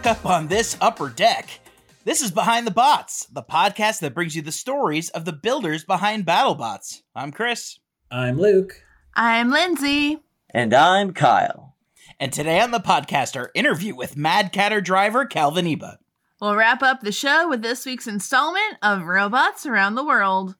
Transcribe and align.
Still 0.00 0.12
up 0.12 0.24
on 0.24 0.48
this 0.48 0.78
upper 0.80 1.10
deck? 1.10 1.60
This 2.06 2.22
is 2.22 2.30
Behind 2.30 2.66
the 2.66 2.70
Bots, 2.70 3.26
the 3.26 3.42
podcast 3.42 4.00
that 4.00 4.14
brings 4.14 4.34
you 4.34 4.40
the 4.40 4.50
stories 4.50 5.10
of 5.10 5.26
the 5.26 5.32
builders 5.32 5.84
behind 5.84 6.24
BattleBots. 6.24 7.02
I'm 7.14 7.30
Chris, 7.32 7.78
I'm 8.10 8.38
Luke. 8.38 8.82
I'm 9.14 9.50
Lindsay. 9.50 10.18
And 10.54 10.72
I'm 10.72 11.12
Kyle. 11.12 11.76
and 12.18 12.32
today 12.32 12.60
on 12.60 12.70
the 12.70 12.80
podcast, 12.80 13.36
our 13.36 13.50
interview 13.54 13.94
with 13.94 14.16
Mad 14.16 14.54
Catter 14.54 14.82
driver 14.82 15.26
Calvin 15.26 15.66
Eba. 15.66 15.98
We'll 16.40 16.56
wrap 16.56 16.82
up 16.82 17.02
the 17.02 17.12
show 17.12 17.46
with 17.50 17.60
this 17.60 17.84
week's 17.84 18.06
installment 18.06 18.78
of 18.82 19.02
Robots 19.02 19.66
Around 19.66 19.96
the 19.96 20.04
World. 20.04 20.56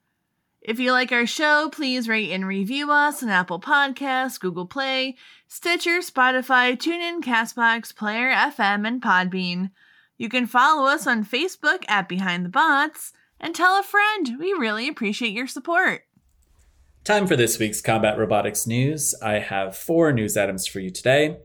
If 0.63 0.79
you 0.79 0.93
like 0.93 1.11
our 1.11 1.27
show, 1.27 1.71
please 1.73 2.07
rate 2.07 2.33
and 2.33 2.47
review 2.47 2.93
us 2.93 3.23
on 3.23 3.31
Apple 3.31 3.61
Podcasts, 3.61 4.39
Google 4.39 4.67
Play, 4.67 5.17
Stitcher, 5.49 6.01
Spotify, 6.01 6.77
TuneIn, 6.77 7.23
Castbox, 7.23 7.97
Player 7.97 8.31
FM, 8.31 8.87
and 8.87 9.01
Podbean. 9.01 9.71
You 10.19 10.29
can 10.29 10.47
follow 10.47 10.87
us 10.87 11.07
on 11.07 11.25
Facebook 11.25 11.85
at 11.89 12.11
Behind 12.11 12.45
the 12.45 12.51
Bots 12.51 13.15
and 13.41 13.55
tell 13.55 13.81
a 13.81 13.83
friend. 13.83 14.37
We 14.39 14.53
really 14.53 14.87
appreciate 14.87 15.33
your 15.33 15.47
support. 15.47 16.03
Time 17.05 17.27
for 17.27 17.37
this 17.37 17.59
week's 17.59 17.81
combat 17.81 18.19
robotics 18.19 18.67
news. 18.67 19.15
I 19.23 19.39
have 19.39 19.75
four 19.75 20.13
news 20.13 20.37
items 20.37 20.67
for 20.67 20.81
you 20.81 20.91
today. 20.91 21.39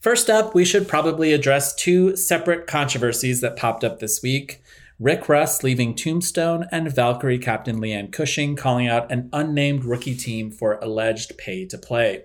First 0.00 0.30
up, 0.30 0.54
we 0.54 0.64
should 0.64 0.88
probably 0.88 1.34
address 1.34 1.74
two 1.74 2.16
separate 2.16 2.66
controversies 2.66 3.42
that 3.42 3.58
popped 3.58 3.84
up 3.84 3.98
this 3.98 4.22
week. 4.22 4.62
Rick 5.00 5.28
Russ 5.28 5.62
leaving 5.62 5.94
Tombstone 5.94 6.66
and 6.72 6.92
Valkyrie 6.92 7.38
Captain 7.38 7.80
Leanne 7.80 8.10
Cushing 8.10 8.56
calling 8.56 8.88
out 8.88 9.12
an 9.12 9.28
unnamed 9.32 9.84
rookie 9.84 10.16
team 10.16 10.50
for 10.50 10.76
alleged 10.82 11.38
pay 11.38 11.64
to 11.66 11.78
play. 11.78 12.24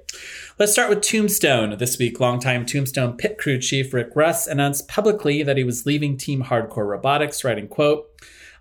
Let's 0.57 0.71
start 0.71 0.89
with 0.89 1.01
Tombstone. 1.01 1.77
This 1.77 1.99
week, 1.99 2.19
longtime 2.19 2.65
Tombstone 2.65 3.15
pit 3.15 3.37
crew 3.37 3.59
chief 3.59 3.93
Rick 3.93 4.15
Russ 4.15 4.47
announced 4.47 4.87
publicly 4.87 5.43
that 5.43 5.55
he 5.55 5.63
was 5.63 5.85
leaving 5.85 6.17
Team 6.17 6.45
Hardcore 6.45 6.89
Robotics, 6.89 7.43
writing, 7.43 7.67
quote, 7.67 8.07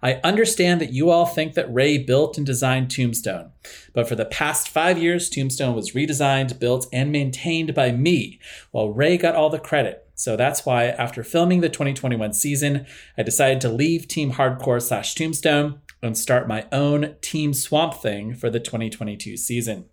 I 0.02 0.20
understand 0.22 0.83
that 0.83 0.92
you 0.92 1.08
all 1.08 1.27
think 1.27 1.55
that 1.55 1.72
Ray 1.72 1.96
built 1.96 2.36
and 2.36 2.44
designed 2.44 2.90
Tombstone, 2.90 3.52
but 3.94 4.06
for 4.06 4.14
the 4.14 4.27
past 4.27 4.68
five 4.68 4.98
years, 4.98 5.30
Tombstone 5.30 5.74
was 5.74 5.92
redesigned, 5.92 6.58
built, 6.58 6.86
and 6.92 7.12
maintained 7.12 7.72
by 7.72 7.92
me, 7.92 8.40
while 8.72 8.92
Ray 8.92 9.17
got 9.17 9.36
all 9.36 9.48
the 9.48 9.58
credit. 9.58 10.06
So 10.22 10.36
that's 10.36 10.64
why, 10.64 10.84
after 10.84 11.24
filming 11.24 11.62
the 11.62 11.68
2021 11.68 12.33
season, 12.33 12.86
I 13.18 13.24
decided 13.24 13.60
to 13.62 13.68
leave 13.68 14.06
Team 14.06 14.34
Hardcore 14.34 14.80
slash 14.80 15.16
Tombstone 15.16 15.80
and 16.00 16.16
start 16.16 16.46
my 16.46 16.64
own 16.70 17.16
Team 17.22 17.52
Swamp 17.52 17.94
Thing 17.94 18.33
for 18.33 18.48
the 18.48 18.60
2022 18.60 19.36
season. 19.36 19.86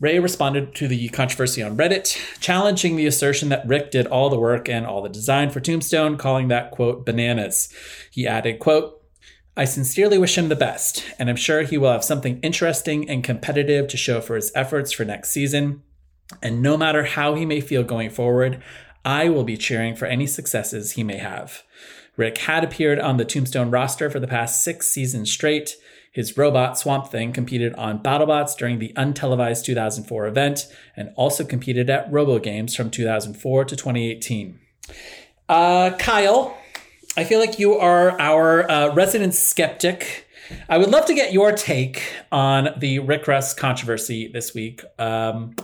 Ray 0.00 0.18
responded 0.18 0.74
to 0.76 0.88
the 0.88 1.10
controversy 1.10 1.62
on 1.62 1.76
Reddit, 1.76 2.18
challenging 2.40 2.96
the 2.96 3.04
assertion 3.04 3.50
that 3.50 3.66
Rick 3.66 3.90
did 3.90 4.06
all 4.06 4.30
the 4.30 4.38
work 4.38 4.66
and 4.66 4.86
all 4.86 5.02
the 5.02 5.10
design 5.10 5.50
for 5.50 5.60
Tombstone, 5.60 6.16
calling 6.16 6.48
that, 6.48 6.70
quote, 6.70 7.04
bananas. 7.04 7.70
He 8.10 8.26
added, 8.26 8.60
quote, 8.60 9.04
I 9.58 9.66
sincerely 9.66 10.16
wish 10.16 10.38
him 10.38 10.48
the 10.48 10.56
best, 10.56 11.04
and 11.18 11.28
I'm 11.28 11.36
sure 11.36 11.64
he 11.64 11.76
will 11.76 11.92
have 11.92 12.02
something 12.02 12.40
interesting 12.40 13.10
and 13.10 13.22
competitive 13.22 13.88
to 13.88 13.98
show 13.98 14.22
for 14.22 14.36
his 14.36 14.50
efforts 14.54 14.90
for 14.90 15.04
next 15.04 15.32
season. 15.32 15.82
And 16.42 16.62
no 16.62 16.76
matter 16.76 17.04
how 17.04 17.34
he 17.34 17.44
may 17.44 17.60
feel 17.60 17.82
going 17.82 18.08
forward, 18.08 18.62
I 19.04 19.28
will 19.28 19.44
be 19.44 19.56
cheering 19.56 19.96
for 19.96 20.06
any 20.06 20.26
successes 20.26 20.92
he 20.92 21.02
may 21.02 21.18
have. 21.18 21.62
Rick 22.16 22.38
had 22.38 22.64
appeared 22.64 22.98
on 22.98 23.16
the 23.16 23.24
Tombstone 23.24 23.70
roster 23.70 24.10
for 24.10 24.20
the 24.20 24.26
past 24.26 24.62
six 24.62 24.88
seasons 24.88 25.30
straight. 25.32 25.76
His 26.12 26.36
robot 26.36 26.76
Swamp 26.78 27.06
Thing 27.06 27.32
competed 27.32 27.72
on 27.74 28.02
BattleBots 28.02 28.56
during 28.56 28.78
the 28.78 28.92
untelevised 28.96 29.64
2004 29.64 30.26
event 30.26 30.66
and 30.96 31.12
also 31.16 31.44
competed 31.44 31.88
at 31.88 32.10
RoboGames 32.10 32.76
from 32.76 32.90
2004 32.90 33.64
to 33.64 33.76
2018. 33.76 34.58
Uh, 35.48 35.96
Kyle, 35.98 36.58
I 37.16 37.24
feel 37.24 37.38
like 37.38 37.58
you 37.58 37.74
are 37.74 38.20
our 38.20 38.70
uh, 38.70 38.94
resident 38.94 39.34
skeptic. 39.34 40.26
I 40.68 40.78
would 40.78 40.90
love 40.90 41.06
to 41.06 41.14
get 41.14 41.32
your 41.32 41.52
take 41.52 42.02
on 42.32 42.70
the 42.78 42.98
Rick 42.98 43.28
Russ 43.28 43.54
controversy 43.54 44.28
this 44.28 44.52
week. 44.52 44.82
Um, 44.98 45.54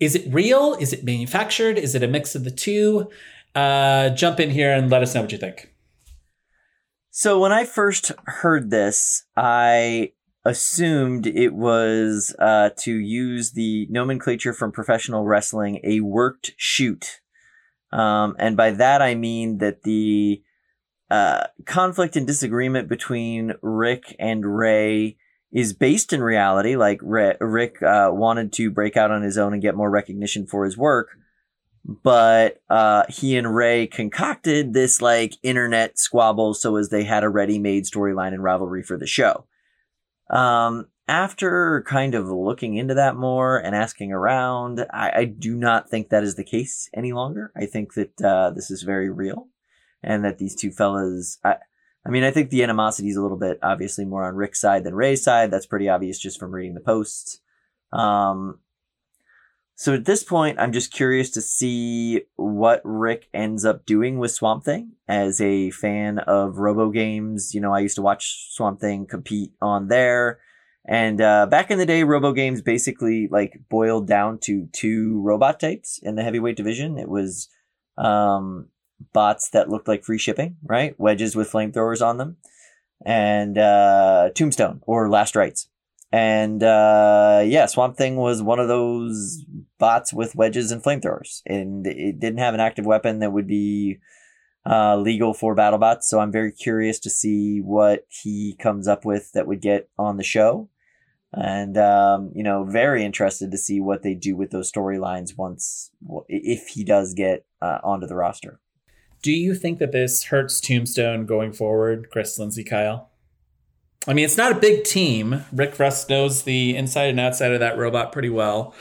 is 0.00 0.14
it 0.14 0.32
real? 0.32 0.74
Is 0.80 0.92
it 0.92 1.04
manufactured? 1.04 1.78
Is 1.78 1.94
it 1.94 2.02
a 2.02 2.08
mix 2.08 2.34
of 2.34 2.44
the 2.44 2.50
two? 2.50 3.10
Uh, 3.54 4.10
jump 4.10 4.38
in 4.40 4.50
here 4.50 4.72
and 4.72 4.90
let 4.90 5.02
us 5.02 5.14
know 5.14 5.22
what 5.22 5.32
you 5.32 5.38
think. 5.38 5.72
So 7.10 7.38
when 7.38 7.52
I 7.52 7.64
first 7.64 8.12
heard 8.26 8.70
this, 8.70 9.24
I 9.36 10.12
assumed 10.44 11.26
it 11.26 11.54
was 11.54 12.36
uh, 12.38 12.70
to 12.78 12.94
use 12.94 13.52
the 13.52 13.86
nomenclature 13.90 14.52
from 14.52 14.70
professional 14.70 15.24
wrestling, 15.24 15.80
a 15.82 16.00
worked 16.00 16.52
shoot. 16.56 17.20
Um, 17.90 18.36
and 18.38 18.56
by 18.56 18.72
that 18.72 19.00
I 19.00 19.14
mean 19.14 19.58
that 19.58 19.82
the 19.82 20.42
uh, 21.10 21.46
conflict 21.64 22.16
and 22.16 22.26
disagreement 22.26 22.88
between 22.88 23.54
Rick 23.62 24.14
and 24.18 24.44
Ray 24.44 25.16
is 25.52 25.72
based 25.72 26.12
in 26.12 26.22
reality. 26.22 26.76
Like 26.76 27.00
Rick, 27.02 27.82
uh, 27.82 28.10
wanted 28.12 28.52
to 28.54 28.70
break 28.70 28.96
out 28.96 29.10
on 29.10 29.22
his 29.22 29.38
own 29.38 29.52
and 29.52 29.62
get 29.62 29.76
more 29.76 29.90
recognition 29.90 30.46
for 30.46 30.64
his 30.64 30.76
work, 30.76 31.10
but 31.84 32.60
uh, 32.68 33.04
he 33.08 33.36
and 33.36 33.54
Ray 33.54 33.86
concocted 33.86 34.72
this 34.72 35.00
like 35.00 35.34
internet 35.42 35.98
squabble 35.98 36.54
so 36.54 36.76
as 36.76 36.88
they 36.88 37.04
had 37.04 37.24
a 37.24 37.28
ready-made 37.28 37.84
storyline 37.84 38.34
and 38.34 38.42
rivalry 38.42 38.82
for 38.82 38.98
the 38.98 39.06
show. 39.06 39.46
Um, 40.28 40.88
after 41.08 41.84
kind 41.86 42.16
of 42.16 42.26
looking 42.26 42.74
into 42.76 42.94
that 42.94 43.14
more 43.14 43.56
and 43.58 43.76
asking 43.76 44.10
around, 44.12 44.84
I, 44.92 45.12
I 45.14 45.24
do 45.24 45.54
not 45.54 45.88
think 45.88 46.08
that 46.08 46.24
is 46.24 46.34
the 46.34 46.42
case 46.42 46.90
any 46.92 47.12
longer. 47.12 47.52
I 47.56 47.66
think 47.66 47.94
that 47.94 48.20
uh, 48.20 48.50
this 48.50 48.70
is 48.72 48.82
very 48.82 49.08
real, 49.08 49.46
and 50.02 50.24
that 50.24 50.38
these 50.38 50.56
two 50.56 50.72
fellas. 50.72 51.38
I, 51.44 51.58
I 52.06 52.10
mean, 52.10 52.22
I 52.22 52.30
think 52.30 52.50
the 52.50 52.62
animosity 52.62 53.08
is 53.08 53.16
a 53.16 53.22
little 53.22 53.36
bit 53.36 53.58
obviously 53.62 54.04
more 54.04 54.24
on 54.24 54.36
Rick's 54.36 54.60
side 54.60 54.84
than 54.84 54.94
Ray's 54.94 55.24
side. 55.24 55.50
That's 55.50 55.66
pretty 55.66 55.88
obvious 55.88 56.18
just 56.18 56.38
from 56.38 56.52
reading 56.52 56.74
the 56.74 56.80
posts. 56.80 57.40
Um, 57.92 58.60
so 59.74 59.92
at 59.92 60.04
this 60.04 60.22
point, 60.22 60.58
I'm 60.58 60.72
just 60.72 60.92
curious 60.92 61.30
to 61.30 61.42
see 61.42 62.22
what 62.36 62.80
Rick 62.84 63.28
ends 63.34 63.64
up 63.64 63.84
doing 63.84 64.18
with 64.18 64.30
Swamp 64.30 64.64
Thing. 64.64 64.92
As 65.08 65.40
a 65.40 65.70
fan 65.70 66.20
of 66.20 66.58
Robo 66.58 66.90
games, 66.90 67.54
you 67.54 67.60
know, 67.60 67.74
I 67.74 67.80
used 67.80 67.96
to 67.96 68.02
watch 68.02 68.54
Swamp 68.54 68.80
Thing 68.80 69.06
compete 69.06 69.52
on 69.60 69.88
there. 69.88 70.38
And 70.88 71.20
uh, 71.20 71.46
back 71.46 71.70
in 71.72 71.78
the 71.78 71.86
day, 71.86 72.04
Robo 72.04 72.32
games 72.32 72.62
basically 72.62 73.28
like 73.30 73.60
boiled 73.68 74.06
down 74.06 74.38
to 74.44 74.68
two 74.72 75.20
robot 75.20 75.58
types 75.58 75.98
in 76.02 76.14
the 76.14 76.22
heavyweight 76.22 76.56
division. 76.56 76.96
It 76.96 77.08
was 77.08 77.48
um, 77.98 78.68
bots 79.12 79.50
that 79.50 79.68
looked 79.68 79.88
like 79.88 80.04
free 80.04 80.18
shipping, 80.18 80.56
right? 80.62 80.98
Wedges 80.98 81.36
with 81.36 81.50
flamethrowers 81.50 82.04
on 82.04 82.18
them, 82.18 82.36
and 83.04 83.58
uh, 83.58 84.30
Tombstone 84.34 84.80
or 84.86 85.10
Last 85.10 85.36
Rites. 85.36 85.68
And 86.12 86.62
uh, 86.62 87.42
yeah, 87.44 87.66
Swamp 87.66 87.96
Thing 87.96 88.16
was 88.16 88.42
one 88.42 88.60
of 88.60 88.68
those 88.68 89.44
bots 89.78 90.12
with 90.12 90.36
wedges 90.36 90.70
and 90.70 90.82
flamethrowers, 90.82 91.42
and 91.46 91.86
it 91.86 92.20
didn't 92.20 92.38
have 92.38 92.54
an 92.54 92.60
active 92.60 92.86
weapon 92.86 93.18
that 93.18 93.32
would 93.32 93.46
be 93.46 93.98
uh, 94.64 94.96
legal 94.96 95.34
for 95.34 95.54
BattleBots. 95.54 96.04
So 96.04 96.20
I'm 96.20 96.32
very 96.32 96.52
curious 96.52 96.98
to 97.00 97.10
see 97.10 97.58
what 97.60 98.06
he 98.08 98.56
comes 98.58 98.88
up 98.88 99.04
with 99.04 99.32
that 99.32 99.46
would 99.46 99.60
get 99.60 99.88
on 99.98 100.16
the 100.16 100.22
show, 100.22 100.68
and 101.32 101.76
um, 101.76 102.30
you 102.34 102.44
know, 102.44 102.64
very 102.64 103.04
interested 103.04 103.50
to 103.50 103.58
see 103.58 103.80
what 103.80 104.02
they 104.02 104.14
do 104.14 104.36
with 104.36 104.52
those 104.52 104.70
storylines 104.70 105.36
once 105.36 105.90
if 106.28 106.68
he 106.68 106.84
does 106.84 107.14
get 107.14 107.44
uh, 107.60 107.78
onto 107.82 108.06
the 108.06 108.16
roster. 108.16 108.60
Do 109.22 109.32
you 109.32 109.54
think 109.54 109.78
that 109.78 109.92
this 109.92 110.24
hurts 110.24 110.60
Tombstone 110.60 111.26
going 111.26 111.52
forward, 111.52 112.10
Chris, 112.10 112.38
Lindsay, 112.38 112.64
Kyle? 112.64 113.10
I 114.06 114.14
mean, 114.14 114.24
it's 114.24 114.36
not 114.36 114.52
a 114.52 114.60
big 114.60 114.84
team. 114.84 115.44
Rick 115.52 115.78
Russ 115.78 116.08
knows 116.08 116.42
the 116.42 116.76
inside 116.76 117.10
and 117.10 117.18
outside 117.18 117.52
of 117.52 117.60
that 117.60 117.76
robot 117.76 118.12
pretty 118.12 118.28
well. 118.28 118.74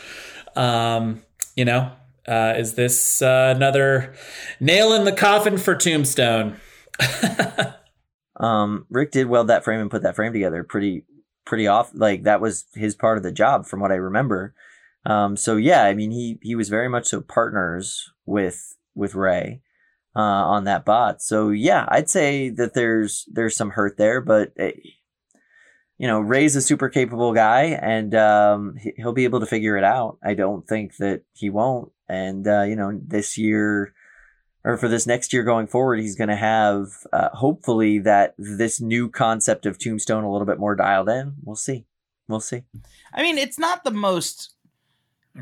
Um, 0.56 1.24
you 1.56 1.66
know, 1.66 1.92
uh, 2.28 2.54
is 2.58 2.76
this 2.76 3.22
uh, 3.22 3.54
another 3.56 4.14
nail 4.60 4.94
in 4.94 5.04
the 5.04 5.12
coffin 5.12 5.58
for 5.58 5.76
Tombstone? 5.76 6.60
Um, 8.38 8.86
Rick 8.90 9.12
did 9.12 9.28
weld 9.28 9.48
that 9.48 9.64
frame 9.64 9.80
and 9.80 9.92
put 9.92 10.04
that 10.04 10.16
frame 10.16 10.34
together 10.34 10.64
pretty, 10.64 11.04
pretty 11.46 11.68
off. 11.68 11.92
Like 11.94 12.24
that 12.24 12.42
was 12.42 12.66
his 12.74 12.96
part 12.96 13.18
of 13.18 13.24
the 13.24 13.32
job, 13.32 13.66
from 13.66 13.80
what 13.80 13.92
I 13.92 13.96
remember. 13.96 14.54
Um, 15.06 15.38
so 15.38 15.56
yeah, 15.56 15.84
I 15.84 15.94
mean, 15.94 16.12
he 16.12 16.40
he 16.42 16.56
was 16.56 16.70
very 16.70 16.90
much 16.90 17.08
so 17.08 17.22
partners 17.22 18.12
with 18.26 18.76
with 18.96 19.16
Ray 19.16 19.62
uh, 20.16 20.20
on 20.20 20.64
that 20.66 20.86
bot. 20.86 21.22
So 21.22 21.50
yeah, 21.50 21.86
I'd 21.90 22.10
say 22.10 22.50
that 22.50 22.74
there's 22.74 23.26
there's 23.32 23.56
some 23.56 23.72
hurt 23.72 23.98
there, 23.98 24.22
but 24.22 24.54
eh, 24.58 24.72
you 25.98 26.08
know, 26.08 26.20
Ray's 26.20 26.56
a 26.56 26.62
super 26.62 26.90
capable 26.90 27.34
guy, 27.34 27.64
and 27.82 28.14
um, 28.16 28.76
he- 28.78 28.94
he'll 28.98 29.14
be 29.14 29.24
able 29.24 29.40
to 29.40 29.46
figure 29.46 29.78
it 29.78 29.84
out. 29.84 30.18
I 30.24 30.34
don't 30.34 30.68
think 30.68 30.98
that 30.98 31.22
he 31.34 31.50
won't. 31.50 31.92
And 32.08 32.48
uh, 32.48 32.64
you 32.64 32.76
know, 32.76 33.00
this 33.04 33.38
year 33.38 33.94
or 34.64 34.78
for 34.78 34.88
this 34.88 35.06
next 35.06 35.32
year 35.32 35.44
going 35.44 35.68
forward, 35.68 36.00
he's 36.00 36.16
going 36.16 36.30
to 36.30 36.36
have 36.36 36.88
uh, 37.14 37.30
hopefully 37.34 38.00
that 38.00 38.34
this 38.38 38.82
new 38.82 39.10
concept 39.10 39.66
of 39.68 39.78
Tombstone 39.78 40.24
a 40.24 40.32
little 40.32 40.48
bit 40.48 40.60
more 40.60 40.76
dialed 40.76 41.08
in. 41.08 41.36
We'll 41.44 41.56
see. 41.56 41.86
We'll 42.28 42.40
see. 42.40 42.64
I 43.14 43.22
mean, 43.22 43.38
it's 43.38 43.60
not 43.60 43.84
the 43.84 43.92
most 43.92 44.54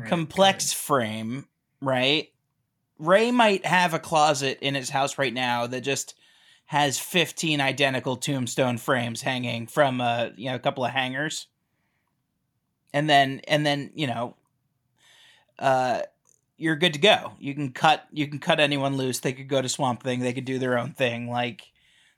complex 0.08 0.72
frame, 0.74 1.46
right? 1.80 2.28
Ray 2.98 3.30
might 3.30 3.66
have 3.66 3.94
a 3.94 3.98
closet 3.98 4.58
in 4.60 4.74
his 4.74 4.90
house 4.90 5.18
right 5.18 5.34
now 5.34 5.66
that 5.66 5.80
just 5.80 6.14
has 6.66 6.98
15 6.98 7.60
identical 7.60 8.16
tombstone 8.16 8.78
frames 8.78 9.22
hanging 9.22 9.66
from 9.66 10.00
a 10.00 10.32
you 10.36 10.48
know 10.48 10.56
a 10.56 10.60
couple 10.60 10.84
of 10.84 10.90
hangers. 10.92 11.46
And 12.92 13.10
then 13.10 13.40
and 13.48 13.66
then, 13.66 13.90
you 13.94 14.06
know, 14.06 14.36
uh 15.58 16.02
you're 16.56 16.76
good 16.76 16.94
to 16.94 17.00
go. 17.00 17.32
You 17.38 17.54
can 17.54 17.72
cut 17.72 18.06
you 18.12 18.26
can 18.28 18.38
cut 18.38 18.60
anyone 18.60 18.96
loose. 18.96 19.18
They 19.20 19.32
could 19.32 19.48
go 19.48 19.60
to 19.60 19.68
Swamp 19.68 20.02
Thing, 20.02 20.20
they 20.20 20.32
could 20.32 20.44
do 20.44 20.58
their 20.58 20.78
own 20.78 20.92
thing 20.92 21.28
like 21.28 21.72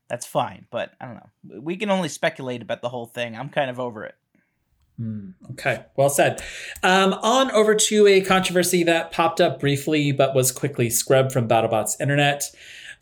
that's 0.08 0.26
fine, 0.26 0.67
but 0.70 0.93
I 1.00 1.06
don't 1.06 1.14
know. 1.14 1.61
We 1.61 1.76
can 1.76 1.90
only 1.90 2.08
speculate 2.08 2.62
about 2.62 2.81
the 2.81 2.88
whole 2.88 3.06
thing. 3.06 3.37
I'm 3.37 3.49
kind 3.49 3.70
of 3.70 3.81
over 3.81 4.05
it. 4.05 4.14
Hmm, 4.97 5.31
okay, 5.53 5.85
well 5.97 6.09
said. 6.09 6.43
Um, 6.83 7.13
on 7.15 7.51
over 7.51 7.75
to 7.75 8.07
a 8.07 8.23
controversy 8.23 8.83
that 8.85 9.13
popped 9.13 9.41
up 9.41 9.61
briefly 9.61 10.13
but 10.13 10.35
was 10.35 10.51
quickly 10.53 10.89
scrubbed 10.89 11.33
from 11.33 11.49
BattleBot's 11.49 12.01
internet. 12.01 12.45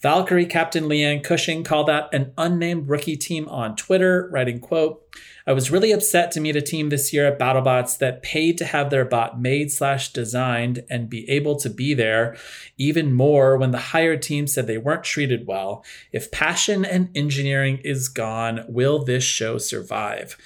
Valkyrie 0.01 0.47
captain 0.47 0.85
Leanne 0.85 1.23
Cushing 1.23 1.63
called 1.65 1.89
out 1.89 2.13
an 2.13 2.33
unnamed 2.37 2.89
rookie 2.89 3.17
team 3.17 3.49
on 3.49 3.77
Twitter, 3.77 4.29
writing, 4.33 4.61
quote, 4.61 5.01
I 5.47 5.53
was 5.53 5.71
really 5.71 5.93
upset 5.93 6.31
to 6.33 6.41
meet 6.41 6.57
a 6.57 6.63
team 6.63 6.89
this 6.89 7.13
year 7.13 7.27
at 7.27 7.39
BattleBots 7.39 7.99
that 7.99 8.23
paid 8.23 8.57
to 8.59 8.65
have 8.65 8.91
their 8.91 9.05
bot 9.05 9.41
made 9.41 9.71
slash 9.71 10.13
designed 10.13 10.85
and 10.89 11.11
be 11.11 11.29
able 11.29 11.57
to 11.57 11.69
be 11.69 11.95
there, 11.95 12.37
even 12.79 13.13
more 13.13 13.57
when 13.57 13.71
the 13.71 13.79
hired 13.79 14.23
team 14.23 14.47
said 14.47 14.67
they 14.67 14.79
weren't 14.79 15.05
treated 15.05 15.47
well. 15.47 15.85
If 16.13 16.31
passion 16.31 16.85
and 16.85 17.11
engineering 17.15 17.79
is 17.85 18.09
gone, 18.09 18.65
will 18.69 19.05
this 19.05 19.25
show 19.25 19.59
survive? 19.59 20.37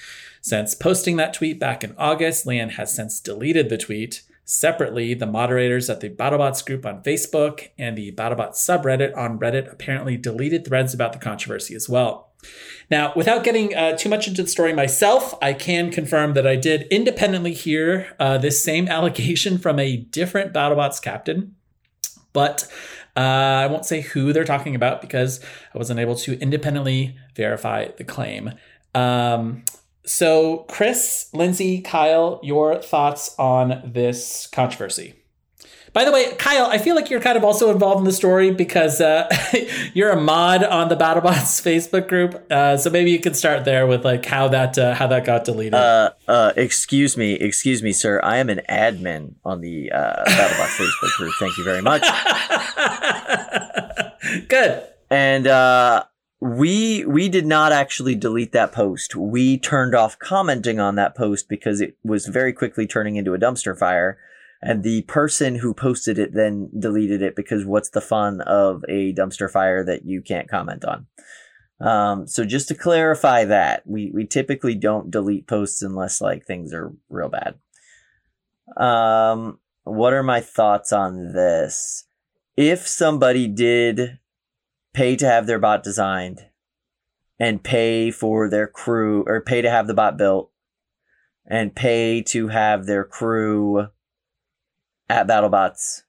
Since 0.49 0.73
posting 0.73 1.17
that 1.17 1.35
tweet 1.35 1.59
back 1.59 1.83
in 1.83 1.93
August, 1.95 2.47
Leanne 2.47 2.71
has 2.71 2.91
since 2.91 3.19
deleted 3.19 3.69
the 3.69 3.77
tweet. 3.77 4.23
Separately, 4.45 5.13
the 5.13 5.27
moderators 5.27 5.91
at 5.91 5.99
the 5.99 6.09
BattleBots 6.09 6.65
group 6.65 6.87
on 6.87 7.03
Facebook 7.03 7.69
and 7.77 7.95
the 7.95 8.11
BattleBots 8.13 8.55
subreddit 8.55 9.15
on 9.15 9.37
Reddit 9.37 9.71
apparently 9.71 10.17
deleted 10.17 10.65
threads 10.65 10.91
about 10.91 11.13
the 11.13 11.19
controversy 11.19 11.75
as 11.75 11.87
well. 11.87 12.31
Now, 12.89 13.13
without 13.15 13.43
getting 13.43 13.75
uh, 13.75 13.95
too 13.95 14.09
much 14.09 14.27
into 14.27 14.41
the 14.41 14.47
story 14.47 14.73
myself, 14.73 15.35
I 15.39 15.53
can 15.53 15.91
confirm 15.91 16.33
that 16.33 16.47
I 16.47 16.55
did 16.55 16.87
independently 16.89 17.53
hear 17.53 18.15
uh, 18.19 18.39
this 18.39 18.63
same 18.63 18.87
allegation 18.97 19.59
from 19.59 19.77
a 19.77 19.97
different 19.97 20.51
BattleBots 20.51 20.99
captain, 20.99 21.53
but 22.33 22.67
uh, 23.15 23.19
I 23.19 23.67
won't 23.67 23.85
say 23.85 24.01
who 24.01 24.33
they're 24.33 24.45
talking 24.45 24.73
about 24.73 24.99
because 24.99 25.41
I 25.75 25.77
wasn't 25.77 25.99
able 25.99 26.15
to 26.15 26.39
independently 26.39 27.19
verify 27.35 27.89
the 27.95 28.03
claim. 28.03 28.55
Um, 28.95 29.63
so, 30.05 30.65
Chris, 30.69 31.29
Lindsay, 31.33 31.81
Kyle, 31.81 32.39
your 32.41 32.81
thoughts 32.81 33.35
on 33.37 33.81
this 33.85 34.47
controversy? 34.47 35.15
By 35.91 36.05
the 36.05 36.11
way, 36.11 36.33
Kyle, 36.37 36.67
I 36.67 36.77
feel 36.77 36.95
like 36.95 37.09
you're 37.09 37.19
kind 37.19 37.37
of 37.37 37.43
also 37.43 37.71
involved 37.71 37.99
in 37.99 38.05
the 38.05 38.13
story 38.13 38.51
because 38.51 39.01
uh, 39.01 39.27
you're 39.93 40.11
a 40.11 40.21
mod 40.21 40.63
on 40.63 40.87
the 40.87 40.95
BattleBots 40.95 41.23
Facebook 41.63 42.07
group. 42.07 42.45
Uh, 42.51 42.77
so 42.77 42.89
maybe 42.89 43.11
you 43.11 43.19
can 43.19 43.33
start 43.33 43.65
there 43.65 43.87
with 43.87 44.05
like 44.05 44.25
how 44.25 44.47
that 44.49 44.77
uh, 44.77 44.93
how 44.93 45.07
that 45.07 45.25
got 45.25 45.45
deleted. 45.45 45.73
Uh, 45.73 46.11
uh, 46.27 46.53
excuse 46.55 47.17
me, 47.17 47.33
excuse 47.33 47.81
me, 47.81 47.91
sir. 47.91 48.19
I 48.23 48.37
am 48.37 48.49
an 48.49 48.61
admin 48.69 49.35
on 49.43 49.61
the 49.61 49.91
uh, 49.91 50.25
BattleBots 50.25 50.77
Facebook 50.77 51.17
group. 51.17 51.33
Thank 51.39 51.57
you 51.57 51.63
very 51.63 51.81
much. 51.81 52.03
Good. 54.47 54.83
And 55.09 55.47
uh, 55.47 56.03
we 56.41 57.03
we 57.05 57.27
did 57.27 57.45
not 57.45 57.71
actually 57.71 58.15
delete 58.15 58.53
that 58.53 58.71
post. 58.71 59.15
We 59.15 59.57
turned 59.57 59.93
off 59.93 60.19
commenting 60.19 60.79
on 60.79 60.95
that 60.95 61.15
post 61.15 61.49
because 61.49 61.81
it 61.81 61.97
was 62.03 62.27
very 62.27 62.53
quickly 62.53 62.87
turning 62.87 63.17
into 63.17 63.33
a 63.33 63.39
dumpster 63.39 63.77
fire. 63.77 64.17
And 64.61 64.83
the 64.83 65.03
person 65.03 65.55
who 65.55 65.73
posted 65.73 66.19
it 66.19 66.33
then 66.33 66.69
deleted 66.77 67.21
it 67.21 67.35
because 67.35 67.65
what's 67.65 67.89
the 67.89 68.01
fun 68.01 68.41
of 68.41 68.83
a 68.89 69.13
dumpster 69.13 69.49
fire 69.49 69.85
that 69.85 70.05
you 70.05 70.21
can't 70.21 70.49
comment 70.49 70.83
on? 70.83 71.07
Um, 71.79 72.27
so 72.27 72.43
just 72.43 72.67
to 72.67 72.75
clarify 72.75 73.45
that, 73.45 73.83
we, 73.87 74.11
we 74.13 74.25
typically 74.25 74.75
don't 74.75 75.11
delete 75.11 75.47
posts 75.47 75.81
unless 75.81 76.19
like 76.19 76.45
things 76.45 76.73
are 76.73 76.91
real 77.09 77.29
bad. 77.29 77.55
Um, 78.75 79.59
what 79.85 80.11
are 80.11 80.23
my 80.23 80.41
thoughts 80.41 80.91
on 80.91 81.31
this? 81.31 82.05
If 82.57 82.85
somebody 82.85 83.47
did 83.47 84.19
pay 84.93 85.15
to 85.15 85.25
have 85.25 85.47
their 85.47 85.59
bot 85.59 85.83
designed 85.83 86.45
and 87.39 87.63
pay 87.63 88.11
for 88.11 88.49
their 88.49 88.67
crew 88.67 89.23
or 89.27 89.41
pay 89.41 89.61
to 89.61 89.69
have 89.69 89.87
the 89.87 89.93
bot 89.93 90.17
built 90.17 90.51
and 91.45 91.75
pay 91.75 92.21
to 92.21 92.49
have 92.49 92.85
their 92.85 93.03
crew 93.03 93.87
at 95.09 95.27
BattleBots 95.27 96.03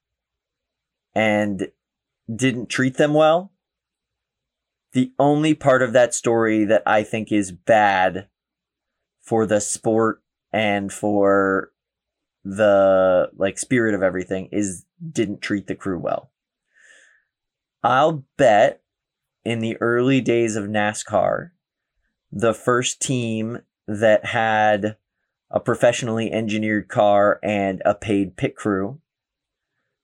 and 1.15 1.69
didn't 2.33 2.69
treat 2.69 2.97
them 2.97 3.13
well. 3.13 3.51
The 4.93 5.13
only 5.17 5.53
part 5.53 5.81
of 5.81 5.93
that 5.93 6.13
story 6.13 6.65
that 6.65 6.83
I 6.85 7.03
think 7.03 7.31
is 7.31 7.51
bad 7.51 8.27
for 9.21 9.45
the 9.45 9.61
sport 9.61 10.21
and 10.51 10.91
for 10.91 11.71
the 12.43 13.29
like 13.37 13.57
spirit 13.57 13.95
of 13.95 14.03
everything 14.03 14.49
is 14.51 14.85
didn't 15.11 15.41
treat 15.41 15.67
the 15.67 15.75
crew 15.75 15.99
well. 15.99 16.30
I'll 17.83 18.25
bet 18.37 18.81
in 19.43 19.59
the 19.59 19.77
early 19.81 20.21
days 20.21 20.55
of 20.55 20.65
NASCAR, 20.65 21.51
the 22.31 22.53
first 22.53 23.01
team 23.01 23.59
that 23.87 24.25
had 24.25 24.97
a 25.49 25.59
professionally 25.59 26.31
engineered 26.31 26.87
car 26.87 27.39
and 27.43 27.81
a 27.83 27.95
paid 27.95 28.37
pit 28.37 28.55
crew 28.55 28.99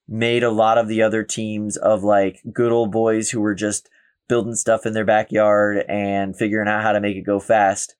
made 0.08 0.42
a 0.42 0.50
lot 0.50 0.78
of 0.78 0.88
the 0.88 1.02
other 1.02 1.22
teams 1.22 1.76
of 1.76 2.02
like 2.02 2.42
good 2.52 2.72
old 2.72 2.90
boys 2.90 3.30
who 3.30 3.40
were 3.40 3.54
just 3.54 3.88
building 4.28 4.54
stuff 4.54 4.84
in 4.84 4.92
their 4.92 5.04
backyard 5.04 5.84
and 5.88 6.36
figuring 6.36 6.68
out 6.68 6.82
how 6.82 6.92
to 6.92 7.00
make 7.00 7.16
it 7.16 7.22
go 7.22 7.38
fast 7.38 7.94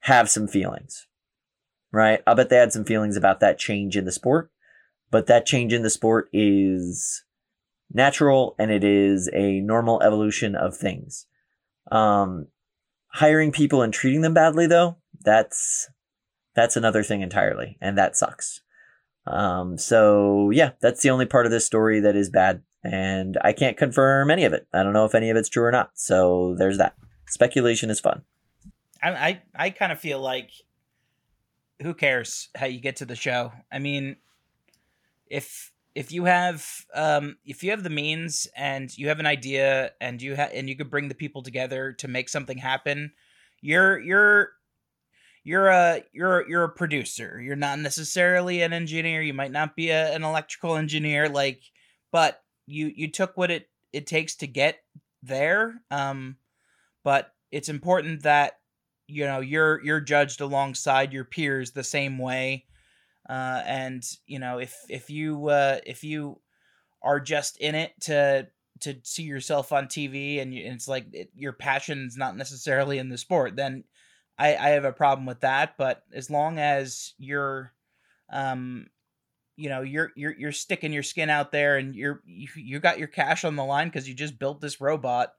have 0.00 0.28
some 0.28 0.48
feelings. 0.48 1.06
Right? 1.92 2.22
I 2.26 2.34
bet 2.34 2.48
they 2.48 2.56
had 2.56 2.72
some 2.72 2.84
feelings 2.84 3.16
about 3.16 3.40
that 3.40 3.58
change 3.58 3.96
in 3.96 4.04
the 4.04 4.12
sport, 4.12 4.50
but 5.10 5.26
that 5.26 5.46
change 5.46 5.72
in 5.72 5.82
the 5.82 5.90
sport 5.90 6.28
is 6.32 7.24
natural 7.92 8.54
and 8.58 8.70
it 8.70 8.84
is 8.84 9.28
a 9.32 9.60
normal 9.60 10.02
evolution 10.02 10.54
of 10.54 10.76
things. 10.76 11.26
Um, 11.90 12.46
hiring 13.08 13.52
people 13.52 13.82
and 13.82 13.92
treating 13.92 14.20
them 14.20 14.34
badly 14.34 14.66
though, 14.66 14.96
that's 15.20 15.88
that's 16.54 16.76
another 16.76 17.02
thing 17.02 17.22
entirely, 17.22 17.78
and 17.80 17.96
that 17.96 18.16
sucks. 18.16 18.60
Um, 19.26 19.78
so 19.78 20.50
yeah, 20.50 20.72
that's 20.80 21.02
the 21.02 21.10
only 21.10 21.26
part 21.26 21.46
of 21.46 21.52
this 21.52 21.66
story 21.66 22.00
that 22.00 22.16
is 22.16 22.30
bad, 22.30 22.62
and 22.82 23.38
I 23.42 23.52
can't 23.52 23.76
confirm 23.76 24.30
any 24.30 24.44
of 24.44 24.52
it. 24.52 24.66
I 24.72 24.82
don't 24.82 24.92
know 24.92 25.04
if 25.04 25.14
any 25.14 25.30
of 25.30 25.36
it's 25.36 25.48
true 25.48 25.64
or 25.64 25.72
not. 25.72 25.90
So 25.94 26.54
there's 26.58 26.78
that. 26.78 26.94
Speculation 27.28 27.90
is 27.90 28.00
fun. 28.00 28.22
I 29.02 29.10
I, 29.10 29.42
I 29.54 29.70
kind 29.70 29.92
of 29.92 30.00
feel 30.00 30.20
like 30.20 30.50
who 31.82 31.94
cares 31.94 32.48
how 32.54 32.66
you 32.66 32.80
get 32.80 32.96
to 32.96 33.04
the 33.04 33.16
show? 33.16 33.52
I 33.72 33.78
mean, 33.78 34.16
if 35.26 35.72
if 35.94 36.12
you 36.12 36.24
have 36.24 36.66
um 36.94 37.36
if 37.44 37.62
you 37.62 37.70
have 37.70 37.82
the 37.82 37.90
means 37.90 38.46
and 38.56 38.96
you 38.96 39.08
have 39.08 39.20
an 39.20 39.26
idea 39.26 39.92
and 40.00 40.22
you 40.22 40.36
ha- 40.36 40.50
and 40.52 40.68
you 40.68 40.76
could 40.76 40.90
bring 40.90 41.08
the 41.08 41.14
people 41.14 41.42
together 41.42 41.92
to 41.92 42.08
make 42.08 42.28
something 42.28 42.58
happen, 42.58 43.12
you're 43.60 43.98
you're 43.98 44.50
you're 45.42 45.68
a 45.68 46.02
you're 46.12 46.48
you're 46.48 46.64
a 46.64 46.68
producer. 46.68 47.40
You're 47.40 47.56
not 47.56 47.78
necessarily 47.78 48.62
an 48.62 48.72
engineer. 48.72 49.22
You 49.22 49.34
might 49.34 49.52
not 49.52 49.74
be 49.74 49.90
a, 49.90 50.14
an 50.14 50.22
electrical 50.22 50.76
engineer 50.76 51.28
like 51.28 51.62
but 52.12 52.42
you 52.66 52.92
you 52.94 53.10
took 53.10 53.36
what 53.36 53.50
it 53.50 53.68
it 53.92 54.06
takes 54.06 54.36
to 54.36 54.46
get 54.46 54.78
there. 55.22 55.80
Um 55.90 56.36
but 57.02 57.34
it's 57.50 57.68
important 57.68 58.22
that 58.22 58.60
you 59.08 59.24
know 59.24 59.40
you're 59.40 59.82
you're 59.82 60.00
judged 60.00 60.40
alongside 60.40 61.12
your 61.12 61.24
peers 61.24 61.72
the 61.72 61.82
same 61.82 62.18
way 62.18 62.66
uh, 63.30 63.62
and 63.64 64.02
you 64.26 64.40
know 64.40 64.58
if 64.58 64.76
if 64.88 65.08
you 65.08 65.48
uh, 65.48 65.78
if 65.86 66.02
you 66.02 66.40
are 67.02 67.20
just 67.20 67.56
in 67.58 67.76
it 67.76 67.92
to 68.00 68.48
to 68.80 68.96
see 69.04 69.22
yourself 69.22 69.72
on 69.72 69.86
TV 69.86 70.40
and, 70.40 70.54
you, 70.54 70.64
and 70.64 70.74
it's 70.74 70.88
like 70.88 71.06
it, 71.12 71.30
your 71.36 71.52
passion's 71.52 72.16
not 72.16 72.36
necessarily 72.36 72.98
in 72.98 73.08
the 73.08 73.18
sport 73.18 73.54
then 73.54 73.84
I, 74.38 74.56
I 74.56 74.68
have 74.70 74.84
a 74.84 74.92
problem 74.92 75.26
with 75.26 75.40
that 75.40 75.76
but 75.78 76.02
as 76.12 76.30
long 76.30 76.58
as 76.58 77.12
you're 77.18 77.72
um 78.32 78.86
you 79.56 79.68
know 79.68 79.82
you're 79.82 80.10
you're 80.16 80.34
you're 80.36 80.52
sticking 80.52 80.92
your 80.92 81.02
skin 81.02 81.30
out 81.30 81.52
there 81.52 81.76
and 81.76 81.94
you're 81.94 82.22
you, 82.26 82.48
you 82.56 82.80
got 82.80 82.98
your 82.98 83.08
cash 83.08 83.44
on 83.44 83.54
the 83.54 83.64
line 83.64 83.88
because 83.88 84.08
you 84.08 84.14
just 84.14 84.38
built 84.38 84.60
this 84.60 84.80
robot 84.80 85.32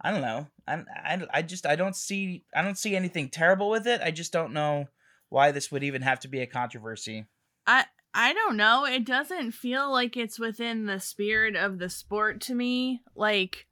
I 0.00 0.10
don't 0.10 0.20
know. 0.20 0.46
I, 0.68 0.84
I, 0.94 1.26
I 1.32 1.42
just 1.42 1.66
I 1.66 1.74
don't 1.74 1.96
see 1.96 2.44
I 2.54 2.62
don't 2.62 2.78
see 2.78 2.94
anything 2.94 3.30
terrible 3.30 3.70
with 3.70 3.86
it. 3.86 4.02
I 4.02 4.10
just 4.10 4.32
don't 4.32 4.52
know 4.52 4.88
why 5.28 5.50
this 5.50 5.70
would 5.70 5.84
even 5.84 6.02
have 6.02 6.20
to 6.20 6.28
be 6.28 6.40
a 6.40 6.46
controversy. 6.46 7.26
I 7.66 7.84
I 8.14 8.32
don't 8.32 8.56
know. 8.56 8.84
It 8.84 9.04
doesn't 9.04 9.52
feel 9.52 9.90
like 9.92 10.16
it's 10.16 10.38
within 10.38 10.86
the 10.86 11.00
spirit 11.00 11.54
of 11.54 11.78
the 11.78 11.90
sport 11.90 12.40
to 12.42 12.54
me. 12.54 13.02
Like 13.14 13.66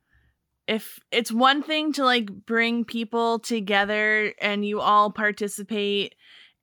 if 0.66 0.98
it's 1.10 1.32
one 1.32 1.62
thing 1.62 1.92
to 1.94 2.04
like 2.04 2.30
bring 2.46 2.84
people 2.84 3.38
together 3.38 4.32
and 4.40 4.64
you 4.64 4.80
all 4.80 5.10
participate 5.10 6.14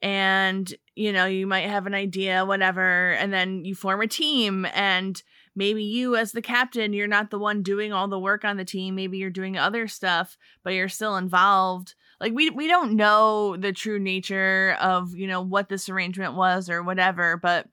and 0.02 0.74
you 0.96 1.12
know 1.12 1.26
you 1.26 1.46
might 1.46 1.70
have 1.70 1.86
an 1.86 1.94
idea 1.94 2.46
whatever 2.46 3.12
and 3.14 3.32
then 3.32 3.64
you 3.64 3.76
form 3.76 4.02
a 4.02 4.08
team 4.08 4.66
and 4.74 5.22
maybe 5.56 5.84
you 5.84 6.16
as 6.16 6.32
the 6.32 6.42
captain 6.42 6.94
you're 6.94 7.08
not 7.08 7.30
the 7.30 7.38
one 7.38 7.62
doing 7.62 7.94
all 7.94 8.08
the 8.08 8.20
work 8.20 8.44
on 8.44 8.58
the 8.58 8.66
team 8.66 8.96
maybe 8.96 9.18
you're 9.18 9.30
doing 9.30 9.58
other 9.58 9.88
stuff 9.88 10.38
but 10.64 10.74
you're 10.74 10.90
still 10.90 11.18
involved 11.18 11.94
like 12.22 12.34
we 12.34 12.52
we 12.52 12.68
don't 12.68 12.94
know 12.94 13.58
the 13.58 13.74
true 13.74 14.00
nature 14.00 14.78
of 14.80 15.14
you 15.16 15.28
know 15.28 15.42
what 15.42 15.68
this 15.68 15.90
arrangement 15.90 16.36
was 16.36 16.70
or 16.70 16.84
whatever 16.84 17.36
but 17.36 17.68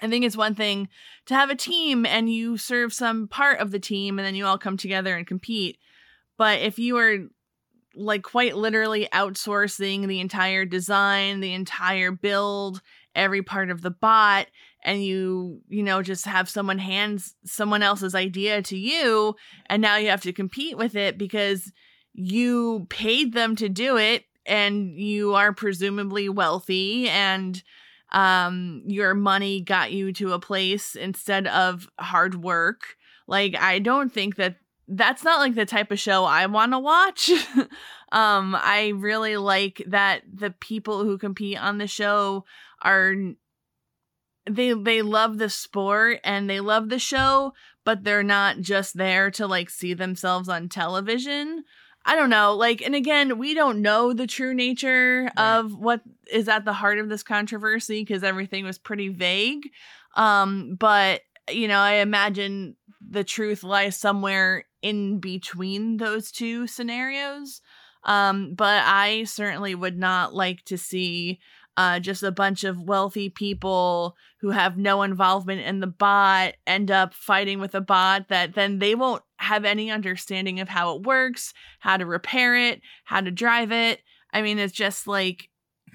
I 0.00 0.08
think 0.08 0.24
it's 0.24 0.36
one 0.36 0.54
thing 0.54 0.88
to 1.26 1.34
have 1.34 1.48
a 1.48 1.54
team 1.54 2.04
and 2.04 2.32
you 2.32 2.56
serve 2.56 2.92
some 2.92 3.28
part 3.28 3.60
of 3.60 3.70
the 3.70 3.78
team 3.78 4.18
and 4.18 4.26
then 4.26 4.34
you 4.34 4.46
all 4.46 4.58
come 4.58 4.76
together 4.76 5.16
and 5.16 5.24
compete. 5.24 5.78
But 6.36 6.60
if 6.60 6.78
you 6.78 6.96
are 6.96 7.18
like 7.94 8.24
quite 8.24 8.56
literally 8.56 9.08
outsourcing 9.12 10.08
the 10.08 10.18
entire 10.18 10.64
design, 10.64 11.38
the 11.38 11.52
entire 11.54 12.10
build, 12.10 12.82
every 13.14 13.42
part 13.42 13.70
of 13.70 13.82
the 13.82 13.92
bot, 13.92 14.48
and 14.82 15.04
you, 15.04 15.60
you 15.68 15.84
know, 15.84 16.02
just 16.02 16.24
have 16.24 16.48
someone 16.48 16.78
hands 16.78 17.36
someone 17.44 17.84
else's 17.84 18.16
idea 18.16 18.62
to 18.62 18.76
you, 18.76 19.36
and 19.66 19.80
now 19.80 19.96
you 19.96 20.08
have 20.08 20.22
to 20.22 20.32
compete 20.32 20.76
with 20.76 20.96
it 20.96 21.16
because 21.16 21.70
you 22.14 22.86
paid 22.90 23.32
them 23.32 23.56
to 23.56 23.68
do 23.68 23.96
it 23.96 24.24
and 24.46 24.98
you 24.98 25.34
are 25.34 25.52
presumably 25.52 26.28
wealthy 26.28 27.08
and 27.08 27.62
um 28.10 28.82
your 28.86 29.14
money 29.14 29.60
got 29.60 29.92
you 29.92 30.12
to 30.12 30.32
a 30.32 30.38
place 30.38 30.94
instead 30.94 31.46
of 31.46 31.88
hard 31.98 32.34
work. 32.34 32.96
Like 33.26 33.56
i 33.58 33.78
don't 33.78 34.12
think 34.12 34.36
that 34.36 34.56
that's 34.88 35.24
not 35.24 35.38
like 35.38 35.54
the 35.54 35.64
type 35.64 35.90
of 35.90 36.00
show 36.00 36.24
i 36.24 36.46
want 36.46 36.72
to 36.72 36.78
watch. 36.78 37.30
Um 38.12 38.54
i 38.54 38.88
really 38.88 39.38
like 39.38 39.82
that 39.86 40.22
the 40.30 40.50
people 40.50 41.02
who 41.02 41.16
compete 41.16 41.58
on 41.58 41.78
the 41.78 41.86
show 41.86 42.44
are 42.82 43.14
they 44.50 44.74
they 44.74 45.00
love 45.00 45.38
the 45.38 45.48
sport 45.48 46.20
and 46.22 46.50
they 46.50 46.60
love 46.60 46.88
the 46.88 46.98
show 46.98 47.54
but 47.84 48.04
they're 48.04 48.22
not 48.22 48.60
just 48.60 48.98
there 48.98 49.30
to 49.30 49.46
like 49.46 49.70
see 49.70 49.94
themselves 49.94 50.48
on 50.48 50.68
television 50.68 51.64
I 52.04 52.16
don't 52.16 52.30
know. 52.30 52.54
Like, 52.54 52.82
and 52.82 52.94
again, 52.94 53.38
we 53.38 53.54
don't 53.54 53.80
know 53.82 54.12
the 54.12 54.26
true 54.26 54.54
nature 54.54 55.30
Right. 55.36 55.56
of 55.56 55.74
what 55.74 56.00
is 56.30 56.48
at 56.48 56.64
the 56.64 56.72
heart 56.72 56.98
of 56.98 57.08
this 57.08 57.22
controversy 57.22 58.00
because 58.02 58.24
everything 58.24 58.64
was 58.64 58.78
pretty 58.78 59.08
vague. 59.08 59.70
Um, 60.16 60.76
but 60.78 61.22
you 61.50 61.68
know, 61.68 61.78
I 61.78 61.94
imagine 61.94 62.76
the 63.00 63.24
truth 63.24 63.64
lies 63.64 63.96
somewhere 63.96 64.64
in 64.80 65.18
between 65.18 65.96
those 65.96 66.30
two 66.30 66.66
scenarios. 66.66 67.60
Um, 68.04 68.54
but 68.54 68.82
I 68.84 69.24
certainly 69.24 69.74
would 69.74 69.98
not 69.98 70.34
like 70.34 70.64
to 70.66 70.78
see 70.78 71.38
uh, 71.76 72.00
just 72.00 72.22
a 72.22 72.32
bunch 72.32 72.64
of 72.64 72.82
wealthy 72.82 73.28
people 73.28 74.16
who 74.42 74.50
have 74.50 74.76
no 74.76 75.02
involvement 75.02 75.60
in 75.60 75.78
the 75.78 75.86
bot 75.86 76.54
end 76.66 76.90
up 76.90 77.14
fighting 77.14 77.60
with 77.60 77.76
a 77.76 77.80
bot 77.80 78.28
that 78.28 78.54
then 78.54 78.80
they 78.80 78.96
won't 78.96 79.22
have 79.36 79.64
any 79.64 79.88
understanding 79.88 80.58
of 80.58 80.68
how 80.68 80.96
it 80.96 81.02
works, 81.02 81.54
how 81.78 81.96
to 81.96 82.04
repair 82.04 82.56
it, 82.56 82.80
how 83.04 83.20
to 83.20 83.30
drive 83.30 83.70
it. 83.70 84.00
I 84.32 84.42
mean, 84.42 84.58
it's 84.58 84.74
just 84.74 85.06
like, 85.06 85.48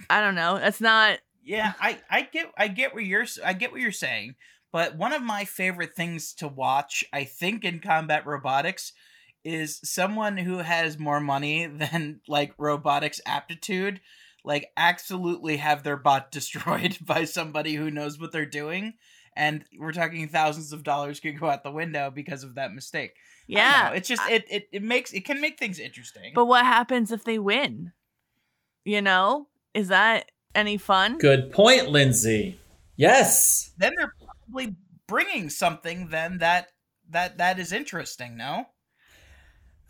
I 0.10 0.22
don't 0.22 0.36
know. 0.36 0.56
It's 0.56 0.80
not. 0.80 1.20
Yeah, 1.44 1.74
I 1.80 2.00
I 2.10 2.22
get 2.22 2.51
I 2.58 2.70
get 2.70 2.94
what 2.94 3.04
you're 3.04 3.25
I 3.46 3.51
get 3.51 3.74
what 3.74 3.82
you're 3.82 3.92
saying, 3.92 4.36
but 4.72 4.98
one 4.98 5.12
of 5.12 5.22
my 5.22 5.44
favorite 5.44 5.94
things 5.94 6.34
to 6.36 6.48
watch, 6.48 7.04
I 7.12 7.25
think 7.25 7.66
in 7.66 7.80
combat 7.80 8.25
robotics 8.25 8.94
is 9.44 9.82
someone 9.84 10.38
who 10.38 10.60
has 10.60 10.98
more 10.98 11.20
money 11.20 11.66
than 11.68 12.22
like 12.30 12.54
robotics 12.58 13.20
aptitude 13.25 14.00
like 14.44 14.70
absolutely 14.77 15.58
have 15.58 15.84
their 15.84 15.98
bot 15.98 16.32
destroyed 16.32 16.98
by 17.01 17.25
somebody 17.25 17.75
who 17.75 17.91
knows 17.91 18.20
what 18.20 18.32
they're 18.32 18.46
doing 18.46 18.94
and 19.36 19.63
we're 19.77 19.91
talking 19.94 20.27
thousands 20.27 20.74
of 20.74 20.84
dollars 20.84 21.20
could 21.20 21.39
go 21.39 21.48
out 21.48 21.63
the 21.63 21.72
window 21.72 22.10
because 22.10 22.44
of 22.44 22.56
that 22.56 22.74
mistake. 22.74 23.12
Yeah. 23.48 23.91
it's 23.91 24.08
just 24.08 24.22
I- 24.24 24.32
it, 24.34 24.46
it 24.50 24.70
it 24.74 24.84
makes 24.84 25.13
it 25.13 25.25
can 25.25 25.39
make 25.39 25.60
things 25.60 25.79
interesting. 25.79 26.32
But 26.34 26.46
what 26.46 26.65
happens 26.65 27.12
if 27.12 27.24
they 27.24 27.38
win? 27.39 27.94
You 28.84 29.01
know, 29.01 29.48
is 29.74 29.89
that 29.89 30.32
any 30.56 30.77
fun? 30.77 31.17
Good 31.20 31.51
point, 31.51 31.89
Lindsay. 31.89 32.60
Yes. 32.96 33.72
then 33.77 33.94
they're 33.96 34.13
probably 34.25 34.75
bringing 35.08 35.50
something 35.50 36.08
then 36.10 36.39
that 36.39 36.70
that 37.12 37.38
that 37.38 37.60
is 37.60 37.72
interesting, 37.72 38.38
no? 38.38 38.65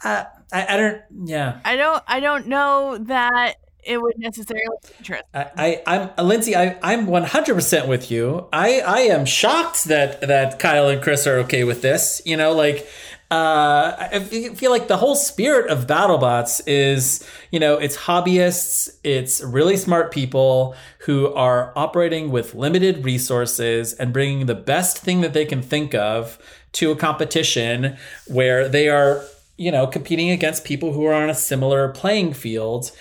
Uh, 0.04 0.26
I, 0.54 0.66
I 0.76 0.78
don't. 0.78 1.02
Yeah. 1.26 1.60
I 1.66 1.76
don't. 1.76 2.04
I 2.06 2.20
don't 2.20 2.48
know 2.48 2.98
that 3.06 3.56
it 3.88 4.02
would 4.02 4.18
necessarily 4.20 4.66
be 4.84 4.90
interesting. 5.00 5.28
I, 5.34 5.50
I 5.58 5.84
I'm 5.88 6.10
uh, 6.18 6.24
Lindsay. 6.24 6.56
I 6.56 6.78
I'm 6.84 7.08
100 7.08 7.56
percent 7.56 7.88
with 7.88 8.12
you. 8.12 8.48
I 8.52 8.82
I 8.82 9.00
am 9.00 9.26
shocked 9.26 9.86
that 9.86 10.22
that 10.22 10.60
Kyle 10.60 10.90
and 10.90 11.02
Chris 11.02 11.26
are 11.26 11.38
okay 11.40 11.64
with 11.64 11.82
this. 11.82 12.22
You 12.26 12.38
know, 12.38 12.54
like. 12.54 12.88
Uh, 13.30 14.08
I 14.14 14.20
fe- 14.20 14.56
feel 14.56 14.72
like 14.72 14.88
the 14.88 14.96
whole 14.96 15.14
spirit 15.14 15.70
of 15.70 15.86
BattleBots 15.86 16.62
is, 16.66 17.28
you 17.52 17.60
know, 17.60 17.76
it's 17.78 17.98
hobbyists, 17.98 18.88
it's 19.04 19.44
really 19.44 19.76
smart 19.76 20.14
people 20.14 20.78
who 21.00 21.34
are 21.34 21.74
operating 21.76 22.32
with 22.32 22.56
limited 22.56 23.04
resources 23.04 23.92
and 23.92 24.14
bringing 24.14 24.46
the 24.46 24.56
best 24.56 25.00
thing 25.00 25.20
that 25.20 25.34
they 25.34 25.44
can 25.44 25.62
think 25.62 25.94
of 25.94 26.40
to 26.72 26.92
a 26.92 26.96
competition 26.96 27.98
where 28.28 28.70
they 28.70 28.88
are, 28.88 29.26
you 29.58 29.74
know, 29.74 29.88
competing 29.88 30.30
against 30.30 30.64
people 30.64 30.94
who 30.94 31.06
are 31.06 31.14
on 31.14 31.30
a 31.30 31.36
similar 31.36 31.90
playing 31.90 32.34
field. 32.34 32.92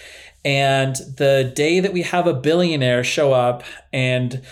And 0.47 0.95
the 0.95 1.53
day 1.57 1.81
that 1.81 1.93
we 1.93 2.03
have 2.03 2.29
a 2.29 2.33
billionaire 2.33 3.03
show 3.03 3.33
up 3.33 3.65
and 3.93 4.43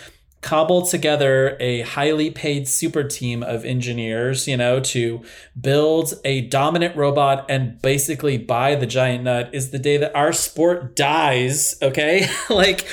cobble 0.41 0.85
together 0.85 1.57
a 1.61 1.83
highly 1.83 2.33
paid 2.33 2.67
super 2.67 3.05
team 3.05 3.45
of 3.45 3.65
engineers, 3.65 4.49
you 4.49 4.57
know, 4.57 4.81
to 4.81 5.23
build 5.59 6.15
a 6.25 6.43
dominant 6.49 6.97
robot 6.97 7.47
and 7.49 7.81
basically 7.81 8.37
buy 8.37 8.75
the 8.75 8.87
giant 8.87 9.23
nut 9.23 9.49
is 9.53 9.71
the 9.71 9.79
day 9.79 9.97
that 9.97 10.15
our 10.17 10.33
sport 10.33 10.97
dies, 10.97 11.77
okay? 11.81 12.29
like 12.51 12.87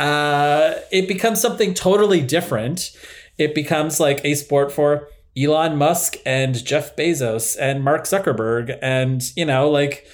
uh 0.00 0.74
it 0.90 1.06
becomes 1.06 1.40
something 1.40 1.74
totally 1.74 2.20
different. 2.20 2.90
It 3.38 3.54
becomes 3.54 4.00
like 4.00 4.20
a 4.24 4.34
sport 4.34 4.72
for 4.72 5.08
Elon 5.38 5.76
Musk 5.76 6.16
and 6.26 6.62
Jeff 6.64 6.96
Bezos 6.96 7.56
and 7.58 7.84
Mark 7.84 8.02
Zuckerberg 8.02 8.76
and, 8.82 9.22
you 9.36 9.44
know, 9.44 9.70
like 9.70 10.08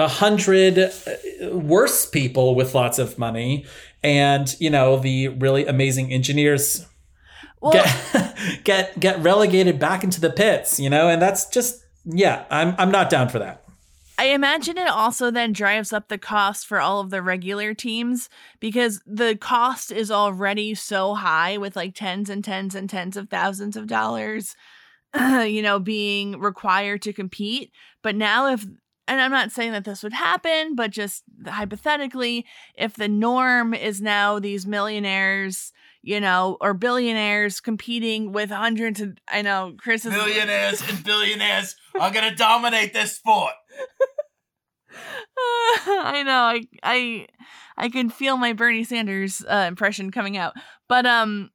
a 0.00 0.08
hundred 0.08 0.78
uh, 0.78 0.90
worse 1.52 2.06
people 2.06 2.54
with 2.54 2.74
lots 2.74 2.98
of 2.98 3.18
money 3.18 3.64
and 4.02 4.56
you 4.58 4.70
know 4.70 4.98
the 4.98 5.28
really 5.28 5.66
amazing 5.66 6.12
engineers 6.12 6.86
Well, 7.60 7.72
get 7.72 8.36
get 8.64 9.00
get 9.00 9.22
relegated 9.22 9.78
back 9.78 10.02
into 10.02 10.20
the 10.20 10.30
pits 10.30 10.80
you 10.80 10.90
know 10.90 11.08
and 11.08 11.20
that's 11.20 11.46
just 11.48 11.84
yeah 12.04 12.44
i'm 12.50 12.74
i'm 12.78 12.90
not 12.90 13.10
down 13.10 13.28
for 13.28 13.38
that 13.38 13.64
I 14.20 14.26
imagine 14.26 14.76
it 14.76 14.86
also 14.86 15.30
then 15.30 15.54
drives 15.54 15.94
up 15.94 16.08
the 16.08 16.18
cost 16.18 16.66
for 16.66 16.78
all 16.78 17.00
of 17.00 17.08
the 17.08 17.22
regular 17.22 17.72
teams 17.72 18.28
because 18.60 19.00
the 19.06 19.34
cost 19.34 19.90
is 19.90 20.10
already 20.10 20.74
so 20.74 21.14
high 21.14 21.56
with 21.56 21.74
like 21.74 21.94
tens 21.94 22.28
and 22.28 22.44
tens 22.44 22.74
and 22.74 22.90
tens 22.90 23.16
of 23.16 23.30
thousands 23.30 23.78
of 23.78 23.86
dollars, 23.86 24.54
you 25.18 25.62
know, 25.62 25.78
being 25.78 26.38
required 26.38 27.00
to 27.00 27.14
compete. 27.14 27.72
But 28.02 28.14
now, 28.14 28.52
if, 28.52 28.66
and 29.10 29.20
I'm 29.20 29.32
not 29.32 29.50
saying 29.50 29.72
that 29.72 29.84
this 29.84 30.04
would 30.04 30.12
happen, 30.12 30.76
but 30.76 30.92
just 30.92 31.24
hypothetically, 31.44 32.46
if 32.76 32.94
the 32.94 33.08
norm 33.08 33.74
is 33.74 34.00
now 34.00 34.38
these 34.38 34.68
millionaires, 34.68 35.72
you 36.00 36.20
know, 36.20 36.56
or 36.60 36.74
billionaires 36.74 37.60
competing 37.60 38.30
with 38.30 38.50
hundreds 38.50 39.00
of, 39.00 39.18
I 39.26 39.42
know 39.42 39.74
Chris 39.76 40.06
is 40.06 40.12
Millionaires 40.12 40.80
and 40.88 41.02
billionaires 41.02 41.74
are 41.98 42.12
gonna 42.12 42.36
dominate 42.36 42.92
this 42.92 43.16
sport. 43.16 43.54
I 45.88 46.22
know. 46.24 46.42
I 46.44 46.66
I 46.84 47.26
I 47.76 47.88
can 47.88 48.10
feel 48.10 48.36
my 48.36 48.52
Bernie 48.52 48.84
Sanders 48.84 49.44
uh, 49.44 49.64
impression 49.66 50.12
coming 50.12 50.36
out. 50.36 50.54
But 50.88 51.04
um 51.04 51.50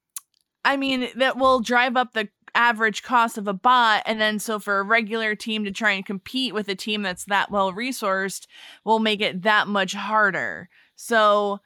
I 0.66 0.76
mean 0.76 1.08
that 1.16 1.38
will 1.38 1.62
drive 1.62 1.96
up 1.96 2.12
the 2.12 2.28
average 2.56 3.04
cost 3.04 3.38
of 3.38 3.48
a 3.48 3.54
bot 3.54 4.02
and 4.06 4.20
then 4.20 4.40
so 4.40 4.58
for 4.60 4.80
a 4.80 4.84
regular 4.84 5.36
team 5.36 5.64
to 5.66 5.72
try 5.72 5.92
and 5.92 6.06
compete 6.06 6.54
with 6.54 6.68
a 6.70 6.76
team 6.76 7.02
that's 7.02 7.26
that 7.26 7.52
well 7.52 7.72
resourced 7.74 8.48
will 8.84 9.00
make 9.00 9.22
it 9.22 9.44
that 9.44 9.68
much 9.68 9.94
harder. 9.94 10.70
So 10.96 11.60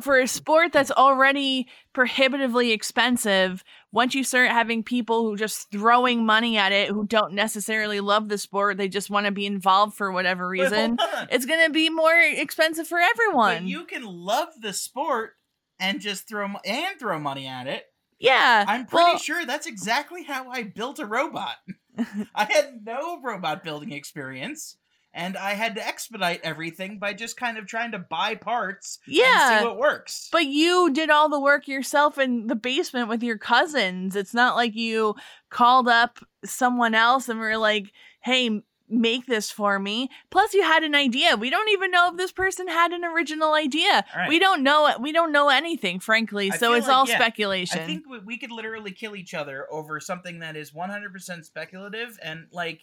for 0.00 0.18
a 0.18 0.26
sport 0.26 0.72
that's 0.72 0.90
already 0.90 1.68
prohibitively 1.92 2.72
expensive, 2.72 3.62
once 3.92 4.12
you 4.12 4.24
start 4.24 4.50
having 4.50 4.82
people 4.82 5.22
who 5.22 5.36
just 5.36 5.70
throwing 5.70 6.26
money 6.26 6.58
at 6.58 6.72
it 6.72 6.88
who 6.88 7.06
don't 7.06 7.32
necessarily 7.32 8.00
love 8.00 8.28
the 8.28 8.36
sport, 8.36 8.76
they 8.76 8.88
just 8.88 9.08
want 9.08 9.26
to 9.26 9.32
be 9.32 9.46
involved 9.46 9.94
for 9.96 10.10
whatever 10.10 10.48
reason, 10.48 10.98
it's 11.30 11.46
going 11.46 11.64
to 11.64 11.70
be 11.70 11.90
more 11.90 12.18
expensive 12.18 12.88
for 12.88 12.98
But 12.98 13.10
everyone. 13.10 13.68
you 13.68 13.84
can 13.84 14.02
love 14.04 14.48
the 14.60 14.72
sport 14.72 15.34
and 15.78 16.00
just 16.00 16.28
throw 16.28 16.48
and 16.64 16.98
throw 16.98 17.20
money 17.20 17.46
at 17.46 17.68
it. 17.68 17.84
Yeah. 18.24 18.64
I'm 18.66 18.86
pretty 18.86 19.04
well, 19.12 19.18
sure 19.18 19.44
that's 19.46 19.66
exactly 19.66 20.22
how 20.24 20.48
I 20.50 20.62
built 20.64 20.98
a 20.98 21.06
robot. 21.06 21.56
I 22.34 22.44
had 22.44 22.80
no 22.84 23.20
robot 23.22 23.62
building 23.62 23.92
experience, 23.92 24.76
and 25.12 25.36
I 25.36 25.54
had 25.54 25.76
to 25.76 25.86
expedite 25.86 26.40
everything 26.42 26.98
by 26.98 27.12
just 27.12 27.36
kind 27.36 27.56
of 27.56 27.66
trying 27.66 27.92
to 27.92 27.98
buy 28.00 28.34
parts 28.34 28.98
and 29.06 29.14
Yeah. 29.16 29.60
see 29.60 29.64
what 29.66 29.78
works. 29.78 30.28
But 30.32 30.46
you 30.46 30.90
did 30.92 31.10
all 31.10 31.28
the 31.28 31.40
work 31.40 31.68
yourself 31.68 32.18
in 32.18 32.48
the 32.48 32.56
basement 32.56 33.08
with 33.08 33.22
your 33.22 33.38
cousins. 33.38 34.16
It's 34.16 34.34
not 34.34 34.56
like 34.56 34.74
you 34.74 35.14
called 35.50 35.86
up 35.88 36.18
someone 36.44 36.94
else 36.94 37.28
and 37.28 37.38
were 37.38 37.56
like, 37.56 37.92
hey, 38.20 38.60
make 39.00 39.26
this 39.26 39.50
for 39.50 39.78
me. 39.78 40.10
Plus 40.30 40.54
you 40.54 40.62
had 40.62 40.82
an 40.82 40.94
idea. 40.94 41.36
We 41.36 41.50
don't 41.50 41.68
even 41.70 41.90
know 41.90 42.10
if 42.10 42.16
this 42.16 42.32
person 42.32 42.68
had 42.68 42.92
an 42.92 43.04
original 43.04 43.54
idea. 43.54 44.04
Right. 44.14 44.28
We 44.28 44.38
don't 44.38 44.62
know 44.62 44.96
we 45.00 45.12
don't 45.12 45.32
know 45.32 45.48
anything, 45.48 46.00
frankly. 46.00 46.50
I 46.52 46.56
so 46.56 46.74
it's 46.74 46.86
like, 46.86 46.96
all 46.96 47.08
yeah, 47.08 47.16
speculation. 47.16 47.80
I 47.80 47.86
think 47.86 48.04
we, 48.08 48.18
we 48.20 48.38
could 48.38 48.50
literally 48.50 48.92
kill 48.92 49.16
each 49.16 49.34
other 49.34 49.66
over 49.70 50.00
something 50.00 50.40
that 50.40 50.56
is 50.56 50.72
100% 50.72 51.44
speculative 51.44 52.18
and 52.22 52.46
like 52.52 52.82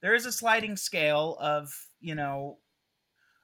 there 0.00 0.14
is 0.14 0.26
a 0.26 0.32
sliding 0.32 0.76
scale 0.76 1.36
of, 1.40 1.70
you 2.00 2.14
know, 2.14 2.58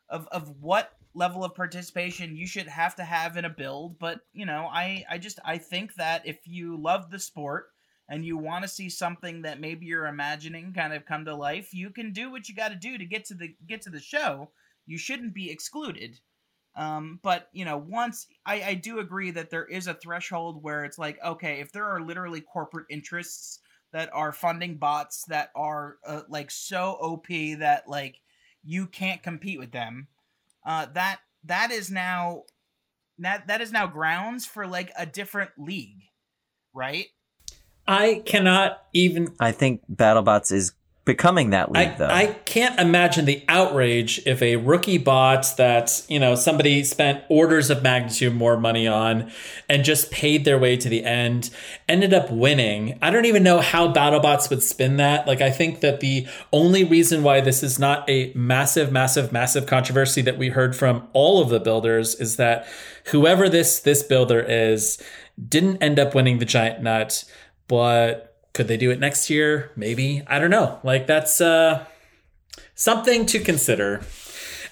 of 0.09 0.29
of 0.29 0.51
what 0.61 0.93
level 1.15 1.45
of 1.45 1.55
participation 1.55 2.37
you 2.37 2.47
should 2.47 2.67
have 2.67 2.97
to 2.97 3.05
have 3.05 3.37
in 3.37 3.45
a 3.45 3.51
build, 3.51 3.99
but 3.99 4.21
you 4.33 4.47
know, 4.47 4.69
I 4.71 5.05
I 5.09 5.19
just 5.19 5.39
I 5.45 5.59
think 5.59 5.95
that 5.95 6.27
if 6.27 6.39
you 6.45 6.81
love 6.81 7.11
the 7.11 7.19
sport 7.19 7.67
and 8.09 8.25
you 8.25 8.37
want 8.37 8.63
to 8.63 8.69
see 8.69 8.89
something 8.91 9.43
that 9.43 9.61
maybe 9.61 9.87
you're 9.87 10.07
imagining 10.07 10.73
kind 10.73 10.93
of 10.93 11.07
come 11.07 11.25
to 11.25 11.35
life, 11.35 11.73
you 11.73 11.91
can 11.91 12.13
do 12.13 12.31
what 12.31 12.49
you 12.49 12.55
got 12.55 12.69
to 12.69 12.75
do 12.75 12.99
to 12.99 13.05
get 13.05 13.25
to 13.27 13.35
the 13.35 13.55
get 13.67 13.83
to 13.83 13.91
the 13.91 14.01
show. 14.01 14.51
You 14.87 14.99
shouldn't 14.99 15.35
be 15.35 15.51
excluded. 15.51 16.21
Um, 16.77 17.21
but 17.23 17.49
you 17.53 17.65
know, 17.65 17.79
once 17.79 18.27
I, 18.45 18.63
I 18.63 18.75
do 18.75 18.99
agree 18.99 19.31
that 19.31 19.51
there 19.51 19.65
is 19.65 19.87
a 19.87 19.95
threshold 19.95 20.63
where 20.63 20.85
it's 20.85 20.99
like, 20.99 21.19
okay, 21.25 21.61
if 21.61 21.73
there 21.73 21.85
are 21.85 22.01
literally 22.01 22.41
corporate 22.41 22.87
interests 22.91 23.61
that 23.93 24.11
are 24.13 24.33
funding 24.33 24.77
bots 24.77 25.25
that 25.29 25.51
are 25.55 25.97
uh, 26.07 26.23
like 26.29 26.51
so 26.51 26.99
OP 27.01 27.29
that 27.59 27.85
like 27.87 28.21
you 28.65 28.87
can't 28.87 29.23
compete 29.23 29.59
with 29.59 29.71
them, 29.71 30.09
uh, 30.67 30.87
that 30.95 31.21
that 31.45 31.71
is 31.71 31.91
now 31.91 32.43
that 33.19 33.47
that 33.47 33.61
is 33.61 33.71
now 33.73 33.87
grounds 33.87 34.45
for 34.45 34.67
like 34.67 34.91
a 34.99 35.07
different 35.07 35.53
league, 35.57 36.03
right? 36.75 37.07
I 37.87 38.23
cannot 38.25 38.83
even 38.93 39.35
I 39.41 39.53
think 39.53 39.83
BattleBots 39.93 40.53
is 40.53 40.73
becoming 41.05 41.51
that 41.51 41.71
league, 41.71 41.89
I, 41.89 41.97
though. 41.97 42.09
I 42.09 42.27
can't 42.45 42.81
imagine 42.81 43.27
the 43.27 43.45
outrage 43.47 44.23
if 44.25 44.41
a 44.41 44.57
rookie 44.57 44.97
bot 44.97 45.47
that 45.59 46.03
you 46.09 46.19
know 46.19 46.35
somebody 46.35 46.83
spent 46.85 47.23
orders 47.29 47.71
of 47.71 47.83
magnitude 47.83 48.35
more 48.35 48.57
money 48.57 48.89
on 48.89 49.31
and 49.69 49.85
just 49.85 50.11
paid 50.11 50.45
their 50.45 50.59
way 50.59 50.77
to 50.77 50.89
the 50.89 51.05
end 51.05 51.51
ended 51.89 52.15
up 52.15 52.31
winning. 52.31 52.99
I 53.03 53.11
don't 53.11 53.27
even 53.27 53.43
know 53.43 53.61
how 53.61 53.93
BattleBots 53.93 54.49
would 54.51 54.63
spin 54.63 54.97
that. 54.97 55.27
Like 55.27 55.43
I 55.43 55.51
think 55.51 55.81
that 55.81 56.01
the 56.01 56.27
only 56.53 56.85
reason 56.85 57.23
why 57.23 57.41
this 57.41 57.63
is 57.63 57.79
not 57.79 58.09
a 58.09 58.33
massive, 58.35 58.91
massive, 58.91 59.33
massive 59.33 59.67
controversy 59.67 60.23
that 60.23 60.39
we 60.39 60.49
heard 60.49 60.75
from 60.75 61.07
all 61.13 61.43
of 61.43 61.51
the 61.51 61.61
builders 61.61 62.15
is 62.15 62.37
that 62.37 62.67
whoever 63.07 63.49
this 63.49 63.81
this 63.81 64.03
builder 64.03 64.41
is 64.41 65.03
didn't 65.49 65.83
end 65.83 65.99
up 65.99 66.15
winning 66.15 66.39
the 66.39 66.45
giant 66.45 66.83
nut, 66.83 67.25
but 67.69 68.37
could 68.53 68.69
they 68.69 68.77
do 68.77 68.91
it 68.91 69.01
next 69.01 69.29
year? 69.31 69.71
Maybe. 69.77 70.23
I 70.27 70.39
don't 70.39 70.51
know. 70.51 70.81
Like 70.83 71.07
that's 71.07 71.41
uh 71.41 71.87
something 72.75 73.27
to 73.27 73.39
consider. 73.41 74.03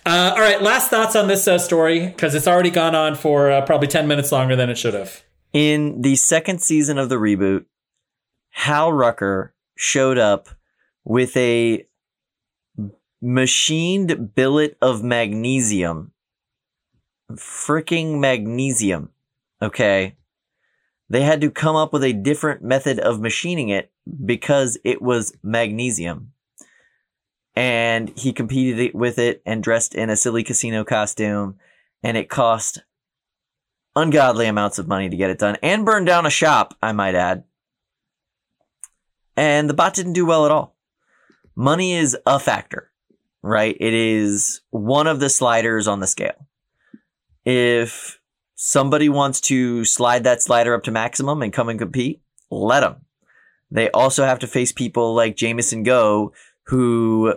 Uh, 0.04 0.32
all 0.34 0.40
right, 0.40 0.60
last 0.60 0.90
thoughts 0.90 1.14
on 1.14 1.28
this 1.28 1.46
uh, 1.46 1.58
story 1.58 2.06
because 2.06 2.34
it's 2.34 2.48
already 2.48 2.70
gone 2.70 2.94
on 2.94 3.14
for 3.14 3.52
uh, 3.52 3.64
probably 3.64 3.86
10 3.86 4.08
minutes 4.08 4.32
longer 4.32 4.56
than 4.56 4.68
it 4.68 4.76
should 4.76 4.94
have. 4.94 5.22
In 5.52 6.02
the 6.02 6.16
second 6.16 6.60
season 6.60 6.98
of 6.98 7.08
the 7.08 7.16
reboot, 7.16 7.66
Hal 8.50 8.92
Rucker 8.92 9.54
showed 9.76 10.18
up 10.18 10.48
with 11.04 11.36
a 11.36 11.86
machined 13.20 14.34
billet 14.34 14.76
of 14.82 15.04
magnesium. 15.04 16.12
Freaking 17.32 18.18
magnesium. 18.18 19.10
Okay. 19.62 20.16
They 21.12 21.20
had 21.20 21.42
to 21.42 21.50
come 21.50 21.76
up 21.76 21.92
with 21.92 22.04
a 22.04 22.14
different 22.14 22.62
method 22.62 22.98
of 22.98 23.20
machining 23.20 23.68
it 23.68 23.92
because 24.24 24.78
it 24.82 25.02
was 25.02 25.36
magnesium. 25.42 26.32
And 27.54 28.10
he 28.18 28.32
competed 28.32 28.94
with 28.94 29.18
it 29.18 29.42
and 29.44 29.62
dressed 29.62 29.94
in 29.94 30.08
a 30.08 30.16
silly 30.16 30.42
casino 30.42 30.84
costume. 30.84 31.58
And 32.02 32.16
it 32.16 32.30
cost 32.30 32.84
ungodly 33.94 34.46
amounts 34.46 34.78
of 34.78 34.88
money 34.88 35.10
to 35.10 35.16
get 35.18 35.28
it 35.28 35.38
done 35.38 35.58
and 35.62 35.84
burned 35.84 36.06
down 36.06 36.24
a 36.24 36.30
shop, 36.30 36.78
I 36.82 36.92
might 36.92 37.14
add. 37.14 37.44
And 39.36 39.68
the 39.68 39.74
bot 39.74 39.92
didn't 39.92 40.14
do 40.14 40.24
well 40.24 40.46
at 40.46 40.50
all. 40.50 40.78
Money 41.54 41.92
is 41.92 42.16
a 42.24 42.40
factor, 42.40 42.90
right? 43.42 43.76
It 43.78 43.92
is 43.92 44.62
one 44.70 45.06
of 45.06 45.20
the 45.20 45.28
sliders 45.28 45.86
on 45.86 46.00
the 46.00 46.06
scale. 46.06 46.48
If 47.44 48.18
somebody 48.54 49.08
wants 49.08 49.40
to 49.42 49.84
slide 49.84 50.24
that 50.24 50.42
slider 50.42 50.74
up 50.74 50.82
to 50.84 50.90
maximum 50.90 51.42
and 51.42 51.52
come 51.52 51.68
and 51.68 51.78
compete, 51.78 52.22
let 52.50 52.80
them. 52.80 52.96
They 53.70 53.90
also 53.90 54.24
have 54.24 54.38
to 54.40 54.46
face 54.46 54.72
people 54.72 55.14
like 55.14 55.36
Jamison 55.36 55.82
Go 55.82 56.32
who 56.66 57.34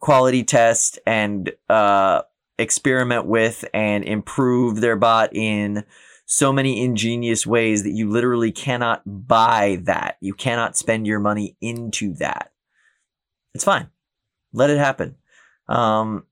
quality 0.00 0.42
test 0.42 0.98
and 1.06 1.52
uh, 1.68 2.22
experiment 2.58 3.26
with 3.26 3.64
and 3.72 4.04
improve 4.04 4.80
their 4.80 4.96
bot 4.96 5.34
in 5.34 5.84
so 6.26 6.52
many 6.52 6.84
ingenious 6.84 7.46
ways 7.46 7.82
that 7.82 7.90
you 7.90 8.08
literally 8.08 8.52
cannot 8.52 9.02
buy 9.06 9.80
that. 9.82 10.16
You 10.20 10.32
cannot 10.32 10.76
spend 10.76 11.06
your 11.06 11.20
money 11.20 11.56
into 11.60 12.14
that. 12.14 12.52
It's 13.54 13.64
fine. 13.64 13.88
Let 14.52 14.70
it 14.70 14.78
happen. 14.78 15.16
Um, 15.68 16.24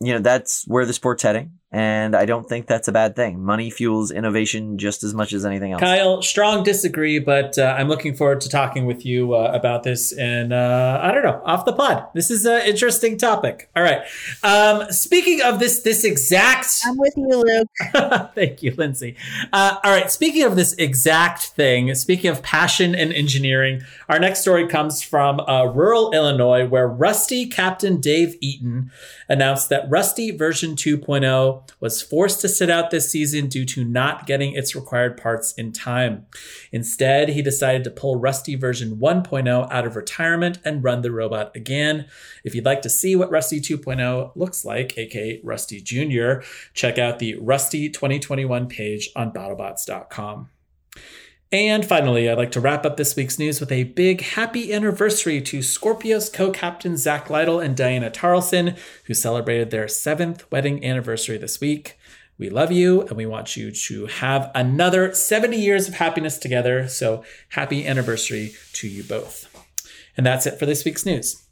you 0.00 0.12
know, 0.12 0.20
that's 0.20 0.66
where 0.66 0.86
the 0.86 0.92
sport's 0.92 1.22
heading. 1.22 1.58
And 1.74 2.14
I 2.14 2.26
don't 2.26 2.46
think 2.46 2.66
that's 2.66 2.86
a 2.86 2.92
bad 2.92 3.16
thing. 3.16 3.42
Money 3.42 3.70
fuels 3.70 4.10
innovation 4.10 4.76
just 4.76 5.02
as 5.02 5.14
much 5.14 5.32
as 5.32 5.46
anything 5.46 5.72
else. 5.72 5.80
Kyle, 5.80 6.20
strong 6.20 6.62
disagree, 6.62 7.18
but 7.18 7.56
uh, 7.56 7.74
I'm 7.78 7.88
looking 7.88 8.14
forward 8.14 8.42
to 8.42 8.50
talking 8.50 8.84
with 8.84 9.06
you 9.06 9.34
uh, 9.34 9.50
about 9.54 9.82
this. 9.82 10.12
And 10.12 10.52
uh, 10.52 11.00
I 11.02 11.12
don't 11.12 11.22
know, 11.22 11.40
off 11.46 11.64
the 11.64 11.72
pod. 11.72 12.08
This 12.14 12.30
is 12.30 12.44
an 12.44 12.60
interesting 12.66 13.16
topic. 13.16 13.70
All 13.74 13.82
right. 13.82 14.02
Um, 14.42 14.92
speaking 14.92 15.40
of 15.40 15.60
this, 15.60 15.80
this 15.80 16.04
exact. 16.04 16.66
I'm 16.84 16.98
with 16.98 17.14
you, 17.16 17.42
Luke. 17.42 18.30
Thank 18.34 18.62
you, 18.62 18.74
Lindsay. 18.76 19.16
Uh, 19.50 19.78
all 19.82 19.92
right. 19.92 20.10
Speaking 20.10 20.42
of 20.42 20.56
this 20.56 20.74
exact 20.74 21.46
thing, 21.46 21.94
speaking 21.94 22.30
of 22.30 22.42
passion 22.42 22.94
and 22.94 23.14
engineering, 23.14 23.80
our 24.10 24.18
next 24.18 24.40
story 24.40 24.68
comes 24.68 25.00
from 25.00 25.40
uh, 25.40 25.64
rural 25.64 26.12
Illinois, 26.12 26.66
where 26.66 26.86
Rusty 26.86 27.46
Captain 27.46 27.98
Dave 27.98 28.36
Eaton 28.42 28.90
announced 29.26 29.70
that 29.70 29.88
Rusty 29.88 30.30
version 30.30 30.76
2.0 30.76 31.61
was 31.80 32.02
forced 32.02 32.40
to 32.40 32.48
sit 32.48 32.70
out 32.70 32.90
this 32.90 33.10
season 33.10 33.48
due 33.48 33.64
to 33.66 33.84
not 33.84 34.26
getting 34.26 34.54
its 34.54 34.74
required 34.74 35.16
parts 35.16 35.52
in 35.52 35.72
time. 35.72 36.26
Instead, 36.70 37.30
he 37.30 37.42
decided 37.42 37.84
to 37.84 37.90
pull 37.90 38.16
Rusty 38.16 38.54
version 38.54 38.96
1.0 38.96 39.70
out 39.70 39.86
of 39.86 39.96
retirement 39.96 40.58
and 40.64 40.84
run 40.84 41.02
the 41.02 41.10
robot 41.10 41.54
again. 41.54 42.06
If 42.44 42.54
you'd 42.54 42.64
like 42.64 42.82
to 42.82 42.90
see 42.90 43.16
what 43.16 43.30
Rusty 43.30 43.60
2.0 43.60 44.32
looks 44.34 44.64
like, 44.64 44.96
aka 44.96 45.40
Rusty 45.42 45.80
Jr., 45.80 46.44
check 46.74 46.98
out 46.98 47.18
the 47.18 47.36
Rusty 47.36 47.88
2021 47.88 48.68
page 48.68 49.10
on 49.16 49.32
battlebots.com. 49.32 50.48
And 51.52 51.84
finally, 51.84 52.30
I'd 52.30 52.38
like 52.38 52.52
to 52.52 52.62
wrap 52.62 52.86
up 52.86 52.96
this 52.96 53.14
week's 53.14 53.38
news 53.38 53.60
with 53.60 53.70
a 53.70 53.84
big 53.84 54.22
happy 54.22 54.72
anniversary 54.72 55.42
to 55.42 55.58
Skorpios 55.58 56.32
co 56.32 56.50
captain 56.50 56.96
Zach 56.96 57.28
Lytle 57.28 57.60
and 57.60 57.76
Diana 57.76 58.10
Tarleson, 58.10 58.78
who 59.04 59.12
celebrated 59.12 59.70
their 59.70 59.86
seventh 59.86 60.50
wedding 60.50 60.82
anniversary 60.82 61.36
this 61.36 61.60
week. 61.60 61.98
We 62.38 62.48
love 62.48 62.72
you 62.72 63.02
and 63.02 63.18
we 63.18 63.26
want 63.26 63.54
you 63.54 63.70
to 63.70 64.06
have 64.06 64.50
another 64.54 65.12
70 65.12 65.58
years 65.58 65.88
of 65.88 65.94
happiness 65.94 66.38
together. 66.38 66.88
So 66.88 67.22
happy 67.50 67.86
anniversary 67.86 68.54
to 68.72 68.88
you 68.88 69.04
both. 69.04 69.46
And 70.16 70.24
that's 70.24 70.46
it 70.46 70.58
for 70.58 70.64
this 70.64 70.86
week's 70.86 71.04
news. 71.04 71.46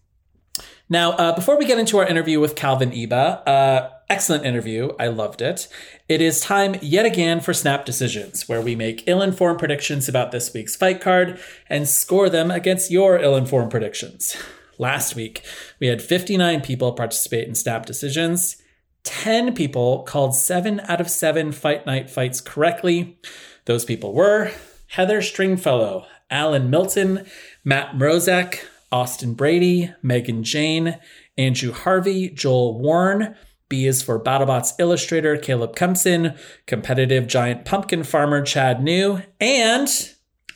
Now, 0.89 1.13
uh, 1.13 1.35
before 1.35 1.59
we 1.59 1.67
get 1.67 1.79
into 1.79 1.99
our 1.99 2.07
interview 2.07 2.41
with 2.41 2.57
Calvin 2.57 2.91
Eba, 2.93 3.47
uh, 3.47 3.91
excellent 4.11 4.45
interview. 4.45 4.91
I 4.99 5.07
loved 5.07 5.41
it. 5.41 5.69
It 6.09 6.21
is 6.21 6.41
time 6.41 6.77
yet 6.83 7.07
again 7.07 7.41
for 7.41 7.55
Snap 7.55 7.87
Decisions, 7.87 8.49
where 8.49 8.61
we 8.61 8.75
make 8.75 9.05
ill 9.07 9.23
informed 9.23 9.61
predictions 9.61 10.09
about 10.09 10.33
this 10.33 10.53
week's 10.53 10.77
fight 10.77 11.01
card 11.01 11.41
and 11.69 11.89
score 11.89 12.29
them 12.29 12.51
against 12.51 12.91
your 12.91 13.19
ill 13.19 13.37
informed 13.37 13.71
predictions. 13.71 14.37
Last 14.79 15.15
week, 15.15 15.45
we 15.79 15.87
had 15.87 16.03
59 16.03 16.61
people 16.63 16.93
participate 16.93 17.47
in 17.47 17.55
Snap 17.55 17.87
Decisions. 17.87 18.57
10 19.05 19.55
people 19.55 20.03
called 20.03 20.35
7 20.35 20.81
out 20.89 21.01
of 21.01 21.09
7 21.09 21.53
Fight 21.53 21.87
Night 21.87 22.11
fights 22.11 22.41
correctly. 22.41 23.19
Those 23.67 23.85
people 23.85 24.13
were 24.13 24.51
Heather 24.89 25.23
Stringfellow, 25.23 26.07
Alan 26.31 26.69
Milton, 26.69 27.27
Matt 27.65 27.95
Mrozek, 27.95 28.65
Austin 28.91 29.35
Brady, 29.35 29.95
Megan 30.03 30.43
Jane, 30.43 30.99
Andrew 31.39 31.73
Harvey, 31.73 32.29
Joel 32.29 32.79
Warren. 32.79 33.37
B 33.71 33.87
is 33.87 34.03
for 34.03 34.21
BattleBots 34.21 34.75
illustrator 34.79 35.39
Caleb 35.39 35.75
Kempson, 35.77 36.37
competitive 36.67 37.27
giant 37.27 37.65
pumpkin 37.65 38.03
farmer 38.03 38.43
Chad 38.43 38.83
New, 38.83 39.23
and 39.41 39.89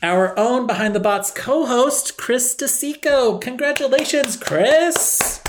our 0.03 0.37
own 0.37 0.67
Behind 0.67 0.93
the 0.93 0.99
Bots 0.99 1.31
co 1.31 1.65
host 1.65 2.17
Chris 2.17 2.53
DeSico. 2.53 3.41
Congratulations, 3.41 4.35
Chris! 4.35 5.41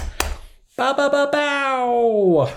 Bow, 0.77 0.95
bow, 0.95 1.11
bow, 1.11 1.31
bow! 1.31 2.53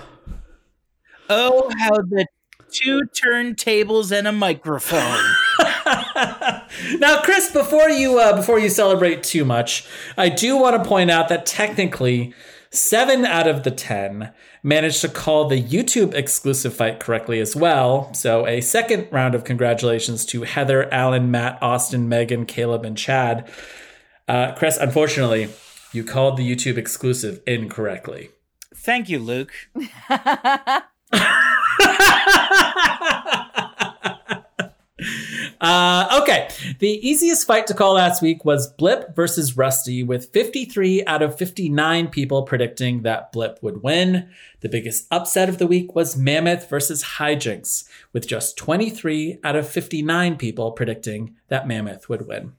Oh, 1.28 1.72
how 1.78 1.96
the 1.98 2.28
two 2.72 3.02
turntables 3.12 4.12
and 4.16 4.28
a 4.28 4.32
microphone. 4.32 5.24
now, 7.00 7.22
Chris, 7.22 7.52
before 7.52 7.90
you 7.90 8.20
uh, 8.20 8.36
before 8.36 8.60
you 8.60 8.70
celebrate 8.70 9.24
too 9.24 9.44
much, 9.44 9.88
I 10.18 10.30
do 10.30 10.56
want 10.56 10.82
to 10.82 10.88
point 10.88 11.10
out 11.10 11.30
that 11.30 11.48
technically, 11.48 12.34
seven 12.72 13.26
out 13.26 13.48
of 13.48 13.64
the 13.64 13.72
ten 13.72 14.32
managed 14.64 15.02
to 15.02 15.10
call 15.10 15.48
the 15.48 15.62
YouTube 15.62 16.14
exclusive 16.14 16.74
fight 16.74 17.00
correctly 17.00 17.40
as 17.40 17.56
well. 17.56 18.14
So, 18.14 18.48
a 18.48 18.62
second 18.62 19.08
round 19.12 19.36
of 19.36 19.44
congratulations 19.44 20.26
to 20.28 20.44
Heather, 20.44 20.92
Alan, 20.94 21.32
Matt, 21.32 21.62
Austin, 21.62 22.10
Megan, 22.10 22.46
Caleb, 22.46 22.86
and 22.86 22.98
Chad. 22.98 23.50
Uh, 24.28 24.54
Chris, 24.54 24.78
unfortunately, 24.78 25.50
you 25.92 26.04
called 26.04 26.38
the 26.38 26.50
YouTube 26.50 26.78
exclusive 26.78 27.42
incorrectly. 27.48 28.30
Thank 28.76 29.10
you, 29.10 29.20
Luke. 29.20 29.52
Uh, 35.62 36.20
okay. 36.22 36.50
The 36.80 37.08
easiest 37.08 37.46
fight 37.46 37.68
to 37.68 37.74
call 37.74 37.94
last 37.94 38.22
week 38.22 38.46
was 38.46 38.72
Blip 38.74 39.16
versus 39.16 39.58
Rusty, 39.58 40.04
with 40.04 40.32
53 40.32 41.06
out 41.06 41.22
of 41.22 41.38
59 41.38 42.08
people 42.08 42.44
predicting 42.44 43.02
that 43.02 43.32
Blip 43.32 43.60
would 43.62 43.84
win. 43.84 44.30
The 44.62 44.70
biggest 44.70 45.08
upset 45.12 45.50
of 45.50 45.58
the 45.58 45.68
week 45.68 45.96
was 45.96 46.16
Mammoth 46.16 46.70
versus 46.70 47.04
Hijinks, 47.18 47.88
with 48.14 48.28
just 48.28 48.58
23 48.58 49.40
out 49.44 49.56
of 49.56 49.68
59 49.68 50.38
people 50.38 50.72
predicting 50.72 51.36
that 51.50 51.68
Mammoth 51.68 52.08
would 52.10 52.28
win. 52.28 52.54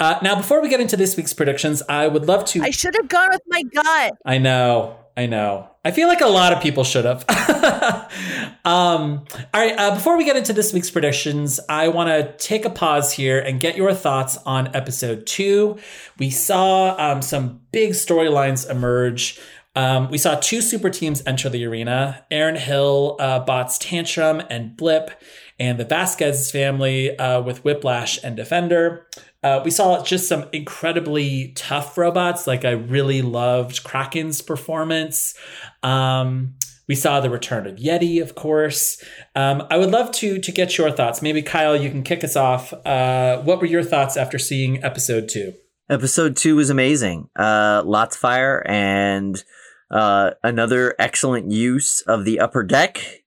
Uh, 0.00 0.18
now, 0.22 0.36
before 0.36 0.62
we 0.62 0.68
get 0.68 0.80
into 0.80 0.96
this 0.96 1.16
week's 1.16 1.34
predictions, 1.34 1.82
I 1.88 2.06
would 2.06 2.26
love 2.26 2.44
to. 2.46 2.62
I 2.62 2.70
should 2.70 2.94
have 2.94 3.08
gone 3.08 3.30
with 3.30 3.42
my 3.48 3.62
gut. 3.62 4.12
I 4.24 4.38
know. 4.38 4.96
I 5.16 5.26
know. 5.26 5.68
I 5.88 5.90
feel 5.90 6.06
like 6.06 6.20
a 6.20 6.26
lot 6.26 6.52
of 6.52 6.62
people 6.62 6.84
should 6.84 7.06
have. 7.06 7.24
um, 8.66 9.24
all 9.54 9.60
right. 9.62 9.72
Uh, 9.74 9.94
before 9.94 10.18
we 10.18 10.24
get 10.26 10.36
into 10.36 10.52
this 10.52 10.70
week's 10.74 10.90
predictions, 10.90 11.58
I 11.66 11.88
want 11.88 12.10
to 12.10 12.36
take 12.36 12.66
a 12.66 12.70
pause 12.70 13.10
here 13.10 13.38
and 13.38 13.58
get 13.58 13.74
your 13.74 13.94
thoughts 13.94 14.36
on 14.44 14.76
episode 14.76 15.26
two. 15.26 15.78
We 16.18 16.28
saw 16.28 16.94
um, 16.98 17.22
some 17.22 17.62
big 17.72 17.92
storylines 17.92 18.68
emerge. 18.68 19.40
Um, 19.74 20.10
we 20.10 20.18
saw 20.18 20.34
two 20.34 20.60
super 20.60 20.90
teams 20.90 21.22
enter 21.24 21.48
the 21.48 21.64
arena 21.64 22.22
Aaron 22.30 22.56
Hill, 22.56 23.16
uh, 23.18 23.38
Bots 23.38 23.78
Tantrum, 23.78 24.42
and 24.50 24.76
Blip, 24.76 25.10
and 25.58 25.80
the 25.80 25.86
Vasquez 25.86 26.50
family 26.50 27.18
uh, 27.18 27.40
with 27.40 27.64
Whiplash 27.64 28.22
and 28.22 28.36
Defender. 28.36 29.06
Uh, 29.42 29.60
we 29.64 29.70
saw 29.70 30.02
just 30.02 30.28
some 30.28 30.46
incredibly 30.52 31.52
tough 31.54 31.96
robots. 31.96 32.46
Like 32.46 32.64
I 32.64 32.72
really 32.72 33.22
loved 33.22 33.84
Kraken's 33.84 34.42
performance. 34.42 35.34
Um, 35.82 36.54
we 36.88 36.94
saw 36.94 37.20
the 37.20 37.30
return 37.30 37.66
of 37.66 37.76
Yeti, 37.76 38.20
of 38.20 38.34
course. 38.34 39.02
Um, 39.36 39.66
I 39.70 39.76
would 39.76 39.90
love 39.90 40.10
to 40.12 40.38
to 40.40 40.52
get 40.52 40.76
your 40.78 40.90
thoughts. 40.90 41.22
Maybe 41.22 41.42
Kyle, 41.42 41.76
you 41.76 41.90
can 41.90 42.02
kick 42.02 42.24
us 42.24 42.34
off. 42.34 42.72
Uh, 42.84 43.42
what 43.42 43.60
were 43.60 43.66
your 43.66 43.84
thoughts 43.84 44.16
after 44.16 44.38
seeing 44.38 44.82
episode 44.82 45.28
two? 45.28 45.52
Episode 45.90 46.36
two 46.36 46.56
was 46.56 46.70
amazing. 46.70 47.28
Uh, 47.36 47.82
lots 47.84 48.16
of 48.16 48.20
fire 48.20 48.62
and 48.66 49.42
uh, 49.90 50.32
another 50.42 50.94
excellent 50.98 51.50
use 51.50 52.02
of 52.02 52.24
the 52.24 52.40
upper 52.40 52.62
deck. 52.62 53.17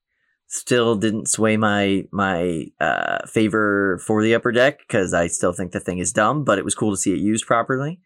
Still 0.54 0.96
didn't 0.96 1.30
sway 1.30 1.56
my 1.56 2.06
my 2.12 2.66
uh, 2.82 3.26
favor 3.26 4.02
for 4.06 4.22
the 4.22 4.36
upper 4.36 4.52
deck 4.52 4.80
because 4.80 5.14
I 5.14 5.28
still 5.28 5.54
think 5.54 5.72
the 5.72 5.80
thing 5.80 6.00
is 6.00 6.12
dumb, 6.12 6.44
but 6.44 6.60
it 6.60 6.66
was 6.66 6.76
cool 6.76 6.92
to 6.92 6.98
see 6.98 7.14
it 7.14 7.20
used 7.20 7.46
properly. 7.48 8.02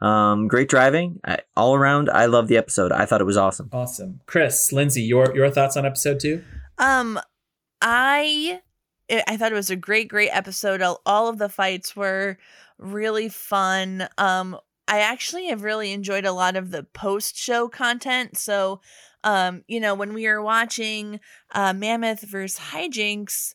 Um, 0.00 0.48
great 0.48 0.70
driving 0.70 1.20
I, 1.22 1.40
all 1.54 1.74
around. 1.74 2.08
I 2.08 2.24
love 2.26 2.48
the 2.48 2.56
episode. 2.56 2.92
I 2.92 3.04
thought 3.04 3.20
it 3.20 3.24
was 3.24 3.36
awesome. 3.36 3.68
Awesome, 3.72 4.20
Chris, 4.24 4.72
Lindsay, 4.72 5.02
your 5.02 5.36
your 5.36 5.50
thoughts 5.50 5.76
on 5.76 5.84
episode 5.84 6.18
two? 6.18 6.42
Um, 6.78 7.20
I 7.82 8.62
I 9.28 9.36
thought 9.36 9.52
it 9.52 9.56
was 9.56 9.70
a 9.70 9.76
great, 9.76 10.08
great 10.08 10.30
episode. 10.30 10.80
All, 10.80 11.02
all 11.04 11.28
of 11.28 11.36
the 11.36 11.50
fights 11.50 11.94
were 11.94 12.38
really 12.78 13.28
fun. 13.28 14.08
Um, 14.16 14.58
I 14.88 15.00
actually 15.00 15.48
have 15.48 15.62
really 15.62 15.92
enjoyed 15.92 16.24
a 16.24 16.32
lot 16.32 16.56
of 16.56 16.70
the 16.70 16.82
post 16.82 17.36
show 17.36 17.68
content. 17.68 18.38
So, 18.38 18.80
um, 19.24 19.62
you 19.66 19.80
know, 19.80 19.94
when 19.94 20.14
we 20.14 20.26
were 20.26 20.42
watching 20.42 21.20
uh, 21.52 21.72
Mammoth 21.72 22.22
versus 22.22 22.58
Hijinks, 22.58 23.54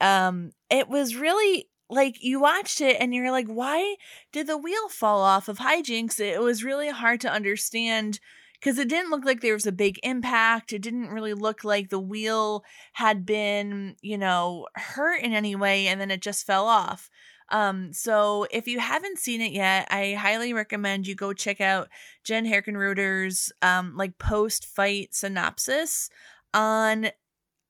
um, 0.00 0.52
it 0.70 0.88
was 0.88 1.16
really 1.16 1.68
like 1.88 2.22
you 2.22 2.40
watched 2.40 2.80
it 2.80 2.96
and 3.00 3.14
you're 3.14 3.32
like, 3.32 3.48
why 3.48 3.96
did 4.32 4.46
the 4.46 4.56
wheel 4.56 4.88
fall 4.88 5.20
off 5.20 5.48
of 5.48 5.58
Hijinks? 5.58 6.20
It 6.20 6.40
was 6.40 6.64
really 6.64 6.90
hard 6.90 7.20
to 7.22 7.32
understand 7.32 8.20
because 8.60 8.78
it 8.78 8.88
didn't 8.88 9.10
look 9.10 9.24
like 9.24 9.40
there 9.40 9.54
was 9.54 9.66
a 9.66 9.72
big 9.72 9.98
impact. 10.02 10.72
It 10.72 10.82
didn't 10.82 11.08
really 11.08 11.34
look 11.34 11.64
like 11.64 11.88
the 11.88 12.00
wheel 12.00 12.62
had 12.92 13.24
been, 13.24 13.96
you 14.02 14.18
know, 14.18 14.66
hurt 14.76 15.22
in 15.22 15.32
any 15.32 15.56
way, 15.56 15.88
and 15.88 16.00
then 16.00 16.10
it 16.10 16.20
just 16.20 16.46
fell 16.46 16.66
off. 16.66 17.10
Um, 17.50 17.92
so 17.92 18.46
if 18.50 18.68
you 18.68 18.78
haven't 18.78 19.18
seen 19.18 19.40
it 19.40 19.52
yet, 19.52 19.88
I 19.90 20.12
highly 20.14 20.52
recommend 20.52 21.06
you 21.06 21.14
go 21.14 21.32
check 21.32 21.60
out 21.60 21.88
Jen 22.24 22.46
Herchenroeder's 22.46 23.52
um 23.62 23.96
like 23.96 24.18
post 24.18 24.66
fight 24.66 25.14
synopsis 25.14 26.10
on 26.54 27.10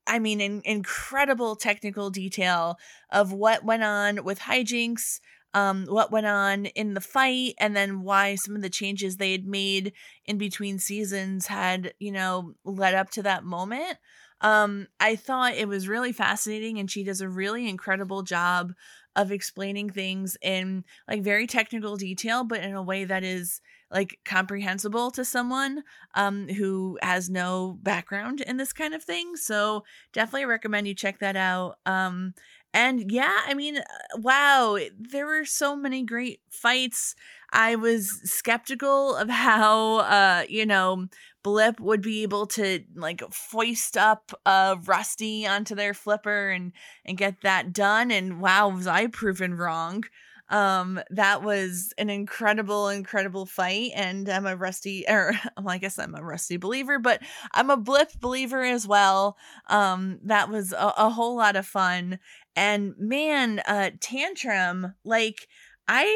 I 0.06 0.18
mean, 0.18 0.40
in 0.40 0.62
incredible 0.64 1.56
technical 1.56 2.10
detail 2.10 2.78
of 3.10 3.32
what 3.32 3.64
went 3.64 3.84
on 3.84 4.24
with 4.24 4.40
hijinks, 4.40 5.20
um, 5.54 5.86
what 5.86 6.10
went 6.10 6.26
on 6.26 6.66
in 6.66 6.94
the 6.94 7.00
fight, 7.00 7.54
and 7.58 7.76
then 7.76 8.02
why 8.02 8.34
some 8.34 8.56
of 8.56 8.62
the 8.62 8.70
changes 8.70 9.16
they 9.16 9.32
had 9.32 9.46
made 9.46 9.92
in 10.24 10.38
between 10.38 10.78
seasons 10.78 11.46
had, 11.46 11.94
you 11.98 12.12
know, 12.12 12.54
led 12.64 12.94
up 12.94 13.10
to 13.10 13.22
that 13.22 13.44
moment. 13.44 13.98
Um, 14.40 14.88
I 14.98 15.16
thought 15.16 15.54
it 15.54 15.68
was 15.68 15.86
really 15.88 16.12
fascinating, 16.12 16.78
and 16.78 16.90
she 16.90 17.04
does 17.04 17.20
a 17.20 17.28
really 17.28 17.68
incredible 17.68 18.22
job 18.22 18.72
of 19.16 19.32
explaining 19.32 19.90
things 19.90 20.36
in 20.42 20.84
like 21.08 21.22
very 21.22 21.46
technical 21.46 21.96
detail, 21.96 22.44
but 22.44 22.60
in 22.60 22.74
a 22.74 22.82
way 22.82 23.04
that 23.04 23.24
is 23.24 23.60
like 23.90 24.18
comprehensible 24.24 25.10
to 25.10 25.24
someone 25.24 25.82
um 26.14 26.46
who 26.48 26.96
has 27.02 27.28
no 27.28 27.76
background 27.82 28.40
in 28.40 28.56
this 28.56 28.72
kind 28.72 28.94
of 28.94 29.02
thing. 29.02 29.36
So 29.36 29.84
definitely 30.12 30.46
recommend 30.46 30.86
you 30.86 30.94
check 30.94 31.18
that 31.20 31.36
out. 31.36 31.76
Um 31.86 32.34
and 32.72 33.10
yeah 33.10 33.40
i 33.46 33.52
mean 33.52 33.78
uh, 33.78 33.82
wow 34.18 34.78
there 34.96 35.26
were 35.26 35.44
so 35.44 35.74
many 35.76 36.04
great 36.04 36.40
fights. 36.50 37.14
I 37.52 37.74
was 37.74 38.20
skeptical 38.24 39.16
of 39.16 39.28
how 39.28 39.96
uh 39.98 40.44
you 40.48 40.66
know 40.66 41.06
blip 41.42 41.80
would 41.80 42.02
be 42.02 42.22
able 42.22 42.46
to 42.46 42.80
like 42.94 43.22
foist 43.32 43.96
up 43.96 44.32
uh 44.46 44.76
rusty 44.84 45.46
onto 45.46 45.74
their 45.74 45.94
flipper 45.94 46.50
and 46.50 46.72
and 47.04 47.16
get 47.18 47.40
that 47.42 47.72
done 47.72 48.10
and 48.10 48.40
wow 48.40 48.68
was 48.68 48.86
i 48.86 49.06
proven 49.06 49.54
wrong. 49.54 50.04
Um 50.48 51.00
that 51.10 51.42
was 51.44 51.92
an 51.96 52.10
incredible 52.10 52.88
incredible 52.88 53.46
fight 53.46 53.92
and 53.94 54.28
i'm 54.28 54.46
a 54.46 54.56
rusty 54.56 55.04
or 55.08 55.32
well 55.56 55.68
i 55.70 55.78
guess 55.78 55.98
i'm 55.98 56.14
a 56.14 56.22
rusty 56.22 56.56
believer 56.56 56.98
but 56.98 57.22
i'm 57.54 57.70
a 57.70 57.76
blip 57.76 58.10
believer 58.20 58.62
as 58.62 58.86
well. 58.86 59.36
Um 59.68 60.18
that 60.24 60.48
was 60.50 60.72
a, 60.72 60.92
a 60.98 61.10
whole 61.10 61.36
lot 61.36 61.56
of 61.56 61.66
fun. 61.66 62.18
And 62.56 62.94
man 62.98 63.60
uh 63.66 63.90
tantrum 64.00 64.94
like 65.04 65.46
i 65.88 66.06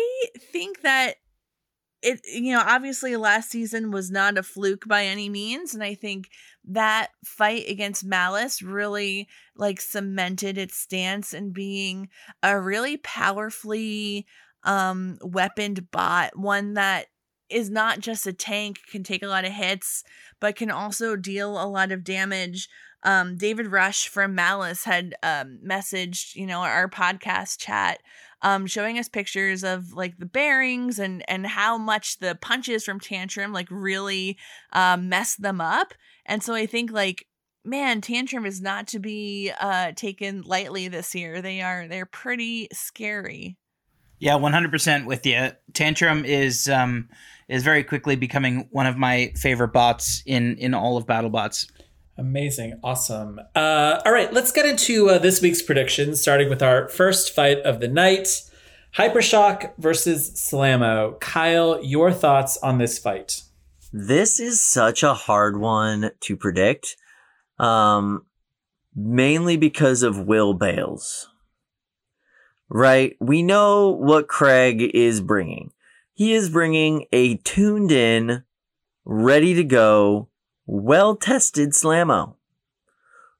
think 0.52 0.82
that 0.82 1.16
it 2.04 2.20
you 2.26 2.52
know 2.52 2.62
obviously 2.64 3.16
last 3.16 3.50
season 3.50 3.90
was 3.90 4.10
not 4.10 4.38
a 4.38 4.42
fluke 4.42 4.86
by 4.86 5.04
any 5.04 5.28
means 5.28 5.74
and 5.74 5.82
i 5.82 5.94
think 5.94 6.28
that 6.64 7.08
fight 7.24 7.64
against 7.68 8.04
malice 8.04 8.62
really 8.62 9.28
like 9.56 9.80
cemented 9.80 10.58
its 10.58 10.76
stance 10.76 11.32
in 11.32 11.50
being 11.50 12.08
a 12.42 12.60
really 12.60 12.96
powerfully 12.98 14.26
um 14.64 15.16
weaponed 15.22 15.90
bot 15.90 16.36
one 16.36 16.74
that 16.74 17.06
is 17.50 17.70
not 17.70 18.00
just 18.00 18.26
a 18.26 18.32
tank, 18.32 18.80
can 18.90 19.02
take 19.04 19.22
a 19.22 19.28
lot 19.28 19.44
of 19.44 19.52
hits, 19.52 20.02
but 20.40 20.56
can 20.56 20.70
also 20.70 21.14
deal 21.16 21.62
a 21.62 21.68
lot 21.68 21.92
of 21.92 22.02
damage. 22.04 22.68
Um, 23.04 23.36
David 23.36 23.66
Rush 23.66 24.08
from 24.08 24.34
Malice 24.34 24.84
had 24.84 25.14
um, 25.22 25.58
messaged, 25.64 26.34
you 26.34 26.46
know, 26.46 26.60
our 26.60 26.88
podcast 26.88 27.58
chat, 27.58 28.00
um, 28.42 28.66
showing 28.66 28.98
us 28.98 29.08
pictures 29.08 29.62
of 29.62 29.92
like 29.92 30.18
the 30.18 30.26
bearings 30.26 30.98
and 30.98 31.22
and 31.28 31.46
how 31.46 31.78
much 31.78 32.18
the 32.18 32.34
punches 32.34 32.84
from 32.84 33.00
Tantrum 33.00 33.52
like 33.52 33.68
really 33.70 34.38
um, 34.72 35.08
mess 35.08 35.36
them 35.36 35.60
up. 35.60 35.94
And 36.26 36.42
so 36.42 36.54
I 36.54 36.66
think 36.66 36.90
like 36.90 37.26
man, 37.64 38.00
Tantrum 38.00 38.44
is 38.44 38.60
not 38.60 38.86
to 38.88 38.98
be 38.98 39.50
uh, 39.58 39.92
taken 39.92 40.42
lightly 40.42 40.88
this 40.88 41.14
year. 41.14 41.40
They 41.40 41.62
are 41.62 41.88
they're 41.88 42.06
pretty 42.06 42.68
scary. 42.72 43.56
Yeah, 44.18 44.36
one 44.36 44.52
hundred 44.52 44.70
percent 44.70 45.06
with 45.06 45.26
you. 45.26 45.50
Tantrum 45.72 46.24
is 46.24 46.68
um 46.68 47.08
is 47.48 47.62
very 47.62 47.84
quickly 47.84 48.16
becoming 48.16 48.68
one 48.70 48.86
of 48.86 48.96
my 48.96 49.32
favorite 49.36 49.72
bots 49.72 50.22
in 50.24 50.56
in 50.58 50.74
all 50.74 50.96
of 50.96 51.06
BattleBots. 51.06 51.70
Amazing. 52.16 52.78
Awesome. 52.82 53.40
Uh, 53.54 54.00
all 54.04 54.12
right, 54.12 54.32
let's 54.32 54.52
get 54.52 54.66
into 54.66 55.10
uh, 55.10 55.18
this 55.18 55.42
week's 55.42 55.62
predictions, 55.62 56.20
starting 56.20 56.48
with 56.48 56.62
our 56.62 56.88
first 56.88 57.34
fight 57.34 57.58
of 57.60 57.80
the 57.80 57.88
night 57.88 58.42
Hypershock 58.96 59.72
versus 59.78 60.30
Slammo. 60.30 61.18
Kyle, 61.18 61.82
your 61.82 62.12
thoughts 62.12 62.56
on 62.58 62.78
this 62.78 62.98
fight? 62.98 63.42
This 63.92 64.38
is 64.38 64.60
such 64.60 65.02
a 65.02 65.14
hard 65.14 65.58
one 65.58 66.12
to 66.20 66.36
predict, 66.36 66.96
um, 67.58 68.26
mainly 68.94 69.56
because 69.56 70.04
of 70.04 70.26
Will 70.26 70.54
Bales. 70.54 71.28
Right? 72.68 73.16
We 73.20 73.42
know 73.42 73.90
what 73.90 74.28
Craig 74.28 74.80
is 74.94 75.20
bringing. 75.20 75.72
He 76.12 76.32
is 76.32 76.48
bringing 76.48 77.06
a 77.12 77.36
tuned 77.38 77.90
in, 77.90 78.44
ready 79.04 79.54
to 79.54 79.64
go, 79.64 80.28
well 80.66 81.16
tested 81.16 81.70
Slammo. 81.70 82.36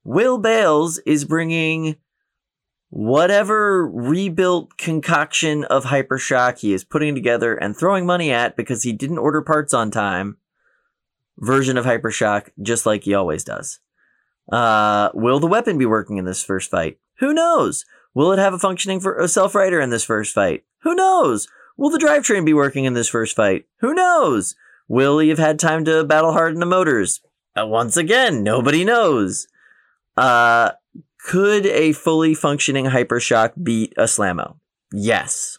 Will 0.05 0.39
Bales 0.39 0.99
is 1.07 1.25
bringing 1.25 1.97
whatever 2.91 3.89
rebuilt 3.89 4.77
concoction 4.77 5.65
of 5.65 5.87
Hypershock 5.87 6.59
he 6.59 6.73
is 6.73 6.85
putting 6.85 7.15
together 7.15 7.55
and 7.57 7.77
throwing 7.77 8.07
money 8.07 8.31
at 8.31 8.57
because 8.57 8.83
he 8.83 8.93
didn't 8.93 9.19
order 9.19 9.43
parts 9.43 9.75
on 9.75 9.91
time 9.91 10.37
version 11.39 11.77
of 11.77 11.85
Hypershock, 11.85 12.51
just 12.63 12.87
like 12.87 13.05
he 13.05 13.15
always 13.15 13.43
does. 13.45 13.81
Uh, 14.53 15.09
will 15.15 15.41
the 15.41 15.47
weapon 15.47 15.79
be 15.79 15.87
working 15.87 16.19
in 16.19 16.25
this 16.25 16.45
first 16.45 16.71
fight? 16.71 16.99
Who 17.19 17.33
knows? 17.33 17.85
Will 18.15 18.33
it 18.33 18.39
have 18.39 18.55
a 18.55 18.59
functioning 18.59 19.01
for 19.01 19.19
a 19.19 19.27
self 19.27 19.55
righter 19.55 19.81
in 19.81 19.91
this 19.91 20.05
first 20.05 20.35
fight? 20.35 20.65
Who 20.83 20.95
knows? 20.95 21.49
Will 21.77 21.91
the 21.91 21.99
drivetrain 21.99 22.45
be 22.45 22.55
working 22.55 22.85
in 22.85 22.95
this 22.95 23.09
first 23.09 23.35
fight? 23.35 23.65
Who 23.81 23.95
knows? 23.95 24.55
Will 24.89 25.19
he 25.19 25.29
have 25.31 25.39
had 25.39 25.59
time 25.59 25.85
to 25.87 26.05
battle 26.05 26.33
harden 26.33 26.61
the 26.61 26.67
motors? 26.67 27.21
Uh, 27.59 27.67
once 27.67 27.97
again, 27.97 28.43
nobody 28.43 28.85
knows. 28.85 29.47
Uh, 30.17 30.73
could 31.27 31.67
a 31.67 31.93
fully 31.93 32.35
functioning 32.35 32.87
Hypershock 32.87 33.53
beat 33.63 33.95
a 33.97 34.05
Slammo? 34.05 34.57
Yes. 34.93 35.59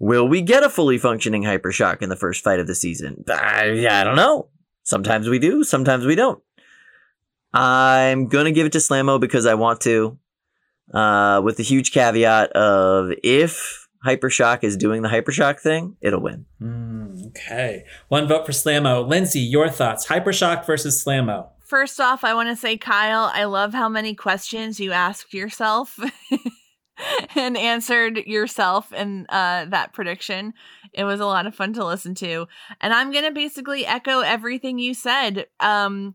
Will 0.00 0.28
we 0.28 0.42
get 0.42 0.62
a 0.62 0.70
fully 0.70 0.98
functioning 0.98 1.42
Hypershock 1.42 2.02
in 2.02 2.08
the 2.08 2.16
first 2.16 2.42
fight 2.42 2.60
of 2.60 2.66
the 2.66 2.74
season? 2.74 3.24
I, 3.28 3.86
I 3.88 4.04
don't 4.04 4.16
know. 4.16 4.48
Sometimes 4.82 5.28
we 5.28 5.38
do, 5.38 5.64
sometimes 5.64 6.06
we 6.06 6.14
don't. 6.14 6.42
I'm 7.52 8.28
gonna 8.28 8.52
give 8.52 8.66
it 8.66 8.72
to 8.72 8.78
Slammo 8.78 9.20
because 9.20 9.46
I 9.46 9.54
want 9.54 9.80
to, 9.82 10.18
uh, 10.92 11.40
with 11.44 11.56
the 11.56 11.62
huge 11.62 11.92
caveat 11.92 12.52
of 12.52 13.10
if 13.22 13.87
Hypershock 14.04 14.62
is 14.62 14.76
doing 14.76 15.02
the 15.02 15.08
Hypershock 15.08 15.60
thing, 15.60 15.96
it'll 16.00 16.20
win. 16.20 16.46
Mm, 16.62 17.28
okay. 17.28 17.84
One 18.08 18.28
vote 18.28 18.46
for 18.46 18.52
Slammo. 18.52 19.06
Lindsay, 19.06 19.40
your 19.40 19.68
thoughts. 19.68 20.06
Hypershock 20.06 20.66
versus 20.66 21.02
Slammo. 21.02 21.48
First 21.60 22.00
off, 22.00 22.24
I 22.24 22.32
want 22.32 22.48
to 22.48 22.56
say, 22.56 22.78
Kyle, 22.78 23.30
I 23.32 23.44
love 23.44 23.74
how 23.74 23.88
many 23.88 24.14
questions 24.14 24.80
you 24.80 24.92
asked 24.92 25.34
yourself 25.34 25.98
and 27.36 27.56
answered 27.56 28.18
yourself 28.26 28.92
in 28.92 29.26
uh, 29.28 29.66
that 29.66 29.92
prediction. 29.92 30.54
It 30.92 31.04
was 31.04 31.20
a 31.20 31.26
lot 31.26 31.46
of 31.46 31.54
fun 31.54 31.74
to 31.74 31.84
listen 31.84 32.14
to. 32.16 32.46
And 32.80 32.94
I'm 32.94 33.12
going 33.12 33.24
to 33.24 33.32
basically 33.32 33.84
echo 33.84 34.20
everything 34.20 34.78
you 34.78 34.94
said. 34.94 35.46
Um, 35.60 36.14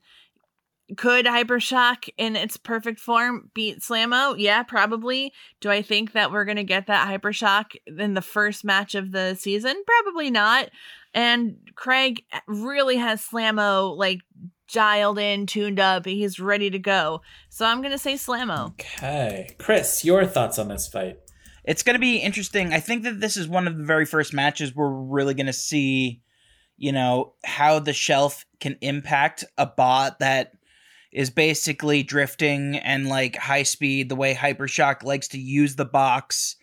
could 0.98 1.26
Hypershock 1.26 2.10
in 2.17 2.36
its 2.36 2.58
perfect 2.58 3.00
form 3.00 3.50
beat 3.54 3.80
Slammo? 3.80 4.36
Yeah, 4.38 4.63
probably. 4.63 5.32
Do 5.62 5.72
I 5.72 5.82
think 5.82 6.12
that 6.13 6.32
we're 6.32 6.46
going 6.46 6.58
to 6.58 6.63
get 6.63 6.88
that 6.88 7.08
Hypershock 7.08 7.76
in 7.98 8.13
the 8.13 8.22
first 8.22 8.63
match 8.63 8.96
of 8.96 9.12
the 9.12 9.36
season? 9.36 9.82
Probably 9.86 10.30
not. 10.30 10.69
And 11.13 11.58
Craig 11.76 12.24
really 12.48 12.98
has 12.98 13.26
Slammo 13.26 13.96
like 13.98 14.22
dialed 14.72 15.19
in, 15.19 15.46
tuned 15.46 15.80
up. 15.80 16.06
He's 16.06 16.39
ready 16.39 16.69
to 16.69 16.80
go. 16.80 17.22
So 17.50 17.65
I'm 17.65 17.82
going 17.82 17.91
to 17.91 17.98
say 17.98 18.15
Slammo. 18.15 18.72
Okay. 18.72 19.56
Chris, 19.60 20.04
your 20.04 20.26
thoughts 20.26 20.60
on 20.60 20.67
this 20.67 20.88
fight? 20.88 21.19
It's 21.63 21.84
going 21.84 21.93
to 21.93 22.00
be 22.00 22.17
interesting. 22.17 22.74
I 22.74 22.80
think 22.80 23.04
that 23.04 23.22
this 23.22 23.38
is 23.38 23.48
one 23.48 23.67
of 23.67 23.78
the 23.78 23.86
very 23.86 24.06
first 24.06 24.34
matches 24.34 24.76
we're 24.76 24.89
really 24.89 25.34
going 25.34 25.46
to 25.46 25.54
see, 25.54 26.22
you 26.76 26.91
know, 26.91 27.36
how 27.46 27.80
the 27.80 27.93
shelf 27.93 28.46
can 28.60 28.78
impact 28.82 29.46
a 29.58 29.65
bot 29.65 30.19
that 30.19 30.54
is 31.13 31.30
basically 31.30 32.02
drifting 32.02 32.76
and 32.78 33.08
like 33.08 33.36
high 33.36 33.63
speed 33.63 34.10
the 34.10 34.15
way 34.15 34.34
Hypershock 34.34 35.04
likes 35.04 35.28
to 35.30 35.39
use 35.39 35.76
the 35.76 35.86
box, 35.86 36.56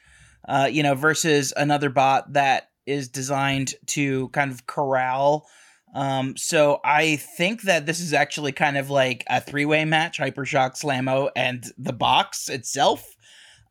uh, 0.49 0.69
you 0.71 0.83
know, 0.83 0.95
versus 0.95 1.53
another 1.57 1.89
bot 1.89 2.33
that 2.33 2.71
is 2.85 3.09
designed 3.09 3.75
to 3.87 4.29
kind 4.31 4.51
of 4.51 4.67
corral. 4.67 5.47
Um, 5.95 6.37
so 6.37 6.81
I 6.85 7.17
think 7.17 7.63
that 7.63 7.87
this 7.87 8.01
is 8.01 8.13
actually 8.13 8.53
kind 8.53 8.77
of 8.77 8.91
like 8.91 9.25
a 9.29 9.41
three 9.41 9.65
way 9.65 9.85
match: 9.85 10.19
Hypershock, 10.19 10.81
Slammo, 10.81 11.31
and 11.37 11.65
the 11.79 11.93
box 11.93 12.49
itself. 12.49 13.05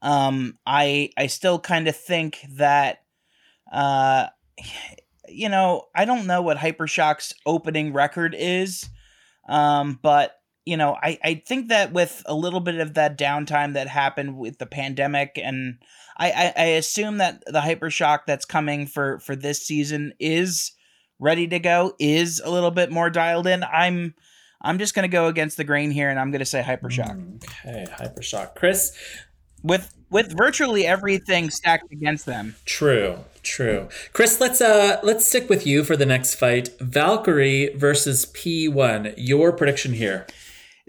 Um, 0.02 0.58
I 0.66 1.10
I 1.18 1.28
still 1.28 1.60
kind 1.60 1.90
of 1.90 1.96
think 1.96 2.40
that, 2.56 3.00
uh, 3.72 4.28
you 5.28 5.50
know, 5.50 5.84
I 5.94 6.06
don't 6.06 6.26
know 6.26 6.42
what 6.42 6.58
Hypershock's 6.58 7.34
opening 7.46 7.94
record 7.94 8.36
is, 8.38 8.90
um, 9.48 10.00
but 10.02 10.39
you 10.70 10.78
know, 10.78 10.96
I, 11.02 11.18
I 11.24 11.44
think 11.48 11.70
that 11.70 11.92
with 11.92 12.22
a 12.28 12.36
little 12.36 12.60
bit 12.60 12.76
of 12.76 12.94
that 12.94 13.18
downtime 13.18 13.74
that 13.74 13.88
happened 13.88 14.38
with 14.38 14.60
the 14.60 14.68
pandemic, 14.68 15.40
and 15.42 15.80
I, 16.16 16.30
I, 16.30 16.54
I 16.56 16.66
assume 16.66 17.18
that 17.18 17.44
the 17.48 17.62
hypershock 17.62 18.20
that's 18.28 18.46
coming 18.46 18.86
for 18.86 19.18
for 19.20 19.36
this 19.36 19.66
season 19.66 20.14
is 20.20 20.74
ready 21.18 21.48
to 21.48 21.58
go, 21.58 21.96
is 21.98 22.40
a 22.46 22.52
little 22.52 22.70
bit 22.70 22.92
more 22.92 23.10
dialed 23.10 23.48
in. 23.48 23.64
I'm 23.64 24.14
I'm 24.62 24.78
just 24.78 24.94
gonna 24.94 25.08
go 25.08 25.26
against 25.26 25.58
the 25.58 25.64
grain 25.64 25.90
here, 25.90 26.12
and 26.12 26.20
I'm 26.20 26.30
gonna 26.30 26.46
say 26.46 26.62
hypershock 26.62 27.44
Okay, 27.66 27.88
Hypershock. 27.92 28.54
Chris, 28.54 28.96
with 29.64 29.92
with 30.12 30.38
virtually 30.38 30.86
everything 30.86 31.50
stacked 31.50 31.92
against 31.92 32.28
them. 32.28 32.58
True, 32.66 33.22
true. 33.42 33.90
Chris, 34.14 34.40
let's 34.40 34.62
uh 34.62 35.00
let's 35.02 35.26
stick 35.26 35.50
with 35.50 35.66
you 35.66 35.84
for 35.84 35.98
the 35.98 36.06
next 36.06 36.36
fight. 36.36 36.70
Valkyrie 36.80 37.74
versus 37.76 38.28
P1. 38.28 39.16
Your 39.18 39.52
prediction 39.52 39.94
here. 39.94 40.28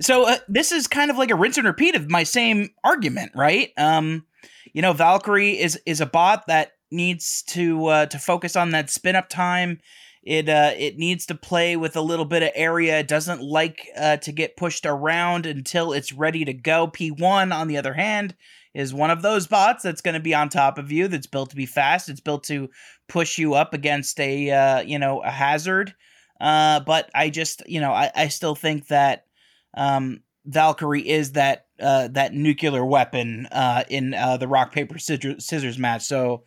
So 0.01 0.29
uh, 0.29 0.39
this 0.49 0.73
is 0.73 0.87
kind 0.87 1.11
of 1.11 1.19
like 1.19 1.31
a 1.31 1.37
rinse 1.37 1.59
and 1.59 1.67
repeat 1.67 1.95
of 1.95 2.11
my 2.11 2.23
same 2.23 2.71
argument, 2.83 3.33
right? 3.35 3.71
Um, 3.77 4.25
you 4.73 4.83
know, 4.83 4.93
Valkyrie 4.93 5.59
is 5.59 5.79
is 5.87 6.01
a 6.01 6.07
bot 6.07 6.47
that 6.47 6.73
needs 6.91 7.43
to 7.49 7.87
uh, 7.87 8.07
to 8.07 8.19
focus 8.19 8.57
on 8.57 8.71
that 8.71 8.91
spin 8.91 9.17
up 9.17 9.29
time. 9.29 9.81
It 10.23 10.49
uh, 10.49 10.73
it 10.77 10.99
needs 10.99 11.27
to 11.27 11.35
play 11.35 11.77
with 11.77 11.97
a 11.97 12.03
little 12.03 12.25
bit 12.25 12.43
of 12.43 12.51
area. 12.55 13.01
It 13.01 13.09
doesn't 13.09 13.43
like 13.43 13.87
uh, 13.97 14.19
to 14.19 14.33
get 14.33 14.57
pushed 14.57 14.87
around 14.87 15.47
until 15.47 15.93
it's 15.93 16.13
ready 16.13 16.45
to 16.45 16.53
go. 16.53 16.89
P1, 16.89 17.55
on 17.55 17.69
the 17.69 17.77
other 17.77 17.95
hand, 17.95 18.35
is 18.75 18.95
one 18.95 19.11
of 19.11 19.23
those 19.23 19.47
bots 19.47 19.83
that's 19.83 20.03
going 20.03 20.15
to 20.15 20.21
be 20.21 20.35
on 20.35 20.49
top 20.49 20.79
of 20.79 20.93
you. 20.93 21.09
That's 21.09 21.27
built 21.27 21.51
to 21.51 21.57
be 21.57 21.67
fast. 21.67 22.09
It's 22.09 22.21
built 22.21 22.45
to 22.45 22.69
push 23.09 23.39
you 23.39 23.55
up 23.55 23.75
against 23.75 24.21
a 24.21 24.51
uh, 24.51 24.81
you 24.81 24.99
know 24.99 25.23
a 25.23 25.31
hazard. 25.31 25.95
Uh, 26.41 26.81
but 26.81 27.11
I 27.15 27.29
just 27.29 27.63
you 27.67 27.81
know 27.81 27.93
I, 27.93 28.11
I 28.15 28.29
still 28.29 28.55
think 28.55 28.89
that 28.89 29.25
um, 29.75 30.23
Valkyrie 30.47 31.09
is 31.09 31.33
that 31.33 31.67
uh, 31.81 32.09
that 32.09 32.35
nuclear 32.35 32.85
weapon 32.85 33.47
uh, 33.47 33.85
in 33.89 34.15
uh, 34.15 34.37
the 34.37 34.49
rock 34.49 34.73
paper 34.73 34.99
scissors, 34.99 35.47
scissors 35.47 35.79
match. 35.79 36.03
So 36.03 36.45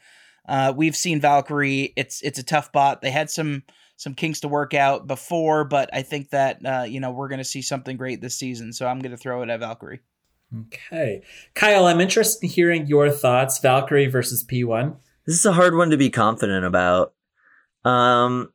uh, 0.48 0.74
we've 0.76 0.96
seen 0.96 1.22
Valkyrie. 1.22 1.94
It's 1.96 2.22
it's 2.22 2.40
a 2.40 2.44
tough 2.44 2.72
bot. 2.72 3.02
They 3.02 3.12
had 3.12 3.30
some 3.30 3.64
some 3.96 4.14
kinks 4.14 4.42
to 4.42 4.48
work 4.48 4.74
out 4.74 5.08
before, 5.08 5.64
but 5.64 5.90
I 5.94 6.02
think 6.02 6.32
that 6.32 6.66
uh, 6.66 6.86
you 6.88 7.00
know 7.00 7.12
we're 7.12 7.30
going 7.30 7.40
to 7.40 7.46
see 7.46 7.62
something 7.62 7.98
great 7.98 8.22
this 8.22 8.36
season. 8.36 8.74
So 8.74 8.88
I'm 8.88 9.00
going 9.00 9.12
to 9.12 9.18
throw 9.18 9.42
it 9.44 9.50
at 9.50 9.60
Valkyrie. 9.60 10.02
Okay. 10.68 11.24
Kyle, 11.56 11.86
I'm 11.86 12.02
interested 12.02 12.46
in 12.46 12.52
hearing 12.52 12.88
your 12.88 13.10
thoughts. 13.10 13.60
Valkyrie 13.60 14.08
versus 14.08 14.44
P1. 14.44 14.96
This 15.26 15.36
is 15.36 15.46
a 15.46 15.54
hard 15.54 15.76
one 15.76 15.90
to 15.90 15.98
be 15.98 16.10
confident 16.10 16.66
about. 16.66 17.14
Um, 17.86 18.54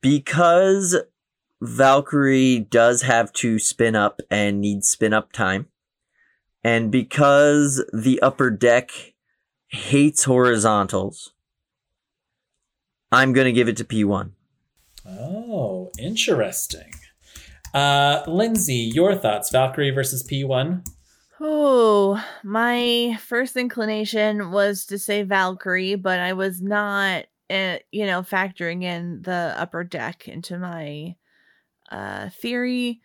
because 0.00 0.96
Valkyrie 1.60 2.58
does 2.58 3.02
have 3.02 3.32
to 3.34 3.58
spin 3.58 3.94
up 3.94 4.20
and 4.30 4.60
needs 4.60 4.88
spin 4.88 5.12
up 5.12 5.32
time. 5.32 5.66
And 6.64 6.90
because 6.90 7.84
the 7.92 8.20
upper 8.22 8.50
deck 8.50 8.90
hates 9.68 10.24
horizontals, 10.24 11.32
I'm 13.12 13.32
gonna 13.32 13.52
give 13.52 13.68
it 13.68 13.76
to 13.78 13.84
P1. 13.84 14.32
Oh, 15.06 15.90
interesting. 15.98 16.92
Uh, 17.72 18.22
Lindsay, 18.26 18.90
your 18.94 19.14
thoughts? 19.14 19.50
Valkyrie 19.50 19.90
versus 19.90 20.22
P1. 20.22 20.84
Oh, 21.40 22.22
my 22.44 23.16
first 23.20 23.56
inclination 23.56 24.50
was 24.50 24.84
to 24.86 24.98
say 24.98 25.22
Valkyrie, 25.22 25.94
but 25.94 26.20
I 26.20 26.34
was 26.34 26.60
not, 26.60 27.26
uh, 27.48 27.78
you 27.90 28.06
know, 28.06 28.22
factoring 28.22 28.82
in 28.82 29.22
the 29.22 29.54
upper 29.56 29.84
deck 29.84 30.28
into 30.28 30.58
my 30.58 31.16
uh, 31.90 32.28
theory. 32.30 33.00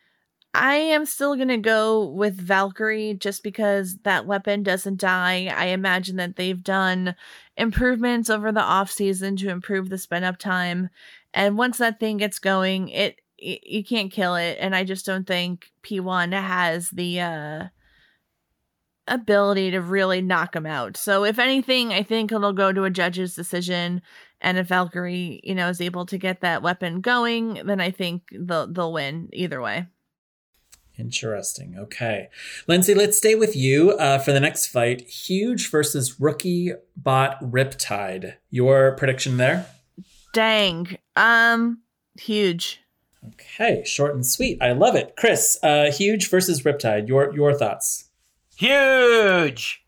I 0.54 0.76
am 0.76 1.06
still 1.06 1.36
going 1.36 1.50
to 1.50 1.58
go 1.58 2.06
with 2.06 2.36
Valkyrie 2.40 3.16
just 3.16 3.44
because 3.44 3.98
that 4.04 4.26
weapon 4.26 4.64
doesn't 4.64 5.02
die. 5.02 5.54
I 5.54 5.66
imagine 5.68 6.16
that 6.16 6.38
they've 6.38 6.64
done 6.64 7.16
improvements 7.58 8.30
over 8.30 8.52
the 8.54 8.62
off 8.62 8.90
season 8.90 9.36
to 9.38 9.50
improve 9.50 9.90
the 9.90 9.98
spin 9.98 10.24
up 10.24 10.38
time. 10.38 10.90
And 11.34 11.58
once 11.58 11.78
that 11.80 12.00
thing 12.00 12.18
gets 12.18 12.40
going, 12.40 12.88
it, 12.90 13.20
it 13.38 13.68
you 13.68 13.84
can't 13.84 14.12
kill 14.12 14.36
it. 14.36 14.58
And 14.62 14.74
I 14.74 14.86
just 14.86 15.06
don't 15.06 15.28
think 15.28 15.72
P1 15.84 16.32
has 16.32 16.90
the 16.90 17.20
uh 17.20 17.64
ability 19.08 19.72
to 19.72 19.82
really 19.82 20.22
knock 20.22 20.56
him 20.56 20.66
out. 20.66 20.98
So 20.98 21.26
if 21.26 21.38
anything, 21.38 21.94
I 21.94 22.02
think 22.02 22.32
it'll 22.32 22.54
go 22.54 22.72
to 22.72 22.86
a 22.86 22.90
judge's 22.90 23.36
decision. 23.36 24.02
And 24.46 24.60
if 24.60 24.68
Valkyrie, 24.68 25.42
you 25.44 25.56
know, 25.56 25.70
is 25.70 25.82
able 25.82 26.06
to 26.06 26.20
get 26.20 26.42
that 26.42 26.62
weapon 26.62 27.02
going, 27.02 27.56
then 27.66 27.82
I 27.82 27.90
think 27.90 28.30
they'll 28.32 28.68
they'll 28.68 28.94
win 28.94 29.28
either 29.34 29.60
way. 29.60 29.88
Interesting. 31.00 31.76
Okay. 31.80 32.30
Lindsay, 32.68 32.94
let's 32.94 33.18
stay 33.18 33.34
with 33.34 33.56
you 33.56 33.94
uh, 33.94 34.20
for 34.20 34.32
the 34.32 34.40
next 34.40 34.68
fight. 34.68 35.02
Huge 35.02 35.72
versus 35.72 36.20
rookie 36.22 36.74
bot 36.96 37.42
Riptide. 37.42 38.36
Your 38.52 38.96
prediction 38.96 39.38
there? 39.38 39.66
Dang. 40.32 41.00
Um 41.16 41.80
huge. 42.14 42.82
Okay, 43.30 43.84
short 43.84 44.14
and 44.14 44.24
sweet. 44.24 44.62
I 44.62 44.74
love 44.74 44.96
it. 44.96 45.16
Chris, 45.18 45.58
uh, 45.64 45.92
huge 45.92 46.30
versus 46.30 46.62
Riptide. 46.62 47.08
Your 47.08 47.34
your 47.34 47.56
thoughts? 47.56 48.12
Huge. 48.56 49.85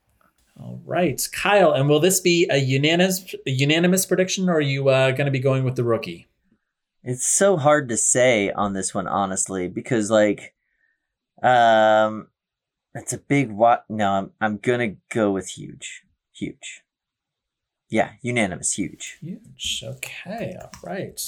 All 0.59 0.81
right, 0.85 1.21
Kyle. 1.33 1.71
And 1.71 1.87
will 1.87 1.99
this 1.99 2.19
be 2.19 2.47
a 2.49 2.57
unanimous 2.57 3.35
a 3.45 3.51
unanimous 3.51 4.05
prediction, 4.05 4.49
or 4.49 4.55
are 4.55 4.61
you 4.61 4.89
uh, 4.89 5.11
going 5.11 5.25
to 5.25 5.31
be 5.31 5.39
going 5.39 5.63
with 5.63 5.75
the 5.75 5.83
rookie? 5.83 6.27
It's 7.03 7.25
so 7.25 7.57
hard 7.57 7.89
to 7.89 7.97
say 7.97 8.51
on 8.51 8.73
this 8.73 8.93
one, 8.93 9.07
honestly, 9.07 9.67
because 9.67 10.09
like, 10.09 10.55
um, 11.41 12.27
it's 12.93 13.13
a 13.13 13.17
big 13.17 13.51
what? 13.51 13.85
No, 13.87 14.11
I'm 14.11 14.31
I'm 14.41 14.57
gonna 14.57 14.95
go 15.09 15.31
with 15.31 15.49
huge, 15.49 16.03
huge. 16.33 16.81
Yeah, 17.89 18.11
unanimous, 18.21 18.73
huge. 18.73 19.17
Huge. 19.21 19.83
Okay. 19.85 20.57
All 20.59 20.71
right. 20.83 21.21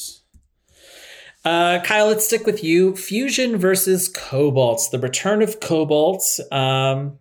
Uh, 1.45 1.79
Kyle, 1.83 2.07
let's 2.07 2.25
stick 2.25 2.45
with 2.45 2.63
you. 2.63 2.95
Fusion 2.95 3.55
versus 3.55 4.09
Cobalt. 4.09 4.89
The 4.91 4.99
return 4.99 5.41
of 5.41 5.61
Cobalt. 5.61 6.23
Um, 6.51 7.18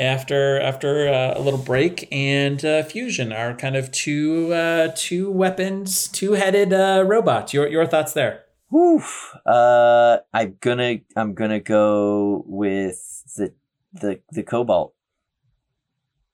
after 0.00 0.60
after 0.60 1.08
uh, 1.08 1.34
a 1.36 1.40
little 1.40 1.58
break, 1.58 2.08
and 2.10 2.64
uh, 2.64 2.82
Fusion 2.82 3.32
are 3.32 3.54
kind 3.54 3.76
of 3.76 3.92
two 3.92 4.52
uh, 4.52 4.92
two 4.96 5.30
weapons, 5.30 6.08
two 6.08 6.32
headed 6.32 6.72
uh, 6.72 7.04
robots. 7.06 7.52
Your 7.52 7.68
your 7.68 7.86
thoughts 7.86 8.12
there? 8.12 8.44
Whew. 8.70 9.02
Uh, 9.44 10.18
I'm 10.32 10.56
gonna 10.60 10.98
I'm 11.14 11.34
gonna 11.34 11.60
go 11.60 12.44
with 12.46 13.24
the 13.36 13.52
the 13.92 14.20
the 14.32 14.42
cobalt. 14.42 14.94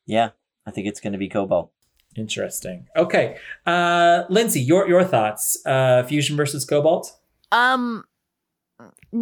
Yeah, 0.07 0.31
I 0.65 0.71
think 0.71 0.87
it's 0.87 1.01
gonna 1.01 1.19
be 1.19 1.29
cobalt. 1.29 1.73
Interesting. 2.15 2.87
Okay, 2.97 3.37
uh, 3.67 4.25
Lindsay, 4.29 4.61
your 4.61 4.89
your 4.89 5.05
thoughts? 5.05 5.59
Uh, 5.67 6.03
Fusion 6.05 6.37
versus 6.37 6.65
Cobalt. 6.65 7.15
Um 7.53 8.05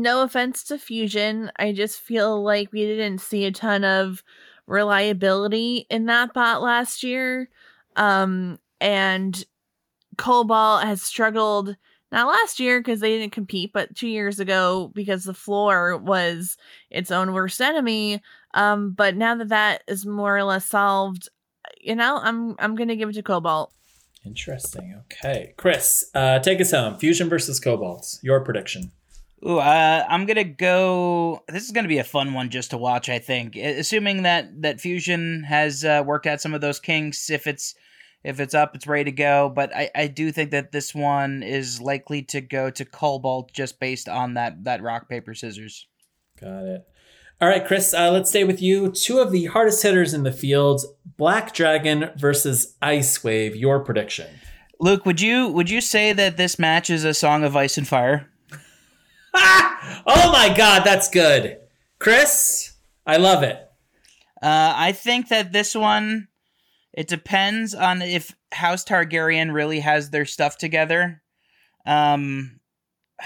no 0.02 0.22
offense 0.22 0.64
to 0.64 0.78
Fusion, 0.78 1.50
I 1.57 1.72
just 1.72 2.00
feel 2.00 2.42
like 2.42 2.72
we 2.72 2.85
didn't 2.85 3.18
see 3.18 3.44
a 3.44 3.52
ton 3.52 3.85
of 3.85 4.22
reliability 4.66 5.87
in 5.90 6.07
that 6.07 6.33
bot 6.33 6.62
last 6.62 7.02
year. 7.02 7.48
Um 7.96 8.59
and 8.80 9.44
Cobalt 10.16 10.85
has 10.85 11.02
struggled 11.02 11.76
not 12.14 12.28
last 12.28 12.61
year 12.61 12.80
because 12.80 13.00
they 13.00 13.18
didn't 13.18 13.33
compete, 13.33 13.72
but 13.72 13.94
two 13.96 14.07
years 14.09 14.38
ago 14.38 14.90
because 14.94 15.24
the 15.24 15.35
floor 15.35 15.96
was 15.96 16.57
its 16.88 17.11
own 17.11 17.33
worst 17.33 17.61
enemy. 17.61 18.22
Um, 18.54 18.92
but 18.92 19.16
now 19.16 19.35
that 19.35 19.48
that 19.48 19.83
is 19.88 20.07
more 20.07 20.37
or 20.37 20.44
less 20.44 20.64
solved, 20.64 21.28
you 21.80 21.96
know, 21.96 22.20
I'm 22.22 22.54
I'm 22.61 22.76
gonna 22.76 22.94
give 22.96 23.09
it 23.09 23.14
to 23.14 23.22
Cobalt. 23.22 23.72
Interesting. 24.24 25.02
Okay, 25.07 25.54
Chris, 25.57 26.11
uh, 26.14 26.38
take 26.38 26.61
us 26.61 26.70
home. 26.70 26.96
Fusion 26.98 27.28
versus 27.28 27.59
Cobalt. 27.59 28.18
Your 28.22 28.40
prediction. 28.40 28.92
Ooh, 29.46 29.59
uh, 29.59 30.07
I'm 30.09 30.24
gonna 30.24 30.44
go. 30.44 31.44
This 31.48 31.64
is 31.64 31.70
gonna 31.70 31.88
be 31.88 31.98
a 31.98 32.04
fun 32.04 32.33
one 32.33 32.48
just 32.48 32.70
to 32.70 32.78
watch. 32.78 33.11
I 33.11 33.18
think, 33.18 33.57
assuming 33.57 34.22
that 34.22 34.62
that 34.62 34.80
Fusion 34.80 35.42
has 35.44 35.85
uh, 35.85 36.02
worked 36.04 36.26
out 36.26 36.40
some 36.40 36.54
of 36.54 36.62
those 36.62 36.80
kinks. 36.80 37.28
If 37.28 37.46
it's 37.46 37.74
if 38.22 38.40
it's 38.40 38.54
up, 38.54 38.74
it's 38.74 38.87
ready 38.87 39.04
to 39.04 39.12
go. 39.12 39.52
But 39.54 39.74
I, 39.76 39.90
I 39.94 40.07
do 40.07 40.33
think 40.33 40.50
that 40.52 40.72
this 40.72 40.94
one 40.94 41.42
is 41.42 41.78
likely 41.80 42.22
to 42.22 42.40
go 42.40 42.70
to 42.70 42.85
Cobalt 42.87 43.52
just 43.52 43.78
based 43.78 44.09
on 44.09 44.35
that 44.35 44.64
that 44.64 44.83
rock 44.83 45.11
paper 45.11 45.35
scissors. 45.35 45.87
Got 46.40 46.64
it. 46.64 46.88
All 47.40 47.48
right, 47.48 47.66
Chris, 47.66 47.92
uh, 47.92 48.11
let's 48.11 48.30
stay 48.30 48.44
with 48.44 48.62
you. 48.62 48.90
Two 48.92 49.18
of 49.18 49.30
the 49.30 49.46
hardest 49.46 49.83
hitters 49.83 50.14
in 50.14 50.22
the 50.22 50.33
field 50.33 50.83
Black 51.18 51.52
Dragon 51.52 52.11
versus 52.16 52.76
Ice 52.80 53.22
Wave. 53.22 53.54
Your 53.57 53.80
prediction. 53.80 54.28
Luke, 54.80 55.04
would 55.04 55.20
you 55.20 55.48
would 55.48 55.68
you 55.68 55.83
say 55.83 56.14
that 56.14 56.38
this 56.38 56.59
match 56.59 56.88
is 56.88 57.04
a 57.04 57.12
song 57.12 57.44
of 57.44 57.54
ice 57.54 57.76
and 57.76 57.87
fire? 57.87 58.30
Oh 60.07 60.31
my 60.33 60.53
God, 60.55 60.83
that's 60.85 61.09
good. 61.09 61.59
Chris, 61.99 62.75
I 63.07 63.16
love 63.16 63.42
it. 63.42 63.57
Uh, 64.42 64.75
I 64.77 64.92
think 64.92 65.29
that 65.29 65.53
this 65.53 65.75
one, 65.75 66.29
it 66.92 67.09
depends 67.09 67.75
on 67.75 68.03
if 68.03 68.35
House 68.53 68.85
Targaryen 68.85 69.55
really 69.55 69.81
has 69.81 70.11
their 70.11 70.27
stuff 70.27 70.59
together. 70.59 71.23
Um, 71.87 72.61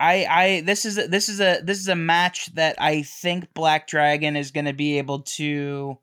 I 0.00 0.26
I 0.30 0.60
this 0.60 0.84
is 0.84 0.94
this 1.08 1.28
is 1.28 1.40
a 1.40 1.60
this 1.60 1.78
is 1.78 1.88
a 1.88 1.96
match 1.96 2.54
that 2.54 2.76
I 2.80 3.02
think 3.02 3.52
Black 3.52 3.88
Dragon 3.88 4.36
is 4.36 4.52
going 4.52 4.66
to 4.66 4.72
be 4.72 4.98
able 4.98 5.22
to 5.22 5.98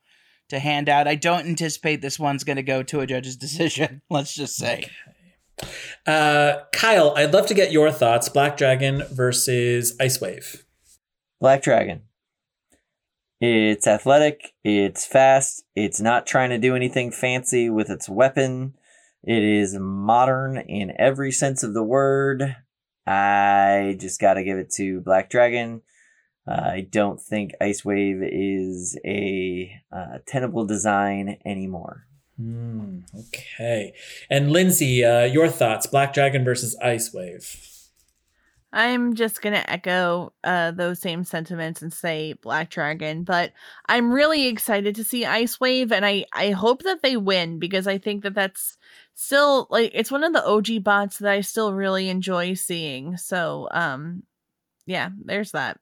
to 0.50 0.60
hand 0.60 0.90
out. 0.90 1.08
I 1.08 1.16
don't 1.16 1.48
anticipate 1.48 2.02
this 2.02 2.20
one's 2.20 2.44
going 2.44 2.58
to 2.58 2.64
go 2.64 2.84
to 2.84 3.00
a 3.00 3.08
judge's 3.08 3.38
decision. 3.46 4.02
Let's 4.10 4.34
just 4.34 4.58
say. 4.58 4.90
Uh, 6.06 6.62
Kyle, 6.72 7.14
I'd 7.16 7.34
love 7.34 7.48
to 7.48 7.54
get 7.54 7.72
your 7.72 7.92
thoughts. 7.92 8.30
Black 8.30 8.58
Dragon 8.58 9.04
versus 9.12 9.96
Ice 10.00 10.20
Wave. 10.22 10.66
Black 11.40 11.62
Dragon. 11.62 12.02
It's 13.42 13.86
athletic, 13.86 14.54
it's 14.64 15.06
fast, 15.06 15.66
it's 15.76 16.00
not 16.00 16.26
trying 16.26 16.52
to 16.52 16.58
do 16.58 16.74
anything 16.74 17.12
fancy 17.12 17.70
with 17.70 17.90
its 17.90 18.08
weapon. 18.08 18.76
It 19.24 19.44
is 19.44 19.78
modern 19.78 20.58
in 20.58 20.94
every 20.98 21.32
sense 21.32 21.62
of 21.62 21.74
the 21.74 21.84
word. 21.84 22.56
I 23.06 23.98
just 24.00 24.22
got 24.22 24.36
to 24.36 24.44
give 24.44 24.58
it 24.58 24.72
to 24.78 25.02
Black 25.02 25.30
Dragon. 25.30 25.82
Uh, 26.48 26.62
I 26.62 26.88
don't 26.90 27.20
think 27.20 27.52
Ice 27.60 27.84
Wave 27.84 28.22
is 28.22 28.98
a 29.06 29.72
uh, 29.92 30.20
tenable 30.26 30.66
design 30.66 31.38
anymore. 31.46 32.08
Hmm, 32.38 33.00
okay. 33.18 33.94
And 34.30 34.52
Lindsay, 34.52 35.04
uh, 35.04 35.24
your 35.24 35.48
thoughts. 35.48 35.88
Black 35.88 36.14
Dragon 36.14 36.44
versus 36.44 36.76
Ice 36.82 37.14
Wave. 37.14 37.62
I'm 38.74 39.16
just 39.16 39.42
gonna 39.42 39.64
echo 39.70 40.34
uh, 40.44 40.72
those 40.72 41.00
same 41.00 41.24
sentiments 41.24 41.82
and 41.82 41.94
say 41.94 42.34
Black 42.34 42.70
Dragon, 42.70 43.24
but 43.24 43.54
I'm 43.88 44.12
really 44.12 44.48
excited 44.48 44.96
to 44.96 45.04
see 45.06 45.26
Ice 45.26 45.62
Wave, 45.62 45.94
and 45.94 46.06
I 46.06 46.26
I 46.34 46.50
hope 46.50 46.84
that 46.84 47.02
they 47.02 47.16
win 47.16 47.58
because 47.58 47.88
I 47.88 47.98
think 47.98 48.24
that 48.24 48.34
that's 48.34 48.78
still 49.14 49.68
like 49.70 49.92
it's 49.94 50.12
one 50.12 50.26
of 50.26 50.34
the 50.34 50.46
OG 50.46 50.84
bots 50.84 51.20
that 51.20 51.32
I 51.32 51.40
still 51.40 51.74
really 51.74 52.10
enjoy 52.10 52.54
seeing. 52.54 53.16
So 53.16 53.70
um, 53.72 54.24
yeah, 54.86 55.12
there's 55.24 55.52
that. 55.52 55.80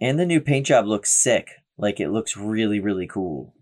And 0.00 0.18
the 0.18 0.26
new 0.26 0.40
paint 0.40 0.66
job 0.66 0.86
looks 0.86 1.14
sick. 1.14 1.50
Like 1.78 2.00
it 2.00 2.10
looks 2.10 2.36
really, 2.36 2.80
really 2.80 3.06
cool. 3.06 3.54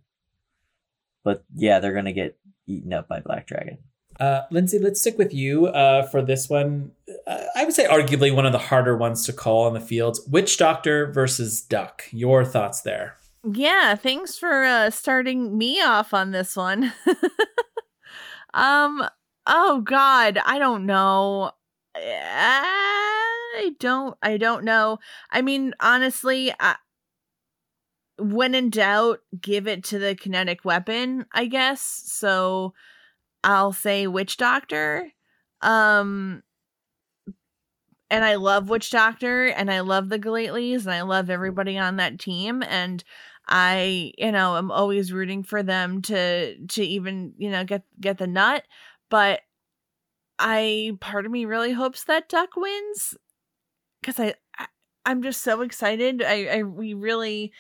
But 1.25 1.45
yeah, 1.55 1.79
they're 1.79 1.95
gonna 1.95 2.13
get 2.13 2.39
eaten 2.67 2.93
up 2.93 3.09
by 3.09 3.21
Black 3.21 3.47
Dragon. 3.47 3.79
Uh, 4.21 4.43
Lindsay, 4.51 4.79
let's 4.79 5.01
stick 5.01 5.19
with 5.19 5.33
you 5.33 5.67
uh, 5.67 6.07
for 6.07 6.23
this 6.23 6.49
one. 6.49 6.93
Uh, 7.27 7.45
I 7.57 7.65
would 7.65 7.75
say 7.75 7.87
arguably 7.87 8.35
one 8.35 8.47
of 8.47 8.53
the 8.53 8.59
harder 8.59 8.97
ones 8.97 9.25
to 9.27 9.33
call 9.33 9.65
on 9.65 9.75
the 9.75 9.81
field. 9.81 10.19
Witch 10.29 10.59
Doctor 10.59 11.11
versus 11.13 11.63
Duck. 11.63 12.05
Your 12.13 12.45
thoughts 12.45 12.83
there? 12.83 13.17
Yeah, 13.51 13.97
thanks 13.97 14.39
for 14.39 14.65
uh, 14.65 14.91
starting 14.91 15.57
me 15.59 15.81
off 15.81 16.15
on 16.15 16.31
this 16.31 16.57
one. 16.57 16.93
um, 18.55 19.03
oh 19.47 19.81
God, 19.81 20.39
I 20.45 20.59
don't 20.59 20.87
know. 20.87 21.51
I 21.97 23.73
don't. 23.81 24.17
I 24.23 24.37
don't 24.37 24.65
know. 24.65 24.99
I 25.31 25.43
mean, 25.43 25.75
honestly, 25.81 26.53
I, 26.61 26.77
when 28.19 28.55
in 28.55 28.71
doubt, 28.71 29.21
give 29.41 29.67
it 29.67 29.85
to 29.85 29.99
the 29.99 30.15
kinetic 30.15 30.65
weapon. 30.65 31.27
I 31.33 31.47
guess 31.47 31.81
so. 31.81 32.75
I'll 33.45 33.73
say 33.73 34.07
Witch 34.07 34.37
Doctor. 34.37 35.11
Um 35.61 36.43
and 38.11 38.25
I 38.25 38.35
love 38.35 38.69
Witch 38.69 38.91
Doctor 38.91 39.47
and 39.47 39.71
I 39.71 39.81
love 39.81 40.09
the 40.11 40.19
Gellatlys 40.19 40.83
and 40.83 40.93
I 40.93 41.03
love 41.03 41.31
everybody 41.31 41.79
on 41.79 41.97
that 41.97 42.19
team 42.19 42.63
and 42.63 43.03
I, 43.49 44.13
you 44.19 44.31
know, 44.31 44.55
I'm 44.55 44.71
always 44.71 45.13
rooting 45.13 45.43
for 45.43 45.63
them 45.63 46.03
to 46.03 46.57
to 46.67 46.85
even, 46.85 47.33
you 47.39 47.51
know, 47.51 47.65
get 47.65 47.83
get 48.01 48.19
the 48.19 48.27
nut, 48.27 48.65
but 49.11 49.41
I 50.39 50.93
part 51.01 51.27
of 51.27 51.33
me 51.33 51.45
really 51.45 51.73
hopes 51.73 52.05
that 52.05 52.29
Duck 52.29 52.57
wins 52.57 53.17
cuz 54.03 54.21
I, 54.21 54.35
I 54.59 54.67
I'm 55.07 55.23
just 55.23 55.43
so 55.43 55.63
excited. 55.63 56.23
I 56.23 56.59
I 56.59 56.63
we 56.65 56.95
really 56.95 57.53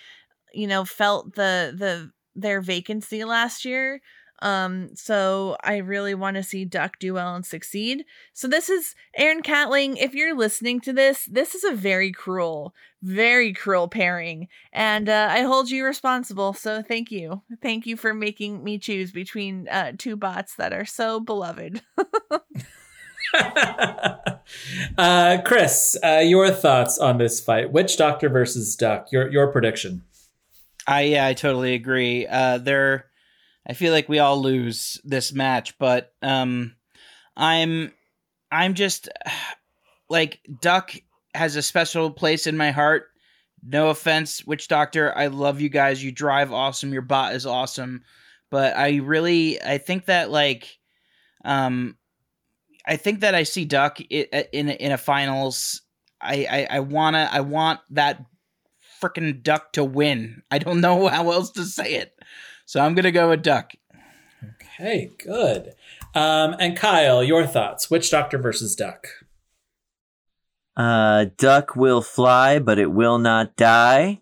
you 0.55 0.66
know 0.66 0.84
felt 0.84 1.34
the 1.34 1.74
the 1.76 2.11
their 2.34 2.61
vacancy 2.61 3.24
last 3.24 3.64
year 3.64 4.00
um, 4.42 4.90
so 4.94 5.57
I 5.62 5.76
really 5.76 6.14
want 6.14 6.36
to 6.36 6.42
see 6.42 6.64
Duck 6.64 6.98
do 6.98 7.14
well 7.14 7.36
and 7.36 7.46
succeed. 7.46 8.05
So 8.34 8.48
this 8.48 8.68
is 8.68 8.96
Aaron 9.16 9.40
Catling. 9.40 9.96
If 9.96 10.14
you're 10.14 10.36
listening 10.36 10.80
to 10.80 10.92
this, 10.92 11.26
this 11.26 11.55
is 11.55 11.62
a 11.62 11.72
very 11.72 12.11
cruel, 12.11 12.74
very 13.03 13.53
cruel 13.53 13.86
pairing, 13.86 14.48
and 14.72 15.09
uh, 15.09 15.28
I 15.30 15.42
hold 15.42 15.70
you 15.70 15.84
responsible. 15.84 16.55
So 16.55 16.82
thank 16.82 17.12
you, 17.12 17.42
thank 17.62 17.86
you 17.86 17.96
for 17.96 18.12
making 18.12 18.64
me 18.64 18.78
choose 18.78 19.12
between 19.12 19.68
uh, 19.68 19.92
two 19.96 20.16
bots 20.16 20.57
that 20.57 20.72
are 20.72 20.86
so 20.86 21.20
beloved. 21.20 21.80
uh, 24.98 25.38
Chris, 25.44 25.96
uh, 26.05 26.20
your 26.24 26.50
thoughts 26.50 26.98
on 26.98 27.18
this 27.18 27.38
fight? 27.38 27.70
Witch 27.70 27.96
Doctor 27.96 28.28
versus 28.28 28.74
Duck. 28.74 29.12
Your 29.12 29.30
your 29.30 29.46
prediction. 29.53 30.03
I 30.87 31.03
yeah, 31.03 31.26
I 31.26 31.35
totally 31.35 31.74
agree. 31.74 32.26
Uh, 32.26 32.59
they're 32.59 33.07
I 33.66 33.74
feel 33.74 33.93
like 33.93 34.09
we 34.09 34.18
all 34.18 34.41
lose 34.41 35.01
this 35.05 35.33
match, 35.33 35.78
but 35.78 36.12
um, 36.22 36.74
I'm 37.37 37.93
I'm 38.51 38.74
just 38.74 39.09
like 40.11 40.41
Duck 40.61 40.95
has 41.35 41.57
a 41.57 41.62
special 41.62 42.11
place 42.11 42.47
in 42.47 42.57
my 42.57 42.70
heart. 42.70 43.09
No 43.64 43.89
offense, 43.89 44.45
Witch 44.45 44.66
Doctor. 44.66 45.16
I 45.16 45.28
love 45.28 45.61
you 45.61 45.68
guys. 45.68 46.03
You 46.03 46.11
drive 46.11 46.53
awesome. 46.53 46.93
Your 46.93 47.03
bot 47.03 47.35
is 47.35 47.47
awesome. 47.47 48.03
But 48.51 48.76
I 48.76 48.97
really 48.97 49.62
I 49.62 49.78
think 49.78 50.07
that 50.07 50.30
like 50.30 50.78
um 51.45 51.97
I 52.85 52.97
think 52.97 53.20
that 53.20 53.37
I 53.37 53.45
see 53.45 53.64
Duck 53.64 54.01
in 54.01 54.26
in, 54.53 54.68
in 54.68 54.93
a 54.93 54.99
finals. 54.99 55.83
I, 56.20 56.47
I 56.51 56.76
I 56.76 56.80
wanna 56.80 57.28
I 57.33 57.41
want 57.41 57.80
that 57.91 58.24
freaking 59.03 59.42
Duck 59.42 59.72
to 59.72 59.84
win. 59.84 60.42
I 60.50 60.59
don't 60.59 60.80
know 60.80 61.07
how 61.09 61.30
else 61.30 61.50
to 61.53 61.64
say 61.64 61.94
it. 61.94 62.18
So 62.64 62.80
I'm 62.80 62.94
gonna 62.94 63.12
go 63.12 63.30
with 63.30 63.42
Duck. 63.42 63.72
Okay, 64.62 65.11
good. 65.18 65.74
Um, 66.14 66.57
and 66.59 66.76
Kyle, 66.76 67.22
your 67.22 67.46
thoughts? 67.46 67.90
Witch 67.90 68.11
Doctor 68.11 68.38
versus 68.38 68.74
Duck? 68.74 69.07
Uh, 70.76 71.26
duck 71.36 71.76
will 71.76 72.00
fly, 72.00 72.59
but 72.59 72.78
it 72.78 72.90
will 72.90 73.18
not 73.18 73.57
die. 73.57 74.20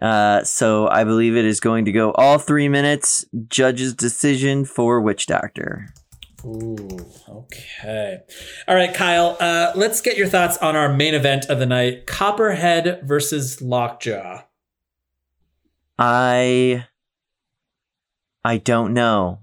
Uh, 0.00 0.42
so 0.42 0.88
I 0.88 1.04
believe 1.04 1.36
it 1.36 1.44
is 1.44 1.60
going 1.60 1.84
to 1.84 1.92
go 1.92 2.12
all 2.12 2.38
three 2.38 2.68
minutes. 2.68 3.26
Judge's 3.48 3.94
decision 3.94 4.64
for 4.64 5.00
Witch 5.00 5.26
Doctor. 5.26 5.92
Ooh, 6.44 6.76
okay. 7.28 8.20
All 8.66 8.74
right, 8.74 8.92
Kyle, 8.92 9.36
uh, 9.38 9.72
let's 9.76 10.00
get 10.00 10.16
your 10.16 10.26
thoughts 10.26 10.58
on 10.58 10.74
our 10.74 10.92
main 10.92 11.14
event 11.14 11.46
of 11.46 11.58
the 11.58 11.66
night 11.66 12.06
Copperhead 12.06 13.02
versus 13.04 13.62
Lockjaw. 13.62 14.42
I 15.98 16.86
I 18.44 18.56
don't 18.58 18.92
know. 18.92 19.40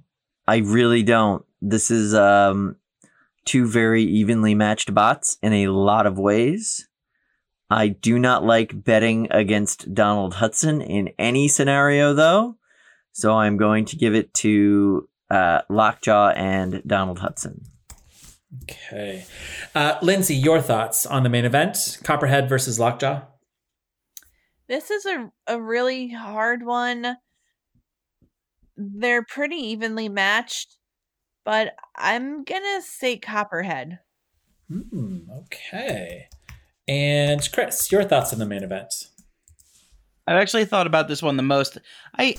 I 0.47 0.57
really 0.57 1.03
don't. 1.03 1.45
This 1.61 1.89
is 1.89 2.13
um 2.13 2.75
two 3.45 3.65
very 3.65 4.03
evenly 4.03 4.53
matched 4.55 4.93
bots 4.93 5.37
in 5.41 5.53
a 5.53 5.67
lot 5.67 6.05
of 6.05 6.19
ways. 6.19 6.87
I 7.69 7.87
do 7.89 8.19
not 8.19 8.43
like 8.43 8.83
betting 8.83 9.27
against 9.31 9.93
Donald 9.93 10.35
Hudson 10.35 10.81
in 10.81 11.09
any 11.19 11.47
scenario 11.47 12.13
though. 12.13 12.57
So 13.11 13.33
I'm 13.33 13.57
going 13.57 13.85
to 13.85 13.95
give 13.95 14.15
it 14.15 14.33
to 14.35 15.08
uh, 15.29 15.61
Lockjaw 15.69 16.29
and 16.29 16.81
Donald 16.85 17.19
Hudson. 17.19 17.61
Okay. 18.63 19.25
Uh, 19.75 19.95
Lindsay, 20.01 20.35
your 20.35 20.61
thoughts 20.61 21.05
on 21.05 21.23
the 21.23 21.29
main 21.29 21.45
event 21.45 21.99
Copperhead 22.03 22.49
versus 22.49 22.79
Lockjaw? 22.79 23.21
This 24.67 24.89
is 24.91 25.05
a, 25.05 25.31
a 25.47 25.61
really 25.61 26.09
hard 26.09 26.65
one. 26.65 27.17
They're 28.75 29.23
pretty 29.23 29.57
evenly 29.57 30.09
matched, 30.09 30.77
but 31.43 31.73
I'm 31.95 32.43
gonna 32.43 32.81
say 32.81 33.17
Copperhead. 33.17 33.99
Hmm, 34.67 35.19
okay. 35.45 36.27
And 36.87 37.47
Chris, 37.51 37.91
your 37.91 38.03
thoughts 38.03 38.33
on 38.33 38.39
the 38.39 38.45
main 38.45 38.63
event? 38.63 38.93
I've 40.27 40.37
actually 40.37 40.65
thought 40.65 40.87
about 40.87 41.07
this 41.07 41.23
one 41.23 41.37
the 41.37 41.43
most. 41.43 41.79
I, 42.17 42.35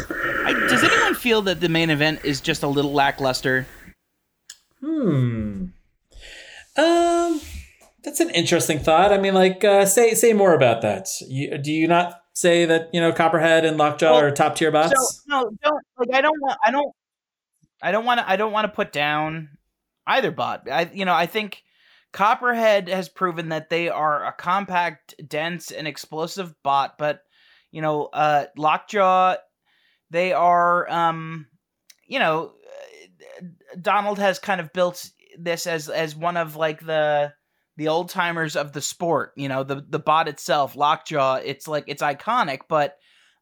I 0.00 0.52
does 0.68 0.82
anyone 0.82 1.14
feel 1.14 1.42
that 1.42 1.60
the 1.60 1.68
main 1.68 1.90
event 1.90 2.20
is 2.24 2.40
just 2.40 2.62
a 2.62 2.68
little 2.68 2.92
lackluster? 2.92 3.66
Hmm. 4.80 5.66
Um, 6.76 7.40
that's 8.02 8.20
an 8.20 8.30
interesting 8.30 8.78
thought. 8.78 9.12
I 9.12 9.18
mean, 9.18 9.34
like, 9.34 9.64
uh, 9.64 9.86
say 9.86 10.14
say 10.14 10.32
more 10.32 10.54
about 10.54 10.82
that. 10.82 11.08
You, 11.26 11.58
do 11.58 11.72
you 11.72 11.88
not 11.88 12.20
say 12.32 12.64
that 12.66 12.90
you 12.92 13.00
know 13.00 13.12
Copperhead 13.12 13.64
and 13.64 13.78
Lockjaw 13.78 14.12
Well, 14.12 14.20
are 14.20 14.30
top 14.30 14.56
tier 14.56 14.70
bots? 14.70 14.92
So 14.92 15.20
no, 15.28 15.50
don't 15.62 15.84
like. 15.98 16.14
I 16.14 16.20
don't 16.20 16.40
want. 16.40 16.58
I 16.64 16.70
don't. 16.70 16.94
I 17.82 17.92
don't 17.92 18.04
want 18.04 18.20
to. 18.20 18.28
I 18.28 18.36
don't 18.36 18.52
want 18.52 18.66
to 18.66 18.74
put 18.74 18.92
down 18.92 19.50
either 20.06 20.30
bot. 20.30 20.68
I 20.70 20.90
you 20.92 21.04
know 21.04 21.14
I 21.14 21.26
think 21.26 21.62
Copperhead 22.12 22.88
has 22.88 23.08
proven 23.08 23.48
that 23.48 23.70
they 23.70 23.88
are 23.88 24.24
a 24.24 24.32
compact, 24.32 25.14
dense, 25.26 25.70
and 25.70 25.88
explosive 25.88 26.54
bot. 26.62 26.98
But 26.98 27.22
you 27.70 27.82
know, 27.82 28.04
uh, 28.12 28.46
Lockjaw, 28.56 29.36
they 30.14 30.32
are. 30.32 30.88
Um, 30.90 31.46
you 32.06 32.18
know, 32.18 32.52
Donald 33.80 34.18
has 34.18 34.38
kind 34.38 34.60
of 34.60 34.72
built 34.72 35.10
this 35.38 35.66
as 35.66 35.88
as 35.88 36.14
one 36.14 36.36
of 36.36 36.56
like 36.56 36.84
the 36.84 37.32
the 37.76 37.88
old 37.88 38.10
timers 38.10 38.54
of 38.54 38.72
the 38.72 38.80
sport. 38.80 39.32
You 39.36 39.48
know, 39.48 39.64
the 39.64 39.84
the 39.88 39.98
bot 39.98 40.28
itself, 40.28 40.76
Lockjaw. 40.76 41.40
It's 41.44 41.66
like 41.66 41.84
it's 41.88 42.02
iconic, 42.02 42.60
but 42.68 42.96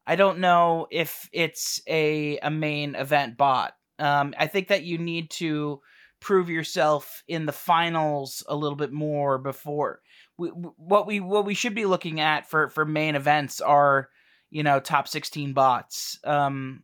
I 0.07 0.15
don't 0.15 0.39
know 0.39 0.87
if 0.89 1.29
it's 1.31 1.79
a 1.87 2.39
a 2.39 2.49
main 2.49 2.95
event 2.95 3.37
bot. 3.37 3.73
Um, 3.99 4.33
I 4.37 4.47
think 4.47 4.69
that 4.69 4.83
you 4.83 4.97
need 4.97 5.29
to 5.31 5.79
prove 6.19 6.49
yourself 6.49 7.21
in 7.27 7.45
the 7.45 7.51
finals 7.51 8.43
a 8.47 8.55
little 8.55 8.77
bit 8.77 8.91
more 8.91 9.37
before 9.37 10.01
we, 10.37 10.47
what 10.49 11.05
we 11.05 11.19
what 11.19 11.45
we 11.45 11.53
should 11.53 11.75
be 11.75 11.85
looking 11.85 12.19
at 12.19 12.49
for 12.49 12.69
for 12.69 12.85
main 12.85 13.15
events 13.15 13.61
are 13.61 14.09
you 14.53 14.61
know 14.61 14.79
top 14.79 15.07
16 15.07 15.53
bots. 15.53 16.19
Um 16.23 16.83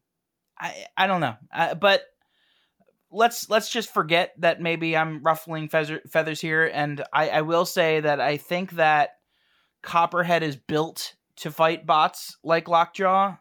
i 0.60 0.86
i 0.98 1.08
don't 1.08 1.22
know. 1.22 1.36
Uh, 1.54 1.76
but 1.76 2.02
let's 3.12 3.50
let's 3.50 3.70
just 3.70 3.94
forget 3.94 4.34
that 4.40 4.60
maybe 4.60 4.98
i'm 4.98 5.22
ruffling 5.24 5.70
feather, 5.70 6.02
feathers 6.10 6.42
here. 6.42 6.70
And 6.74 7.04
i 7.14 7.30
i 7.30 7.42
will 7.42 7.66
say 7.66 8.00
that 8.00 8.20
i 8.20 8.38
think 8.38 8.72
that 8.72 9.12
copperhead 9.84 10.44
is 10.44 10.56
built 10.56 11.14
to 11.38 11.52
fight 11.52 11.86
bots 11.86 12.38
like 12.44 12.68
lockjaw. 12.68 13.36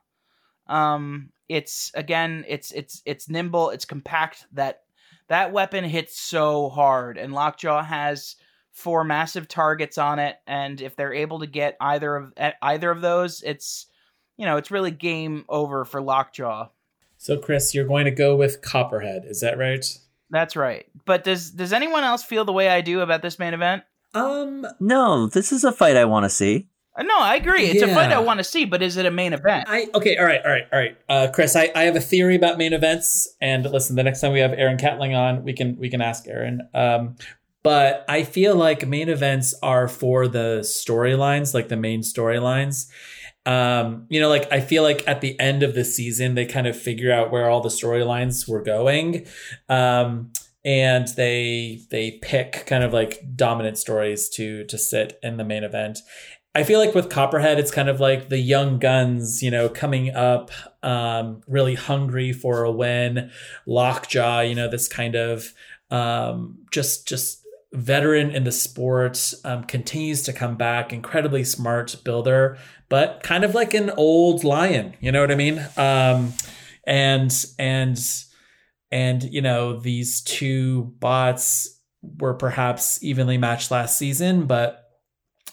Um 0.67 1.31
it's 1.49 1.91
again 1.95 2.45
it's 2.47 2.71
it's 2.73 3.03
it's 3.07 3.31
nimble 3.31 3.71
it's 3.71 3.87
compact 3.87 4.47
that 4.53 4.83
that 5.29 5.53
weapon 5.53 5.85
hits 5.85 6.21
so 6.21 6.69
hard. 6.69 7.17
And 7.17 7.33
lockjaw 7.33 7.83
has 7.83 8.37
four 8.73 9.05
massive 9.05 9.49
targets 9.49 9.97
on 9.97 10.19
it. 10.19 10.37
And 10.47 10.81
if 10.81 10.97
they're 10.97 11.15
able 11.15 11.41
to 11.41 11.47
get 11.47 11.79
either 11.81 12.15
of 12.15 12.33
either 12.61 12.91
of 12.91 13.01
those 13.01 13.43
it's 13.43 13.87
you 14.39 14.47
know 14.47 14.57
it's 14.57 14.71
really 14.71 14.91
game 14.91 15.45
over 15.49 15.85
for 15.85 16.01
lockjaw 16.01 16.69
So, 17.19 17.37
Chris, 17.37 17.75
you're 17.75 17.87
going 17.87 18.05
to 18.07 18.11
go 18.13 18.37
with 18.37 18.63
Copperhead. 18.63 19.25
Is 19.27 19.41
that 19.41 19.59
right? 19.59 19.85
that's 20.31 20.55
right 20.57 20.87
but 21.07 21.25
does 21.25 21.51
does 21.51 21.73
anyone 21.73 22.05
else 22.05 22.23
feel 22.23 22.45
the 22.45 22.53
way 22.53 22.69
i 22.69 22.83
do 22.83 23.01
about 23.01 23.23
this 23.23 23.39
main 23.39 23.55
event 23.55 23.83
Um, 24.13 24.67
No, 24.79 25.27
this 25.27 25.53
is 25.53 25.65
a 25.65 25.73
fight 25.73 25.97
I 25.97 26.05
want 26.05 26.25
to 26.25 26.29
see. 26.31 26.69
Uh, 26.95 27.03
no 27.05 27.19
i 27.19 27.35
agree 27.37 27.65
it's 27.65 27.83
a 27.83 27.95
fight 27.95 28.13
i 28.13 28.19
want 28.19 28.37
to 28.39 28.45
see 28.45 28.67
but 28.67 28.83
is 28.83 28.97
it 28.99 29.07
a 29.07 29.11
main 29.11 29.33
event 29.33 29.65
I 29.69 29.89
okay, 29.95 30.17
all 30.19 30.27
right, 30.27 30.41
all 30.45 30.51
right, 30.51 30.67
all 30.73 30.79
right. 30.79 30.99
Uh, 31.09 31.29
Chris, 31.33 31.57
I, 31.57 31.71
I 31.75 31.85
have 31.85 31.97
a 31.97 32.01
theory 32.01 32.37
about 32.37 32.59
main 32.59 32.73
events, 32.75 33.27
and 33.41 33.65
listen, 33.71 33.97
the 33.97 34.03
next 34.03 34.21
time 34.21 34.33
we 34.33 34.41
have 34.41 34.53
Aaron 34.53 34.77
Catling 34.77 35.15
on, 35.15 35.45
we 35.45 35.53
can 35.55 35.77
we 35.79 35.89
can 35.89 36.03
ask 36.03 36.27
Aaron. 36.29 36.69
Um, 36.75 37.17
but 37.63 38.05
I 38.09 38.23
feel 38.25 38.55
like 38.57 38.87
main 38.87 39.09
events 39.09 39.55
are 39.63 39.89
for 39.89 40.29
the 40.29 40.61
storylines, 40.63 41.55
like 41.55 41.69
the 41.69 41.77
main 41.77 42.01
storylines. 42.03 42.89
Um, 43.47 44.07
you 44.11 44.21
know, 44.21 44.29
like 44.29 44.51
I 44.53 44.61
feel 44.61 44.83
like 44.83 45.07
at 45.07 45.21
the 45.21 45.39
end 45.41 45.63
of 45.63 45.75
the 45.75 45.85
season, 45.85 46.35
they 46.35 46.47
kind 46.47 46.67
of 46.67 46.77
figure 46.77 47.13
out 47.13 47.31
where 47.31 47.49
all 47.49 47.61
the 47.61 47.69
storylines 47.69 48.49
were 48.49 48.63
going. 48.63 49.27
Um, 49.69 50.33
and 50.65 51.09
they 51.17 51.83
they 51.91 52.19
pick 52.23 52.67
kind 52.67 52.85
of 52.85 52.93
like 52.93 53.25
dominant 53.35 53.79
stories 53.79 54.29
to 54.31 54.65
to 54.65 54.77
sit 54.77 55.19
in 55.23 55.37
the 55.37 55.45
main 55.45 55.65
event. 55.65 56.01
I 56.55 56.65
feel 56.65 56.81
like 56.81 56.95
with 56.95 57.09
Copperhead, 57.09 57.59
it's 57.59 57.71
kind 57.71 57.89
of 57.89 58.01
like 58.01 58.31
the 58.31 58.39
young 58.39 58.79
guns, 58.79 59.43
you 59.43 59.51
know, 59.51 59.69
coming 59.69 60.15
up, 60.15 60.51
um, 60.83 61.43
really 61.47 61.75
hungry 61.75 62.33
for 62.33 62.65
a 62.65 62.73
win. 62.73 63.31
Lockjaw, 63.67 64.41
you 64.41 64.55
know, 64.55 64.69
this 64.69 64.89
kind 64.89 65.15
of 65.15 65.55
um, 65.91 66.59
just 66.73 67.07
just 67.07 67.47
veteran 67.73 68.31
in 68.31 68.45
the 68.45 68.53
sport, 68.53 69.35
um, 69.45 69.65
continues 69.65 70.23
to 70.25 70.33
come 70.33 70.57
back. 70.57 70.93
Incredibly 70.93 71.45
smart 71.45 71.95
builder, 72.03 72.59
but 72.89 73.23
kind 73.23 73.45
of 73.45 73.55
like 73.55 73.75
an 73.75 73.91
old 73.91 74.45
lion. 74.45 74.95
You 75.01 75.13
know 75.13 75.21
what 75.21 75.31
I 75.31 75.35
mean? 75.35 75.65
Um, 75.77 76.33
and 76.87 77.33
and 77.59 77.99
and 78.91 79.23
you 79.25 79.43
know 79.43 79.79
these 79.79 80.23
two 80.23 80.95
bots 80.99 81.81
were 82.03 82.35
perhaps 82.35 83.03
evenly 83.03 83.39
matched 83.39 83.71
last 83.71 83.99
season, 83.99 84.47
but 84.47 84.85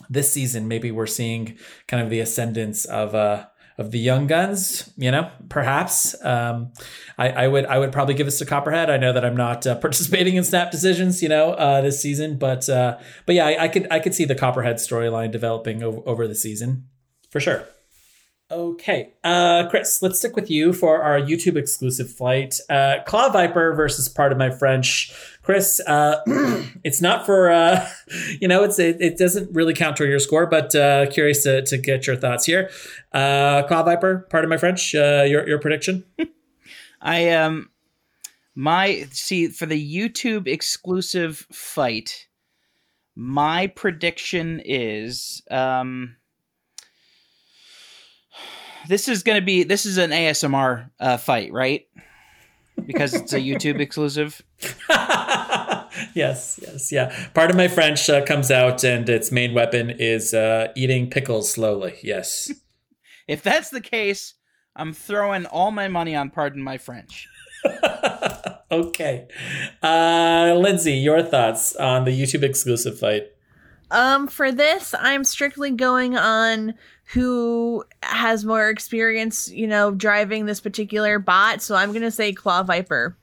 this 0.10 0.32
season 0.32 0.68
maybe 0.68 0.92
we're 0.92 1.06
seeing 1.06 1.58
kind 1.88 2.04
of 2.04 2.10
the 2.10 2.20
ascendance 2.20 2.86
of 2.86 3.16
uh 3.16 3.46
of 3.78 3.92
the 3.92 4.00
young 4.00 4.28
guns 4.28 4.92
you 4.98 5.12
know 5.12 5.30
perhaps 5.50 6.16
um 6.24 6.72
i 7.18 7.30
i 7.30 7.48
would 7.48 7.66
i 7.66 7.78
would 7.78 7.92
probably 7.92 8.14
give 8.14 8.28
this 8.28 8.40
to 8.40 8.46
copperhead 8.46 8.90
i 8.90 8.98
know 8.98 9.12
that 9.12 9.26
i'm 9.26 9.36
not 9.36 9.66
uh, 9.66 9.76
participating 9.80 10.36
in 10.36 10.44
snap 10.44 10.72
decisions 10.72 11.22
you 11.22 11.30
know 11.30 11.52
uh 11.52 11.82
this 11.82 12.02
season 12.02 12.38
but 12.38 12.68
uh 12.70 12.98
but 13.26 13.36
yeah 13.36 13.46
i, 13.46 13.64
I 13.64 13.68
could 13.68 13.88
i 13.92 14.00
could 14.00 14.14
see 14.14 14.26
the 14.26 14.36
copperhead 14.36 14.78
storyline 14.78 15.32
developing 15.32 15.84
over, 15.84 16.02
over 16.06 16.28
the 16.28 16.36
season 16.36 16.88
for 17.36 17.42
sure 17.42 17.68
Okay, 18.52 19.14
uh, 19.24 19.68
Chris, 19.72 20.04
let's 20.04 20.20
stick 20.20 20.36
with 20.36 20.52
you 20.52 20.72
for 20.72 21.02
our 21.02 21.20
YouTube 21.20 21.56
exclusive 21.56 22.12
flight. 22.12 22.60
Uh, 22.70 22.98
Claw 23.08 23.30
Viper 23.30 23.74
versus 23.74 24.08
Pardon 24.08 24.38
My 24.38 24.52
French. 24.52 25.12
Chris, 25.42 25.82
uh, 25.88 26.22
it's 26.84 27.02
not 27.02 27.26
for, 27.26 27.50
uh, 27.50 27.90
you 28.40 28.48
know, 28.48 28.64
it's 28.64 28.78
it, 28.78 28.98
it 29.02 29.18
doesn't 29.18 29.52
really 29.52 29.74
count 29.74 29.98
toward 29.98 30.12
your 30.12 30.20
score, 30.20 30.46
but 30.46 30.76
uh, 30.76 31.08
curious 31.08 31.42
to, 31.42 31.64
to 31.64 31.76
get 31.76 32.06
your 32.06 32.16
thoughts 32.16 32.46
here. 32.46 32.70
Uh, 33.12 33.64
Claw 33.64 33.82
Viper, 33.82 34.28
Pardon 34.30 34.50
My 34.50 34.58
French, 34.58 34.94
uh, 34.94 35.26
your, 35.28 35.48
your 35.48 35.58
prediction? 35.58 36.04
I 37.02 37.32
um 37.32 37.72
my 38.54 39.08
see 39.12 39.48
for 39.48 39.66
the 39.66 39.96
YouTube 39.98 40.48
exclusive 40.48 41.48
fight, 41.52 42.28
my 43.16 43.68
prediction 43.68 44.62
is 44.64 45.42
um 45.50 46.16
this 48.88 49.08
is 49.08 49.24
gonna 49.24 49.42
be 49.42 49.64
this 49.64 49.86
is 49.86 49.98
an 49.98 50.12
ASMR 50.12 50.90
uh, 51.00 51.18
fight, 51.18 51.52
right? 51.52 51.88
Because 52.86 53.14
it's 53.14 53.34
a 53.34 53.40
YouTube 53.40 53.80
exclusive. 53.80 54.42
yes, 56.14 56.60
yes, 56.62 56.92
yeah. 56.92 57.30
Pardon 57.34 57.58
My 57.58 57.68
French 57.68 58.10
uh, 58.10 58.24
comes 58.26 58.52
out 58.52 58.84
and 58.84 59.08
its 59.08 59.32
main 59.32 59.54
weapon 59.54 59.90
is 59.90 60.34
uh, 60.34 60.72
eating 60.76 61.10
pickles 61.10 61.52
slowly. 61.52 61.96
Yes. 62.04 62.52
If 63.28 63.42
that's 63.42 63.72
the 63.72 63.82
case, 63.82 64.36
I'm 64.76 64.94
throwing 64.94 65.48
all 65.48 65.72
my 65.72 65.88
money 65.88 66.16
on 66.16 66.30
pardon 66.30 66.62
my 66.62 66.78
French. 66.78 67.28
okay. 68.72 69.28
Uh, 69.82 70.54
Lindsay, 70.56 70.94
your 70.94 71.24
thoughts 71.24 71.76
on 71.76 72.06
the 72.06 72.12
YouTube 72.12 72.44
exclusive 72.44 73.00
fight? 73.00 73.24
Um, 73.92 74.28
for 74.28 74.52
this, 74.52 74.94
I'm 74.98 75.24
strictly 75.24 75.72
going 75.72 76.18
on 76.18 76.74
who 77.14 77.84
has 78.02 78.44
more 78.44 78.70
experience, 78.70 79.50
you 79.52 79.68
know, 79.68 79.92
driving 79.92 80.46
this 80.46 80.60
particular 80.60 81.20
bot. 81.20 81.62
So 81.62 81.76
I'm 81.76 81.94
gonna 81.94 82.12
say 82.12 82.34
Claw 82.34 82.64
Viper. 82.64 83.16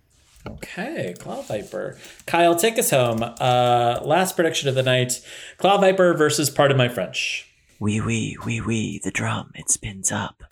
Okay, 0.46 1.14
Claw 1.18 1.42
Viper. 1.42 1.96
Kyle, 2.26 2.56
take 2.56 2.78
us 2.78 2.90
home. 2.90 3.22
Uh, 3.22 4.00
last 4.02 4.34
prediction 4.34 4.68
of 4.68 4.74
the 4.74 4.82
night 4.82 5.20
Claw 5.58 5.78
Viper 5.78 6.14
versus 6.14 6.50
Pardon 6.50 6.76
My 6.76 6.88
French. 6.88 7.48
Wee 7.80 8.00
wee, 8.00 8.36
wee 8.44 8.60
wee, 8.60 9.00
the 9.02 9.10
drum, 9.10 9.50
it 9.54 9.68
spins 9.68 10.12
up. 10.12 10.44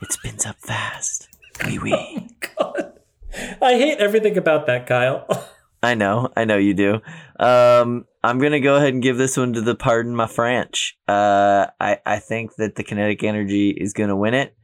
It 0.00 0.12
spins 0.12 0.46
up 0.46 0.56
fast. 0.60 1.28
Wee 1.66 1.78
wee. 1.78 2.28
Oh, 2.58 2.72
God. 2.72 2.92
I 3.62 3.74
hate 3.74 3.98
everything 3.98 4.36
about 4.36 4.66
that, 4.66 4.86
Kyle. 4.86 5.26
I 5.82 5.94
know, 5.94 6.30
I 6.36 6.44
know 6.44 6.58
you 6.58 6.74
do. 6.74 7.00
Um, 7.40 8.04
I'm 8.24 8.38
gonna 8.38 8.60
go 8.60 8.76
ahead 8.76 8.94
and 8.94 9.02
give 9.02 9.18
this 9.18 9.36
one 9.36 9.52
to 9.54 9.60
the 9.60 9.74
pardon 9.74 10.14
my 10.14 10.26
French. 10.26 10.96
Uh, 11.08 11.66
I 11.80 11.98
I 12.06 12.18
think 12.18 12.54
that 12.56 12.76
the 12.76 12.84
kinetic 12.84 13.24
energy 13.24 13.70
is 13.70 13.92
gonna 13.92 14.16
win 14.16 14.34
it, 14.34 14.56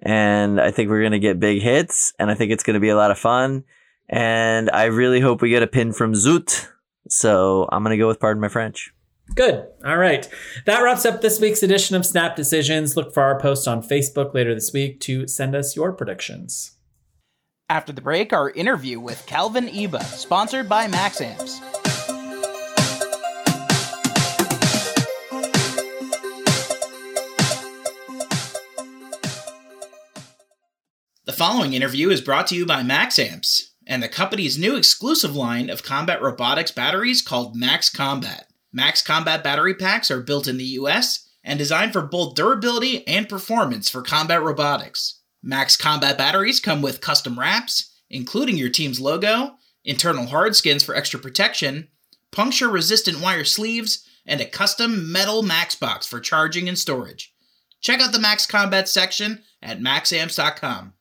and 0.00 0.60
I 0.60 0.70
think 0.70 0.88
we're 0.88 1.02
gonna 1.02 1.18
get 1.18 1.40
big 1.40 1.62
hits, 1.62 2.14
and 2.18 2.30
I 2.30 2.34
think 2.34 2.52
it's 2.52 2.62
gonna 2.62 2.80
be 2.80 2.88
a 2.88 2.96
lot 2.96 3.10
of 3.10 3.18
fun, 3.18 3.64
and 4.08 4.70
I 4.70 4.84
really 4.84 5.20
hope 5.20 5.42
we 5.42 5.50
get 5.50 5.62
a 5.62 5.66
pin 5.66 5.92
from 5.92 6.14
Zoot. 6.14 6.68
So 7.08 7.68
I'm 7.70 7.82
gonna 7.82 7.98
go 7.98 8.08
with 8.08 8.20
pardon 8.20 8.40
my 8.40 8.48
French. 8.48 8.92
Good. 9.34 9.66
All 9.84 9.96
right. 9.96 10.28
That 10.66 10.80
wraps 10.80 11.06
up 11.06 11.20
this 11.20 11.40
week's 11.40 11.62
edition 11.62 11.96
of 11.96 12.04
Snap 12.04 12.36
Decisions. 12.36 12.96
Look 12.96 13.14
for 13.14 13.22
our 13.22 13.38
post 13.38 13.66
on 13.66 13.82
Facebook 13.82 14.34
later 14.34 14.54
this 14.54 14.72
week 14.72 15.00
to 15.00 15.26
send 15.26 15.54
us 15.54 15.76
your 15.76 15.92
predictions. 15.92 16.76
After 17.68 17.92
the 17.92 18.02
break, 18.02 18.32
our 18.32 18.50
interview 18.50 19.00
with 19.00 19.24
Calvin 19.26 19.68
Eba, 19.68 20.02
sponsored 20.02 20.68
by 20.68 20.88
Max 20.88 21.22
following 31.42 31.72
interview 31.72 32.08
is 32.08 32.20
brought 32.20 32.46
to 32.46 32.54
you 32.54 32.64
by 32.64 32.84
Max 32.84 33.18
Amps 33.18 33.72
and 33.84 34.00
the 34.00 34.08
company's 34.08 34.56
new 34.56 34.76
exclusive 34.76 35.34
line 35.34 35.70
of 35.70 35.82
combat 35.82 36.22
robotics 36.22 36.70
batteries 36.70 37.20
called 37.20 37.56
Max 37.56 37.90
Combat. 37.90 38.46
Max 38.72 39.02
Combat 39.02 39.42
battery 39.42 39.74
packs 39.74 40.08
are 40.08 40.20
built 40.20 40.46
in 40.46 40.56
the 40.56 40.78
US 40.78 41.28
and 41.42 41.58
designed 41.58 41.92
for 41.92 42.02
both 42.02 42.36
durability 42.36 43.04
and 43.08 43.28
performance 43.28 43.90
for 43.90 44.02
combat 44.02 44.40
robotics. 44.40 45.18
Max 45.42 45.76
Combat 45.76 46.16
batteries 46.16 46.60
come 46.60 46.80
with 46.80 47.00
custom 47.00 47.36
wraps, 47.36 47.92
including 48.08 48.56
your 48.56 48.70
team's 48.70 49.00
logo, 49.00 49.56
internal 49.84 50.26
hard 50.26 50.54
skins 50.54 50.84
for 50.84 50.94
extra 50.94 51.18
protection, 51.18 51.88
puncture 52.30 52.68
resistant 52.68 53.20
wire 53.20 53.42
sleeves, 53.42 54.06
and 54.24 54.40
a 54.40 54.46
custom 54.46 55.10
metal 55.10 55.42
Max 55.42 55.74
box 55.74 56.06
for 56.06 56.20
charging 56.20 56.68
and 56.68 56.78
storage. 56.78 57.34
Check 57.80 57.98
out 58.00 58.12
the 58.12 58.20
Max 58.20 58.46
Combat 58.46 58.88
section 58.88 59.42
at 59.60 59.80
maxamps.com. 59.80 60.92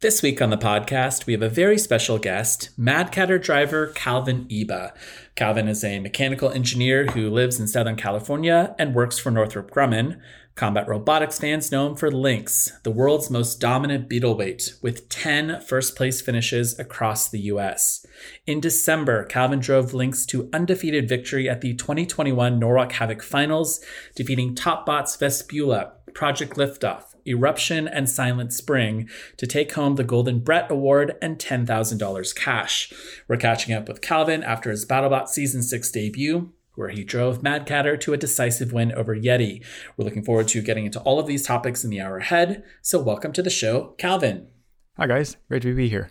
This 0.00 0.22
week 0.22 0.40
on 0.40 0.50
the 0.50 0.56
podcast, 0.56 1.26
we 1.26 1.32
have 1.32 1.42
a 1.42 1.48
very 1.48 1.76
special 1.76 2.18
guest, 2.18 2.70
Madcatter 2.78 3.42
driver 3.42 3.88
Calvin 3.88 4.44
Eba. 4.44 4.92
Calvin 5.34 5.66
is 5.66 5.82
a 5.82 5.98
mechanical 5.98 6.52
engineer 6.52 7.06
who 7.06 7.28
lives 7.28 7.58
in 7.58 7.66
Southern 7.66 7.96
California 7.96 8.76
and 8.78 8.94
works 8.94 9.18
for 9.18 9.32
Northrop 9.32 9.72
Grumman. 9.72 10.20
Combat 10.54 10.86
robotics 10.86 11.40
fans 11.40 11.72
know 11.72 11.88
him 11.88 11.96
for 11.96 12.12
Lynx, 12.12 12.70
the 12.84 12.92
world's 12.92 13.28
most 13.28 13.58
dominant 13.58 14.08
beetleweight, 14.08 14.80
with 14.84 15.08
10 15.08 15.62
first 15.62 15.96
place 15.96 16.20
finishes 16.20 16.78
across 16.78 17.28
the 17.28 17.40
US. 17.40 18.06
In 18.46 18.60
December, 18.60 19.24
Calvin 19.24 19.58
drove 19.58 19.94
Lynx 19.94 20.24
to 20.26 20.48
undefeated 20.52 21.08
victory 21.08 21.48
at 21.48 21.60
the 21.60 21.74
2021 21.74 22.56
Norwalk 22.56 22.92
Havoc 22.92 23.20
Finals, 23.20 23.84
defeating 24.14 24.54
Topbots 24.54 25.18
Vespula, 25.18 25.90
Project 26.14 26.54
Liftoff, 26.54 27.07
Eruption, 27.28 27.86
and 27.86 28.08
Silent 28.08 28.52
Spring 28.52 29.08
to 29.36 29.46
take 29.46 29.72
home 29.72 29.96
the 29.96 30.04
Golden 30.04 30.40
Brett 30.40 30.70
Award 30.70 31.16
and 31.20 31.38
$10,000 31.38 32.34
cash. 32.34 32.92
We're 33.28 33.36
catching 33.36 33.74
up 33.74 33.88
with 33.88 34.00
Calvin 34.00 34.42
after 34.42 34.70
his 34.70 34.86
BattleBot 34.86 35.28
Season 35.28 35.62
6 35.62 35.90
debut, 35.90 36.52
where 36.74 36.88
he 36.88 37.04
drove 37.04 37.42
Madcatter 37.42 38.00
to 38.00 38.12
a 38.12 38.16
decisive 38.16 38.72
win 38.72 38.92
over 38.92 39.14
Yeti. 39.14 39.64
We're 39.96 40.04
looking 40.04 40.24
forward 40.24 40.48
to 40.48 40.62
getting 40.62 40.86
into 40.86 41.00
all 41.00 41.18
of 41.18 41.26
these 41.26 41.46
topics 41.46 41.84
in 41.84 41.90
the 41.90 42.00
hour 42.00 42.18
ahead, 42.18 42.62
so 42.82 43.00
welcome 43.00 43.32
to 43.32 43.42
the 43.42 43.50
show, 43.50 43.94
Calvin. 43.98 44.48
Hi 44.96 45.06
guys, 45.06 45.36
great 45.48 45.62
to 45.62 45.74
be 45.74 45.88
here. 45.88 46.10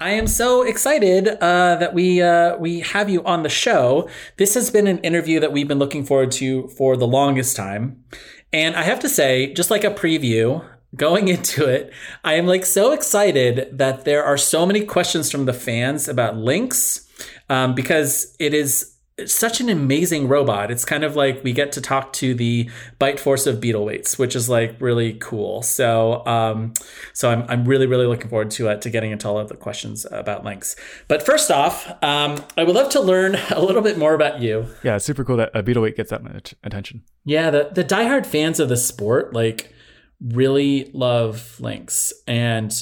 I 0.00 0.10
am 0.10 0.26
so 0.26 0.62
excited 0.62 1.28
uh, 1.28 1.76
that 1.76 1.94
we 1.94 2.22
uh, 2.22 2.56
we 2.56 2.80
have 2.80 3.08
you 3.08 3.24
on 3.24 3.42
the 3.42 3.48
show. 3.48 4.08
This 4.36 4.54
has 4.54 4.70
been 4.70 4.86
an 4.86 4.98
interview 4.98 5.40
that 5.40 5.52
we've 5.52 5.68
been 5.68 5.78
looking 5.78 6.04
forward 6.04 6.32
to 6.32 6.68
for 6.68 6.96
the 6.96 7.06
longest 7.06 7.56
time, 7.56 8.04
and 8.52 8.76
I 8.76 8.82
have 8.82 9.00
to 9.00 9.08
say, 9.08 9.52
just 9.54 9.70
like 9.70 9.84
a 9.84 9.90
preview, 9.90 10.64
going 10.96 11.28
into 11.36 11.66
it, 11.66 11.92
I 12.24 12.34
am 12.34 12.46
like 12.46 12.64
so 12.64 12.92
excited 12.92 13.76
that 13.76 14.04
there 14.04 14.24
are 14.24 14.38
so 14.38 14.66
many 14.66 14.84
questions 14.84 15.30
from 15.30 15.46
the 15.46 15.52
fans 15.52 16.08
about 16.08 16.36
Lynx 16.36 17.08
um, 17.48 17.74
because 17.74 18.36
it 18.38 18.54
is 18.54 18.97
such 19.26 19.60
an 19.60 19.68
amazing 19.68 20.28
robot. 20.28 20.70
It's 20.70 20.84
kind 20.84 21.02
of 21.02 21.16
like 21.16 21.42
we 21.42 21.52
get 21.52 21.72
to 21.72 21.80
talk 21.80 22.12
to 22.14 22.34
the 22.34 22.70
bite 22.98 23.18
force 23.18 23.46
of 23.46 23.56
Beetleweights, 23.56 24.18
which 24.18 24.36
is 24.36 24.48
like 24.48 24.76
really 24.80 25.14
cool. 25.14 25.62
So, 25.62 26.24
um, 26.26 26.72
so 27.12 27.30
I'm, 27.30 27.44
I'm 27.48 27.64
really, 27.64 27.86
really 27.86 28.06
looking 28.06 28.28
forward 28.28 28.50
to 28.52 28.68
uh, 28.68 28.76
to 28.76 28.90
getting 28.90 29.10
into 29.10 29.28
all 29.28 29.38
of 29.38 29.48
the 29.48 29.56
questions 29.56 30.06
about 30.10 30.44
Lynx. 30.44 30.76
But 31.08 31.24
first 31.24 31.50
off, 31.50 31.90
um, 32.02 32.44
I 32.56 32.64
would 32.64 32.74
love 32.74 32.90
to 32.90 33.00
learn 33.00 33.34
a 33.50 33.60
little 33.60 33.82
bit 33.82 33.98
more 33.98 34.14
about 34.14 34.40
you. 34.40 34.66
Yeah, 34.82 34.96
it's 34.96 35.04
super 35.04 35.24
cool 35.24 35.36
that 35.38 35.50
a 35.54 35.62
Beetleweight 35.62 35.96
gets 35.96 36.10
that 36.10 36.22
much 36.22 36.54
attention. 36.62 37.02
Yeah, 37.24 37.50
the 37.50 37.70
the 37.72 37.84
diehard 37.84 38.26
fans 38.26 38.60
of 38.60 38.68
the 38.68 38.76
sport 38.76 39.32
like 39.32 39.74
really 40.20 40.90
love 40.94 41.56
Lynx, 41.60 42.12
and 42.26 42.72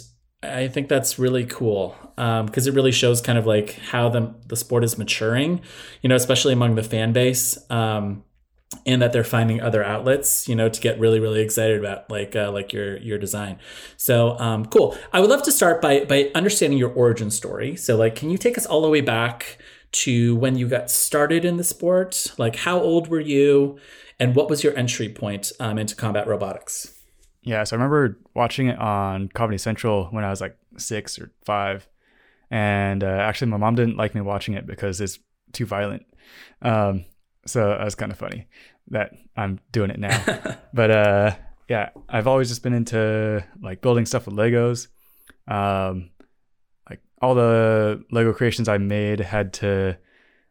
I 0.43 0.69
think 0.69 0.89
that's 0.89 1.19
really 1.19 1.45
cool 1.45 1.97
because 2.17 2.67
it 2.67 2.75
really 2.75 2.93
shows 2.93 3.21
kind 3.21 3.39
of 3.39 3.47
like 3.47 3.75
how 3.91 4.09
the 4.09 4.35
the 4.47 4.57
sport 4.57 4.85
is 4.85 4.99
maturing, 4.99 5.61
you 6.03 6.09
know, 6.09 6.17
especially 6.17 6.53
among 6.53 6.75
the 6.75 6.83
fan 6.83 7.13
base, 7.13 7.59
um, 7.71 8.25
and 8.85 9.03
that 9.03 9.13
they're 9.13 9.25
finding 9.25 9.61
other 9.61 9.85
outlets, 9.85 10.49
you 10.49 10.55
know, 10.55 10.69
to 10.69 10.81
get 10.81 10.99
really 10.99 11.21
really 11.21 11.41
excited 11.41 11.79
about 11.79 12.11
like 12.11 12.35
uh, 12.35 12.51
like 12.51 12.73
your 12.73 12.97
your 12.99 13.19
design. 13.19 13.59
So 13.97 14.39
um, 14.39 14.67
cool. 14.67 14.97
I 15.13 15.21
would 15.21 15.31
love 15.31 15.43
to 15.45 15.53
start 15.53 15.81
by 15.83 16.05
by 16.05 16.31
understanding 16.35 16.79
your 16.79 16.93
origin 16.93 17.31
story. 17.31 17.77
So 17.77 17.97
like, 17.97 18.17
can 18.17 18.31
you 18.31 18.39
take 18.39 18.57
us 18.57 18.67
all 18.67 18.83
the 18.83 18.91
way 18.91 19.03
back 19.03 19.59
to 19.93 20.37
when 20.37 20.57
you 20.57 20.69
got 20.69 20.91
started 20.91 21.45
in 21.45 21.57
the 21.57 21.65
sport? 21.65 22.33
Like, 22.39 22.57
how 22.57 22.81
old 22.81 23.09
were 23.09 23.21
you, 23.21 23.79
and 24.19 24.35
what 24.35 24.51
was 24.51 24.65
your 24.65 24.77
entry 24.77 25.09
point 25.09 25.53
um, 25.61 25.79
into 25.79 25.95
combat 25.95 26.27
robotics? 26.27 26.93
Yeah, 27.43 27.63
so 27.63 27.77
I 27.77 27.79
remember 27.79 28.19
watching 28.35 28.67
it 28.67 28.79
on 28.79 29.29
Comedy 29.29 29.57
Central 29.57 30.07
when 30.07 30.25
I 30.25 30.31
was 30.31 30.41
like 30.41 30.59
six 30.79 31.17
or 31.17 31.31
five, 31.45 31.87
and 32.51 33.03
uh, 33.03 33.07
actually 33.07 33.51
my 33.51 33.57
mom 33.57 33.75
didn't 33.75 33.97
like 33.97 34.15
me 34.15 34.21
watching 34.21 34.55
it 34.55 34.67
because 34.67 35.01
it's 35.01 35.19
too 35.53 35.67
violent. 35.67 36.07
Um, 36.63 37.05
so 37.47 37.69
that 37.69 37.85
was 37.85 37.95
kind 37.95 38.13
of 38.13 38.19
funny 38.19 38.47
that 38.89 39.13
I'm 39.37 39.59
doing 39.73 39.91
it 39.91 39.99
now. 39.99 40.57
but 40.75 40.91
uh, 40.91 41.37
yeah, 41.69 41.91
I've 42.09 42.27
always 42.27 42.49
just 42.49 42.63
been 42.63 42.73
into 42.73 43.45
like 43.61 43.81
building 43.81 44.07
stuff 44.07 44.27
with 44.27 44.37
Legos. 44.37 44.89
Um, 45.49 46.11
like 46.89 47.01
all 47.21 47.35
the 47.35 48.05
Lego 48.11 48.33
creations 48.33 48.69
I 48.69 48.79
made 48.79 49.21
had 49.21 49.53
to 49.55 49.99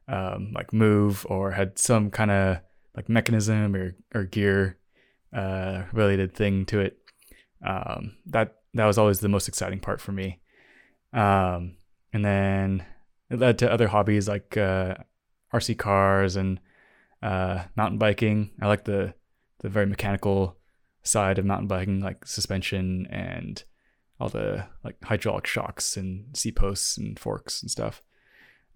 um, 0.07 0.51
like 0.53 0.73
move 0.73 1.25
or 1.29 1.51
had 1.51 1.79
some 1.79 2.11
kind 2.11 2.31
of 2.31 2.59
like 2.95 3.09
mechanism 3.09 3.75
or, 3.75 3.95
or 4.13 4.23
gear 4.23 4.77
uh, 5.33 5.83
related 5.93 6.33
thing 6.33 6.65
to 6.67 6.79
it. 6.79 6.97
Um, 7.65 8.17
that 8.27 8.55
that 8.73 8.85
was 8.85 8.97
always 8.97 9.19
the 9.19 9.29
most 9.29 9.47
exciting 9.47 9.79
part 9.79 10.01
for 10.01 10.11
me. 10.11 10.39
Um, 11.13 11.77
and 12.16 12.24
then 12.24 12.86
it 13.30 13.39
led 13.39 13.59
to 13.59 13.70
other 13.70 13.89
hobbies 13.89 14.26
like 14.30 14.55
uh, 14.55 14.95
RC 15.53 15.78
cars 15.78 16.38
and 16.38 16.61
uh, 17.22 17.66
mountain 17.76 17.97
biking. 17.97 18.51
I 18.61 18.68
like 18.68 18.86
the 18.86 19.13
the 19.59 19.68
very 19.68 19.86
mechanical 19.86 20.55
side 21.03 21.38
of 21.38 21.43
mountain 21.43 21.68
biking, 21.68 21.99
like 21.99 22.26
suspension 22.26 23.05
and 23.07 23.61
all 24.18 24.30
the 24.30 24.66
like 24.82 24.95
hydraulic 25.03 25.45
shocks 25.45 25.97
and 25.97 26.38
seat 26.38 26.55
posts 26.55 26.97
and 26.97 27.20
forks 27.20 27.61
and 27.61 27.70
stuff. 27.70 28.01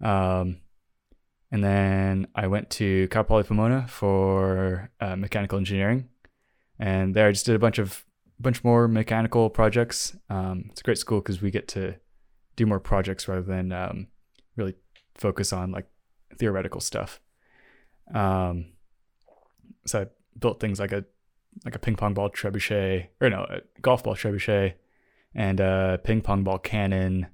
Um, 0.02 0.58
and 1.50 1.64
then 1.64 2.26
I 2.34 2.46
went 2.46 2.68
to 2.72 3.08
Cal 3.08 3.24
Poly 3.24 3.44
Pomona 3.44 3.86
for 3.88 4.90
uh, 5.00 5.16
mechanical 5.16 5.56
engineering, 5.56 6.10
and 6.78 7.14
there 7.14 7.26
I 7.26 7.32
just 7.32 7.46
did 7.46 7.56
a 7.56 7.58
bunch 7.58 7.78
of 7.78 8.04
bunch 8.38 8.62
more 8.62 8.86
mechanical 8.86 9.48
projects. 9.48 10.14
Um, 10.28 10.66
it's 10.68 10.82
a 10.82 10.84
great 10.84 10.98
school 10.98 11.22
because 11.22 11.40
we 11.40 11.50
get 11.50 11.68
to 11.68 11.94
do 12.56 12.66
more 12.66 12.80
projects 12.80 13.28
rather 13.28 13.42
than 13.42 13.72
um, 13.72 14.08
really 14.56 14.74
focus 15.14 15.52
on 15.52 15.70
like 15.70 15.86
theoretical 16.38 16.80
stuff. 16.80 17.20
Um, 18.14 18.72
so 19.86 20.02
I 20.02 20.06
built 20.38 20.60
things 20.60 20.80
like 20.80 20.92
a 20.92 21.04
like 21.64 21.74
a 21.74 21.78
ping 21.78 21.96
pong 21.96 22.14
ball 22.14 22.30
trebuchet, 22.30 23.08
or 23.20 23.30
no, 23.30 23.46
a 23.48 23.60
golf 23.80 24.04
ball 24.04 24.14
trebuchet, 24.14 24.74
and 25.34 25.60
a 25.60 26.00
ping 26.02 26.20
pong 26.20 26.44
ball 26.44 26.58
cannon, 26.58 27.26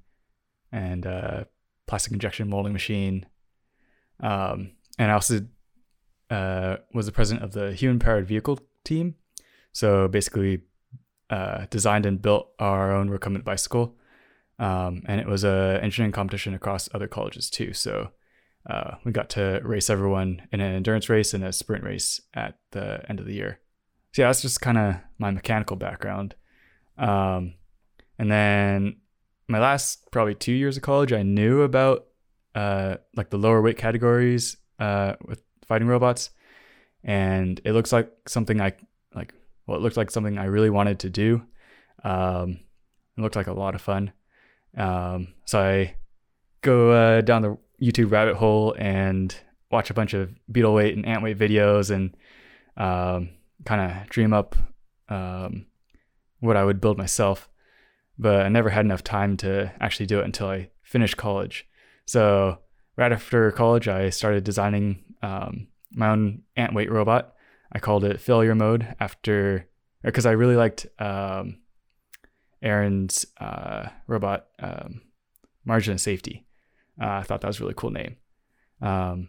and 0.73 1.05
a 1.07 1.47
plastic 1.87 2.13
injection 2.13 2.49
molding 2.49 2.73
machine. 2.73 3.27
Um, 4.21 4.73
and 4.99 5.11
I 5.11 5.15
also 5.15 5.47
uh, 6.31 6.77
was 6.93 7.07
the 7.07 7.13
president 7.13 7.45
of 7.45 7.53
the 7.53 7.73
human 7.73 7.99
powered 7.99 8.27
vehicle 8.27 8.59
team. 8.85 9.17
So 9.73 10.09
basically, 10.09 10.63
uh, 11.31 11.67
designed 11.71 12.07
and 12.07 12.21
built 12.21 12.49
our 12.59 12.93
own 12.93 13.11
recumbent 13.11 13.45
bicycle, 13.45 13.97
um, 14.59 15.03
and 15.07 15.21
it 15.21 15.27
was 15.27 15.45
a 15.45 15.79
engineering 15.83 16.13
competition 16.13 16.55
across 16.55 16.89
other 16.95 17.07
colleges 17.09 17.51
too. 17.51 17.73
So 17.73 18.11
uh, 18.69 18.97
we 19.05 19.13
got 19.13 19.31
to 19.31 19.61
race 19.63 19.91
everyone 19.91 20.43
in 20.53 20.61
an 20.61 20.75
endurance 20.75 21.09
race 21.09 21.35
and 21.35 21.45
a 21.45 21.53
sprint 21.53 21.85
race 21.85 22.21
at 22.35 22.59
the 22.73 23.05
end 23.09 23.21
of 23.21 23.27
the 23.27 23.35
year. 23.35 23.61
So 24.13 24.23
yeah, 24.23 24.29
that's 24.29 24.43
just 24.43 24.61
kind 24.61 24.79
of 24.79 24.97
my 25.19 25.31
mechanical 25.31 25.77
background. 25.77 26.35
Um, 26.99 27.55
and 28.19 28.31
then 28.31 28.97
my 29.49 29.59
last 29.59 30.11
probably 30.11 30.35
two 30.35 30.53
years 30.53 30.77
of 30.77 30.83
college, 30.83 31.13
I 31.13 31.23
knew 31.23 31.63
about 31.63 32.07
uh, 32.55 32.97
like 33.15 33.31
the 33.31 33.39
lower 33.39 33.61
weight 33.61 33.77
categories 33.77 34.57
uh, 34.81 35.15
with 35.25 35.43
fighting 35.67 35.89
robots, 35.89 36.31
and 37.05 37.61
it 37.65 37.73
looks 37.73 37.93
like 37.93 38.11
something 38.27 38.61
I 38.61 38.73
like. 39.15 39.35
Well, 39.67 39.77
it 39.77 39.83
looked 39.83 39.97
like 39.97 40.11
something 40.11 40.39
I 40.39 40.45
really 40.45 40.71
wanted 40.71 41.01
to 41.01 41.11
do. 41.11 41.43
Um, 42.03 42.61
it 43.17 43.21
looked 43.21 43.37
like 43.37 43.49
a 43.49 43.53
lot 43.53 43.75
of 43.75 43.83
fun. 43.83 44.13
Um, 44.77 45.35
so 45.45 45.61
I 45.61 45.97
go 46.61 46.91
uh, 46.91 47.21
down 47.23 47.43
the 47.43 47.59
YouTube 47.81 48.11
rabbit 48.11 48.37
hole 48.37 48.75
and 48.79 49.35
watch 49.71 49.91
a 49.91 49.95
bunch 49.95 50.15
of 50.15 50.35
beetle 50.51 50.75
weight 50.75 50.97
and 50.97 51.07
ant 51.07 51.23
weight 51.23 51.39
videos 51.39 51.91
and 51.91 52.17
um, 52.77 53.31
kind 53.65 53.91
of 53.91 54.09
dream 54.09 54.33
up 54.33 54.57
um, 55.09 55.67
what 56.41 56.57
I 56.57 56.65
would 56.65 56.81
build 56.81 56.99
myself. 56.99 57.49
But 58.19 58.47
I 58.47 58.49
never 58.49 58.71
had 58.71 58.85
enough 58.85 59.05
time 59.05 59.37
to 59.39 59.73
actually 59.81 60.07
do 60.07 60.21
it 60.21 60.25
until 60.25 60.49
I 60.49 60.71
finished 60.83 61.17
college. 61.17 61.67
So 62.07 62.59
right 62.97 63.13
after 63.13 63.51
college, 63.53 63.89
I 63.89 64.11
started 64.11 64.45
designing 64.45 65.05
um, 65.23 65.69
my 65.93 66.11
own 66.11 66.43
ant 66.57 66.75
weight 66.75 66.91
robot. 66.91 67.35
I 67.73 67.79
called 67.79 68.05
it 68.05 68.21
Failure 68.21 68.55
Mode 68.55 68.95
after, 69.01 69.69
because 70.03 70.25
I 70.25 70.33
really 70.33 70.57
liked 70.57 70.87
um, 70.99 71.59
Aaron's 72.63 73.27
uh, 73.41 73.89
robot, 74.07 74.47
um, 74.59 75.03
Margin 75.65 75.95
of 75.95 76.01
Safety. 76.01 76.47
Uh, 77.01 77.07
I 77.07 77.23
thought 77.23 77.41
that 77.41 77.49
was 77.49 77.59
a 77.59 77.63
really 77.63 77.75
cool 77.77 77.91
name. 77.91 78.17
Um, 78.81 79.29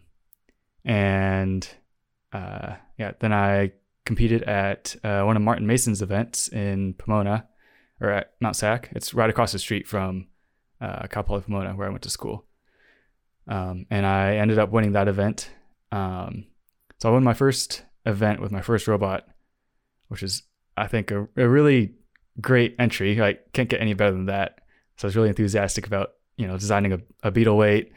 and 0.84 1.68
uh, 2.32 2.76
yeah, 2.98 3.12
then 3.20 3.32
I 3.32 3.72
competed 4.04 4.42
at 4.44 4.96
uh, 5.04 5.22
one 5.22 5.36
of 5.36 5.42
Martin 5.42 5.66
Mason's 5.66 6.02
events 6.02 6.48
in 6.48 6.94
Pomona, 6.94 7.46
or 8.00 8.10
at 8.10 8.32
Mount 8.40 8.56
Sac. 8.56 8.90
It's 8.92 9.12
right 9.12 9.28
across 9.28 9.52
the 9.52 9.58
street 9.58 9.86
from 9.86 10.28
uh, 10.80 11.06
Cal 11.08 11.24
Poly 11.24 11.42
Pomona, 11.42 11.74
where 11.74 11.88
I 11.88 11.90
went 11.90 12.02
to 12.02 12.10
school. 12.10 12.46
Um, 13.46 13.86
and 13.90 14.06
I 14.06 14.36
ended 14.36 14.58
up 14.58 14.70
winning 14.70 14.92
that 14.92 15.08
event. 15.08 15.50
Um, 15.90 16.46
so 17.00 17.08
I 17.08 17.12
won 17.12 17.24
my 17.24 17.34
first 17.34 17.84
event 18.04 18.40
with 18.40 18.52
my 18.52 18.60
first 18.60 18.88
robot, 18.88 19.26
which 20.08 20.22
is, 20.22 20.42
I 20.76 20.86
think, 20.86 21.10
a, 21.10 21.28
a 21.36 21.48
really 21.48 21.94
great 22.40 22.76
entry. 22.78 23.14
Like, 23.16 23.52
can't 23.52 23.68
get 23.68 23.80
any 23.80 23.94
better 23.94 24.12
than 24.12 24.26
that. 24.26 24.60
So 24.96 25.06
I 25.06 25.08
was 25.08 25.16
really 25.16 25.28
enthusiastic 25.28 25.86
about, 25.86 26.14
you 26.36 26.46
know, 26.46 26.56
designing 26.56 26.92
a, 26.92 27.00
a 27.22 27.30
beetle 27.30 27.56
weight. 27.56 27.92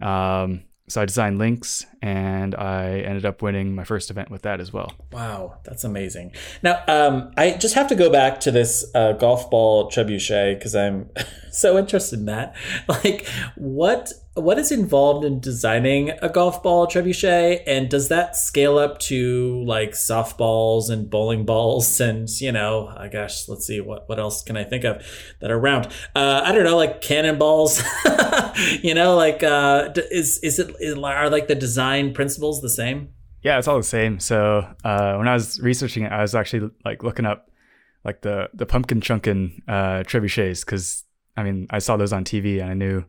Um, 0.00 0.64
so 0.86 1.00
I 1.00 1.06
designed 1.06 1.38
Lynx, 1.38 1.86
and 2.02 2.54
I 2.54 3.00
ended 3.00 3.24
up 3.24 3.40
winning 3.40 3.74
my 3.74 3.84
first 3.84 4.10
event 4.10 4.30
with 4.30 4.42
that 4.42 4.60
as 4.60 4.70
well. 4.70 4.92
Wow, 5.12 5.58
that's 5.64 5.82
amazing. 5.82 6.32
Now, 6.62 6.82
um, 6.86 7.32
I 7.38 7.52
just 7.52 7.74
have 7.74 7.88
to 7.88 7.94
go 7.94 8.10
back 8.10 8.38
to 8.40 8.50
this 8.50 8.84
uh, 8.94 9.12
golf 9.12 9.50
ball 9.50 9.90
trebuchet 9.90 10.58
because 10.58 10.74
I'm 10.74 11.08
so 11.50 11.78
interested 11.78 12.18
in 12.18 12.26
that. 12.26 12.54
Like, 12.86 13.26
what 13.56 14.12
what 14.34 14.58
is 14.58 14.72
involved 14.72 15.24
in 15.24 15.38
designing 15.38 16.10
a 16.10 16.28
golf 16.28 16.62
ball 16.62 16.86
trebuchet, 16.86 17.62
and 17.66 17.88
does 17.88 18.08
that 18.08 18.36
scale 18.36 18.78
up 18.78 18.98
to 18.98 19.62
like 19.64 19.92
softballs 19.92 20.90
and 20.90 21.08
bowling 21.08 21.44
balls 21.44 22.00
and 22.00 22.28
you 22.40 22.52
know, 22.52 22.92
I 22.96 23.08
gosh, 23.08 23.48
let's 23.48 23.66
see 23.66 23.80
what 23.80 24.08
what 24.08 24.18
else 24.18 24.42
can 24.42 24.56
I 24.56 24.64
think 24.64 24.84
of 24.84 25.04
that 25.40 25.50
are 25.50 25.58
round? 25.58 25.86
Uh, 26.14 26.42
I 26.44 26.52
don't 26.52 26.64
know, 26.64 26.76
like 26.76 27.00
cannonballs. 27.00 27.82
you 28.82 28.94
know, 28.94 29.16
like 29.16 29.42
uh, 29.42 29.90
is 30.10 30.38
is 30.38 30.58
it 30.58 30.74
is, 30.80 30.94
are 30.96 31.30
like 31.30 31.48
the 31.48 31.54
design 31.54 32.12
principles 32.12 32.60
the 32.60 32.70
same? 32.70 33.10
Yeah, 33.42 33.58
it's 33.58 33.68
all 33.68 33.76
the 33.76 33.82
same. 33.82 34.20
So 34.20 34.66
uh, 34.84 35.16
when 35.16 35.28
I 35.28 35.34
was 35.34 35.60
researching 35.60 36.04
it, 36.04 36.12
I 36.12 36.22
was 36.22 36.34
actually 36.34 36.70
like 36.84 37.02
looking 37.02 37.26
up 37.26 37.50
like 38.04 38.22
the 38.22 38.48
the 38.52 38.66
pumpkin 38.66 39.00
chunkin 39.00 39.60
uh, 39.68 40.02
trebuchets 40.02 40.64
because 40.64 41.04
I 41.36 41.44
mean 41.44 41.66
I 41.70 41.78
saw 41.78 41.96
those 41.96 42.12
on 42.12 42.24
TV 42.24 42.60
and 42.60 42.70
I 42.70 42.74
knew 42.74 43.04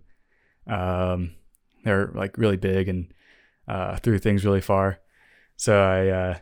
um, 0.67 1.35
they're 1.83 2.11
like 2.13 2.37
really 2.37 2.57
big 2.57 2.89
and 2.89 3.13
uh, 3.67 3.97
threw 3.97 4.19
things 4.19 4.45
really 4.45 4.61
far. 4.61 4.99
So 5.57 5.79
I 5.79 6.07
uh, 6.07 6.37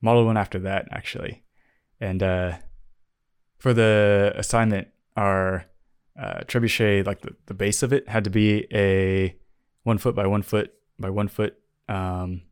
modeled 0.00 0.26
one 0.26 0.36
after 0.36 0.58
that 0.60 0.88
actually, 0.90 1.42
and 2.00 2.22
uh, 2.22 2.52
for 3.58 3.74
the 3.74 4.32
assignment, 4.36 4.88
our 5.16 5.66
uh, 6.18 6.40
trebuchet, 6.46 7.06
like 7.06 7.20
the, 7.20 7.34
the 7.46 7.54
base 7.54 7.82
of 7.82 7.92
it, 7.92 8.08
had 8.08 8.24
to 8.24 8.30
be 8.30 8.66
a 8.72 9.36
one 9.82 9.98
foot 9.98 10.14
by 10.14 10.26
one 10.26 10.42
foot 10.42 10.72
by 10.98 11.10
one 11.10 11.28
foot, 11.28 11.56
um, 11.88 12.42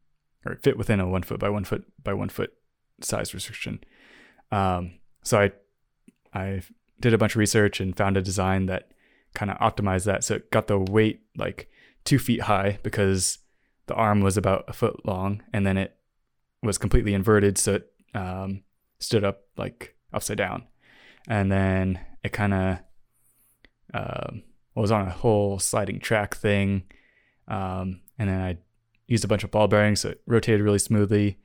or 0.44 0.56
fit 0.56 0.76
within 0.76 1.00
a 1.00 1.08
one 1.08 1.22
foot 1.22 1.38
by 1.38 1.48
one 1.48 1.64
foot 1.64 1.84
by 2.02 2.12
one 2.12 2.28
foot 2.28 2.52
size 3.00 3.34
restriction. 3.34 3.80
Um, 4.50 4.98
so 5.22 5.38
I 5.40 5.52
I 6.34 6.62
did 7.00 7.14
a 7.14 7.18
bunch 7.18 7.32
of 7.32 7.38
research 7.38 7.80
and 7.80 7.96
found 7.96 8.16
a 8.16 8.22
design 8.22 8.66
that 8.66 8.91
kind 9.35 9.51
of 9.51 9.59
optimized 9.59 10.05
that. 10.05 10.24
So 10.24 10.35
it 10.35 10.51
got 10.51 10.66
the 10.66 10.78
weight 10.78 11.20
like 11.37 11.70
two 12.05 12.18
feet 12.18 12.43
high 12.43 12.78
because 12.83 13.39
the 13.87 13.95
arm 13.95 14.20
was 14.20 14.37
about 14.37 14.64
a 14.68 14.72
foot 14.72 15.05
long, 15.05 15.43
and 15.53 15.66
then 15.66 15.76
it 15.76 15.97
was 16.62 16.78
completely 16.78 17.14
inverted, 17.14 17.59
so 17.59 17.74
it 17.74 17.93
um, 18.14 18.62
stood 18.99 19.24
up 19.24 19.43
like 19.57 19.97
upside 20.12 20.39
down, 20.39 20.64
and 21.28 21.51
then 21.51 22.01
it 22.22 22.33
kind 22.33 22.55
of 22.55 22.78
um, 23.95 24.43
was 24.74 24.91
on 24.91 25.07
a 25.07 25.11
whole 25.11 25.59
sliding 25.59 25.99
track 25.99 26.37
thing, 26.37 26.85
um, 27.49 28.01
and 28.18 28.28
then 28.28 28.41
I 28.41 28.59
used 29.09 29.24
a 29.24 29.28
bunch 29.28 29.45
of 29.45 29.51
ball 29.51 29.68
bearings, 29.68 30.01
so 30.01 30.11
it 30.11 30.22
rotated 30.26 30.62
really 30.62 30.78
smoothly. 30.78 31.39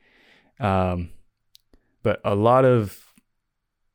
Um, 0.60 1.10
but 2.04 2.22
a 2.24 2.36
lot 2.36 2.66
of 2.66 3.14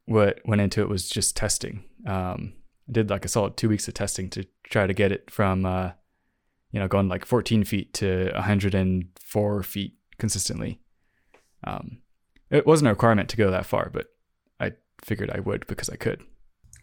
what 0.07 0.41
went 0.45 0.61
into 0.61 0.81
it 0.81 0.89
was 0.89 1.09
just 1.09 1.37
testing. 1.37 1.85
Um, 2.07 2.55
I 2.89 2.93
did 2.93 3.11
like 3.11 3.25
a 3.25 3.29
solid 3.29 3.57
two 3.57 3.69
weeks 3.69 3.89
of 3.89 3.95
testing 3.95 4.31
to 4.31 4.45
try 4.65 4.87
to 4.87 4.95
get 4.95 5.13
it 5.13 5.31
from, 5.31 5.65
uh, 5.65 5.93
you 6.71 6.81
know, 6.81 6.89
going 6.89 7.09
like 7.09 7.25
14 7.25 7.65
feet 7.65 7.95
to 7.95 8.31
104 8.35 9.63
feet 9.63 9.95
consistently. 10.19 10.81
Um, 11.65 11.99
it 12.51 12.67
wasn't 12.67 12.89
a 12.89 12.93
requirement 12.93 13.29
to 13.31 13.37
go 13.37 13.51
that 13.51 13.67
far, 13.67 13.91
but 13.93 14.09
I 14.61 14.73
figured 15.03 15.31
I 15.31 15.41
would 15.41 15.67
because 15.67 15.89
I 15.89 15.97
could. 15.97 16.23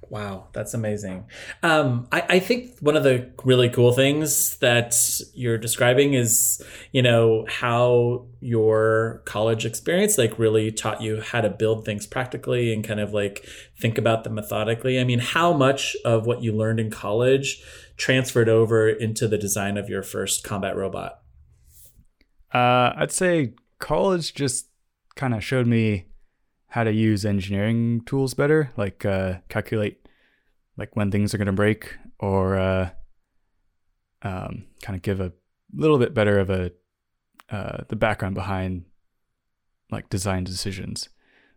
Wow, 0.09 0.47
that's 0.53 0.73
amazing. 0.73 1.25
Um, 1.61 2.07
I, 2.11 2.23
I 2.29 2.39
think 2.39 2.79
one 2.79 2.97
of 2.97 3.03
the 3.03 3.29
really 3.43 3.69
cool 3.69 3.91
things 3.91 4.57
that 4.57 4.95
you're 5.35 5.59
describing 5.59 6.15
is, 6.15 6.63
you 6.91 7.03
know, 7.03 7.45
how 7.47 8.25
your 8.39 9.21
college 9.25 9.67
experience 9.67 10.17
like 10.17 10.39
really 10.39 10.71
taught 10.71 11.01
you 11.01 11.21
how 11.21 11.41
to 11.41 11.49
build 11.49 11.85
things 11.85 12.07
practically 12.07 12.73
and 12.73 12.83
kind 12.83 12.99
of 12.99 13.13
like 13.13 13.47
think 13.79 13.99
about 13.99 14.23
them 14.23 14.33
methodically. 14.33 14.99
I 14.99 15.03
mean, 15.03 15.19
how 15.19 15.53
much 15.53 15.95
of 16.03 16.25
what 16.25 16.41
you 16.41 16.53
learned 16.53 16.79
in 16.79 16.89
college 16.89 17.61
transferred 17.95 18.49
over 18.49 18.89
into 18.89 19.27
the 19.27 19.37
design 19.37 19.77
of 19.77 19.89
your 19.89 20.01
first 20.01 20.43
combat 20.43 20.75
robot? 20.75 21.21
Uh, 22.51 22.93
I'd 22.97 23.11
say 23.11 23.53
college 23.77 24.33
just 24.33 24.69
kind 25.15 25.35
of 25.35 25.43
showed 25.43 25.67
me 25.67 26.05
how 26.69 26.83
to 26.83 26.91
use 26.91 27.25
engineering 27.25 28.01
tools 28.05 28.33
better, 28.33 28.71
like 28.77 29.05
uh, 29.05 29.39
calculate 29.49 30.07
like 30.77 30.95
when 30.95 31.11
things 31.11 31.33
are 31.33 31.37
going 31.37 31.47
to 31.47 31.51
break, 31.51 31.97
or 32.19 32.57
uh, 32.57 32.89
um, 34.21 34.65
kind 34.81 34.95
of 34.95 35.01
give 35.01 35.19
a 35.19 35.33
little 35.73 35.97
bit 35.97 36.13
better 36.13 36.39
of 36.39 36.49
a 36.49 36.71
uh, 37.49 37.83
the 37.89 37.95
background 37.95 38.35
behind 38.35 38.85
like 39.91 40.09
design 40.09 40.43
decisions. 40.43 41.09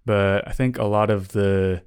But 0.05 0.49
I 0.49 0.53
think 0.53 0.79
a 0.79 0.85
lot 0.85 1.11
of 1.11 1.29
the 1.29 1.83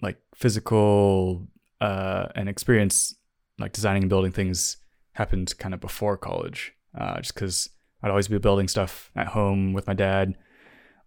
like 0.00 0.18
physical 0.34 1.48
uh, 1.80 2.28
and 2.34 2.48
experience 2.48 3.14
like 3.58 3.72
designing 3.72 4.04
and 4.04 4.10
building 4.10 4.32
things 4.32 4.78
happened 5.12 5.52
kind 5.58 5.74
of 5.74 5.80
before 5.80 6.16
college, 6.16 6.72
uh, 6.98 7.20
just 7.20 7.34
because 7.34 7.68
I'd 8.02 8.10
always 8.10 8.28
be 8.28 8.38
building 8.38 8.68
stuff 8.68 9.10
at 9.16 9.26
home 9.28 9.72
with 9.72 9.86
my 9.86 9.94
dad, 9.94 10.38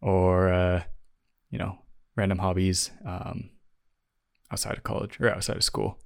or 0.02 0.54
uh, 0.54 0.84
you 1.54 1.60
know, 1.60 1.78
random 2.16 2.40
hobbies 2.40 2.90
um, 3.06 3.52
outside 4.52 4.76
of 4.76 4.84
college 4.84 5.20
or 5.22 5.30
outside 5.30 5.56
of 5.56 5.64
school. 5.64 6.00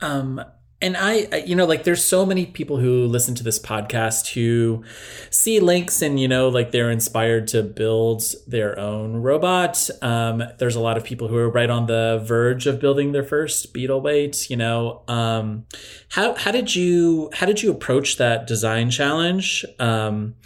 Um, 0.00 0.42
and 0.80 0.96
I, 0.96 1.42
you 1.44 1.54
know, 1.54 1.66
like 1.66 1.84
there's 1.84 2.02
so 2.02 2.24
many 2.24 2.46
people 2.46 2.78
who 2.78 3.04
listen 3.06 3.34
to 3.34 3.44
this 3.44 3.58
podcast 3.58 4.32
who 4.32 4.84
see 5.28 5.60
Lynx 5.60 6.00
and, 6.00 6.18
you 6.18 6.26
know, 6.26 6.48
like 6.48 6.70
they're 6.70 6.90
inspired 6.90 7.48
to 7.48 7.62
build 7.62 8.22
their 8.46 8.78
own 8.78 9.16
robot. 9.16 9.90
Um, 10.00 10.42
there's 10.58 10.76
a 10.76 10.80
lot 10.80 10.96
of 10.96 11.04
people 11.04 11.28
who 11.28 11.36
are 11.36 11.50
right 11.50 11.68
on 11.68 11.84
the 11.86 12.22
verge 12.24 12.66
of 12.66 12.80
building 12.80 13.12
their 13.12 13.24
first 13.24 13.74
beetle 13.74 14.00
weight, 14.00 14.48
you 14.48 14.56
know. 14.56 15.02
Um, 15.06 15.66
how, 16.08 16.34
how 16.34 16.50
did 16.50 16.74
you, 16.74 17.28
how 17.34 17.44
did 17.44 17.62
you 17.62 17.70
approach 17.70 18.16
that 18.16 18.46
design 18.46 18.88
challenge? 18.88 19.66
Um, 19.78 20.36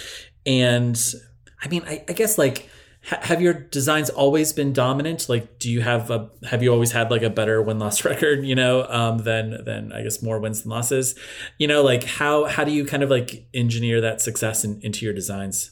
and 0.44 1.00
I 1.62 1.68
mean, 1.68 1.84
I, 1.86 2.04
I 2.08 2.12
guess 2.12 2.38
like, 2.38 2.70
ha- 3.04 3.20
have 3.22 3.42
your 3.42 3.54
designs 3.54 4.10
always 4.10 4.52
been 4.52 4.72
dominant? 4.72 5.28
Like, 5.28 5.58
do 5.58 5.70
you 5.70 5.80
have 5.82 6.10
a 6.10 6.30
have 6.48 6.62
you 6.62 6.72
always 6.72 6.92
had 6.92 7.10
like 7.10 7.22
a 7.22 7.30
better 7.30 7.62
win 7.62 7.78
loss 7.78 8.04
record? 8.04 8.44
You 8.44 8.54
know, 8.54 8.86
um, 8.88 9.18
than 9.18 9.64
than 9.64 9.92
I 9.92 10.02
guess 10.02 10.22
more 10.22 10.38
wins 10.38 10.62
than 10.62 10.70
losses. 10.70 11.14
You 11.58 11.66
know, 11.66 11.82
like 11.82 12.04
how 12.04 12.46
how 12.46 12.64
do 12.64 12.72
you 12.72 12.84
kind 12.84 13.02
of 13.02 13.10
like 13.10 13.46
engineer 13.54 14.00
that 14.00 14.20
success 14.20 14.64
in, 14.64 14.80
into 14.82 15.04
your 15.04 15.14
designs? 15.14 15.70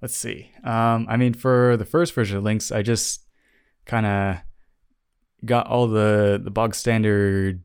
Let's 0.00 0.16
see. 0.16 0.50
Um, 0.64 1.06
I 1.10 1.16
mean, 1.16 1.34
for 1.34 1.76
the 1.76 1.84
first 1.84 2.14
version 2.14 2.38
of 2.38 2.44
Lynx, 2.44 2.72
I 2.72 2.82
just 2.82 3.26
kind 3.84 4.06
of 4.06 4.36
got 5.44 5.66
all 5.66 5.86
the 5.86 6.40
the 6.42 6.50
bog 6.50 6.74
standard 6.74 7.62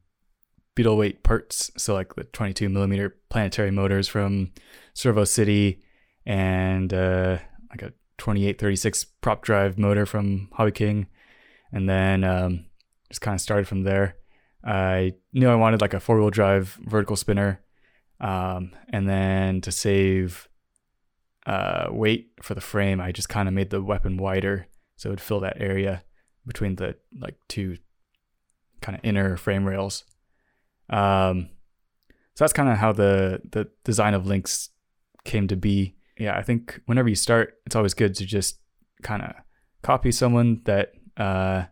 beetle 0.75 0.97
weight 0.97 1.23
parts. 1.23 1.71
So 1.77 1.93
like 1.93 2.15
the 2.15 2.25
22 2.25 2.69
millimeter 2.69 3.17
planetary 3.29 3.71
motors 3.71 4.07
from 4.07 4.51
Servo 4.93 5.23
City, 5.23 5.81
and 6.25 6.93
uh, 6.93 7.37
2836 8.17 9.03
prop 9.21 9.43
drive 9.43 9.77
motor 9.77 10.05
from 10.05 10.49
Hobby 10.53 10.71
King, 10.71 11.07
and 11.71 11.89
then 11.89 12.23
um, 12.23 12.65
just 13.09 13.21
kind 13.21 13.35
of 13.35 13.41
started 13.41 13.67
from 13.67 13.83
there. 13.83 14.15
I 14.63 15.13
knew 15.33 15.49
I 15.49 15.55
wanted 15.55 15.81
like 15.81 15.93
a 15.93 15.99
four 15.99 16.19
wheel 16.19 16.29
drive 16.29 16.79
vertical 16.85 17.15
spinner, 17.15 17.61
um, 18.19 18.71
and 18.89 19.07
then 19.07 19.61
to 19.61 19.71
save 19.71 20.47
uh, 21.45 21.87
weight 21.91 22.31
for 22.41 22.55
the 22.55 22.61
frame, 22.61 22.99
I 22.99 23.11
just 23.11 23.29
kind 23.29 23.47
of 23.47 23.53
made 23.53 23.69
the 23.69 23.81
weapon 23.81 24.17
wider 24.17 24.67
so 24.97 25.09
it 25.09 25.11
would 25.11 25.21
fill 25.21 25.41
that 25.41 25.57
area 25.59 26.03
between 26.45 26.75
the 26.75 26.95
like 27.19 27.35
two 27.47 27.77
kind 28.81 28.97
of 28.97 29.03
inner 29.03 29.37
frame 29.37 29.65
rails. 29.65 30.03
Um, 30.89 31.49
so 32.35 32.43
that's 32.43 32.53
kind 32.53 32.69
of 32.69 32.77
how 32.77 32.91
the 32.91 33.41
the 33.49 33.69
design 33.83 34.13
of 34.13 34.25
Lynx 34.25 34.69
came 35.23 35.47
to 35.47 35.55
be. 35.55 35.94
Yeah, 36.17 36.37
I 36.37 36.41
think 36.41 36.79
whenever 36.85 37.09
you 37.09 37.15
start, 37.15 37.55
it's 37.65 37.75
always 37.75 37.93
good 37.93 38.15
to 38.15 38.25
just 38.25 38.59
kind 39.03 39.21
of 39.21 39.33
copy 39.81 40.11
someone 40.11 40.61
that 40.65 40.93
uh, 41.17 41.65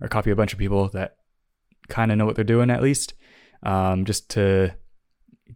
or 0.00 0.08
copy 0.08 0.30
a 0.30 0.36
bunch 0.36 0.52
of 0.52 0.58
people 0.58 0.88
that 0.88 1.16
kind 1.88 2.10
of 2.10 2.18
know 2.18 2.26
what 2.26 2.34
they're 2.34 2.44
doing 2.44 2.70
at 2.70 2.82
least, 2.82 3.14
um, 3.62 4.04
just 4.04 4.30
to 4.30 4.74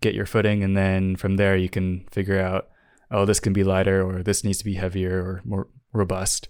get 0.00 0.14
your 0.14 0.26
footing, 0.26 0.62
and 0.62 0.76
then 0.76 1.16
from 1.16 1.36
there 1.36 1.56
you 1.56 1.68
can 1.68 2.06
figure 2.10 2.40
out, 2.40 2.68
oh, 3.10 3.24
this 3.24 3.40
can 3.40 3.52
be 3.52 3.64
lighter, 3.64 4.02
or 4.02 4.22
this 4.22 4.44
needs 4.44 4.58
to 4.58 4.64
be 4.64 4.74
heavier 4.74 5.18
or 5.18 5.42
more 5.44 5.68
robust, 5.92 6.48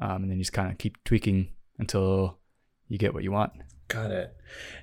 um, 0.00 0.22
and 0.22 0.30
then 0.30 0.38
you 0.38 0.44
just 0.44 0.52
kind 0.52 0.70
of 0.70 0.78
keep 0.78 1.02
tweaking 1.04 1.48
until 1.78 2.38
you 2.88 2.98
get 2.98 3.14
what 3.14 3.24
you 3.24 3.32
want. 3.32 3.52
Got 3.88 4.10
it. 4.10 4.36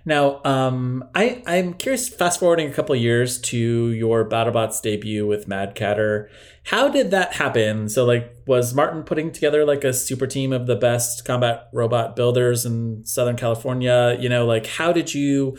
Now, 0.06 0.42
um, 0.44 1.04
I 1.14 1.44
I'm 1.46 1.74
curious. 1.74 2.10
Fast 2.10 2.40
forwarding 2.40 2.70
a 2.70 2.74
couple 2.74 2.96
years 2.96 3.40
to 3.42 3.58
your 3.92 4.28
BattleBots 4.28 4.82
debut 4.82 5.28
with 5.28 5.48
Mad 5.48 5.76
Catter, 5.76 6.30
how 6.66 6.90
did 6.90 7.12
that 7.12 7.34
happen? 7.34 7.90
So, 7.90 8.06
like, 8.06 8.36
was 8.46 8.74
Martin 8.74 9.04
putting 9.04 9.32
together 9.32 9.66
like 9.66 9.84
a 9.84 9.94
super 9.94 10.28
team 10.28 10.54
of 10.54 10.68
the 10.68 10.76
best 10.76 11.26
combat 11.26 11.68
robot 11.72 12.16
builders 12.16 12.66
in 12.66 13.06
Southern 13.06 13.36
California? 13.36 14.18
You 14.20 14.30
know, 14.30 14.46
like, 14.46 14.66
how 14.66 14.92
did 14.92 15.14
you? 15.14 15.58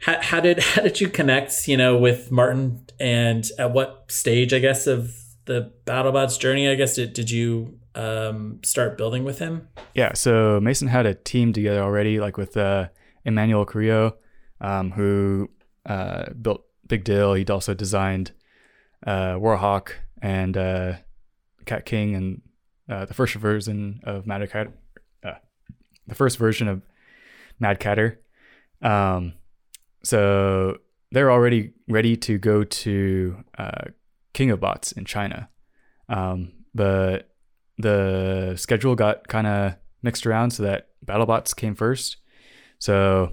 How, 0.00 0.20
how 0.20 0.40
did 0.40 0.58
how 0.62 0.82
did 0.82 1.00
you 1.00 1.08
connect? 1.08 1.66
You 1.66 1.76
know, 1.76 1.96
with 1.96 2.30
Martin, 2.30 2.86
and 3.00 3.44
at 3.58 3.72
what 3.72 4.06
stage, 4.08 4.52
I 4.52 4.58
guess, 4.58 4.86
of 4.86 5.14
the 5.46 5.72
BattleBots 5.86 6.38
journey? 6.38 6.68
I 6.68 6.74
guess 6.74 6.96
did 6.96 7.12
did 7.12 7.30
you 7.30 7.78
um, 7.94 8.60
start 8.62 8.96
building 8.98 9.24
with 9.24 9.38
him? 9.38 9.68
Yeah, 9.94 10.14
so 10.14 10.60
Mason 10.60 10.88
had 10.88 11.06
a 11.06 11.14
team 11.14 11.52
together 11.52 11.80
already, 11.80 12.20
like 12.20 12.36
with 12.36 12.56
uh, 12.56 12.88
Emmanuel 13.24 13.64
Carrillo, 13.64 14.16
um, 14.60 14.92
who 14.92 15.50
uh, 15.86 16.32
built 16.32 16.64
Big 16.86 17.04
Dill. 17.04 17.34
He'd 17.34 17.50
also 17.50 17.74
designed 17.74 18.32
uh, 19.06 19.34
Warhawk 19.34 19.92
and 20.20 20.56
uh, 20.56 20.94
Cat 21.66 21.84
King 21.84 22.14
and 22.14 22.42
uh, 22.88 23.04
the 23.04 23.14
first 23.14 23.34
version 23.34 24.00
of 24.04 24.26
Mad 24.26 24.48
Cat, 24.50 24.68
uh, 25.24 25.34
the 26.06 26.14
first 26.14 26.38
version 26.38 26.68
of 26.68 26.82
Mad 27.58 27.80
Catter. 27.80 28.18
Um, 28.82 29.34
so 30.02 30.78
they're 31.10 31.30
already 31.30 31.72
ready 31.88 32.16
to 32.16 32.38
go 32.38 32.64
to 32.64 33.44
uh, 33.56 33.84
King 34.32 34.50
of 34.50 34.60
Bots 34.60 34.92
in 34.92 35.04
China, 35.04 35.48
um, 36.08 36.52
but 36.74 37.33
the 37.78 38.54
schedule 38.56 38.94
got 38.94 39.28
kind 39.28 39.46
of 39.46 39.74
mixed 40.02 40.26
around 40.26 40.50
so 40.50 40.62
that 40.62 40.88
BattleBots 41.04 41.56
came 41.56 41.74
first. 41.74 42.18
So 42.78 43.32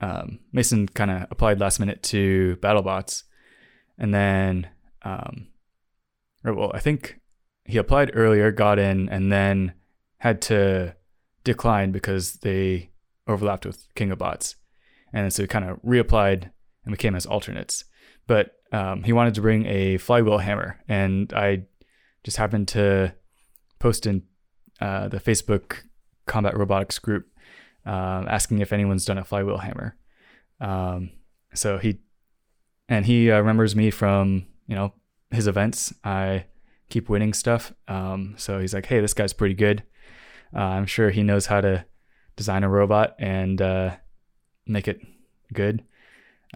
um, 0.00 0.40
Mason 0.52 0.88
kind 0.88 1.10
of 1.10 1.26
applied 1.30 1.60
last 1.60 1.80
minute 1.80 2.02
to 2.04 2.56
BattleBots, 2.60 3.24
and 3.98 4.14
then, 4.14 4.68
um, 5.02 5.48
well, 6.44 6.70
I 6.74 6.80
think 6.80 7.20
he 7.64 7.78
applied 7.78 8.12
earlier, 8.14 8.50
got 8.52 8.78
in, 8.78 9.08
and 9.08 9.32
then 9.32 9.74
had 10.18 10.40
to 10.42 10.94
decline 11.44 11.92
because 11.92 12.34
they 12.34 12.90
overlapped 13.26 13.66
with 13.66 13.86
King 13.94 14.10
of 14.10 14.18
Bots, 14.18 14.56
and 15.12 15.32
so 15.32 15.42
he 15.42 15.48
kind 15.48 15.64
of 15.64 15.82
reapplied 15.82 16.50
and 16.84 16.92
became 16.92 17.14
as 17.14 17.26
alternates. 17.26 17.84
But 18.26 18.52
um, 18.72 19.02
he 19.02 19.12
wanted 19.12 19.34
to 19.34 19.40
bring 19.40 19.66
a 19.66 19.98
flywheel 19.98 20.38
hammer, 20.38 20.78
and 20.88 21.32
I 21.32 21.64
just 22.22 22.36
happened 22.36 22.68
to 22.68 23.14
post 23.78 24.06
in 24.06 24.22
uh, 24.80 25.08
the 25.08 25.20
Facebook 25.20 25.82
Combat 26.26 26.56
Robotics 26.56 26.98
group 26.98 27.26
um, 27.88 28.28
asking 28.28 28.58
if 28.60 28.72
anyone's 28.72 29.04
done 29.04 29.18
a 29.18 29.24
flywheel 29.24 29.58
hammer. 29.58 29.96
Um, 30.60 31.10
so 31.54 31.78
he 31.78 32.00
and 32.88 33.06
he 33.06 33.30
uh, 33.30 33.38
remembers 33.38 33.74
me 33.74 33.90
from 33.90 34.46
you 34.66 34.76
know 34.76 34.92
his 35.30 35.46
events. 35.46 35.94
I 36.04 36.44
keep 36.90 37.08
winning 37.08 37.32
stuff. 37.32 37.72
Um, 37.88 38.34
so 38.36 38.60
he's 38.60 38.74
like, 38.74 38.86
"Hey, 38.86 39.00
this 39.00 39.14
guy's 39.14 39.32
pretty 39.32 39.54
good. 39.54 39.82
Uh, 40.54 40.60
I'm 40.60 40.86
sure 40.86 41.10
he 41.10 41.22
knows 41.22 41.46
how 41.46 41.60
to 41.60 41.84
design 42.36 42.62
a 42.62 42.68
robot." 42.68 43.14
And 43.18 43.60
uh, 43.60 43.96
make 44.66 44.86
it 44.86 45.00
good. 45.52 45.84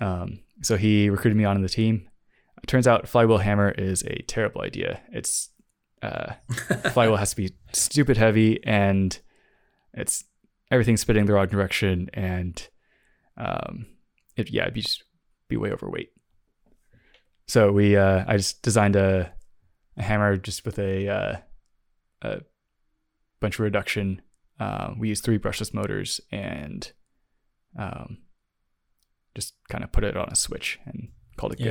Um, 0.01 0.41
so 0.61 0.77
he 0.77 1.09
recruited 1.09 1.37
me 1.37 1.45
onto 1.45 1.63
the 1.63 1.69
team. 1.69 2.09
It 2.63 2.67
turns 2.67 2.87
out 2.87 3.09
flywheel 3.09 3.39
hammer 3.39 3.71
is 3.71 4.03
a 4.03 4.23
terrible 4.23 4.61
idea. 4.61 5.01
It's 5.11 5.51
uh, 6.03 6.33
flywheel 6.91 7.17
has 7.17 7.31
to 7.31 7.37
be 7.37 7.53
stupid 7.73 8.17
heavy 8.17 8.63
and 8.65 9.21
it's 9.95 10.25
everything's 10.71 11.01
spinning 11.01 11.27
the 11.27 11.33
wrong 11.33 11.47
direction 11.47 12.11
and 12.15 12.69
um, 13.37 13.87
it 14.37 14.51
yeah 14.51 14.63
it'd 14.63 14.75
be 14.75 14.83
just 14.83 15.05
be 15.49 15.57
way 15.57 15.71
overweight. 15.71 16.11
So 17.47 17.71
we 17.71 17.97
uh, 17.97 18.25
I 18.27 18.37
just 18.37 18.63
designed 18.63 18.97
a, 18.97 19.33
a 19.97 20.03
hammer 20.03 20.37
just 20.37 20.65
with 20.65 20.79
a 20.79 21.09
uh, 21.09 21.37
a 22.23 22.41
bunch 23.41 23.57
of 23.57 23.61
reduction. 23.61 24.23
Uh, 24.59 24.95
we 24.99 25.09
used 25.09 25.25
three 25.25 25.39
brushless 25.39 25.75
motors 25.75 26.21
and 26.31 26.93
um, 27.79 28.19
just 29.35 29.55
kind 29.69 29.83
of 29.83 29.93
put 29.93 30.05
it 30.05 30.17
on 30.17 30.29
a 30.31 30.37
switch 30.37 30.79
and 30.87 31.09
called 31.37 31.53
it 31.53 31.59
good. 31.59 31.67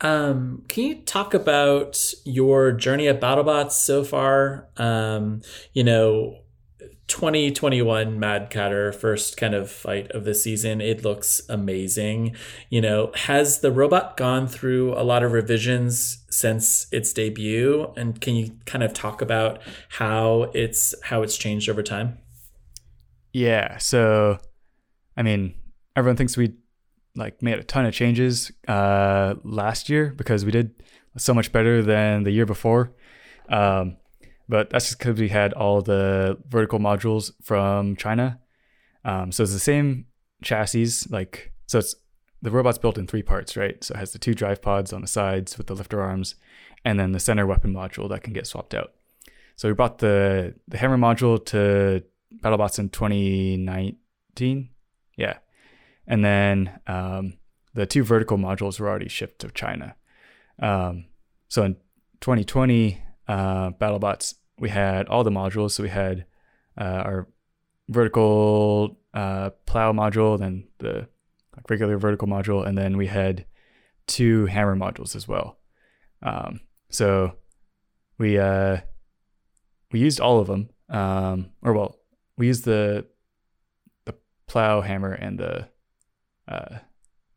Um, 0.00 0.64
can 0.68 0.84
you 0.84 0.94
talk 1.02 1.34
about 1.34 2.12
your 2.24 2.72
journey 2.72 3.08
at 3.08 3.20
BattleBots 3.20 3.72
so 3.72 4.04
far? 4.04 4.68
Um, 4.76 5.42
you 5.72 5.84
know, 5.84 6.40
2021 7.06 8.18
Mad 8.18 8.50
Catter 8.50 8.92
first 8.92 9.36
kind 9.36 9.54
of 9.54 9.70
fight 9.70 10.10
of 10.12 10.24
the 10.24 10.34
season. 10.34 10.80
It 10.80 11.04
looks 11.04 11.42
amazing. 11.48 12.34
You 12.70 12.80
know, 12.80 13.12
has 13.14 13.60
the 13.60 13.70
robot 13.70 14.16
gone 14.16 14.46
through 14.46 14.94
a 14.94 15.04
lot 15.04 15.22
of 15.22 15.32
revisions 15.32 16.24
since 16.30 16.86
its 16.92 17.12
debut? 17.12 17.92
And 17.96 18.20
can 18.20 18.34
you 18.34 18.56
kind 18.64 18.82
of 18.82 18.94
talk 18.94 19.20
about 19.20 19.60
how 19.90 20.50
it's 20.54 20.94
how 21.02 21.22
it's 21.22 21.36
changed 21.36 21.68
over 21.68 21.82
time? 21.82 22.18
Yeah. 23.32 23.78
So, 23.78 24.38
I 25.16 25.22
mean, 25.22 25.54
everyone 25.96 26.16
thinks 26.16 26.36
we 26.36 26.54
like 27.16 27.42
made 27.42 27.58
a 27.58 27.64
ton 27.64 27.86
of 27.86 27.94
changes 27.94 28.50
uh, 28.68 29.34
last 29.44 29.88
year 29.88 30.12
because 30.16 30.44
we 30.44 30.50
did 30.50 30.74
so 31.16 31.32
much 31.32 31.52
better 31.52 31.82
than 31.82 32.24
the 32.24 32.30
year 32.30 32.46
before. 32.46 32.92
Um, 33.48 33.96
but 34.48 34.70
that's 34.70 34.86
just 34.86 34.98
because 34.98 35.18
we 35.18 35.28
had 35.28 35.52
all 35.52 35.80
the 35.80 36.38
vertical 36.48 36.78
modules 36.78 37.32
from 37.42 37.96
China. 37.96 38.40
Um, 39.04 39.32
so 39.32 39.42
it's 39.42 39.52
the 39.52 39.58
same 39.58 40.06
chassis, 40.42 41.08
like 41.10 41.52
so 41.66 41.78
it's 41.78 41.94
the 42.42 42.50
robot's 42.50 42.78
built 42.78 42.98
in 42.98 43.06
three 43.06 43.22
parts, 43.22 43.56
right? 43.56 43.82
So 43.82 43.94
it 43.94 43.98
has 43.98 44.12
the 44.12 44.18
two 44.18 44.34
drive 44.34 44.60
pods 44.60 44.92
on 44.92 45.00
the 45.00 45.06
sides 45.06 45.56
with 45.56 45.66
the 45.66 45.74
lifter 45.74 46.00
arms, 46.02 46.34
and 46.84 46.98
then 46.98 47.12
the 47.12 47.20
center 47.20 47.46
weapon 47.46 47.72
module 47.72 48.08
that 48.10 48.22
can 48.22 48.32
get 48.32 48.46
swapped 48.46 48.74
out. 48.74 48.92
So 49.56 49.68
we 49.68 49.74
brought 49.74 49.98
the 49.98 50.54
the 50.68 50.78
hammer 50.78 50.98
module 50.98 51.44
to 51.46 52.02
BattleBots 52.42 52.78
in 52.78 52.88
2019, 52.90 54.68
yeah, 55.16 55.38
and 56.06 56.24
then 56.24 56.78
um, 56.86 57.34
the 57.74 57.86
two 57.86 58.04
vertical 58.04 58.38
modules 58.38 58.78
were 58.78 58.88
already 58.88 59.08
shipped 59.08 59.40
to 59.40 59.48
China. 59.48 59.96
Um, 60.58 61.06
so 61.48 61.64
in 61.64 61.74
2020, 62.20 63.02
uh, 63.28 63.70
BattleBots, 63.70 64.34
we 64.58 64.68
had 64.68 65.08
all 65.08 65.24
the 65.24 65.30
modules. 65.30 65.72
So 65.72 65.82
we 65.82 65.88
had 65.88 66.26
uh, 66.78 67.02
our 67.04 67.28
vertical 67.88 68.98
uh, 69.12 69.50
plow 69.66 69.92
module, 69.92 70.38
then 70.38 70.68
the 70.78 71.08
regular 71.68 71.98
vertical 71.98 72.28
module, 72.28 72.66
and 72.66 72.76
then 72.76 72.96
we 72.96 73.06
had 73.06 73.46
two 74.06 74.46
hammer 74.46 74.76
modules 74.76 75.16
as 75.16 75.26
well. 75.26 75.58
Um, 76.22 76.60
so 76.90 77.34
we 78.18 78.38
uh, 78.38 78.78
we 79.92 80.00
used 80.00 80.20
all 80.20 80.40
of 80.40 80.46
them, 80.46 80.70
um, 80.88 81.50
or 81.62 81.72
well, 81.72 81.98
we 82.36 82.46
used 82.46 82.64
the 82.64 83.06
the 84.04 84.14
plow 84.46 84.80
hammer 84.80 85.12
and 85.12 85.38
the 85.38 85.68
uh, 86.48 86.78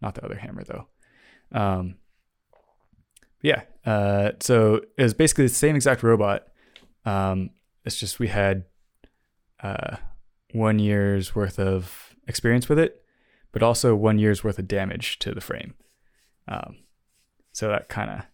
not 0.02 0.16
the 0.16 0.26
other 0.26 0.36
hammer 0.36 0.64
though. 0.64 0.88
Um, 1.52 1.96
yeah. 3.42 3.64
Uh, 3.86 4.32
so 4.40 4.82
it 4.98 5.04
was 5.04 5.14
basically 5.14 5.46
the 5.46 5.54
same 5.54 5.76
exact 5.76 6.04
robot. 6.04 6.48
Um, 7.06 7.52
it's 7.86 8.00
just 8.00 8.20
we 8.20 8.28
had 8.28 8.66
uh, 9.64 9.98
one 10.52 10.80
year's 10.80 11.36
worth 11.36 11.60
of 11.60 12.16
experience 12.28 12.68
with 12.68 12.80
it, 12.80 13.02
but 13.52 13.64
also 13.64 13.96
one 13.96 14.20
year's 14.20 14.44
worth 14.44 14.60
of 14.60 14.68
damage 14.68 15.20
to 15.20 15.34
the 15.34 15.42
frame. 15.42 15.76
Um, 16.48 16.78
so 17.54 17.70
that 17.70 17.90
kind 17.90 18.10
of 18.12 18.26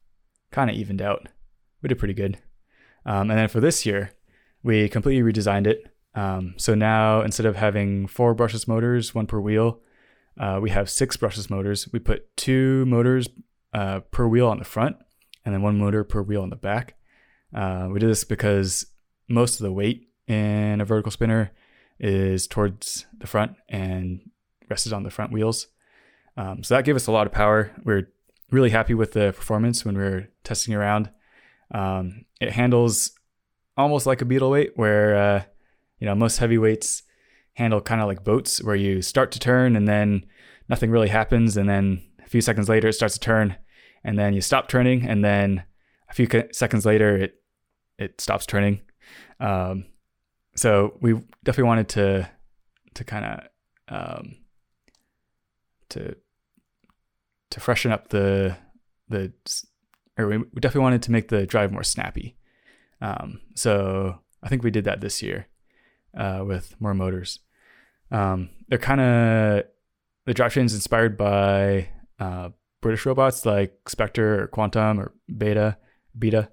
kind 0.52 0.70
of 0.70 0.76
evened 0.76 1.02
out. 1.02 1.28
We 1.82 1.88
did 1.88 2.00
pretty 2.00 2.14
good. 2.14 2.40
Um, 3.06 3.30
and 3.30 3.40
then 3.40 3.50
for 3.50 3.60
this 3.60 3.86
year, 3.86 4.12
we 4.64 4.88
completely 4.88 5.32
redesigned 5.32 5.68
it. 5.68 5.86
Um, 6.16 6.54
so 6.58 6.76
now 6.76 7.22
instead 7.22 7.46
of 7.46 7.56
having 7.56 8.08
four 8.08 8.36
brushless 8.36 8.68
motors, 8.68 9.14
one 9.14 9.28
per 9.28 9.40
wheel, 9.40 9.82
uh, 10.40 10.60
we 10.62 10.70
have 10.70 10.90
six 10.90 11.18
brushless 11.18 11.50
motors. 11.50 11.88
We 11.92 12.00
put 12.00 12.36
two 12.38 12.86
motors 12.86 13.28
uh, 13.74 14.02
per 14.12 14.28
wheel 14.28 14.48
on 14.48 14.60
the 14.60 14.66
front 14.66 14.98
and 15.46 15.54
then 15.54 15.62
one 15.62 15.78
motor 15.78 16.04
per 16.04 16.22
wheel 16.22 16.42
on 16.42 16.50
the 16.50 16.56
back. 16.56 16.96
Uh, 17.54 17.88
we 17.92 18.00
did 18.00 18.10
this 18.10 18.24
because 18.24 18.86
most 19.30 19.60
of 19.60 19.64
the 19.64 19.72
weight 19.72 20.10
in 20.28 20.82
a 20.82 20.86
vertical 20.86 21.12
spinner 21.12 21.52
is 22.00 22.48
towards 22.48 23.06
the 23.18 23.28
front 23.28 23.56
and 23.70 24.30
rested 24.70 24.94
on 24.94 25.04
the 25.04 25.10
front 25.10 25.32
wheels. 25.32 25.68
Um, 26.36 26.64
so 26.64 26.76
that 26.76 26.86
gave 26.86 26.96
us 26.96 27.08
a 27.08 27.12
lot 27.12 27.28
of 27.28 27.34
power. 27.34 27.72
We 27.84 27.94
are 27.94 28.10
really 28.50 28.72
happy 28.72 28.94
with 28.94 29.12
the 29.14 29.34
performance 29.34 29.86
when 29.86 29.98
we 29.98 30.04
were 30.04 30.28
testing 30.44 30.74
around. 30.74 31.10
Um, 31.72 32.26
it 32.40 32.52
handles 32.52 33.12
almost 33.78 34.06
like 34.06 34.22
a 34.22 34.26
beetle 34.26 34.52
weight, 34.52 34.72
where 34.76 35.16
uh, 35.16 35.44
you 36.00 36.06
know 36.06 36.16
most 36.16 36.38
heavyweights 36.38 37.04
handle 37.54 37.82
kind 37.82 38.02
of 38.02 38.08
like 38.08 38.24
boats, 38.24 38.62
where 38.64 38.76
you 38.76 39.02
start 39.02 39.32
to 39.32 39.40
turn 39.40 39.76
and 39.76 39.88
then 39.88 40.26
nothing 40.70 40.92
really 40.92 41.10
happens, 41.10 41.58
and 41.58 41.70
then 41.70 42.02
a 42.24 42.28
few 42.28 42.42
seconds 42.42 42.70
later 42.70 42.88
it 42.88 42.94
starts 42.94 43.16
to 43.16 43.20
turn, 43.20 43.56
and 44.04 44.18
then 44.18 44.34
you 44.34 44.42
stop 44.42 44.68
turning, 44.68 45.08
and 45.08 45.24
then 45.24 45.64
a 46.10 46.14
few 46.14 46.28
seconds 46.52 46.86
later 46.86 47.18
it 47.18 47.36
it 47.98 48.20
stops 48.20 48.46
turning. 48.46 48.82
Um, 49.40 49.86
so 50.56 50.98
we 51.02 51.14
definitely 51.44 51.64
wanted 51.64 51.90
to 51.90 52.30
to 52.96 53.04
kind 53.04 53.26
of 53.26 53.40
um, 53.90 54.36
to 55.90 56.16
to 57.50 57.60
freshen 57.60 57.92
up 57.92 58.10
the 58.10 58.58
the 59.10 59.32
or 60.18 60.28
we 60.28 60.38
definitely 60.60 60.82
wanted 60.82 61.04
to 61.04 61.12
make 61.12 61.28
the 61.28 61.46
drive 61.46 61.72
more 61.72 61.84
snappy. 61.84 62.36
Um, 63.02 63.42
so 63.56 64.20
I 64.42 64.50
think 64.50 64.64
we 64.64 64.72
did 64.72 64.86
that 64.86 65.02
this 65.02 65.22
year 65.22 65.48
uh, 66.18 66.44
with 66.46 66.76
more 66.80 66.94
motors. 66.94 67.40
Um, 68.12 68.50
they're 68.68 68.78
kind 68.78 69.02
of 69.02 69.64
the 70.26 70.34
drivetrain 70.34 70.66
is 70.66 70.74
inspired 70.74 71.18
by 71.18 71.90
uh, 72.20 72.50
British 72.82 73.06
robots 73.06 73.46
like 73.46 73.90
Spectre 73.90 74.44
or 74.44 74.48
Quantum 74.48 75.00
or 75.00 75.14
Beta, 75.36 75.78
Beta, 76.18 76.50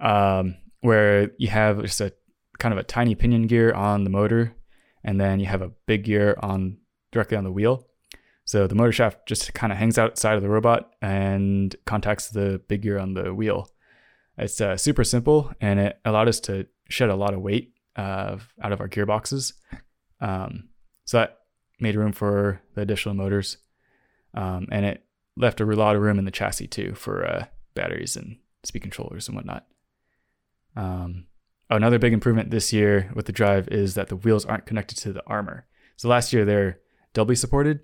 um, 0.00 0.56
where 0.80 1.30
you 1.38 1.48
have 1.48 1.82
just 1.82 2.00
a 2.00 2.12
kind 2.58 2.72
of 2.72 2.78
a 2.78 2.84
tiny 2.84 3.14
pinion 3.14 3.46
gear 3.46 3.72
on 3.72 4.04
the 4.04 4.10
motor, 4.10 4.54
and 5.02 5.20
then 5.20 5.40
you 5.40 5.46
have 5.46 5.62
a 5.62 5.72
big 5.86 6.04
gear 6.04 6.36
on 6.40 6.78
directly 7.12 7.36
on 7.36 7.44
the 7.44 7.52
wheel. 7.52 7.86
So 8.46 8.66
the 8.66 8.74
motor 8.74 8.92
shaft 8.92 9.26
just 9.26 9.54
kind 9.54 9.72
of 9.72 9.78
hangs 9.78 9.98
outside 9.98 10.36
of 10.36 10.42
the 10.42 10.48
robot 10.48 10.90
and 11.00 11.74
contacts 11.86 12.28
the 12.28 12.60
big 12.68 12.82
gear 12.82 12.98
on 12.98 13.14
the 13.14 13.32
wheel. 13.32 13.70
It's 14.36 14.60
uh, 14.60 14.76
super 14.76 15.04
simple, 15.04 15.52
and 15.60 15.78
it 15.78 15.98
allowed 16.04 16.28
us 16.28 16.40
to 16.40 16.66
shed 16.88 17.08
a 17.08 17.16
lot 17.16 17.34
of 17.34 17.40
weight 17.40 17.73
uh, 17.96 18.36
out 18.62 18.72
of 18.72 18.80
our 18.80 18.88
gearboxes. 18.88 19.52
Um, 20.20 20.68
so 21.04 21.18
that 21.18 21.38
made 21.80 21.96
room 21.96 22.12
for 22.12 22.60
the 22.74 22.82
additional 22.82 23.14
motors, 23.14 23.58
um, 24.34 24.68
and 24.70 24.84
it 24.84 25.04
left 25.36 25.60
a 25.60 25.64
lot 25.64 25.96
of 25.96 26.02
room 26.02 26.18
in 26.18 26.24
the 26.24 26.30
chassis 26.30 26.66
too 26.66 26.94
for 26.94 27.26
uh, 27.26 27.46
batteries 27.74 28.16
and 28.16 28.38
speed 28.62 28.82
controllers 28.82 29.28
and 29.28 29.36
whatnot. 29.36 29.66
Um, 30.76 31.26
another 31.70 31.98
big 31.98 32.12
improvement 32.12 32.50
this 32.50 32.72
year 32.72 33.10
with 33.14 33.26
the 33.26 33.32
drive 33.32 33.68
is 33.68 33.94
that 33.94 34.08
the 34.08 34.16
wheels 34.16 34.44
aren't 34.44 34.66
connected 34.66 34.96
to 34.98 35.12
the 35.12 35.22
armor. 35.26 35.66
So 35.96 36.08
last 36.08 36.32
year 36.32 36.44
they're 36.44 36.80
doubly 37.12 37.36
supported. 37.36 37.80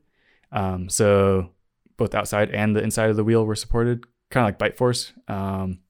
Um, 0.53 0.89
so 0.89 1.51
both 1.97 2.15
outside 2.15 2.51
and 2.51 2.75
the 2.75 2.83
inside 2.83 3.11
of 3.11 3.17
the 3.17 3.25
wheel 3.25 3.45
were 3.45 3.55
supported, 3.55 4.05
kind 4.31 4.45
of 4.45 4.49
like 4.49 4.59
bite 4.59 4.77
force. 4.77 5.13
Um, 5.29 5.81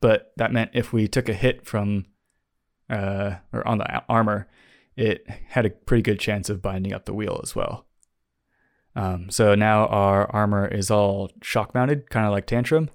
but 0.00 0.32
that 0.36 0.52
meant 0.52 0.70
if 0.74 0.92
we 0.92 1.08
took 1.08 1.28
a 1.28 1.34
hit 1.34 1.66
from 1.66 2.06
uh, 2.88 3.36
or 3.52 3.66
on 3.66 3.78
the 3.78 4.02
armor, 4.08 4.48
it 4.96 5.26
had 5.48 5.66
a 5.66 5.70
pretty 5.70 6.02
good 6.02 6.20
chance 6.20 6.48
of 6.48 6.62
binding 6.62 6.92
up 6.92 7.04
the 7.04 7.14
wheel 7.14 7.40
as 7.42 7.54
well. 7.54 7.86
Um, 8.94 9.30
so 9.30 9.54
now 9.54 9.86
our 9.86 10.30
armor 10.30 10.66
is 10.66 10.90
all 10.90 11.30
shock 11.42 11.74
mounted, 11.74 12.08
kind 12.08 12.26
of 12.26 12.32
like 12.32 12.46
Tantrum. 12.46 12.90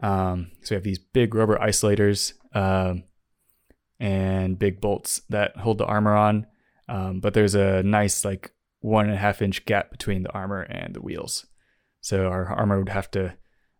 Um, 0.00 0.52
so 0.62 0.74
we 0.74 0.76
have 0.76 0.84
these 0.84 0.98
big 0.98 1.34
rubber 1.34 1.56
isolators 1.56 2.34
um, 2.54 3.04
and 3.98 4.58
big 4.58 4.80
bolts 4.80 5.22
that 5.28 5.56
hold 5.56 5.78
the 5.78 5.86
armor 5.86 6.14
on. 6.14 6.46
Um, 6.88 7.20
but 7.20 7.34
there's 7.34 7.56
a 7.56 7.82
nice 7.82 8.24
like 8.24 8.52
one 8.80 9.06
and 9.06 9.14
a 9.14 9.18
half 9.18 9.42
inch 9.42 9.64
gap 9.64 9.90
between 9.90 10.22
the 10.22 10.32
armor 10.32 10.62
and 10.62 10.94
the 10.94 11.02
wheels. 11.02 11.46
So 12.00 12.28
our 12.28 12.46
armor 12.46 12.78
would 12.78 12.90
have 12.90 13.10
to 13.12 13.34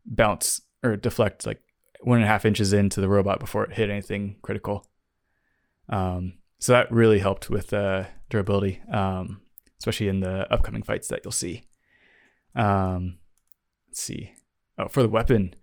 bounce 0.04 0.62
or 0.82 0.96
deflect 0.96 1.46
like 1.46 1.62
one 2.00 2.18
and 2.18 2.24
a 2.24 2.28
half 2.28 2.44
inches 2.44 2.72
into 2.72 3.00
the 3.00 3.08
robot 3.08 3.38
before 3.38 3.64
it 3.64 3.74
hit 3.74 3.88
anything 3.88 4.36
critical. 4.42 4.84
Um, 5.88 6.34
so 6.58 6.72
that 6.72 6.90
really 6.90 7.18
helped 7.18 7.50
with 7.50 7.72
uh, 7.72 8.04
durability, 8.30 8.80
um, 8.92 9.40
especially 9.78 10.08
in 10.08 10.20
the 10.20 10.52
upcoming 10.52 10.82
fights 10.82 11.08
that 11.08 11.20
you'll 11.24 11.32
see. 11.32 11.64
Um, 12.54 13.18
let's 13.88 14.02
see. 14.02 14.32
Oh, 14.78 14.88
for 14.88 15.02
the 15.02 15.08
weapon, 15.08 15.54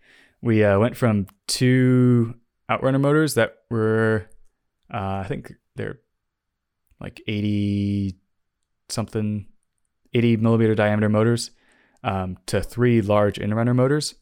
we 0.42 0.64
uh, 0.64 0.80
went 0.80 0.96
from 0.98 1.28
two 1.48 2.36
Outrunner 2.70 3.02
motors 3.02 3.34
that 3.36 3.56
were, 3.70 4.30
uh, 4.94 5.22
I 5.24 5.26
think 5.28 5.54
they're 5.76 6.00
like 7.00 7.22
80 7.28 8.18
something, 8.90 9.48
80 10.14 10.38
millimeter 10.38 10.76
diameter 10.76 11.10
motors, 11.10 11.52
um, 12.04 12.38
to 12.48 12.62
three 12.62 13.02
large 13.02 13.40
Inrunner 13.40 13.76
motors. 13.76 14.16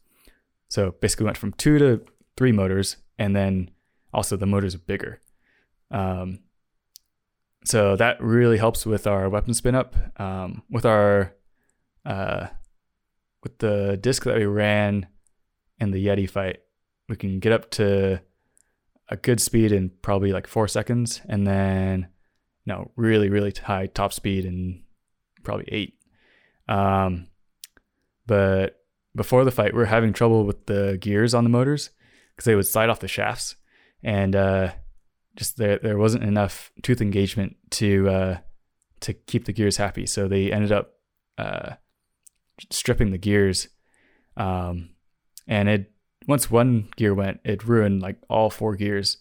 So 0.68 0.92
basically 1.00 1.26
went 1.26 1.36
from 1.36 1.52
two 1.52 1.78
to 1.78 2.02
three 2.36 2.52
motors, 2.52 2.96
and 3.18 3.36
then 3.36 3.70
also 4.12 4.36
the 4.36 4.46
motors 4.46 4.74
are 4.74 4.78
bigger. 4.78 5.20
Um, 5.92 6.40
so 7.64 7.94
that 7.96 8.20
really 8.20 8.58
helps 8.58 8.84
with 8.84 9.06
our 9.06 9.28
weapon 9.28 9.54
spin 9.54 9.74
up. 9.74 9.94
Um, 10.20 10.62
with 10.68 10.84
our 10.84 11.34
uh, 12.04 12.48
with 13.42 13.58
the 13.58 13.96
disc 14.00 14.24
that 14.24 14.36
we 14.36 14.46
ran 14.46 15.06
in 15.78 15.92
the 15.92 16.04
Yeti 16.04 16.28
fight, 16.28 16.60
we 17.08 17.16
can 17.16 17.38
get 17.38 17.52
up 17.52 17.70
to 17.72 18.20
a 19.08 19.16
good 19.16 19.40
speed 19.40 19.72
in 19.72 19.90
probably 20.02 20.32
like 20.32 20.46
four 20.46 20.66
seconds, 20.66 21.20
and 21.28 21.46
then 21.46 22.08
you 22.64 22.72
know 22.72 22.90
really 22.96 23.28
really 23.28 23.52
high 23.52 23.86
top 23.86 24.12
speed 24.12 24.44
in 24.44 24.82
probably 25.44 25.68
eight. 25.68 25.94
Um, 26.68 27.28
but 28.26 28.80
before 29.14 29.44
the 29.44 29.50
fight, 29.50 29.74
we 29.74 29.82
are 29.82 29.86
having 29.86 30.12
trouble 30.12 30.44
with 30.44 30.66
the 30.66 30.96
gears 31.00 31.34
on 31.34 31.44
the 31.44 31.50
motors 31.50 31.90
because 32.30 32.46
they 32.46 32.54
would 32.54 32.66
slide 32.66 32.88
off 32.88 33.00
the 33.00 33.08
shafts, 33.08 33.56
and 34.02 34.34
uh, 34.34 34.72
just 35.36 35.56
there 35.56 35.78
there 35.78 35.98
wasn't 35.98 36.24
enough 36.24 36.72
tooth 36.82 37.00
engagement 37.00 37.56
to 37.70 38.08
uh, 38.08 38.38
to 39.00 39.12
keep 39.12 39.44
the 39.44 39.52
gears 39.52 39.76
happy. 39.76 40.06
So 40.06 40.28
they 40.28 40.52
ended 40.52 40.72
up 40.72 40.94
uh, 41.38 41.74
stripping 42.70 43.10
the 43.10 43.18
gears, 43.18 43.68
um, 44.36 44.90
and 45.46 45.68
it 45.68 45.92
once 46.26 46.50
one 46.50 46.88
gear 46.96 47.14
went, 47.14 47.40
it 47.44 47.64
ruined 47.64 48.02
like 48.02 48.16
all 48.28 48.50
four 48.50 48.76
gears. 48.76 49.18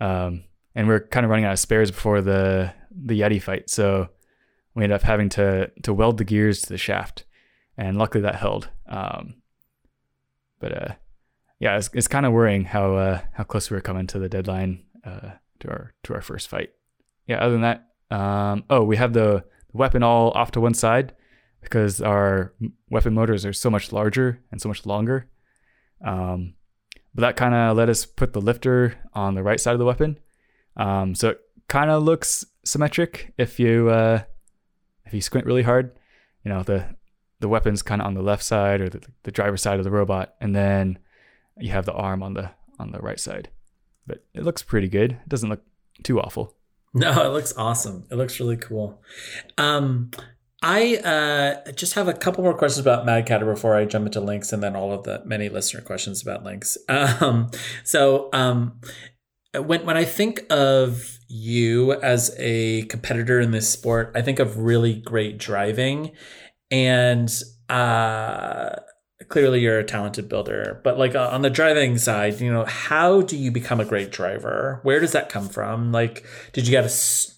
Um, 0.00 0.44
and 0.74 0.86
we 0.86 0.94
are 0.94 1.00
kind 1.00 1.24
of 1.24 1.30
running 1.30 1.46
out 1.46 1.52
of 1.52 1.58
spares 1.58 1.90
before 1.90 2.20
the 2.20 2.72
the 2.90 3.20
Yeti 3.20 3.42
fight, 3.42 3.70
so 3.70 4.08
we 4.74 4.84
ended 4.84 4.96
up 4.96 5.02
having 5.02 5.28
to 5.30 5.70
to 5.82 5.94
weld 5.94 6.18
the 6.18 6.24
gears 6.24 6.62
to 6.62 6.68
the 6.68 6.78
shaft, 6.78 7.24
and 7.76 7.96
luckily 7.96 8.22
that 8.22 8.36
held. 8.36 8.68
Um, 8.86 9.36
but 10.60 10.72
uh, 10.72 10.94
yeah, 11.58 11.76
it's, 11.76 11.90
it's 11.94 12.08
kind 12.08 12.26
of 12.26 12.32
worrying 12.32 12.64
how 12.64 12.96
uh, 12.96 13.20
how 13.32 13.44
close 13.44 13.70
we 13.70 13.76
were 13.76 13.80
coming 13.82 14.06
to 14.08 14.18
the 14.18 14.28
deadline 14.28 14.84
uh, 15.04 15.30
to 15.60 15.68
our 15.68 15.94
to 16.04 16.14
our 16.14 16.20
first 16.20 16.48
fight. 16.48 16.70
Yeah, 17.26 17.38
other 17.38 17.52
than 17.52 17.62
that, 17.62 17.88
um, 18.10 18.64
oh, 18.70 18.84
we 18.84 18.96
have 18.96 19.12
the 19.12 19.44
weapon 19.72 20.02
all 20.02 20.30
off 20.32 20.52
to 20.52 20.60
one 20.60 20.74
side 20.74 21.14
because 21.60 22.00
our 22.00 22.52
weapon 22.90 23.14
motors 23.14 23.44
are 23.44 23.52
so 23.52 23.70
much 23.70 23.92
larger 23.92 24.40
and 24.50 24.60
so 24.60 24.68
much 24.68 24.86
longer. 24.86 25.28
Um, 26.04 26.54
but 27.14 27.22
that 27.22 27.36
kind 27.36 27.54
of 27.54 27.76
let 27.76 27.88
us 27.88 28.04
put 28.04 28.32
the 28.32 28.40
lifter 28.40 28.98
on 29.14 29.34
the 29.34 29.42
right 29.42 29.60
side 29.60 29.72
of 29.72 29.78
the 29.78 29.84
weapon, 29.84 30.18
um, 30.76 31.14
so 31.14 31.30
it 31.30 31.40
kind 31.68 31.90
of 31.90 32.02
looks 32.02 32.44
symmetric 32.64 33.32
if 33.38 33.58
you 33.58 33.88
uh, 33.88 34.22
if 35.04 35.14
you 35.14 35.20
squint 35.20 35.46
really 35.46 35.62
hard. 35.62 35.98
You 36.44 36.50
know 36.52 36.62
the 36.62 36.96
the 37.40 37.48
weapon's 37.48 37.82
kind 37.82 38.00
of 38.00 38.06
on 38.06 38.14
the 38.14 38.22
left 38.22 38.42
side 38.42 38.80
or 38.80 38.88
the, 38.88 39.00
the 39.24 39.30
driver's 39.30 39.62
side 39.62 39.78
of 39.78 39.84
the 39.84 39.90
robot, 39.90 40.34
and 40.40 40.54
then 40.54 40.98
you 41.58 41.70
have 41.70 41.86
the 41.86 41.92
arm 41.92 42.22
on 42.22 42.34
the 42.34 42.50
on 42.78 42.92
the 42.92 43.00
right 43.00 43.20
side. 43.20 43.48
But 44.06 44.24
it 44.34 44.44
looks 44.44 44.62
pretty 44.62 44.88
good. 44.88 45.12
It 45.12 45.28
doesn't 45.28 45.48
look 45.48 45.62
too 46.02 46.20
awful. 46.20 46.54
No, 46.94 47.26
it 47.26 47.32
looks 47.32 47.52
awesome. 47.56 48.06
It 48.10 48.14
looks 48.14 48.40
really 48.40 48.56
cool. 48.56 49.02
Um, 49.58 50.10
I 50.62 50.96
uh, 50.96 51.72
just 51.72 51.94
have 51.94 52.08
a 52.08 52.14
couple 52.14 52.42
more 52.42 52.54
questions 52.54 52.84
about 52.84 53.04
Mad 53.04 53.26
Catter 53.26 53.44
before 53.44 53.76
I 53.76 53.84
jump 53.84 54.06
into 54.06 54.20
Lynx, 54.20 54.52
and 54.52 54.62
then 54.62 54.74
all 54.74 54.92
of 54.92 55.04
the 55.04 55.22
many 55.24 55.48
listener 55.48 55.82
questions 55.82 56.22
about 56.22 56.44
Lynx. 56.44 56.78
Um, 56.88 57.50
so, 57.84 58.30
um, 58.32 58.80
when 59.54 59.84
when 59.84 59.96
I 59.96 60.04
think 60.04 60.44
of 60.50 61.18
you 61.28 61.92
as 62.00 62.34
a 62.38 62.82
competitor 62.86 63.40
in 63.40 63.50
this 63.50 63.68
sport, 63.68 64.12
I 64.14 64.22
think 64.22 64.38
of 64.38 64.58
really 64.58 64.94
great 64.94 65.38
driving, 65.38 66.12
and 66.70 67.30
uh, 67.68 68.76
clearly 69.28 69.60
you're 69.60 69.78
a 69.78 69.84
talented 69.84 70.28
builder. 70.28 70.80
But 70.84 70.98
like 70.98 71.14
uh, 71.14 71.30
on 71.32 71.42
the 71.42 71.50
driving 71.50 71.98
side, 71.98 72.40
you 72.40 72.52
know, 72.52 72.64
how 72.64 73.22
do 73.22 73.36
you 73.36 73.50
become 73.50 73.80
a 73.80 73.84
great 73.84 74.12
driver? 74.12 74.80
Where 74.82 75.00
does 75.00 75.12
that 75.12 75.28
come 75.28 75.48
from? 75.48 75.90
Like, 75.90 76.24
did 76.52 76.66
you 76.66 76.70
get 76.70 76.84
a 76.84 76.90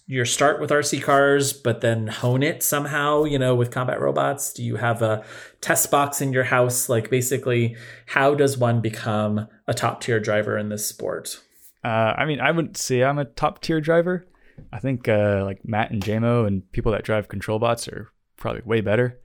your 0.07 0.25
start 0.25 0.59
with 0.59 0.71
RC 0.71 1.03
cars, 1.03 1.53
but 1.53 1.81
then 1.81 2.07
hone 2.07 2.43
it 2.43 2.63
somehow? 2.63 3.23
You 3.23 3.39
know, 3.39 3.55
with 3.55 3.71
combat 3.71 4.01
robots, 4.01 4.51
do 4.51 4.63
you 4.63 4.75
have 4.75 5.01
a 5.01 5.23
test 5.61 5.89
box 5.89 6.19
in 6.19 6.33
your 6.33 6.43
house? 6.43 6.89
Like, 6.89 7.09
basically, 7.09 7.77
how 8.07 8.35
does 8.35 8.57
one 8.57 8.81
become 8.81 9.47
a 9.67 9.73
top 9.73 10.01
tier 10.01 10.19
driver 10.19 10.57
in 10.57 10.69
this 10.69 10.85
sport? 10.85 11.41
Uh, 11.83 12.13
I 12.17 12.25
mean, 12.25 12.41
I 12.41 12.51
wouldn't 12.51 12.77
say 12.77 13.03
I'm 13.03 13.19
a 13.19 13.25
top 13.25 13.61
tier 13.61 13.79
driver. 13.79 14.27
I 14.73 14.79
think 14.79 15.07
uh, 15.07 15.43
like 15.45 15.63
Matt 15.63 15.91
and 15.91 16.03
JMO 16.03 16.45
and 16.45 16.69
people 16.73 16.91
that 16.91 17.05
drive 17.05 17.29
control 17.29 17.59
bots 17.59 17.87
are 17.87 18.09
probably 18.35 18.63
way 18.65 18.81
better. 18.81 19.21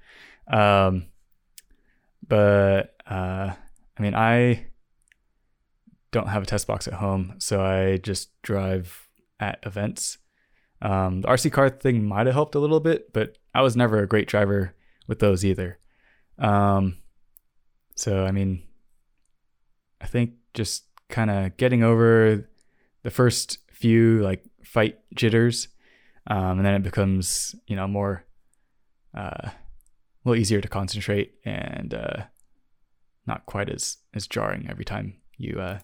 Um, 0.46 1.07
but 2.29 2.95
uh, 3.09 3.53
I 3.99 4.03
mean, 4.03 4.14
I 4.14 4.66
don't 6.11 6.29
have 6.29 6.43
a 6.43 6.47
test 6.47 6.66
box 6.66 6.87
at 6.87 6.95
home, 6.95 7.35
so 7.39 7.64
I 7.64 7.99
just 7.99 8.31
drive 8.43 9.09
at 9.41 9.59
events. 9.64 10.18
Um, 10.81 11.22
the 11.22 11.29
RC 11.29 11.53
car 11.53 11.70
thing 11.70 12.05
might 12.05 12.27
have 12.27 12.35
helped 12.35 12.55
a 12.55 12.61
little 12.61 12.81
bit, 12.81 13.12
but 13.12 13.39
I 13.55 13.62
was 13.62 13.77
never 13.77 14.03
a 14.03 14.09
great 14.09 14.29
driver 14.29 14.75
with 15.07 15.18
those 15.18 15.45
either. 15.45 15.79
Um, 16.39 16.99
so 17.97 18.25
I 18.25 18.33
mean, 18.33 18.62
I 20.01 20.07
think 20.07 20.35
just 20.53 20.85
kind 21.09 21.31
of 21.31 21.57
getting 21.57 21.83
over 21.83 22.49
the 23.03 23.11
first 23.11 23.59
few 23.70 24.20
like 24.22 24.45
fight 24.64 24.99
jitters, 25.14 25.68
um, 26.27 26.59
and 26.59 26.66
then 26.66 26.75
it 26.75 26.83
becomes 26.83 27.55
you 27.66 27.77
know 27.77 27.87
more 27.87 28.25
uh, 29.16 29.51
a 30.25 30.29
little 30.29 30.41
easier 30.41 30.61
to 30.61 30.68
concentrate 30.68 31.35
and 31.45 31.95
uh, 31.95 32.25
not 33.27 33.47
quite 33.47 33.68
as 33.68 33.99
as 34.14 34.27
jarring 34.27 34.66
every 34.68 34.85
time 34.85 35.14
you 35.37 35.61
uh, 35.61 35.79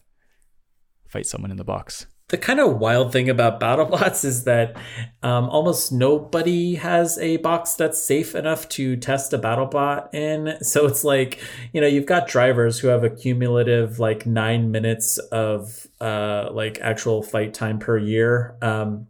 fight 1.09 1.27
someone 1.27 1.51
in 1.51 1.57
the 1.57 1.65
box. 1.65 2.07
The 2.29 2.39
kind 2.39 2.61
of 2.61 2.79
wild 2.79 3.13
thing 3.13 3.29
about 3.29 3.59
BattleBots 3.59 4.25
is 4.25 4.45
that 4.45 4.77
um, 5.21 5.51
almost 5.51 5.91
nobody 5.91 6.77
has 6.77 7.19
a 7.19 7.39
box 7.39 7.75
that's 7.75 8.01
safe 8.01 8.37
enough 8.37 8.69
to 8.71 8.97
test 8.97 9.33
a 9.33 9.39
BattleBot 9.39 10.15
in. 10.15 10.57
So 10.63 10.87
it's 10.87 11.03
like, 11.03 11.41
you 11.73 11.81
know, 11.81 11.89
you've 11.89 12.07
got 12.07 12.29
drivers 12.29 12.79
who 12.79 12.87
have 12.87 13.03
a 13.03 13.11
cumulative 13.11 13.99
like 13.99 14.25
nine 14.27 14.71
minutes 14.71 15.19
of 15.19 15.89
uh, 16.01 16.51
like 16.53 16.79
actual 16.81 17.25
fight 17.25 17.53
time 17.53 17.81
per 17.81 17.99
year, 17.99 18.57
um, 18.63 19.09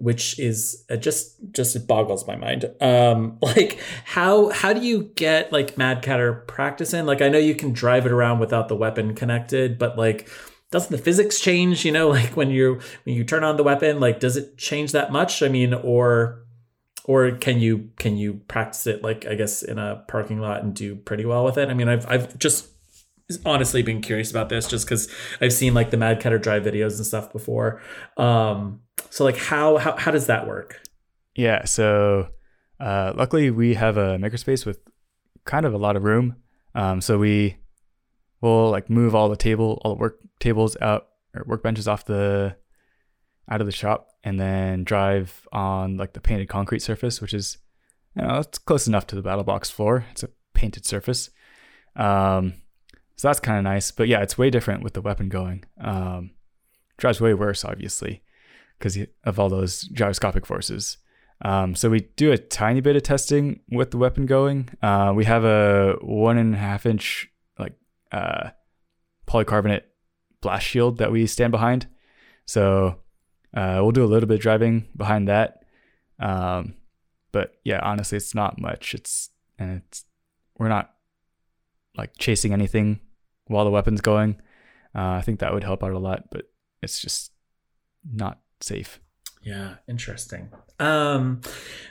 which 0.00 0.38
is 0.38 0.84
uh, 0.90 0.96
just 0.96 1.36
just 1.52 1.76
it 1.76 1.86
boggles 1.86 2.26
my 2.26 2.36
mind. 2.36 2.70
Um, 2.80 3.38
like 3.42 3.78
how 4.04 4.50
how 4.50 4.72
do 4.72 4.80
you 4.80 5.04
get 5.14 5.52
like 5.52 5.78
Mad 5.78 6.02
Catter 6.02 6.32
practice 6.46 6.92
in? 6.92 7.06
Like 7.06 7.22
I 7.22 7.28
know 7.28 7.38
you 7.38 7.54
can 7.54 7.72
drive 7.72 8.06
it 8.06 8.12
around 8.12 8.40
without 8.40 8.68
the 8.68 8.76
weapon 8.76 9.14
connected, 9.14 9.78
but 9.78 9.96
like 9.96 10.28
doesn't 10.70 10.96
the 10.96 11.02
physics 11.02 11.40
change 11.40 11.84
you 11.84 11.92
know 11.92 12.08
like 12.18 12.36
when 12.36 12.50
you 12.50 12.80
when 13.04 13.14
you 13.16 13.24
turn 13.24 13.44
on 13.44 13.56
the 13.56 13.62
weapon 13.62 14.00
like 14.00 14.20
does 14.20 14.36
it 14.36 14.56
change 14.56 14.92
that 14.92 15.12
much 15.12 15.42
i 15.42 15.48
mean 15.48 15.74
or 15.74 16.44
or 17.04 17.32
can 17.32 17.60
you 17.60 17.90
can 17.96 18.16
you 18.16 18.34
practice 18.48 18.86
it 18.86 19.02
like 19.02 19.26
i 19.26 19.34
guess 19.34 19.62
in 19.62 19.78
a 19.78 20.04
parking 20.08 20.38
lot 20.38 20.62
and 20.62 20.74
do 20.74 20.94
pretty 20.94 21.24
well 21.24 21.44
with 21.44 21.58
it 21.58 21.68
i 21.68 21.74
mean 21.74 21.88
i've 21.88 22.06
i've 22.08 22.38
just 22.38 22.68
honestly 23.44 23.82
been 23.82 24.00
curious 24.00 24.30
about 24.30 24.48
this 24.48 24.66
just 24.66 24.86
because 24.86 25.08
i've 25.40 25.52
seen 25.52 25.72
like 25.72 25.90
the 25.90 25.96
Mad 25.96 26.20
Catter 26.20 26.40
drive 26.40 26.64
videos 26.64 26.96
and 26.96 27.06
stuff 27.06 27.32
before 27.32 27.80
um 28.16 28.80
so 29.10 29.24
like 29.24 29.36
how 29.36 29.76
how, 29.76 29.96
how 29.96 30.10
does 30.10 30.26
that 30.26 30.46
work 30.46 30.80
Yeah, 31.34 31.64
so 31.64 32.28
uh, 32.78 33.12
luckily 33.14 33.50
we 33.50 33.74
have 33.74 33.96
a 33.96 34.16
makerspace 34.18 34.64
with 34.64 34.80
kind 35.44 35.66
of 35.66 35.74
a 35.74 35.78
lot 35.78 35.96
of 35.96 36.04
room. 36.04 36.36
Um, 36.74 37.00
so 37.00 37.18
we 37.18 37.56
will 38.40 38.70
like 38.70 38.88
move 38.88 39.14
all 39.14 39.28
the 39.28 39.36
table, 39.36 39.80
all 39.84 39.94
the 39.94 40.00
work 40.00 40.18
tables 40.38 40.76
out 40.80 41.08
or 41.34 41.44
workbenches 41.44 41.86
off 41.86 42.04
the 42.04 42.56
out 43.48 43.60
of 43.60 43.66
the 43.66 43.72
shop, 43.72 44.08
and 44.24 44.40
then 44.40 44.84
drive 44.84 45.46
on 45.52 45.96
like 45.96 46.12
the 46.12 46.20
painted 46.20 46.48
concrete 46.48 46.80
surface, 46.82 47.20
which 47.20 47.34
is 47.34 47.58
you 48.16 48.22
know 48.22 48.38
it's 48.38 48.58
close 48.58 48.86
enough 48.86 49.06
to 49.08 49.16
the 49.16 49.22
battle 49.22 49.44
box 49.44 49.70
floor. 49.70 50.06
It's 50.10 50.22
a 50.22 50.30
painted 50.54 50.86
surface, 50.86 51.30
um, 51.96 52.54
so 53.16 53.28
that's 53.28 53.40
kind 53.40 53.58
of 53.58 53.64
nice. 53.64 53.90
But 53.90 54.08
yeah, 54.08 54.22
it's 54.22 54.38
way 54.38 54.50
different 54.50 54.82
with 54.82 54.94
the 54.94 55.02
weapon 55.02 55.28
going. 55.28 55.64
Um, 55.80 56.30
drives 56.96 57.20
way 57.20 57.34
worse, 57.34 57.64
obviously, 57.64 58.22
because 58.80 58.96
of 59.24 59.38
all 59.38 59.50
those 59.50 59.82
gyroscopic 59.82 60.46
forces. 60.46 60.96
Um, 61.42 61.74
so 61.74 61.90
we 61.90 62.00
do 62.16 62.32
a 62.32 62.38
tiny 62.38 62.80
bit 62.80 62.96
of 62.96 63.02
testing 63.02 63.60
with 63.70 63.90
the 63.90 63.98
weapon 63.98 64.26
going. 64.26 64.70
Uh, 64.82 65.12
we 65.14 65.26
have 65.26 65.44
a 65.44 65.96
one 66.00 66.38
and 66.38 66.54
a 66.54 66.58
half 66.58 66.86
inch 66.86 67.28
like 67.58 67.74
uh, 68.10 68.50
polycarbonate 69.26 69.82
blast 70.40 70.66
shield 70.66 70.98
that 70.98 71.12
we 71.12 71.26
stand 71.26 71.50
behind. 71.50 71.86
So 72.46 72.96
uh, 73.54 73.78
we'll 73.82 73.92
do 73.92 74.04
a 74.04 74.06
little 74.06 74.26
bit 74.26 74.36
of 74.36 74.40
driving 74.40 74.88
behind 74.96 75.28
that. 75.28 75.64
Um, 76.18 76.74
but 77.32 77.54
yeah, 77.64 77.80
honestly, 77.82 78.16
it's 78.16 78.34
not 78.34 78.60
much. 78.60 78.94
It's 78.94 79.30
and 79.58 79.82
it's 79.82 80.04
we're 80.58 80.68
not 80.68 80.90
like 81.96 82.12
chasing 82.18 82.52
anything 82.52 83.00
while 83.46 83.64
the 83.64 83.70
weapon's 83.70 84.00
going. 84.00 84.40
Uh, 84.94 85.12
I 85.12 85.22
think 85.22 85.40
that 85.40 85.52
would 85.52 85.64
help 85.64 85.84
out 85.84 85.92
a 85.92 85.98
lot, 85.98 86.24
but 86.30 86.46
it's 86.82 87.00
just 87.00 87.32
not 88.10 88.40
safe. 88.60 89.00
Yeah, 89.42 89.76
interesting. 89.88 90.50
Um, 90.78 91.40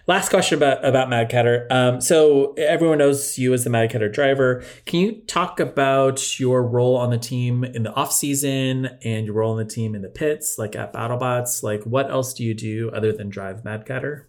last 0.05 0.29
question 0.29 0.57
about 0.59 0.85
about 0.85 1.09
Mad 1.09 1.31
Catter. 1.31 1.65
Um, 1.71 1.99
so 1.99 2.53
everyone 2.53 2.99
knows 2.99 3.39
you 3.39 3.53
as 3.53 3.63
the 3.63 3.71
Mad 3.71 3.91
Catter 3.91 4.11
driver. 4.11 4.63
Can 4.85 4.99
you 4.99 5.21
talk 5.21 5.59
about 5.59 6.39
your 6.39 6.61
role 6.63 6.95
on 6.95 7.09
the 7.09 7.17
team 7.17 7.63
in 7.63 7.83
the 7.83 7.93
off 7.93 8.11
season 8.11 8.97
and 9.03 9.25
your 9.25 9.35
role 9.35 9.53
on 9.53 9.57
the 9.57 9.65
team 9.65 9.95
in 9.95 10.03
the 10.03 10.09
pits, 10.09 10.59
like 10.59 10.75
at 10.75 10.93
BattleBots? 10.93 11.63
Like, 11.63 11.83
what 11.83 12.11
else 12.11 12.35
do 12.35 12.43
you 12.43 12.53
do 12.53 12.91
other 12.91 13.11
than 13.11 13.29
drive 13.29 13.65
Mad 13.65 13.85
Catter? 13.85 14.25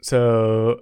So, 0.00 0.80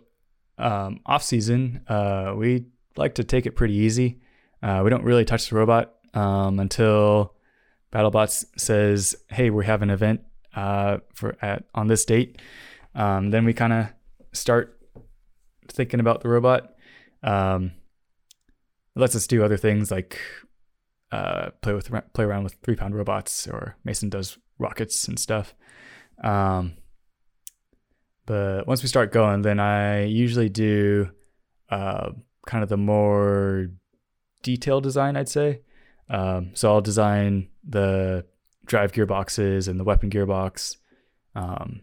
um, 0.59 1.01
off 1.07 1.23
season, 1.23 1.83
uh, 1.89 2.35
we 2.37 2.67
like 2.97 3.15
to 3.15 3.25
take 3.25 3.47
it 3.47 3.53
pretty 3.53 3.75
easy. 3.75 4.21
Uh, 4.63 4.83
we 4.85 4.91
don't 4.91 5.05
really 5.05 5.25
touch 5.25 5.49
the 5.49 5.57
robot 5.57 5.95
um, 6.13 6.61
until 6.61 7.35
BattleBots 7.91 8.45
says, 8.59 9.17
"Hey, 9.29 9.49
we 9.49 9.65
have 9.65 9.81
an 9.81 9.89
event 9.89 10.21
uh, 10.55 10.99
for 11.15 11.37
at 11.43 11.65
on 11.75 11.87
this 11.87 12.05
date." 12.05 12.41
Um, 12.95 13.31
then 13.31 13.45
we 13.45 13.53
kind 13.53 13.73
of 13.73 13.87
start 14.33 14.79
thinking 15.69 16.01
about 16.01 16.21
the 16.23 16.29
robot. 16.29 16.75
Um, 17.23 17.73
it 18.97 19.01
lets 19.01 19.15
us 19.15 19.27
do 19.27 19.45
other 19.45 19.57
things 19.57 19.91
like 19.91 20.19
uh, 21.13 21.51
play 21.63 21.75
with 21.75 21.91
play 22.13 22.25
around 22.25 22.45
with 22.45 22.55
three 22.63 22.77
pound 22.77 22.95
robots, 22.95 23.47
or 23.47 23.77
Mason 23.85 24.09
does 24.09 24.39
rockets 24.59 25.09
and 25.09 25.19
stuff. 25.19 25.55
Um, 26.23 26.75
but 28.27 28.67
once 28.67 28.83
we 28.83 28.89
start 28.89 29.13
going, 29.13 29.43
then 29.43 29.59
I 29.59 30.05
usually 30.05 30.49
do 30.49 31.11
uh, 31.71 32.11
kind 32.47 32.63
of 32.63 32.69
the 32.69 32.77
more 32.77 33.69
detailed 34.43 34.83
design, 34.83 35.17
I'd 35.17 35.29
say. 35.29 35.63
Um, 36.09 36.51
so 36.55 36.73
I'll 36.73 36.81
design 36.81 37.49
the 37.69 38.25
drive 38.65 38.93
gearboxes 38.93 39.69
and 39.69 39.79
the 39.79 39.85
weapon 39.85 40.11
gearbox, 40.11 40.77
um, 41.35 41.83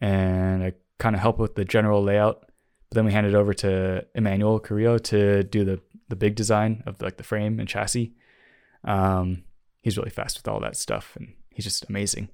and 0.00 0.62
I 0.62 0.72
kind 0.98 1.14
of 1.14 1.20
help 1.20 1.38
with 1.38 1.54
the 1.54 1.64
general 1.64 2.02
layout. 2.02 2.46
But 2.88 2.96
then 2.96 3.04
we 3.04 3.12
hand 3.12 3.26
it 3.26 3.34
over 3.34 3.54
to 3.54 4.06
Emmanuel 4.14 4.60
Carrillo 4.60 4.98
to 4.98 5.42
do 5.44 5.64
the 5.64 5.80
the 6.08 6.16
big 6.16 6.34
design 6.34 6.82
of 6.86 7.00
like 7.00 7.16
the 7.16 7.24
frame 7.24 7.58
and 7.58 7.68
chassis. 7.68 8.12
Um, 8.84 9.44
he's 9.80 9.96
really 9.96 10.10
fast 10.10 10.38
with 10.38 10.48
all 10.48 10.60
that 10.60 10.76
stuff, 10.76 11.16
and 11.16 11.32
he's 11.50 11.64
just 11.64 11.88
amazing. 11.88 12.28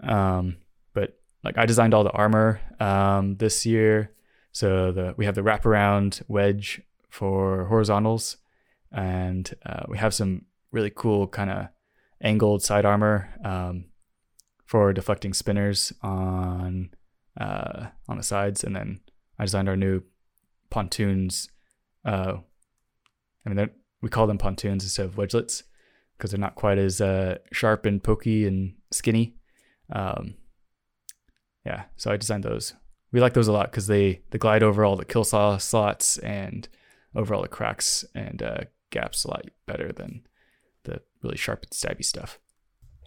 Um, 0.00 0.56
but 0.94 1.18
like 1.44 1.58
I 1.58 1.66
designed 1.66 1.94
all 1.94 2.04
the 2.04 2.10
armor 2.10 2.60
um, 2.80 3.36
this 3.36 3.66
year. 3.66 4.12
So 4.52 4.92
the 4.92 5.14
we 5.16 5.24
have 5.24 5.34
the 5.34 5.42
wraparound 5.42 6.22
wedge 6.28 6.82
for 7.08 7.66
horizontals, 7.66 8.38
and 8.90 9.52
uh, 9.64 9.84
we 9.88 9.98
have 9.98 10.14
some 10.14 10.46
really 10.70 10.90
cool 10.94 11.26
kind 11.28 11.50
of 11.50 11.68
angled 12.22 12.62
side 12.62 12.84
armor 12.84 13.28
um, 13.44 13.86
for 14.64 14.92
deflecting 14.92 15.34
spinners 15.34 15.92
on 16.02 16.90
uh, 17.40 17.86
on 18.08 18.16
the 18.16 18.22
sides, 18.22 18.64
and 18.64 18.74
then 18.76 19.00
I 19.38 19.44
designed 19.44 19.68
our 19.68 19.76
new 19.76 20.02
pontoons. 20.70 21.48
Uh, 22.04 22.36
I 23.46 23.50
mean, 23.50 23.70
we 24.00 24.08
call 24.08 24.26
them 24.26 24.38
pontoons 24.38 24.84
instead 24.84 25.06
of 25.06 25.16
wedgelets 25.16 25.62
because 26.16 26.30
they're 26.30 26.40
not 26.40 26.54
quite 26.54 26.78
as 26.78 27.00
uh, 27.00 27.38
sharp 27.52 27.86
and 27.86 28.02
pokey 28.02 28.46
and 28.46 28.74
skinny. 28.90 29.34
Um, 29.90 30.34
yeah, 31.64 31.84
so 31.96 32.10
I 32.10 32.16
designed 32.16 32.44
those. 32.44 32.74
We 33.12 33.20
like 33.20 33.34
those 33.34 33.48
a 33.48 33.52
lot 33.52 33.70
because 33.70 33.86
they 33.86 34.22
they 34.30 34.38
glide 34.38 34.62
over 34.62 34.84
all 34.84 34.96
the 34.96 35.04
kill 35.04 35.24
saw 35.24 35.58
slots 35.58 36.18
and 36.18 36.68
over 37.14 37.34
all 37.34 37.42
the 37.42 37.48
cracks 37.48 38.04
and 38.14 38.42
uh, 38.42 38.58
gaps 38.90 39.24
a 39.24 39.28
lot 39.28 39.44
better 39.66 39.92
than 39.92 40.26
really 41.22 41.36
sharp 41.36 41.62
and 41.62 41.70
stabby 41.70 42.04
stuff. 42.04 42.38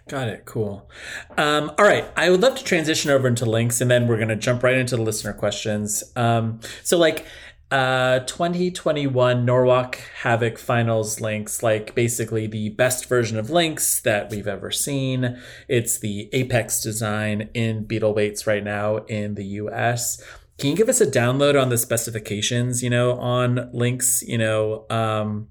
Got 0.07 0.27
it. 0.27 0.45
Cool. 0.45 0.87
Um, 1.37 1.71
all 1.79 1.85
right. 1.85 2.05
I 2.15 2.29
would 2.29 2.41
love 2.41 2.55
to 2.57 2.63
transition 2.63 3.09
over 3.09 3.27
into 3.27 3.45
Lynx 3.45 3.81
and 3.81 3.89
then 3.89 4.07
we're 4.07 4.17
going 4.17 4.29
to 4.29 4.35
jump 4.35 4.61
right 4.61 4.77
into 4.77 4.95
the 4.95 5.01
listener 5.01 5.33
questions. 5.33 6.03
Um, 6.15 6.59
so, 6.83 6.97
like, 6.97 7.25
uh, 7.71 8.19
2021 8.19 9.43
Norwalk 9.43 9.95
Havoc 10.21 10.59
Finals 10.59 11.19
Lynx, 11.19 11.63
like 11.63 11.95
basically 11.95 12.45
the 12.45 12.69
best 12.69 13.07
version 13.07 13.39
of 13.39 13.49
Lynx 13.49 13.99
that 14.01 14.29
we've 14.29 14.47
ever 14.47 14.69
seen. 14.69 15.41
It's 15.67 15.99
the 15.99 16.29
Apex 16.31 16.81
design 16.81 17.49
in 17.55 17.85
Beetle 17.85 18.13
weights 18.13 18.45
right 18.45 18.63
now 18.63 18.97
in 19.05 19.33
the 19.33 19.45
US. 19.45 20.21
Can 20.59 20.69
you 20.69 20.75
give 20.75 20.89
us 20.89 21.01
a 21.01 21.07
download 21.07 21.59
on 21.59 21.69
the 21.69 21.77
specifications, 21.77 22.83
you 22.83 22.89
know, 22.89 23.13
on 23.13 23.69
Lynx, 23.73 24.23
you 24.25 24.37
know, 24.37 24.85
um, 24.91 25.47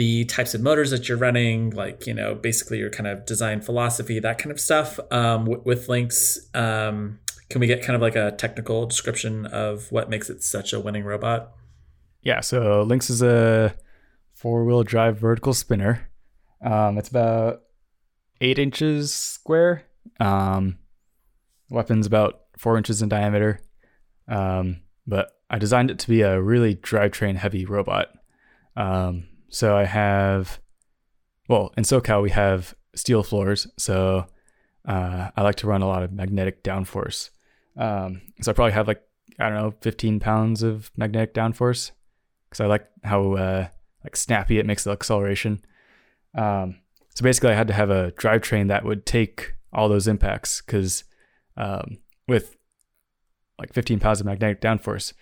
the 0.00 0.24
types 0.24 0.54
of 0.54 0.62
motors 0.62 0.90
that 0.92 1.10
you're 1.10 1.18
running, 1.18 1.68
like 1.68 2.06
you 2.06 2.14
know, 2.14 2.34
basically 2.34 2.78
your 2.78 2.88
kind 2.88 3.06
of 3.06 3.26
design 3.26 3.60
philosophy, 3.60 4.18
that 4.18 4.38
kind 4.38 4.50
of 4.50 4.58
stuff. 4.58 4.98
Um, 5.10 5.44
w- 5.44 5.62
with 5.66 5.90
Lynx, 5.90 6.38
um, 6.54 7.18
can 7.50 7.60
we 7.60 7.66
get 7.66 7.82
kind 7.82 7.94
of 7.94 8.00
like 8.00 8.16
a 8.16 8.30
technical 8.30 8.86
description 8.86 9.44
of 9.44 9.92
what 9.92 10.08
makes 10.08 10.30
it 10.30 10.42
such 10.42 10.72
a 10.72 10.80
winning 10.80 11.04
robot? 11.04 11.52
Yeah, 12.22 12.40
so 12.40 12.80
Lynx 12.80 13.10
is 13.10 13.20
a 13.20 13.74
four 14.32 14.64
wheel 14.64 14.84
drive 14.84 15.18
vertical 15.18 15.52
spinner. 15.52 16.08
Um, 16.64 16.96
it's 16.96 17.10
about 17.10 17.60
eight 18.40 18.58
inches 18.58 19.12
square. 19.12 19.84
Um, 20.18 20.78
weapon's 21.68 22.06
about 22.06 22.40
four 22.56 22.78
inches 22.78 23.02
in 23.02 23.10
diameter. 23.10 23.60
Um, 24.28 24.80
but 25.06 25.32
I 25.50 25.58
designed 25.58 25.90
it 25.90 25.98
to 25.98 26.08
be 26.08 26.22
a 26.22 26.40
really 26.40 26.74
drivetrain 26.74 27.36
heavy 27.36 27.66
robot. 27.66 28.08
Um, 28.76 29.26
so 29.50 29.76
I 29.76 29.84
have, 29.84 30.60
well, 31.48 31.72
in 31.76 31.84
SoCal, 31.84 32.22
we 32.22 32.30
have 32.30 32.74
steel 32.94 33.22
floors. 33.22 33.66
So 33.76 34.26
uh, 34.86 35.30
I 35.36 35.42
like 35.42 35.56
to 35.56 35.66
run 35.66 35.82
a 35.82 35.88
lot 35.88 36.02
of 36.02 36.12
magnetic 36.12 36.62
downforce. 36.62 37.30
Um, 37.76 38.22
so 38.40 38.50
I 38.50 38.54
probably 38.54 38.72
have 38.72 38.88
like, 38.88 39.02
I 39.38 39.48
don't 39.48 39.58
know, 39.58 39.74
15 39.80 40.20
pounds 40.20 40.62
of 40.62 40.90
magnetic 40.96 41.34
downforce 41.34 41.90
because 42.48 42.60
I 42.60 42.66
like 42.66 42.86
how 43.04 43.34
uh, 43.34 43.68
like 44.04 44.16
snappy 44.16 44.58
it 44.58 44.66
makes 44.66 44.84
the 44.84 44.92
acceleration. 44.92 45.62
Um, 46.34 46.80
so 47.14 47.22
basically, 47.22 47.50
I 47.50 47.54
had 47.54 47.68
to 47.68 47.74
have 47.74 47.90
a 47.90 48.12
drivetrain 48.12 48.68
that 48.68 48.84
would 48.84 49.04
take 49.04 49.54
all 49.72 49.88
those 49.88 50.08
impacts 50.08 50.62
because 50.62 51.04
um, 51.56 51.98
with 52.28 52.56
like 53.58 53.72
15 53.72 53.98
pounds 53.98 54.20
of 54.20 54.26
magnetic 54.26 54.60
downforce, 54.60 55.12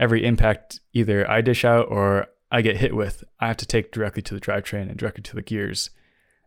every 0.00 0.24
impact 0.24 0.80
either 0.92 1.28
I 1.30 1.40
dish 1.40 1.64
out 1.64 1.86
or 1.90 2.26
I 2.50 2.62
get 2.62 2.78
hit 2.78 2.94
with, 2.94 3.24
I 3.40 3.48
have 3.48 3.58
to 3.58 3.66
take 3.66 3.92
directly 3.92 4.22
to 4.22 4.34
the 4.34 4.40
drivetrain 4.40 4.88
and 4.88 4.96
directly 4.96 5.22
to 5.22 5.34
the 5.34 5.42
gears. 5.42 5.90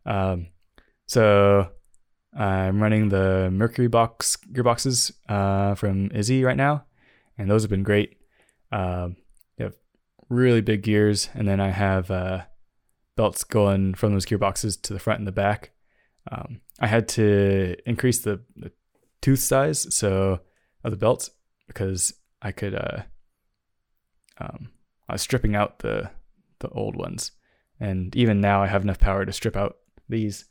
Um, 0.06 0.48
so 1.06 1.70
I'm 2.38 2.82
running 2.82 3.10
the 3.10 3.50
Mercury 3.52 3.88
box 3.88 4.38
gearboxes 4.52 5.12
uh, 5.30 5.76
from 5.76 6.10
Izzy 6.12 6.44
right 6.44 6.58
now, 6.58 6.86
and 7.38 7.50
those 7.50 7.64
have 7.64 7.70
been 7.70 7.84
great. 7.84 8.18
Um, 8.72 9.18
they 9.58 9.66
have 9.66 9.76
really 10.30 10.62
big 10.62 10.82
gears, 10.82 11.30
and 11.34 11.48
then 11.48 11.60
I 11.60 11.70
have 11.70 12.10
uh, 12.10 12.44
belts 13.16 13.44
going 13.44 13.94
from 13.94 14.14
those 14.14 14.26
gearboxes 14.26 14.82
to 14.84 14.94
the 14.94 15.00
front 15.00 15.20
and 15.20 15.28
the 15.28 15.32
back. 15.32 15.72
Um, 16.32 16.62
I 16.80 16.88
had 16.88 17.08
to 17.10 17.76
increase 17.86 18.20
the, 18.20 18.42
the 18.56 18.72
tooth 19.22 19.40
size 19.40 19.94
so 19.94 20.40
of 20.84 20.92
the 20.92 20.98
belts 20.98 21.30
because 21.68 22.14
I 22.42 22.52
could. 22.52 22.74
Uh, 22.74 23.04
um, 24.40 24.70
I 25.10 25.14
was 25.14 25.22
stripping 25.22 25.56
out 25.56 25.80
the 25.80 26.10
the 26.60 26.70
old 26.70 26.96
ones, 26.96 27.32
and 27.80 28.16
even 28.16 28.40
now 28.40 28.62
I 28.62 28.68
have 28.68 28.84
enough 28.84 29.00
power 29.00 29.26
to 29.26 29.34
strip 29.34 29.58
out 29.58 29.78
these. 30.08 30.46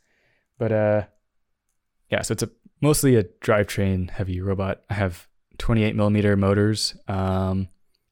But 0.57 0.71
uh, 0.71 1.03
yeah, 2.09 2.21
so 2.21 2.33
it's 2.33 2.43
a 2.43 2.49
mostly 2.81 3.15
a 3.15 3.23
drivetrain 3.23 4.09
heavy 4.09 4.41
robot. 4.41 4.81
I 4.89 4.95
have 4.95 5.27
28 5.57 5.95
millimeter 5.95 6.35
motors 6.35 6.95
um, 7.07 7.69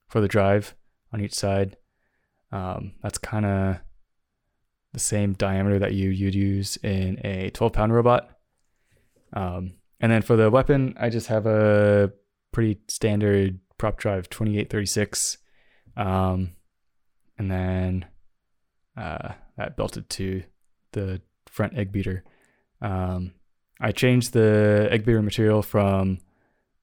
for 0.07 0.22
the 0.22 0.28
drive 0.28 0.76
on 1.11 1.22
each 1.22 1.34
side. 1.34 1.78
Um, 2.52 2.94
that's 3.02 3.18
kind 3.18 3.45
of 3.45 3.78
the 4.94 4.99
same 4.99 5.34
diameter 5.34 5.80
that 5.80 5.94
you 5.94 6.10
you'd 6.10 6.36
use 6.36 6.78
in 6.78 7.20
a 7.26 7.49
12 7.52 7.74
pound 7.74 7.94
robot. 7.94 8.30
Um, 9.34 9.74
and 9.99 10.11
then 10.11 10.22
for 10.22 10.36
the 10.36 10.49
weapon, 10.49 10.95
I 10.99 11.10
just 11.10 11.28
have 11.28 11.45
a 11.45 12.11
pretty 12.52 12.80
standard 12.88 13.60
prop 13.78 13.98
drive 13.98 14.30
2836. 14.30 15.38
Um, 16.00 16.52
and 17.38 17.52
then 17.52 18.06
uh, 18.98 19.34
that 19.58 19.76
belted 19.76 20.10
to 20.12 20.44
the 20.94 21.22
front 21.46 21.78
egg 21.78 21.92
beater. 21.92 22.24
Um, 22.82 23.34
I 23.82 23.92
changed 23.92 24.34
the 24.34 24.88
egg 24.90 25.06
beater 25.06 25.22
material 25.22 25.62
from 25.62 26.20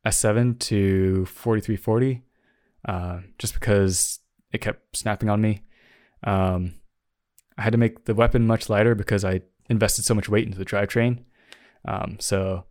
S7 0.07 0.59
to 0.61 1.25
4340 1.27 2.23
uh, 2.87 3.21
just 3.39 3.55
because 3.55 4.21
it 4.53 4.61
kept 4.61 4.97
snapping 4.97 5.31
on 5.31 5.41
me. 5.41 5.63
Um, 6.23 6.75
I 7.59 7.63
had 7.63 7.73
to 7.73 7.79
make 7.79 8.05
the 8.05 8.15
weapon 8.15 8.47
much 8.47 8.69
lighter 8.69 8.95
because 8.95 9.25
I 9.25 9.41
invested 9.71 10.05
so 10.05 10.15
much 10.15 10.29
weight 10.29 10.45
into 10.47 10.59
the 10.59 10.65
drivetrain. 10.65 11.25
Um, 11.87 12.19
so 12.21 12.65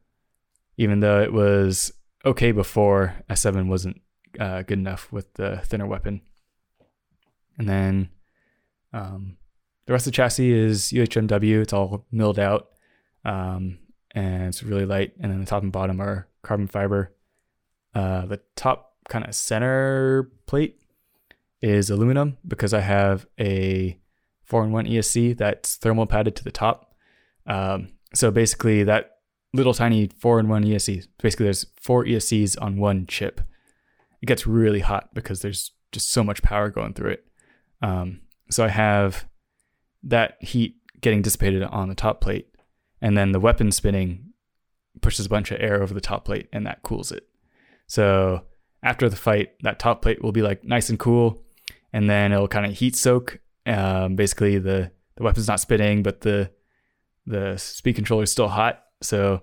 even 0.77 0.99
though 0.99 1.21
it 1.21 1.33
was 1.33 1.91
okay 2.23 2.51
before, 2.51 3.15
S7 3.29 3.67
wasn't 3.67 4.01
uh, 4.39 4.61
good 4.61 4.79
enough 4.79 5.11
with 5.11 5.33
the 5.33 5.61
thinner 5.65 5.87
weapon. 5.87 6.21
And 7.57 7.69
then 7.69 8.09
um, 8.93 9.37
the 9.85 9.93
rest 9.93 10.07
of 10.07 10.13
the 10.13 10.15
chassis 10.15 10.51
is 10.51 10.91
UHMW. 10.91 11.61
It's 11.61 11.73
all 11.73 12.05
milled 12.11 12.39
out, 12.39 12.69
um, 13.23 13.79
and 14.11 14.43
it's 14.43 14.63
really 14.63 14.85
light. 14.85 15.13
And 15.19 15.31
then 15.31 15.39
the 15.39 15.45
top 15.45 15.63
and 15.63 15.71
bottom 15.71 16.01
are 16.01 16.27
carbon 16.41 16.67
fiber. 16.67 17.13
Uh, 17.93 18.25
the 18.25 18.41
top 18.55 18.95
kind 19.07 19.25
of 19.25 19.35
center 19.35 20.31
plate 20.47 20.79
is 21.61 21.89
aluminum 21.89 22.37
because 22.47 22.73
I 22.73 22.81
have 22.81 23.25
a 23.39 23.99
four-in-one 24.43 24.85
ESC 24.85 25.37
that's 25.37 25.75
thermal 25.75 26.05
padded 26.05 26.35
to 26.35 26.43
the 26.43 26.51
top. 26.51 26.93
Um, 27.47 27.93
so 28.13 28.31
basically, 28.31 28.83
that 28.83 29.17
little 29.53 29.73
tiny 29.73 30.07
four-in-one 30.07 30.63
ESC. 30.63 31.07
Basically, 31.21 31.45
there's 31.45 31.65
four 31.79 32.05
ESCs 32.05 32.61
on 32.61 32.77
one 32.77 33.05
chip. 33.07 33.41
It 34.21 34.25
gets 34.25 34.45
really 34.45 34.81
hot 34.81 35.13
because 35.13 35.41
there's 35.41 35.71
just 35.91 36.11
so 36.11 36.23
much 36.23 36.41
power 36.41 36.69
going 36.69 36.93
through 36.93 37.11
it. 37.11 37.24
Um, 37.85 38.21
so 38.49 38.65
I 38.65 38.69
have 38.69 39.25
that 40.03 40.37
heat 40.41 40.77
getting 41.01 41.21
dissipated 41.21 41.61
on 41.61 41.89
the 41.89 41.95
top 41.95 42.19
plate, 42.19 42.47
and 43.01 43.15
then 43.17 43.31
the 43.31 43.39
weapon 43.39 43.71
spinning 43.71 44.33
pushes 45.01 45.25
a 45.25 45.29
bunch 45.29 45.51
of 45.51 45.61
air 45.61 45.81
over 45.81 45.93
the 45.93 46.01
top 46.01 46.25
plate, 46.25 46.47
and 46.51 46.65
that 46.65 46.81
cools 46.81 47.11
it. 47.11 47.27
So 47.87 48.41
after 48.81 49.07
the 49.07 49.15
fight, 49.15 49.49
that 49.61 49.77
top 49.77 50.01
plate 50.01 50.23
will 50.23 50.31
be 50.31 50.41
like 50.41 50.63
nice 50.63 50.89
and 50.89 50.99
cool, 50.99 51.43
and 51.93 52.09
then 52.09 52.31
it'll 52.31 52.47
kind 52.47 52.65
of 52.65 52.77
heat 52.77 52.95
soak. 52.95 53.39
Um, 53.67 54.15
basically, 54.15 54.57
the 54.57 54.91
the 55.15 55.23
weapon's 55.23 55.47
not 55.47 55.59
spinning, 55.59 56.01
but 56.01 56.21
the 56.21 56.49
the 57.27 57.57
speed 57.57 57.95
controller 57.95 58.23
is 58.23 58.31
still 58.31 58.47
hot, 58.47 58.83
so 59.01 59.41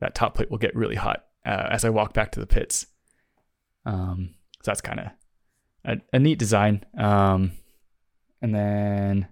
that 0.00 0.14
top 0.14 0.34
plate 0.34 0.50
will 0.50 0.58
get 0.58 0.74
really 0.74 0.96
hot 0.96 1.26
uh, 1.46 1.68
as 1.70 1.84
I 1.84 1.90
walk 1.90 2.12
back 2.12 2.32
to 2.32 2.40
the 2.40 2.46
pits. 2.46 2.86
Um, 3.84 4.34
so 4.62 4.70
that's 4.70 4.80
kind 4.80 5.00
of 5.00 5.06
a, 5.84 5.96
a 6.12 6.18
neat 6.18 6.38
design. 6.38 6.84
Um, 6.96 7.52
and 8.40 8.54
then 8.54 9.28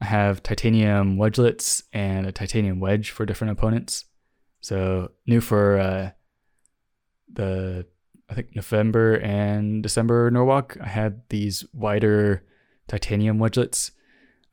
I 0.00 0.06
have 0.06 0.42
titanium 0.42 1.16
wedgelets 1.16 1.82
and 1.92 2.26
a 2.26 2.32
titanium 2.32 2.80
wedge 2.80 3.10
for 3.10 3.26
different 3.26 3.52
opponents. 3.52 4.06
So 4.60 5.12
new 5.26 5.40
for 5.40 5.78
uh, 5.78 6.10
the 7.32 7.86
I 8.28 8.34
think 8.34 8.54
November 8.54 9.16
and 9.16 9.82
December 9.82 10.30
Norwalk, 10.30 10.76
I 10.80 10.86
had 10.86 11.22
these 11.30 11.64
wider 11.72 12.44
titanium 12.86 13.38
wedgelets. 13.38 13.90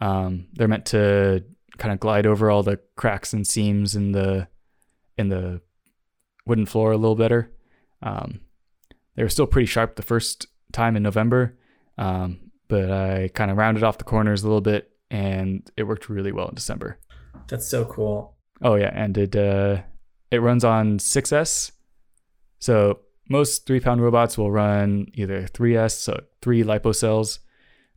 Um, 0.02 0.48
they're 0.54 0.68
meant 0.68 0.88
to 0.88 1.44
kind 1.78 1.94
of 1.94 2.00
glide 2.00 2.26
over 2.26 2.50
all 2.50 2.64
the 2.64 2.80
cracks 2.96 3.34
and 3.34 3.46
seams 3.46 3.96
in 3.96 4.12
the 4.12 4.48
in 5.18 5.30
the 5.30 5.62
wooden 6.46 6.66
floor 6.66 6.92
a 6.92 6.98
little 6.98 7.16
better. 7.16 7.52
Um, 8.02 8.42
they 9.16 9.24
were 9.24 9.30
still 9.30 9.48
pretty 9.48 9.66
sharp 9.66 9.96
the 9.96 10.04
first 10.04 10.48
time 10.72 10.96
in 10.96 11.04
November, 11.04 11.58
um, 11.98 12.47
but 12.68 12.92
I 12.92 13.30
kind 13.34 13.52
of 13.52 13.58
rounded 13.58 13.84
off 13.84 13.98
the 13.98 14.04
corners 14.04 14.44
a 14.44 14.48
little 14.48 14.62
bit, 14.62 14.92
and 15.10 15.70
it 15.78 15.84
worked 15.84 16.10
really 16.10 16.32
well 16.32 16.50
in 16.50 16.56
December. 16.56 17.00
That's 17.48 17.68
so 17.68 17.86
cool. 17.86 18.36
Oh 18.62 18.76
yeah, 18.76 18.92
and 18.94 19.18
it 19.18 19.36
uh, 19.36 19.82
it 20.32 20.42
runs 20.42 20.64
on 20.64 20.98
6S. 20.98 21.72
So 22.60 23.00
most 23.30 23.66
three 23.66 23.80
pound 23.80 24.02
robots 24.02 24.38
will 24.38 24.52
run 24.52 25.08
either 25.14 25.44
3S, 25.44 25.92
so 25.92 26.22
three 26.42 26.64
lipo 26.64 26.96
cells, 26.96 27.40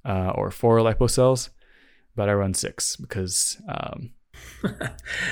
uh, 0.04 0.32
or 0.34 0.50
four 0.50 0.78
lipo 0.78 1.08
cells, 1.10 1.50
but 2.14 2.28
I 2.28 2.34
run 2.34 2.54
six 2.54 2.96
because 2.96 3.60
um, 3.68 4.10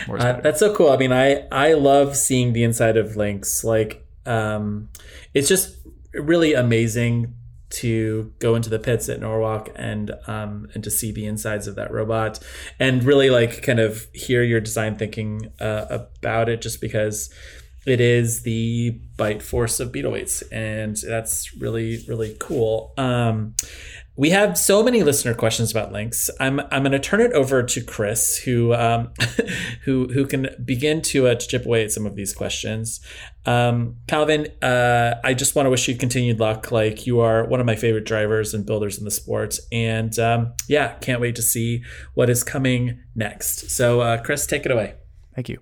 Uh, 0.09 0.41
that's 0.41 0.59
so 0.61 0.75
cool. 0.75 0.91
I 0.91 0.97
mean, 0.97 1.13
I 1.13 1.47
I 1.53 1.75
love 1.75 2.17
seeing 2.17 2.53
the 2.53 2.65
inside 2.65 2.97
of 2.97 3.17
Lynx. 3.17 3.63
Like, 3.63 4.07
um, 4.27 4.89
it's 5.35 5.49
just 5.49 5.77
really 6.15 6.55
amazing 6.55 7.35
to 7.71 8.33
go 8.39 8.55
into 8.55 8.71
the 8.71 8.79
pits 8.79 9.09
at 9.09 9.21
Norwalk 9.21 9.71
and 9.77 10.13
um, 10.27 10.69
and 10.75 10.83
to 10.85 10.91
see 10.91 11.13
the 11.13 11.27
insides 11.27 11.67
of 11.67 11.75
that 11.77 11.93
robot 11.93 12.39
and 12.79 13.05
really 13.05 13.31
like 13.31 13.63
kind 13.63 13.81
of 13.81 14.07
hear 14.13 14.43
your 14.43 14.61
design 14.61 14.97
thinking 14.97 15.53
uh, 15.61 15.87
about 15.91 16.49
it. 16.49 16.61
Just 16.61 16.81
because 16.81 17.33
it 17.87 18.01
is 18.01 18.43
the 18.43 19.01
bite 19.17 19.43
force 19.43 19.81
of 19.81 19.93
beetle 19.93 20.13
weights, 20.13 20.43
and 20.43 20.97
that's 20.97 21.55
really 21.57 22.05
really 22.09 22.37
cool. 22.39 22.93
Um, 22.97 23.55
we 24.19 24.31
have 24.31 24.59
so 24.59 24.83
many 24.83 25.05
listener 25.05 25.33
questions 25.33 25.71
about 25.71 25.93
Lynx. 25.93 26.29
I'm 26.41 26.59
I'm 26.73 26.83
going 26.83 26.91
to 26.91 26.99
turn 26.99 27.21
it 27.21 27.33
over 27.33 27.63
to 27.63 27.81
Chris, 27.81 28.37
who 28.37 28.75
um, 28.75 29.13
who 29.85 30.09
who 30.09 30.27
can 30.27 30.49
begin 30.65 31.01
to 31.03 31.29
uh, 31.29 31.37
to 31.37 31.47
chip 31.47 31.65
away 31.65 31.85
at 31.85 31.93
some 31.93 32.05
of 32.05 32.17
these 32.17 32.35
questions. 32.35 33.01
Um, 33.47 33.99
Calvin, 34.09 34.49
uh, 34.61 35.15
I 35.23 35.35
just 35.35 35.55
want 35.55 35.67
to 35.67 35.71
wish 35.71 35.87
you 35.87 35.95
continued 35.95 36.41
luck. 36.41 36.73
Like 36.73 37.07
you 37.07 37.21
are 37.21 37.47
one 37.47 37.61
of 37.61 37.67
my 37.67 37.77
favorite 37.77 38.07
drivers 38.07 38.55
and 38.55 38.67
builders 38.67 38.99
in 38.99 39.05
the 39.05 39.13
sport, 39.13 39.57
and 39.71 40.19
um, 40.19 40.53
yeah, 40.69 40.95
can't 40.95 41.21
wait 41.21 41.37
to 41.37 41.43
see 41.43 41.85
what 42.15 42.29
is 42.29 42.43
coming 42.43 43.01
next. 43.15 43.71
So, 43.71 44.01
uh, 44.01 44.21
Chris, 44.21 44.47
take 44.47 44.67
it 44.67 44.73
away. 44.73 44.95
Thank 45.37 45.49
you. 45.49 45.61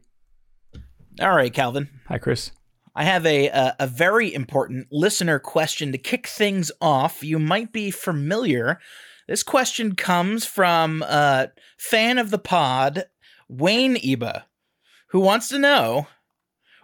All 1.21 1.37
right, 1.37 1.53
Calvin. 1.53 1.91
Hi, 2.09 2.17
Chris. 2.17 2.53
I 2.97 3.05
have 3.05 3.27
a, 3.27 3.49
a 3.49 3.77
a 3.81 3.87
very 3.87 4.33
important 4.33 4.89
listener 4.91 5.39
question 5.39 5.93
to 5.93 5.99
kick 5.99 6.27
things 6.27 6.73
off. 6.81 7.23
You 7.23 7.39
might 7.39 7.71
be 7.71 7.91
familiar. 7.91 8.81
This 9.29 9.43
question 9.43 9.95
comes 9.95 10.47
from 10.47 11.03
a 11.03 11.51
fan 11.77 12.17
of 12.17 12.31
the 12.31 12.39
pod, 12.39 13.05
Wayne 13.49 13.97
Eba, 13.97 14.45
who 15.11 15.21
wants 15.21 15.49
to 15.51 15.59
know: 15.59 16.09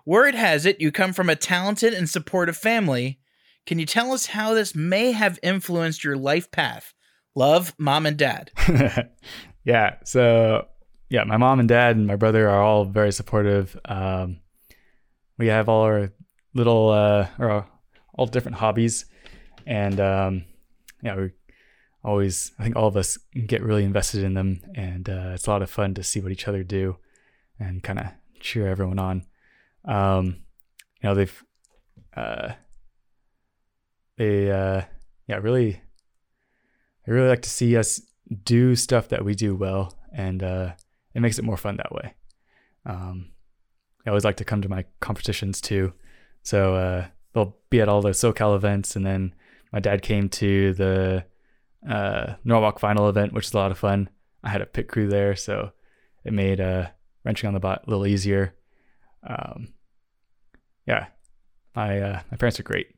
Word 0.05 0.35
has 0.35 0.67
it 0.67 0.83
you 0.83 0.93
come 0.93 1.15
from 1.15 1.31
a 1.31 1.35
talented 1.35 1.95
and 1.95 2.11
supportive 2.11 2.59
family. 2.59 3.19
Can 3.65 3.79
you 3.79 3.87
tell 3.87 4.13
us 4.13 4.27
how 4.27 4.53
this 4.53 4.75
may 4.75 5.13
have 5.13 5.39
influenced 5.43 6.05
your 6.05 6.17
life 6.17 6.51
path? 6.51 6.93
Love, 7.35 7.75
mom 7.79 8.05
and 8.05 8.19
dad. 8.19 8.51
yeah. 9.65 9.95
So 10.05 10.67
yeah, 11.09 11.25
my 11.25 11.39
mom 11.39 11.59
and 11.59 11.69
dad 11.69 11.97
and 11.97 12.07
my 12.07 12.17
brother 12.17 12.51
are 12.51 12.63
all 12.63 12.85
very 12.85 13.13
supportive. 13.13 13.79
Um, 13.87 14.42
we 15.39 15.49
have 15.49 15.69
all 15.69 15.83
our 15.83 16.13
little 16.55 16.91
uh, 16.91 17.29
or 17.39 17.67
all 18.15 18.27
different 18.27 18.59
hobbies, 18.59 19.07
and 19.67 20.01
um, 20.01 20.45
yeah, 21.03 21.17
we 21.17 21.31
always 22.05 22.53
I 22.59 22.65
think 22.65 22.77
all 22.77 22.89
of 22.89 22.97
us 22.97 23.19
get 23.47 23.63
really 23.63 23.85
invested 23.85 24.23
in 24.23 24.35
them, 24.35 24.61
and 24.75 25.09
uh, 25.09 25.33
it's 25.35 25.47
a 25.47 25.51
lot 25.51 25.63
of 25.63 25.71
fun 25.71 25.95
to 25.95 26.03
see 26.03 26.21
what 26.21 26.33
each 26.33 26.49
other 26.49 26.63
do, 26.63 26.97
and 27.59 27.83
kind 27.83 27.99
of 27.99 28.07
cheer 28.41 28.69
everyone 28.69 28.99
on. 28.99 29.27
Um, 29.85 30.45
you 31.03 31.09
know, 31.09 31.15
they've 31.15 31.45
uh, 32.17 32.53
they 34.17 34.51
uh, 34.51 34.83
yeah 35.27 35.37
really 35.37 35.81
I 37.07 37.11
really 37.11 37.29
like 37.29 37.43
to 37.43 37.51
see 37.51 37.77
us 37.77 38.01
do 38.45 38.77
stuff 38.77 39.09
that 39.09 39.25
we 39.25 39.35
do 39.35 39.55
well, 39.55 39.99
and 40.13 40.43
uh, 40.43 40.73
it 41.15 41.21
makes 41.21 41.39
it 41.39 41.45
more 41.45 41.57
fun 41.57 41.77
that 41.77 41.93
way. 41.93 42.15
Um, 42.87 43.32
I 44.07 44.11
always 44.11 44.25
like 44.25 44.37
to 44.39 44.45
come 44.45 44.63
to 44.63 44.69
my 44.69 44.85
competitions 45.01 45.61
too, 45.61 45.93
so 46.43 46.75
uh, 46.75 47.07
they'll 47.33 47.57
be 47.71 47.81
at 47.81 47.89
all 47.89 48.03
the 48.03 48.11
SoCal 48.11 48.57
events, 48.57 48.97
and 48.97 49.07
then 49.07 49.35
my 49.73 49.81
dad 49.81 50.03
came 50.03 50.29
to 50.31 50.75
the 50.75 51.25
uh, 51.89 52.35
Norwalk 52.45 52.79
final 52.79 53.09
event, 53.09 53.33
which 53.33 53.47
is 53.47 53.55
a 53.55 53.57
lot 53.57 53.71
of 53.71 53.79
fun. 53.79 54.09
I 54.43 54.51
had 54.51 54.61
a 54.61 54.67
pit 54.67 54.89
crew 54.89 55.09
there, 55.09 55.37
so 55.37 55.73
it 56.25 56.33
made 56.33 56.61
uh, 56.61 56.89
wrenching 57.25 57.49
on 57.49 57.55
the 57.55 57.61
bot 57.61 57.85
a 57.87 57.91
little 57.91 58.07
easier. 58.07 58.55
Um, 59.27 59.75
yeah, 60.87 61.07
my 61.75 62.01
uh, 62.01 62.21
my 62.31 62.37
parents 62.37 62.59
are 62.59 62.65
great. 62.65 62.89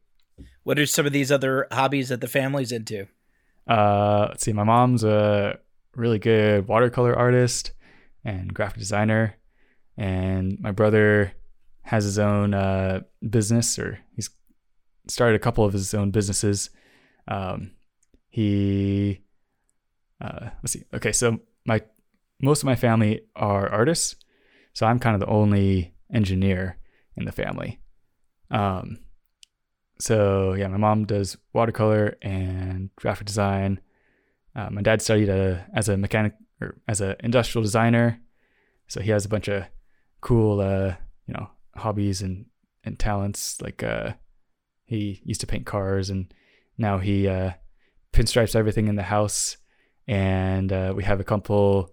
What 0.62 0.78
are 0.78 0.86
some 0.86 1.06
of 1.06 1.12
these 1.12 1.30
other 1.30 1.66
hobbies 1.70 2.08
that 2.08 2.20
the 2.20 2.28
family's 2.28 2.72
into? 2.72 3.06
Uh, 3.66 4.26
let's 4.30 4.44
see. 4.44 4.52
My 4.52 4.64
mom's 4.64 5.04
a 5.04 5.58
really 5.94 6.18
good 6.18 6.66
watercolor 6.66 7.14
artist 7.14 7.72
and 8.24 8.52
graphic 8.52 8.78
designer, 8.78 9.36
and 9.96 10.58
my 10.60 10.72
brother 10.72 11.32
has 11.82 12.04
his 12.04 12.18
own 12.18 12.54
uh, 12.54 13.00
business, 13.28 13.78
or 13.78 14.00
he's 14.16 14.30
started 15.08 15.36
a 15.36 15.38
couple 15.38 15.64
of 15.64 15.72
his 15.72 15.92
own 15.94 16.10
businesses. 16.10 16.70
Um, 17.28 17.72
he, 18.28 19.20
uh, 20.20 20.50
let's 20.62 20.72
see. 20.72 20.84
Okay, 20.94 21.12
so 21.12 21.40
my 21.64 21.82
most 22.42 22.62
of 22.62 22.66
my 22.66 22.74
family 22.74 23.22
are 23.36 23.68
artists, 23.68 24.16
so 24.72 24.86
I'm 24.86 24.98
kind 24.98 25.14
of 25.14 25.20
the 25.20 25.32
only 25.32 25.94
engineer 26.12 26.78
in 27.16 27.24
the 27.24 27.32
family. 27.32 27.80
Um, 28.50 28.98
so 30.00 30.54
yeah, 30.54 30.68
my 30.68 30.76
mom 30.76 31.06
does 31.06 31.36
watercolor 31.52 32.16
and 32.22 32.90
graphic 32.96 33.26
design. 33.26 33.80
Uh, 34.56 34.68
my 34.70 34.82
dad 34.82 35.02
studied 35.02 35.28
uh 35.28 35.58
as 35.74 35.88
a 35.88 35.96
mechanic 35.96 36.34
or 36.60 36.76
as 36.88 37.00
an 37.00 37.16
industrial 37.20 37.62
designer, 37.62 38.20
so 38.88 39.00
he 39.00 39.10
has 39.10 39.24
a 39.24 39.28
bunch 39.28 39.48
of 39.48 39.64
cool, 40.24 40.60
uh, 40.60 40.94
you 41.26 41.34
know, 41.34 41.48
hobbies 41.76 42.22
and 42.22 42.46
and 42.82 42.98
talents. 42.98 43.60
Like 43.60 43.84
uh, 43.84 44.14
he 44.86 45.20
used 45.22 45.42
to 45.42 45.46
paint 45.46 45.66
cars, 45.66 46.10
and 46.10 46.32
now 46.76 46.98
he 46.98 47.28
uh, 47.28 47.52
pinstripes 48.12 48.56
everything 48.56 48.88
in 48.88 48.96
the 48.96 49.04
house. 49.04 49.58
And 50.08 50.72
uh, 50.72 50.92
we 50.96 51.04
have 51.04 51.20
a 51.20 51.24
couple 51.24 51.90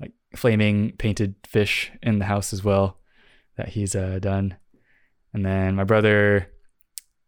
like 0.00 0.12
flaming 0.34 0.92
painted 0.96 1.34
fish 1.46 1.92
in 2.02 2.18
the 2.18 2.24
house 2.24 2.52
as 2.52 2.64
well 2.64 2.98
that 3.56 3.68
he's 3.68 3.94
uh, 3.94 4.18
done. 4.20 4.56
And 5.34 5.44
then 5.44 5.76
my 5.76 5.84
brother 5.84 6.48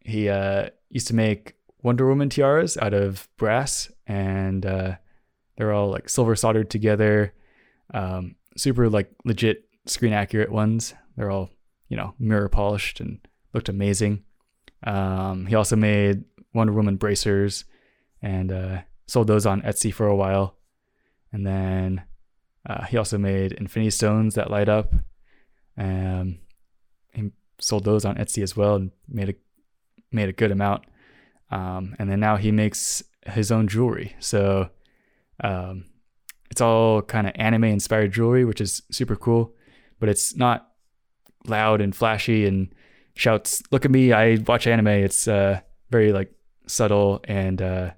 he 0.00 0.28
uh 0.28 0.68
used 0.90 1.06
to 1.08 1.14
make 1.14 1.54
Wonder 1.82 2.06
Woman 2.06 2.28
tiaras 2.30 2.76
out 2.76 2.94
of 2.94 3.28
brass, 3.36 3.90
and 4.06 4.64
uh, 4.64 4.96
they're 5.56 5.72
all 5.72 5.90
like 5.90 6.08
silver 6.08 6.36
soldered 6.36 6.70
together, 6.70 7.34
um, 7.92 8.36
super 8.56 8.88
like 8.88 9.10
legit 9.24 9.64
screen 9.86 10.12
accurate 10.12 10.50
ones. 10.50 10.94
They're 11.16 11.30
all 11.30 11.50
you 11.88 11.96
know 11.96 12.14
mirror 12.18 12.48
polished 12.48 13.00
and 13.00 13.20
looked 13.52 13.68
amazing. 13.68 14.24
Um, 14.84 15.46
he 15.46 15.54
also 15.54 15.76
made 15.76 16.24
Wonder 16.52 16.72
Woman 16.72 16.96
bracers 16.96 17.64
and 18.22 18.52
uh, 18.52 18.78
sold 19.06 19.26
those 19.26 19.46
on 19.46 19.62
Etsy 19.62 19.92
for 19.92 20.06
a 20.06 20.16
while. 20.16 20.56
And 21.32 21.46
then 21.46 22.04
uh, 22.66 22.84
he 22.84 22.96
also 22.96 23.18
made 23.18 23.52
Infinity 23.52 23.90
Stones 23.90 24.34
that 24.34 24.50
light 24.50 24.68
up. 24.68 24.94
Um, 25.76 26.38
he 27.12 27.30
sold 27.60 27.84
those 27.84 28.04
on 28.04 28.16
Etsy 28.16 28.42
as 28.42 28.56
well 28.56 28.76
and 28.76 28.90
made 29.08 29.30
a 29.30 29.34
made 30.12 30.28
a 30.28 30.32
good 30.32 30.52
amount. 30.52 30.84
Um, 31.50 31.94
and 31.98 32.10
then 32.10 32.20
now 32.20 32.36
he 32.36 32.52
makes 32.52 33.02
his 33.26 33.50
own 33.50 33.68
jewelry. 33.68 34.16
So 34.20 34.70
um, 35.42 35.84
it's 36.50 36.60
all 36.60 37.02
kind 37.02 37.26
of 37.26 37.32
anime 37.36 37.64
inspired 37.64 38.12
jewelry, 38.12 38.44
which 38.44 38.60
is 38.60 38.82
super 38.90 39.16
cool. 39.16 39.54
But 40.00 40.08
it's 40.08 40.36
not 40.36 40.68
loud 41.46 41.80
and 41.80 41.94
flashy 41.94 42.46
and 42.46 42.74
shouts, 43.14 43.62
"Look 43.70 43.84
at 43.84 43.90
me! 43.90 44.12
I 44.12 44.36
watch 44.46 44.66
anime." 44.66 44.88
It's 44.88 45.28
uh, 45.28 45.60
very 45.90 46.12
like 46.12 46.32
subtle 46.66 47.20
and 47.24 47.60
uh, 47.60 47.90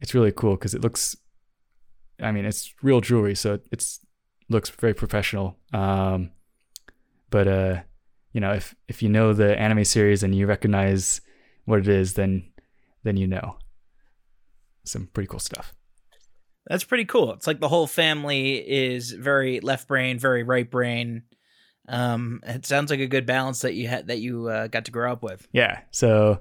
it's 0.00 0.14
really 0.14 0.32
cool 0.32 0.56
because 0.56 0.74
it 0.74 0.82
looks. 0.82 1.16
I 2.20 2.30
mean, 2.30 2.44
it's 2.44 2.74
real 2.82 3.00
jewelry, 3.00 3.34
so 3.34 3.58
it's 3.72 4.00
looks 4.48 4.70
very 4.70 4.94
professional. 4.94 5.56
Um, 5.72 6.30
but 7.30 7.48
uh, 7.48 7.80
you 8.32 8.40
know, 8.40 8.52
if 8.52 8.74
if 8.88 9.02
you 9.02 9.08
know 9.08 9.32
the 9.32 9.58
anime 9.58 9.84
series 9.84 10.22
and 10.22 10.34
you 10.34 10.46
recognize 10.46 11.20
what 11.64 11.80
it 11.80 11.88
is, 11.88 12.14
then 12.14 12.50
then 13.02 13.16
you 13.16 13.26
know 13.26 13.56
some 14.84 15.08
pretty 15.12 15.26
cool 15.26 15.40
stuff. 15.40 15.74
That's 16.66 16.84
pretty 16.84 17.04
cool. 17.04 17.32
It's 17.32 17.46
like 17.46 17.60
the 17.60 17.68
whole 17.68 17.86
family 17.86 18.56
is 18.56 19.12
very 19.12 19.60
left 19.60 19.86
brain, 19.86 20.18
very 20.18 20.42
right 20.42 20.70
brain. 20.70 21.24
Um, 21.88 22.40
it 22.44 22.64
sounds 22.64 22.90
like 22.90 23.00
a 23.00 23.06
good 23.06 23.26
balance 23.26 23.60
that 23.60 23.74
you 23.74 23.88
had 23.88 24.06
that 24.06 24.18
you 24.18 24.48
uh, 24.48 24.68
got 24.68 24.86
to 24.86 24.90
grow 24.90 25.12
up 25.12 25.22
with. 25.22 25.46
Yeah. 25.52 25.80
So, 25.90 26.40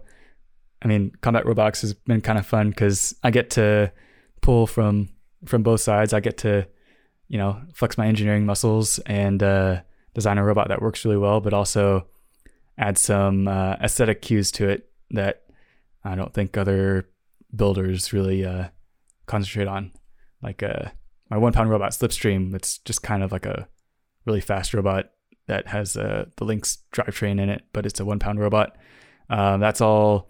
I 0.82 0.88
mean, 0.88 1.12
combat 1.22 1.46
robotics 1.46 1.82
has 1.82 1.94
been 1.94 2.22
kind 2.22 2.40
of 2.40 2.46
fun 2.46 2.70
because 2.70 3.14
I 3.24 3.32
get 3.32 3.50
to 3.52 3.92
pull 4.42 4.68
from 4.68 5.10
from 5.46 5.64
both 5.64 5.82
sides. 5.82 6.14
I 6.14 6.22
get 6.22 6.38
to, 6.40 6.66
you 7.28 7.38
know, 7.38 7.62
flex 7.74 7.98
my 7.98 8.08
engineering 8.08 8.46
muscles 8.46 9.00
and 9.00 9.44
uh, 9.44 9.82
design 10.14 10.38
a 10.38 10.44
robot 10.44 10.70
that 10.70 10.82
works 10.82 11.04
really 11.04 11.18
well, 11.18 11.42
but 11.42 11.54
also 11.54 12.08
add 12.78 12.98
some 12.98 13.48
uh, 13.48 13.76
aesthetic 13.82 14.22
cues 14.22 14.52
to 14.52 14.70
it 14.70 14.90
that 15.12 15.44
I 16.06 16.16
don't 16.16 16.34
think 16.34 16.58
other 16.58 17.10
builders 17.54 18.14
really 18.14 18.46
uh, 18.46 18.70
concentrate 19.26 19.68
on. 19.68 19.92
Like 20.44 20.62
a 20.62 20.94
my 21.30 21.38
one 21.38 21.54
pound 21.54 21.70
robot 21.70 21.92
Slipstream, 21.92 22.54
it's 22.54 22.78
just 22.80 23.02
kind 23.02 23.24
of 23.24 23.32
like 23.32 23.46
a 23.46 23.68
really 24.26 24.42
fast 24.42 24.74
robot 24.74 25.12
that 25.48 25.68
has 25.68 25.98
uh, 25.98 26.26
the 26.38 26.46
Lynx 26.46 26.80
drivetrain 26.94 27.40
in 27.42 27.50
it, 27.50 27.64
but 27.74 27.86
it's 27.86 28.00
a 28.00 28.06
one 28.06 28.20
pound 28.20 28.40
robot. 28.40 28.76
Um, 29.30 29.60
that's 29.60 29.82
all 29.82 30.30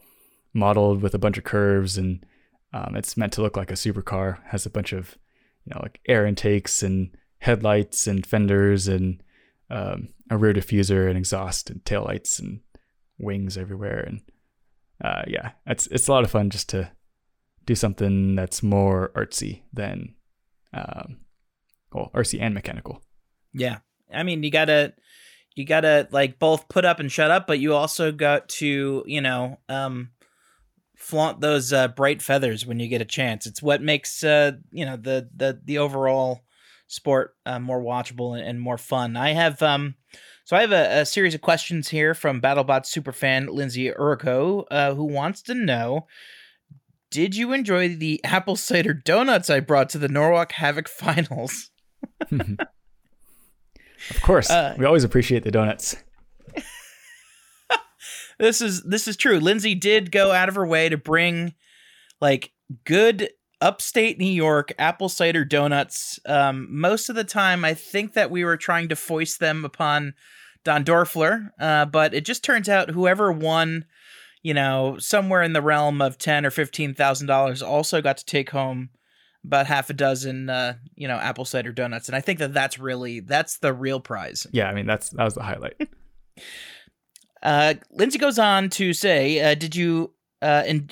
modeled 0.54 1.02
with 1.02 1.14
a 1.14 1.20
bunch 1.20 1.38
of 1.38 1.44
curves, 1.44 1.98
and 1.98 2.26
um, 2.74 2.96
it's 2.96 3.18
meant 3.18 3.34
to 3.34 3.42
look 3.42 3.58
like 3.58 3.72
a 3.72 3.76
supercar. 3.76 4.40
Has 4.46 4.66
a 4.66 4.72
bunch 4.72 4.94
of 4.94 5.18
you 5.66 5.74
know 5.74 5.82
like 5.82 6.00
air 6.08 6.26
intakes 6.26 6.84
and 6.84 7.16
headlights 7.40 8.08
and 8.08 8.26
fenders 8.26 8.88
and 8.88 9.22
um, 9.70 10.10
a 10.30 10.38
rear 10.38 10.54
diffuser 10.54 11.10
and 11.10 11.18
exhaust 11.18 11.70
and 11.70 11.84
taillights 11.84 12.40
and 12.40 12.62
wings 13.20 13.58
everywhere. 13.58 14.00
And 14.00 14.22
uh, 15.04 15.24
yeah, 15.28 15.52
it's 15.66 15.88
it's 15.88 16.08
a 16.08 16.12
lot 16.12 16.24
of 16.24 16.32
fun 16.32 16.50
just 16.50 16.70
to 16.70 16.92
do 17.66 17.76
something 17.76 18.36
that's 18.36 18.62
more 18.62 19.12
artsy 19.16 19.62
than 19.72 20.16
um, 20.74 21.18
well 21.92 22.12
artsy 22.14 22.42
and 22.42 22.54
mechanical. 22.54 23.02
Yeah. 23.54 23.80
I 24.14 24.24
mean, 24.24 24.44
you 24.44 24.52
gotta, 24.52 24.94
you 25.56 25.66
gotta 25.66 26.08
like 26.12 26.40
both 26.40 26.68
put 26.68 26.86
up 26.86 27.00
and 27.00 27.12
shut 27.12 27.32
up, 27.32 27.48
but 27.48 27.60
you 27.60 27.74
also 27.74 28.12
got 28.12 28.50
to, 28.50 29.04
you 29.06 29.22
know, 29.22 29.60
um, 29.70 30.10
flaunt 30.98 31.42
those 31.42 31.74
uh, 31.74 31.88
bright 31.90 32.22
feathers 32.22 32.66
when 32.66 32.80
you 32.80 32.88
get 32.88 33.02
a 33.02 33.06
chance. 33.06 33.46
It's 33.46 33.62
what 33.62 33.82
makes, 33.82 34.24
uh, 34.24 34.54
you 34.72 34.86
know, 34.86 34.98
the 34.98 35.30
the 35.36 35.60
the 35.64 35.78
overall 35.78 36.42
sport 36.88 37.36
uh, 37.46 37.60
more 37.60 37.82
watchable 37.82 38.38
and, 38.38 38.48
and 38.48 38.60
more 38.60 38.78
fun. 38.78 39.18
I 39.18 39.30
have, 39.32 39.62
um, 39.62 39.96
so 40.46 40.56
I 40.56 40.62
have 40.62 40.72
a, 40.72 41.02
a 41.02 41.06
series 41.06 41.34
of 41.34 41.42
questions 41.42 41.90
here 41.90 42.14
from 42.14 42.42
BattleBot 42.42 42.86
superfan 42.86 43.50
Lindsay 43.50 43.90
Urko, 43.92 44.66
uh, 44.70 44.94
who 44.94 45.06
wants 45.06 45.42
to 45.44 45.54
know. 45.54 46.08
Did 47.14 47.36
you 47.36 47.54
enjoy 47.54 47.90
the 47.96 48.20
apple 48.24 48.56
cider 48.56 48.92
donuts 48.92 49.48
I 49.48 49.60
brought 49.60 49.88
to 49.90 50.00
the 50.00 50.08
Norwalk 50.08 50.54
Havoc 50.54 50.88
finals? 50.90 51.70
Of 54.10 54.22
course, 54.22 54.50
Uh, 54.50 54.76
we 54.80 54.86
always 54.86 55.04
appreciate 55.04 55.44
the 55.44 55.52
donuts. 55.52 55.96
this 58.40 58.62
is 58.62 58.84
this 58.84 59.08
is 59.08 59.16
true. 59.16 59.40
Lindsay 59.40 59.76
did 59.76 60.12
go 60.12 60.32
out 60.32 60.50
of 60.50 60.56
her 60.56 60.66
way 60.66 60.90
to 60.90 60.98
bring 60.98 61.54
like 62.20 62.52
good 62.84 63.30
upstate 63.62 64.20
New 64.20 64.26
York 64.26 64.74
apple 64.78 65.08
cider 65.08 65.46
donuts. 65.46 66.20
Um, 66.26 66.68
most 66.70 67.10
of 67.10 67.16
the 67.16 67.24
time, 67.24 67.64
I 67.64 67.76
think 67.76 68.14
that 68.14 68.32
we 68.32 68.44
were 68.44 68.58
trying 68.58 68.90
to 68.90 68.96
foist 68.96 69.40
them 69.40 69.64
upon 69.64 70.16
Don 70.66 70.84
Dorfler, 70.84 71.52
uh, 71.60 71.86
but 71.86 72.14
it 72.14 72.26
just 72.26 72.44
turns 72.44 72.68
out 72.68 72.90
whoever 72.90 73.32
won, 73.32 73.86
you 74.44 74.54
know, 74.54 74.98
somewhere 75.00 75.42
in 75.42 75.54
the 75.54 75.62
realm 75.62 76.02
of 76.02 76.18
ten 76.18 76.46
or 76.46 76.52
fifteen 76.52 76.94
thousand 76.94 77.28
dollars, 77.28 77.62
also 77.62 78.02
got 78.02 78.18
to 78.18 78.26
take 78.26 78.52
home 78.52 78.90
about 79.46 79.66
half 79.66 79.90
a 79.90 79.94
dozen, 79.94 80.50
uh, 80.50 80.76
you 80.96 81.08
know, 81.08 81.18
apple 81.18 81.46
cider 81.46 81.72
donuts. 81.72 82.08
And 82.08 82.16
I 82.16 82.22
think 82.22 82.40
that 82.40 82.54
that's 82.54 82.78
really 82.78 83.20
that's 83.20 83.58
the 83.58 83.74
real 83.74 84.00
prize. 84.00 84.46
Yeah, 84.52 84.70
I 84.70 84.74
mean 84.74 84.86
that's 84.86 85.10
that 85.10 85.24
was 85.24 85.34
the 85.34 85.44
highlight. 85.44 85.76
Uh, 87.42 87.74
Lindsay 87.92 88.18
goes 88.18 88.40
on 88.40 88.70
to 88.70 88.94
say, 88.94 89.42
uh, 89.42 89.54
"Did 89.54 89.76
you 89.76 90.14
uh, 90.42 90.64
in- 90.66 90.90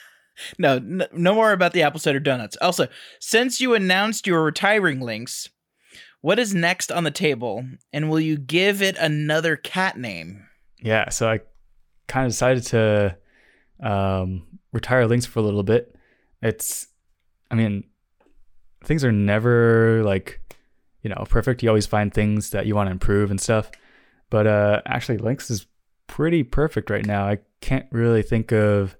no, 0.58 0.76
n- 0.76 1.06
no 1.12 1.34
more 1.34 1.52
about 1.52 1.72
the 1.72 1.82
apple 1.82 2.00
cider 2.00 2.20
donuts. 2.20 2.56
Also, 2.60 2.88
since 3.20 3.60
you 3.60 3.74
announced 3.74 4.26
you 4.26 4.32
were 4.32 4.44
retiring 4.44 5.00
Lynx, 5.00 5.48
what 6.20 6.38
is 6.38 6.54
next 6.54 6.90
on 6.90 7.04
the 7.04 7.10
table, 7.10 7.64
and 7.92 8.08
will 8.08 8.20
you 8.20 8.36
give 8.36 8.82
it 8.82 8.96
another 8.98 9.56
cat 9.56 9.98
name? 9.98 10.46
yeah, 10.82 11.08
so 11.10 11.28
I 11.28 11.40
kind 12.06 12.26
of 12.26 12.32
decided 12.32 12.64
to 12.64 13.16
um, 13.80 14.46
retire 14.72 15.06
Lynx 15.06 15.26
for 15.26 15.40
a 15.40 15.42
little 15.42 15.62
bit. 15.62 15.96
It's, 16.42 16.88
I 17.50 17.54
mean, 17.54 17.84
things 18.84 19.04
are 19.04 19.12
never 19.12 20.02
like, 20.04 20.40
you 21.02 21.10
know, 21.10 21.24
perfect. 21.28 21.62
You 21.62 21.68
always 21.68 21.86
find 21.86 22.12
things 22.12 22.50
that 22.50 22.66
you 22.66 22.74
want 22.74 22.88
to 22.88 22.92
improve 22.92 23.30
and 23.30 23.40
stuff. 23.40 23.70
But 24.30 24.46
uh, 24.46 24.82
actually, 24.86 25.18
Lynx 25.18 25.50
is 25.50 25.66
pretty 26.06 26.42
perfect 26.42 26.90
right 26.90 27.06
now. 27.06 27.26
I 27.26 27.38
can't 27.60 27.86
really 27.90 28.22
think 28.22 28.52
of 28.52 28.96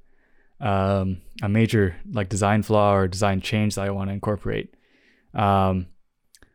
um, 0.61 1.23
a 1.43 1.49
major 1.49 1.97
like 2.11 2.29
design 2.29 2.63
flaw 2.63 2.95
or 2.95 3.09
design 3.09 3.41
change 3.41 3.75
that 3.75 3.87
I 3.87 3.91
want 3.91 4.09
to 4.09 4.15
incorporate. 4.15 4.75
Um, 5.35 5.89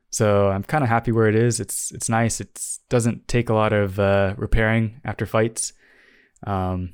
so 0.10 0.50
I'm 0.50 0.64
kind 0.64 0.84
of 0.84 0.90
happy 0.90 1.12
where 1.12 1.28
it 1.28 1.36
is. 1.36 1.60
It's 1.60 1.92
it's 1.92 2.10
nice. 2.10 2.42
It 2.42 2.78
doesn't 2.90 3.28
take 3.28 3.50
a 3.50 3.54
lot 3.54 3.74
of 3.74 4.00
uh, 4.00 4.34
repairing 4.38 5.02
after 5.06 5.26
fights, 5.26 5.74
um, 6.46 6.94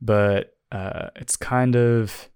but 0.00 0.56
uh, 0.72 1.08
it's 1.16 1.36
kind 1.36 1.76
of 1.76 2.28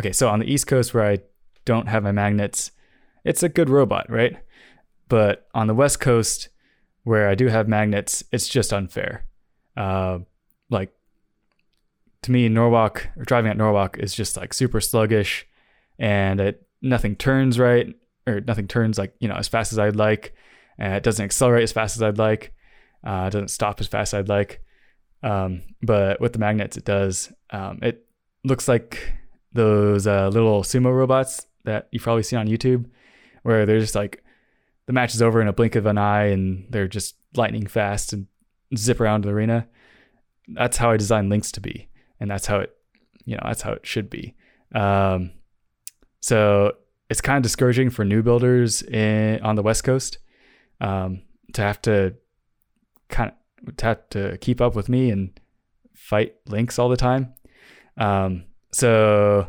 okay. 0.00 0.12
So 0.12 0.28
on 0.28 0.40
the 0.40 0.50
East 0.50 0.66
Coast 0.66 0.94
where 0.94 1.06
I 1.06 1.18
don't 1.64 1.88
have 1.88 2.02
my 2.02 2.12
magnets, 2.12 2.70
it's 3.24 3.42
a 3.42 3.48
good 3.48 3.68
robot, 3.68 4.10
right? 4.10 4.36
But 5.08 5.48
on 5.54 5.66
the 5.66 5.74
West 5.74 6.00
Coast 6.00 6.48
where 7.04 7.28
I 7.28 7.34
do 7.34 7.48
have 7.48 7.68
magnets, 7.68 8.22
it's 8.32 8.48
just 8.48 8.72
unfair. 8.72 9.24
Uh, 9.76 10.20
like 10.70 10.92
to 12.22 12.32
me, 12.32 12.48
Norwalk 12.48 13.08
or 13.16 13.24
driving 13.24 13.50
at 13.50 13.56
Norwalk 13.56 13.98
is 13.98 14.14
just 14.14 14.36
like 14.36 14.52
super 14.52 14.80
sluggish, 14.80 15.46
and 15.98 16.40
it 16.40 16.66
nothing 16.82 17.16
turns 17.16 17.58
right 17.58 17.94
or 18.26 18.40
nothing 18.40 18.68
turns 18.68 18.98
like 18.98 19.14
you 19.18 19.28
know 19.28 19.36
as 19.36 19.48
fast 19.48 19.72
as 19.72 19.78
I'd 19.78 19.96
like. 19.96 20.34
And 20.80 20.94
it 20.94 21.02
doesn't 21.02 21.24
accelerate 21.24 21.64
as 21.64 21.72
fast 21.72 21.96
as 21.96 22.02
I'd 22.02 22.18
like. 22.18 22.54
Uh, 23.04 23.24
it 23.26 23.32
doesn't 23.32 23.48
stop 23.48 23.80
as 23.80 23.88
fast 23.88 24.14
as 24.14 24.20
I'd 24.20 24.28
like. 24.28 24.62
Um, 25.22 25.62
but 25.82 26.20
with 26.20 26.32
the 26.32 26.38
magnets, 26.38 26.76
it 26.76 26.84
does. 26.84 27.32
Um, 27.50 27.78
it 27.82 28.06
looks 28.44 28.68
like 28.68 29.12
those 29.52 30.06
uh, 30.06 30.28
little 30.28 30.62
sumo 30.62 30.94
robots 30.96 31.46
that 31.64 31.88
you've 31.90 32.02
probably 32.02 32.22
seen 32.22 32.38
on 32.38 32.46
YouTube, 32.46 32.86
where 33.42 33.66
they're 33.66 33.80
just 33.80 33.94
like 33.94 34.22
the 34.86 34.92
match 34.92 35.14
is 35.14 35.22
over 35.22 35.40
in 35.40 35.48
a 35.48 35.52
blink 35.52 35.74
of 35.74 35.86
an 35.86 35.98
eye, 35.98 36.26
and 36.26 36.66
they're 36.70 36.88
just 36.88 37.16
lightning 37.36 37.66
fast 37.66 38.12
and 38.12 38.26
zip 38.76 39.00
around 39.00 39.24
the 39.24 39.30
arena. 39.30 39.66
That's 40.48 40.76
how 40.76 40.90
I 40.90 40.96
designed 40.96 41.28
Lynx 41.28 41.52
to 41.52 41.60
be, 41.60 41.88
and 42.20 42.30
that's 42.30 42.46
how 42.46 42.60
it, 42.60 42.74
you 43.24 43.34
know, 43.34 43.42
that's 43.44 43.62
how 43.62 43.72
it 43.72 43.86
should 43.86 44.08
be. 44.08 44.34
Um, 44.74 45.32
so 46.20 46.72
it's 47.10 47.20
kind 47.20 47.36
of 47.36 47.42
discouraging 47.42 47.90
for 47.90 48.04
new 48.04 48.22
builders 48.22 48.82
in, 48.82 49.40
on 49.42 49.56
the 49.56 49.62
West 49.62 49.84
Coast 49.84 50.18
um, 50.80 51.22
to 51.54 51.62
have 51.62 51.80
to 51.82 52.14
kind 53.08 53.30
of 53.30 53.36
have 53.80 54.08
to 54.10 54.38
keep 54.38 54.60
up 54.60 54.74
with 54.74 54.88
me 54.88 55.10
and 55.10 55.38
fight 55.94 56.36
Lynx 56.46 56.78
all 56.78 56.88
the 56.88 56.96
time. 56.96 57.34
Um, 57.96 58.44
so 58.72 59.48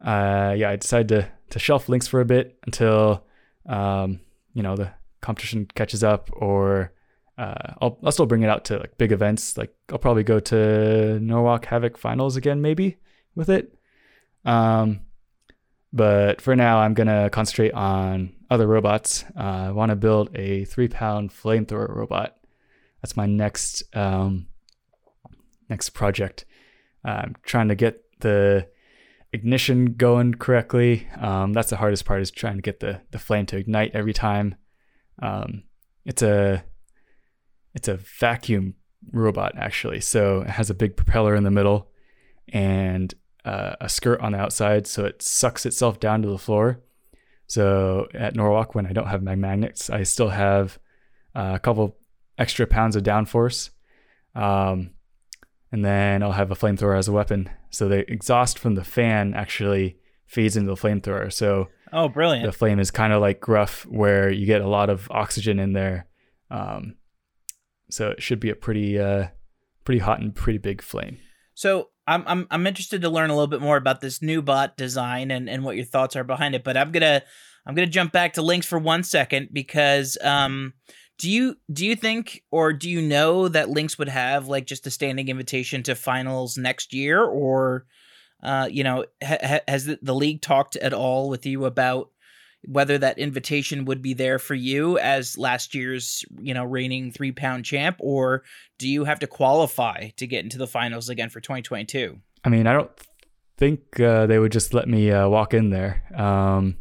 uh, 0.00 0.54
yeah, 0.56 0.70
I 0.70 0.76
decided 0.76 1.08
to 1.08 1.28
to 1.50 1.58
shelf 1.58 1.88
Lynx 1.88 2.06
for 2.06 2.20
a 2.20 2.24
bit 2.24 2.58
until 2.64 3.24
um, 3.66 4.20
you 4.54 4.62
know 4.62 4.76
the 4.76 4.90
competition 5.20 5.66
catches 5.74 6.02
up, 6.02 6.30
or 6.32 6.92
uh, 7.38 7.74
I'll 7.80 7.98
I'll 8.02 8.12
still 8.12 8.26
bring 8.26 8.42
it 8.42 8.48
out 8.48 8.64
to 8.66 8.78
like 8.78 8.98
big 8.98 9.12
events. 9.12 9.56
Like 9.56 9.74
I'll 9.90 9.98
probably 9.98 10.24
go 10.24 10.40
to 10.40 11.20
Norwalk 11.20 11.66
Havoc 11.66 11.96
finals 11.96 12.36
again, 12.36 12.60
maybe 12.62 12.98
with 13.34 13.48
it. 13.48 13.78
Um, 14.44 15.02
but 15.92 16.40
for 16.40 16.56
now, 16.56 16.78
I'm 16.78 16.94
gonna 16.94 17.30
concentrate 17.30 17.72
on 17.72 18.32
other 18.50 18.66
robots. 18.66 19.24
Uh, 19.36 19.68
I 19.68 19.70
want 19.70 19.90
to 19.90 19.96
build 19.96 20.36
a 20.36 20.64
three 20.64 20.88
pound 20.88 21.30
flamethrower 21.30 21.94
robot. 21.94 22.36
That's 23.02 23.16
my 23.16 23.26
next 23.26 23.82
um, 23.94 24.46
next 25.68 25.90
project. 25.90 26.44
Trying 27.42 27.68
to 27.68 27.74
get 27.74 28.04
the 28.20 28.68
ignition 29.32 29.94
going 29.94 30.34
correctly. 30.34 31.08
Um, 31.18 31.52
that's 31.52 31.70
the 31.70 31.76
hardest 31.76 32.04
part 32.04 32.22
is 32.22 32.30
trying 32.30 32.56
to 32.56 32.62
get 32.62 32.80
the 32.80 33.00
the 33.10 33.18
flame 33.18 33.46
to 33.46 33.56
ignite 33.56 33.92
every 33.94 34.12
time. 34.12 34.54
Um, 35.20 35.64
it's 36.04 36.22
a 36.22 36.64
it's 37.74 37.88
a 37.88 37.96
vacuum 37.96 38.74
robot 39.10 39.54
actually, 39.56 40.00
so 40.00 40.42
it 40.42 40.50
has 40.50 40.70
a 40.70 40.74
big 40.74 40.96
propeller 40.96 41.34
in 41.34 41.44
the 41.44 41.50
middle 41.50 41.90
and 42.52 43.14
uh, 43.44 43.74
a 43.80 43.88
skirt 43.88 44.20
on 44.20 44.32
the 44.32 44.38
outside, 44.38 44.86
so 44.86 45.04
it 45.04 45.22
sucks 45.22 45.66
itself 45.66 45.98
down 45.98 46.22
to 46.22 46.28
the 46.28 46.38
floor. 46.38 46.80
So 47.46 48.08
at 48.14 48.36
Norwalk, 48.36 48.74
when 48.74 48.86
I 48.86 48.92
don't 48.92 49.08
have 49.08 49.22
my 49.22 49.34
magnets, 49.34 49.90
I 49.90 50.04
still 50.04 50.28
have 50.28 50.78
uh, 51.34 51.52
a 51.54 51.58
couple 51.58 51.96
extra 52.38 52.66
pounds 52.66 52.96
of 52.96 53.02
downforce. 53.02 53.70
Um, 54.34 54.90
and 55.70 55.84
then 55.84 56.22
I'll 56.22 56.32
have 56.32 56.50
a 56.50 56.54
flamethrower 56.54 56.98
as 56.98 57.08
a 57.08 57.12
weapon. 57.12 57.50
So 57.70 57.88
the 57.88 58.10
exhaust 58.10 58.58
from 58.58 58.74
the 58.74 58.84
fan 58.84 59.34
actually 59.34 59.96
feeds 60.26 60.56
into 60.56 60.74
the 60.74 60.80
flamethrower. 60.80 61.32
So 61.32 61.68
Oh, 61.92 62.08
brilliant. 62.08 62.46
the 62.46 62.52
flame 62.52 62.78
is 62.78 62.90
kind 62.90 63.12
of 63.12 63.20
like 63.20 63.40
gruff, 63.40 63.84
where 63.86 64.30
you 64.30 64.46
get 64.46 64.60
a 64.62 64.68
lot 64.68 64.88
of 64.90 65.10
oxygen 65.10 65.58
in 65.58 65.72
there. 65.74 66.06
Um, 66.50 66.96
so 67.90 68.10
it 68.10 68.22
should 68.22 68.40
be 68.40 68.50
a 68.50 68.54
pretty, 68.54 68.98
uh, 68.98 69.28
pretty 69.84 69.98
hot 70.00 70.20
and 70.20 70.34
pretty 70.34 70.58
big 70.58 70.80
flame. 70.82 71.18
So 71.54 71.88
I'm 72.06 72.24
I'm 72.26 72.46
I'm 72.50 72.66
interested 72.66 73.02
to 73.02 73.10
learn 73.10 73.28
a 73.30 73.34
little 73.34 73.46
bit 73.46 73.60
more 73.60 73.76
about 73.76 74.00
this 74.00 74.22
new 74.22 74.40
bot 74.42 74.76
design 74.76 75.30
and, 75.30 75.48
and 75.50 75.62
what 75.64 75.76
your 75.76 75.84
thoughts 75.84 76.16
are 76.16 76.24
behind 76.24 76.54
it. 76.54 76.64
But 76.64 76.76
I'm 76.78 76.90
gonna 76.92 77.22
I'm 77.66 77.74
gonna 77.74 77.86
jump 77.86 78.10
back 78.10 78.32
to 78.34 78.42
Lynx 78.42 78.66
for 78.66 78.78
one 78.78 79.02
second 79.04 79.50
because 79.52 80.16
um 80.22 80.72
do 81.18 81.30
you 81.30 81.56
do 81.72 81.86
you 81.86 81.96
think 81.96 82.42
or 82.50 82.72
do 82.72 82.88
you 82.90 83.02
know 83.02 83.48
that 83.48 83.70
Lynx 83.70 83.98
would 83.98 84.08
have 84.08 84.48
like 84.48 84.66
just 84.66 84.86
a 84.86 84.90
standing 84.90 85.28
invitation 85.28 85.82
to 85.84 85.94
finals 85.94 86.58
next 86.58 86.92
year? 86.92 87.22
Or 87.22 87.86
uh 88.42 88.68
you 88.70 88.84
know 88.84 89.04
ha- 89.22 89.38
ha- 89.42 89.60
has 89.68 89.86
the, 89.86 89.98
the 90.02 90.14
league 90.14 90.42
talked 90.42 90.76
at 90.76 90.92
all 90.92 91.28
with 91.28 91.46
you 91.46 91.64
about 91.64 92.10
whether 92.64 92.96
that 92.96 93.18
invitation 93.18 93.84
would 93.86 94.02
be 94.02 94.14
there 94.14 94.38
for 94.38 94.54
you 94.54 94.96
as 94.98 95.36
last 95.36 95.74
year's 95.74 96.24
you 96.40 96.54
know 96.54 96.64
reigning 96.64 97.12
three 97.12 97.32
pound 97.32 97.64
champ? 97.64 97.96
Or 98.00 98.42
do 98.78 98.88
you 98.88 99.04
have 99.04 99.20
to 99.20 99.26
qualify 99.26 100.08
to 100.16 100.26
get 100.26 100.44
into 100.44 100.58
the 100.58 100.66
finals 100.66 101.08
again 101.08 101.28
for 101.28 101.40
2022 101.40 102.20
I 102.44 102.48
mean, 102.48 102.66
I 102.66 102.72
don't 102.72 102.90
think 103.56 104.00
uh, 104.00 104.26
they 104.26 104.38
would 104.38 104.52
just 104.52 104.74
let 104.74 104.88
me 104.88 105.10
uh, 105.10 105.28
walk 105.28 105.54
in 105.54 105.70
there. 105.70 106.02
Um, 106.14 106.76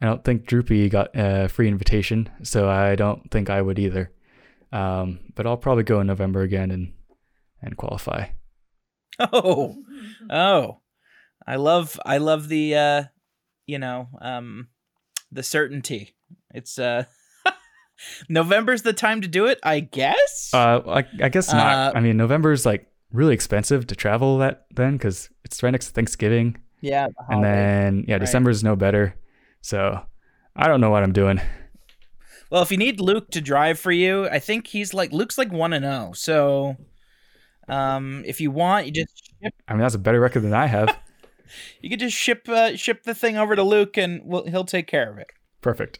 I 0.00 0.06
don't 0.06 0.24
think 0.24 0.46
Droopy 0.46 0.88
got 0.88 1.10
a 1.14 1.48
free 1.48 1.68
invitation, 1.68 2.30
so 2.42 2.68
I 2.68 2.94
don't 2.94 3.30
think 3.30 3.50
I 3.50 3.60
would 3.60 3.78
either. 3.78 4.12
Um, 4.72 5.20
but 5.34 5.46
I'll 5.46 5.56
probably 5.56 5.84
go 5.84 6.00
in 6.00 6.06
November 6.06 6.42
again 6.42 6.70
and 6.70 6.92
and 7.60 7.76
qualify. 7.76 8.26
oh 9.32 9.74
oh 10.30 10.80
i 11.44 11.56
love 11.56 11.98
i 12.06 12.18
love 12.18 12.48
the 12.48 12.72
uh 12.76 13.02
you 13.66 13.76
know 13.76 14.08
um 14.20 14.68
the 15.32 15.42
certainty 15.42 16.14
it's 16.54 16.78
uh 16.78 17.02
november's 18.28 18.82
the 18.82 18.92
time 18.92 19.20
to 19.20 19.26
do 19.26 19.46
it 19.46 19.58
i 19.64 19.80
guess 19.80 20.50
Uh, 20.54 20.80
I, 20.86 21.04
I 21.20 21.28
guess 21.30 21.52
not. 21.52 21.66
Uh, 21.66 21.92
I 21.96 22.00
mean, 22.00 22.16
November's 22.16 22.64
like 22.64 22.86
really 23.12 23.34
expensive 23.34 23.86
to 23.88 23.96
travel 23.96 24.38
that 24.38 24.66
then 24.74 24.92
because 24.96 25.30
it's 25.44 25.62
right 25.62 25.70
next 25.70 25.88
to 25.88 25.92
Thanksgiving, 25.92 26.56
yeah 26.80 27.08
and 27.28 27.42
then 27.42 28.04
yeah, 28.06 28.14
right. 28.14 28.20
December's 28.20 28.62
no 28.62 28.76
better. 28.76 29.14
So 29.68 30.00
I 30.56 30.66
don't 30.66 30.80
know 30.80 30.88
what 30.88 31.02
I'm 31.02 31.12
doing. 31.12 31.42
well 32.50 32.62
if 32.62 32.70
you 32.70 32.78
need 32.78 33.00
luke 33.00 33.30
to 33.30 33.40
drive 33.42 33.78
for 33.78 33.92
you 33.92 34.26
i 34.30 34.38
think 34.38 34.66
he's 34.66 34.94
like 34.94 35.12
luke's 35.12 35.36
like 35.36 35.52
1 35.52 35.74
and 35.74 35.84
0 35.84 36.12
so 36.14 36.74
um 37.68 38.22
if 38.26 38.40
you 38.40 38.50
want 38.50 38.86
you 38.86 38.92
just 38.92 39.30
ship 39.42 39.52
I 39.68 39.74
mean, 39.74 39.82
that's 39.82 39.94
a 39.94 39.98
better 39.98 40.20
record 40.20 40.40
than 40.40 40.54
I 40.54 40.64
have. 40.66 40.98
you 41.82 41.90
could 41.90 42.00
just 42.00 42.16
ship 42.16 42.48
uh, 42.48 42.76
ship 42.76 43.02
the 43.02 43.14
thing 43.14 43.36
over 43.36 43.54
to 43.54 43.62
luke 43.62 43.98
and 43.98 44.22
we'll, 44.24 44.46
he'll 44.46 44.64
take 44.64 44.86
care 44.86 45.10
of 45.12 45.18
it 45.18 45.28
Perfect. 45.60 45.98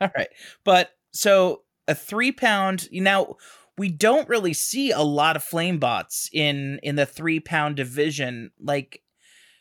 All 0.00 0.10
right. 0.16 0.28
But 0.64 0.92
so 1.12 1.62
a 1.88 1.94
three 1.94 2.32
pound 2.32 2.88
now 2.92 3.34
we 3.76 3.90
don't 3.90 4.28
really 4.28 4.54
see 4.54 4.92
a 4.92 5.02
lot 5.02 5.36
of 5.36 5.42
flame 5.44 5.78
bots 5.78 6.30
in 6.32 6.80
in 6.82 6.96
the 6.96 7.04
three 7.06 7.40
pound 7.40 7.76
division. 7.76 8.50
Like 8.60 9.02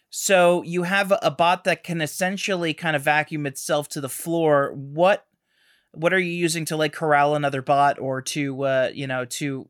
so 0.10 0.64
you 0.64 0.84
have 0.84 1.14
a 1.22 1.32
bot 1.32 1.64
that 1.66 1.84
can 1.84 2.02
essentially 2.02 2.74
kind 2.74 2.96
of 2.96 3.04
vacuum 3.04 3.46
itself 3.46 3.90
to 3.90 4.02
the 4.02 4.10
floor. 4.10 4.74
What 4.74 5.26
what 5.94 6.14
are 6.14 6.20
you 6.20 6.32
using 6.32 6.66
to 6.66 6.78
like 6.78 6.94
corral 6.94 7.36
another 7.36 7.62
bot 7.62 8.00
or 8.00 8.22
to 8.22 8.64
uh 8.64 8.92
you 8.94 9.08
know 9.08 9.26
to 9.26 9.70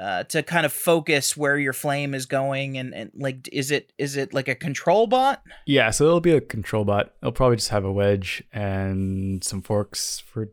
uh 0.00 0.24
to 0.24 0.42
kind 0.42 0.64
of 0.64 0.72
focus 0.72 1.36
where 1.36 1.58
your 1.58 1.72
flame 1.72 2.14
is 2.14 2.26
going 2.26 2.78
and, 2.78 2.94
and 2.94 3.10
like 3.14 3.48
is 3.52 3.70
it 3.70 3.92
is 3.98 4.16
it 4.16 4.34
like 4.34 4.48
a 4.48 4.54
control 4.54 5.06
bot? 5.06 5.42
Yeah, 5.66 5.90
so 5.90 6.06
it'll 6.06 6.20
be 6.20 6.32
a 6.32 6.40
control 6.40 6.84
bot. 6.84 7.14
It'll 7.22 7.32
probably 7.32 7.56
just 7.56 7.70
have 7.70 7.84
a 7.84 7.92
wedge 7.92 8.42
and 8.52 9.42
some 9.44 9.62
forks 9.62 10.18
for 10.18 10.50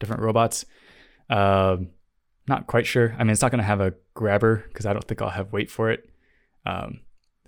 different 0.00 0.22
robots. 0.22 0.64
Um, 1.28 1.90
not 2.48 2.66
quite 2.66 2.86
sure. 2.86 3.14
I 3.16 3.22
mean, 3.22 3.30
it's 3.30 3.42
not 3.42 3.52
going 3.52 3.60
to 3.60 3.64
have 3.64 3.80
a 3.80 3.94
grabber 4.14 4.64
because 4.66 4.84
I 4.84 4.92
don't 4.92 5.04
think 5.04 5.22
I'll 5.22 5.30
have 5.30 5.52
weight 5.52 5.70
for 5.70 5.90
it. 5.90 6.10
Um, 6.66 7.00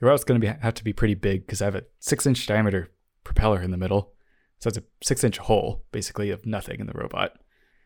the 0.02 0.08
robot's 0.08 0.24
going 0.24 0.40
to 0.40 0.58
have 0.60 0.74
to 0.74 0.82
be 0.82 0.92
pretty 0.92 1.14
big 1.14 1.46
because 1.46 1.62
I 1.62 1.66
have 1.66 1.76
a 1.76 1.84
six 2.00 2.26
inch 2.26 2.44
diameter 2.48 2.90
propeller 3.22 3.62
in 3.62 3.70
the 3.70 3.76
middle, 3.76 4.12
so 4.58 4.66
it's 4.66 4.76
a 4.76 4.82
six 5.00 5.22
inch 5.22 5.38
hole 5.38 5.84
basically 5.92 6.30
of 6.30 6.44
nothing 6.44 6.80
in 6.80 6.88
the 6.88 6.92
robot, 6.92 7.34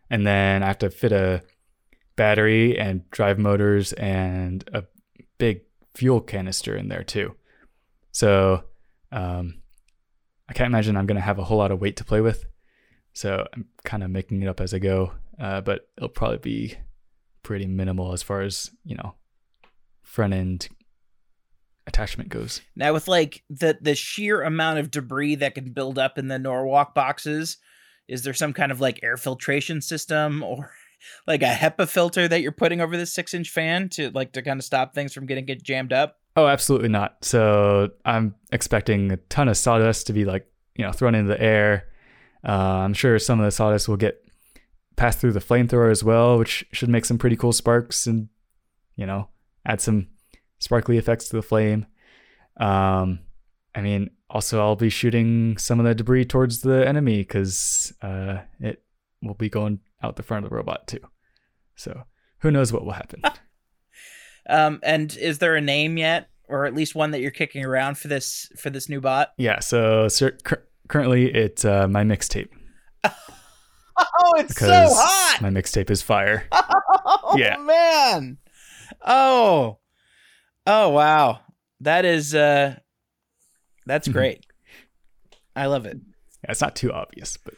and 0.08 0.26
then 0.26 0.62
I 0.62 0.66
have 0.66 0.78
to 0.78 0.88
fit 0.88 1.12
a 1.12 1.42
battery 2.16 2.78
and 2.78 3.08
drive 3.10 3.38
motors 3.38 3.92
and 3.92 4.66
a 4.72 4.84
big 5.36 5.60
fuel 5.94 6.22
canister 6.22 6.74
in 6.74 6.88
there 6.88 7.04
too. 7.04 7.34
So 8.12 8.64
um, 9.12 9.60
I 10.48 10.54
can't 10.54 10.68
imagine 10.68 10.96
I'm 10.96 11.04
going 11.04 11.16
to 11.16 11.20
have 11.20 11.38
a 11.38 11.44
whole 11.44 11.58
lot 11.58 11.70
of 11.70 11.82
weight 11.82 11.96
to 11.96 12.04
play 12.04 12.22
with. 12.22 12.46
So 13.12 13.46
I'm 13.52 13.66
kind 13.84 14.02
of 14.02 14.08
making 14.08 14.40
it 14.40 14.48
up 14.48 14.62
as 14.62 14.72
I 14.72 14.78
go, 14.78 15.12
uh, 15.38 15.60
but 15.60 15.90
it'll 15.98 16.08
probably 16.08 16.38
be 16.38 16.78
pretty 17.42 17.66
minimal 17.66 18.14
as 18.14 18.22
far 18.22 18.40
as 18.40 18.70
you 18.86 18.96
know 18.96 19.16
front 20.02 20.32
end 20.32 20.70
attachment 21.86 22.28
goes. 22.30 22.60
Now 22.74 22.92
with 22.92 23.08
like 23.08 23.42
the 23.48 23.78
the 23.80 23.94
sheer 23.94 24.42
amount 24.42 24.78
of 24.78 24.90
debris 24.90 25.36
that 25.36 25.54
can 25.54 25.72
build 25.72 25.98
up 25.98 26.18
in 26.18 26.28
the 26.28 26.38
Norwalk 26.38 26.94
boxes, 26.94 27.58
is 28.08 28.22
there 28.22 28.34
some 28.34 28.52
kind 28.52 28.72
of 28.72 28.80
like 28.80 29.00
air 29.02 29.16
filtration 29.16 29.80
system 29.80 30.42
or 30.42 30.72
like 31.26 31.42
a 31.42 31.46
HEPA 31.46 31.88
filter 31.88 32.26
that 32.26 32.40
you're 32.40 32.52
putting 32.52 32.80
over 32.80 32.96
this 32.96 33.14
six 33.14 33.34
inch 33.34 33.50
fan 33.50 33.88
to 33.90 34.10
like 34.10 34.32
to 34.32 34.42
kind 34.42 34.58
of 34.58 34.64
stop 34.64 34.94
things 34.94 35.12
from 35.12 35.26
getting 35.26 35.44
get 35.44 35.62
jammed 35.62 35.92
up? 35.92 36.18
Oh, 36.36 36.46
absolutely 36.46 36.88
not. 36.88 37.24
So 37.24 37.90
I'm 38.04 38.34
expecting 38.52 39.12
a 39.12 39.16
ton 39.16 39.48
of 39.48 39.56
sawdust 39.56 40.06
to 40.08 40.12
be 40.12 40.24
like 40.24 40.46
you 40.76 40.84
know 40.84 40.92
thrown 40.92 41.14
into 41.14 41.28
the 41.28 41.40
air. 41.40 41.88
Uh, 42.46 42.52
I'm 42.84 42.94
sure 42.94 43.18
some 43.18 43.40
of 43.40 43.44
the 43.44 43.50
sawdust 43.50 43.88
will 43.88 43.96
get 43.96 44.22
passed 44.96 45.18
through 45.18 45.32
the 45.32 45.40
flamethrower 45.40 45.90
as 45.90 46.02
well, 46.02 46.38
which 46.38 46.64
should 46.72 46.88
make 46.88 47.04
some 47.04 47.18
pretty 47.18 47.36
cool 47.36 47.52
sparks 47.52 48.06
and 48.06 48.28
you 48.96 49.06
know 49.06 49.28
add 49.64 49.80
some 49.80 50.08
sparkly 50.58 50.98
effects 50.98 51.28
to 51.28 51.36
the 51.36 51.42
flame. 51.42 51.86
Um, 52.58 53.20
I 53.74 53.82
mean, 53.82 54.10
also 54.30 54.60
I'll 54.60 54.76
be 54.76 54.88
shooting 54.90 55.58
some 55.58 55.78
of 55.80 55.86
the 55.86 55.94
debris 55.94 56.24
towards 56.24 56.60
the 56.62 56.86
enemy 56.86 57.18
because 57.18 57.92
uh, 58.02 58.38
it 58.60 58.82
will 59.22 59.34
be 59.34 59.48
going 59.50 59.80
out 60.02 60.16
the 60.16 60.22
front 60.22 60.44
of 60.44 60.50
the 60.50 60.56
robot 60.56 60.86
too. 60.86 61.00
So 61.74 62.04
who 62.40 62.50
knows 62.50 62.72
what 62.72 62.84
will 62.84 62.92
happen? 62.92 63.22
Um, 64.48 64.78
and 64.84 65.16
is 65.16 65.38
there 65.38 65.56
a 65.56 65.60
name 65.60 65.98
yet, 65.98 66.28
or 66.48 66.66
at 66.66 66.74
least 66.76 66.94
one 66.94 67.10
that 67.10 67.20
you're 67.20 67.32
kicking 67.32 67.64
around 67.64 67.98
for 67.98 68.06
this 68.06 68.48
for 68.56 68.70
this 68.70 68.88
new 68.88 69.00
bot? 69.00 69.32
yeah. 69.38 69.58
So 69.58 70.06
cur- 70.44 70.64
currently 70.88 71.34
it's 71.34 71.64
uh, 71.64 71.88
my 71.88 72.04
mixtape 72.04 72.50
Oh, 73.04 74.32
it's 74.36 74.56
so 74.56 74.68
hot! 74.70 75.40
my 75.42 75.50
mixtape 75.50 75.90
is 75.90 76.00
fire. 76.00 76.44
Oh 77.28 77.34
Yeah. 77.36 77.56
man. 77.56 78.38
Oh. 79.04 79.78
Oh 80.66 80.90
wow. 80.90 81.40
That 81.80 82.04
is 82.04 82.34
uh 82.34 82.76
that's 83.86 84.08
great. 84.16 84.44
I 85.54 85.66
love 85.66 85.86
it. 85.86 85.98
Yeah, 86.44 86.50
it's 86.50 86.60
not 86.60 86.76
too 86.76 86.92
obvious, 86.92 87.36
but 87.36 87.54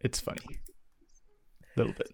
it's 0.00 0.20
funny. 0.20 0.40
A 0.46 1.78
little 1.78 1.92
bit. 1.94 2.10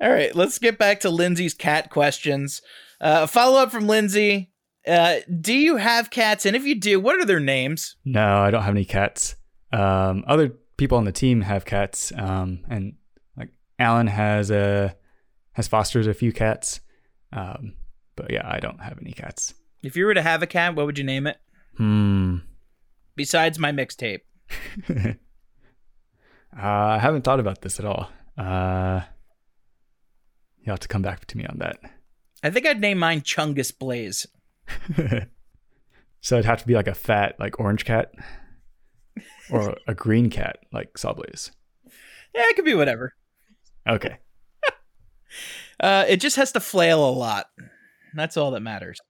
All 0.00 0.10
right, 0.10 0.34
let's 0.34 0.58
get 0.58 0.78
back 0.78 1.00
to 1.00 1.10
Lindsay's 1.10 1.54
cat 1.54 1.90
questions. 1.90 2.62
Uh, 3.00 3.26
follow 3.26 3.60
up 3.60 3.70
from 3.70 3.86
Lindsay. 3.86 4.50
Uh, 4.86 5.16
do 5.40 5.52
you 5.52 5.76
have 5.76 6.10
cats? 6.10 6.46
And 6.46 6.56
if 6.56 6.64
you 6.64 6.74
do, 6.74 6.98
what 6.98 7.16
are 7.16 7.26
their 7.26 7.40
names? 7.40 7.96
No, 8.04 8.38
I 8.38 8.50
don't 8.50 8.62
have 8.62 8.74
any 8.74 8.86
cats. 8.86 9.36
Um, 9.72 10.24
other 10.26 10.54
people 10.78 10.96
on 10.96 11.04
the 11.04 11.12
team 11.12 11.42
have 11.42 11.64
cats, 11.66 12.12
um, 12.16 12.64
and 12.68 12.94
like 13.36 13.50
Alan 13.78 14.06
has 14.06 14.50
a 14.50 14.96
has 15.52 15.68
fostered 15.68 16.08
a 16.08 16.14
few 16.14 16.32
cats. 16.32 16.80
Um, 17.32 17.74
but 18.20 18.30
yeah, 18.30 18.46
I 18.46 18.60
don't 18.60 18.80
have 18.80 18.98
any 19.00 19.12
cats. 19.12 19.54
If 19.82 19.96
you 19.96 20.04
were 20.04 20.12
to 20.12 20.20
have 20.20 20.42
a 20.42 20.46
cat, 20.46 20.74
what 20.74 20.84
would 20.84 20.98
you 20.98 21.04
name 21.04 21.26
it? 21.26 21.38
Hmm. 21.76 22.38
Besides 23.16 23.58
my 23.58 23.72
mixtape. 23.72 24.20
uh, 24.90 25.14
I 26.54 26.98
haven't 26.98 27.22
thought 27.22 27.40
about 27.40 27.62
this 27.62 27.78
at 27.78 27.86
all. 27.86 28.10
Uh, 28.36 29.00
you'll 30.58 30.74
have 30.74 30.80
to 30.80 30.88
come 30.88 31.00
back 31.00 31.24
to 31.26 31.38
me 31.38 31.46
on 31.46 31.58
that. 31.60 31.78
I 32.42 32.50
think 32.50 32.66
I'd 32.66 32.80
name 32.80 32.98
mine 32.98 33.22
Chungus 33.22 33.76
Blaze. 33.76 34.26
so 36.20 36.34
it'd 36.34 36.44
have 36.44 36.60
to 36.60 36.66
be 36.66 36.74
like 36.74 36.88
a 36.88 36.94
fat, 36.94 37.36
like 37.38 37.58
orange 37.58 37.86
cat, 37.86 38.12
or 39.50 39.78
a 39.86 39.94
green 39.94 40.28
cat, 40.28 40.58
like 40.72 40.92
Sawblaze. 40.94 41.52
Yeah, 42.34 42.42
it 42.48 42.56
could 42.56 42.66
be 42.66 42.74
whatever. 42.74 43.14
Okay. 43.88 44.18
Uh, 45.80 46.04
it 46.06 46.20
just 46.20 46.36
has 46.36 46.52
to 46.52 46.60
flail 46.60 47.08
a 47.08 47.10
lot. 47.10 47.46
That's 48.14 48.36
all 48.36 48.50
that 48.52 48.60
matters. 48.60 49.00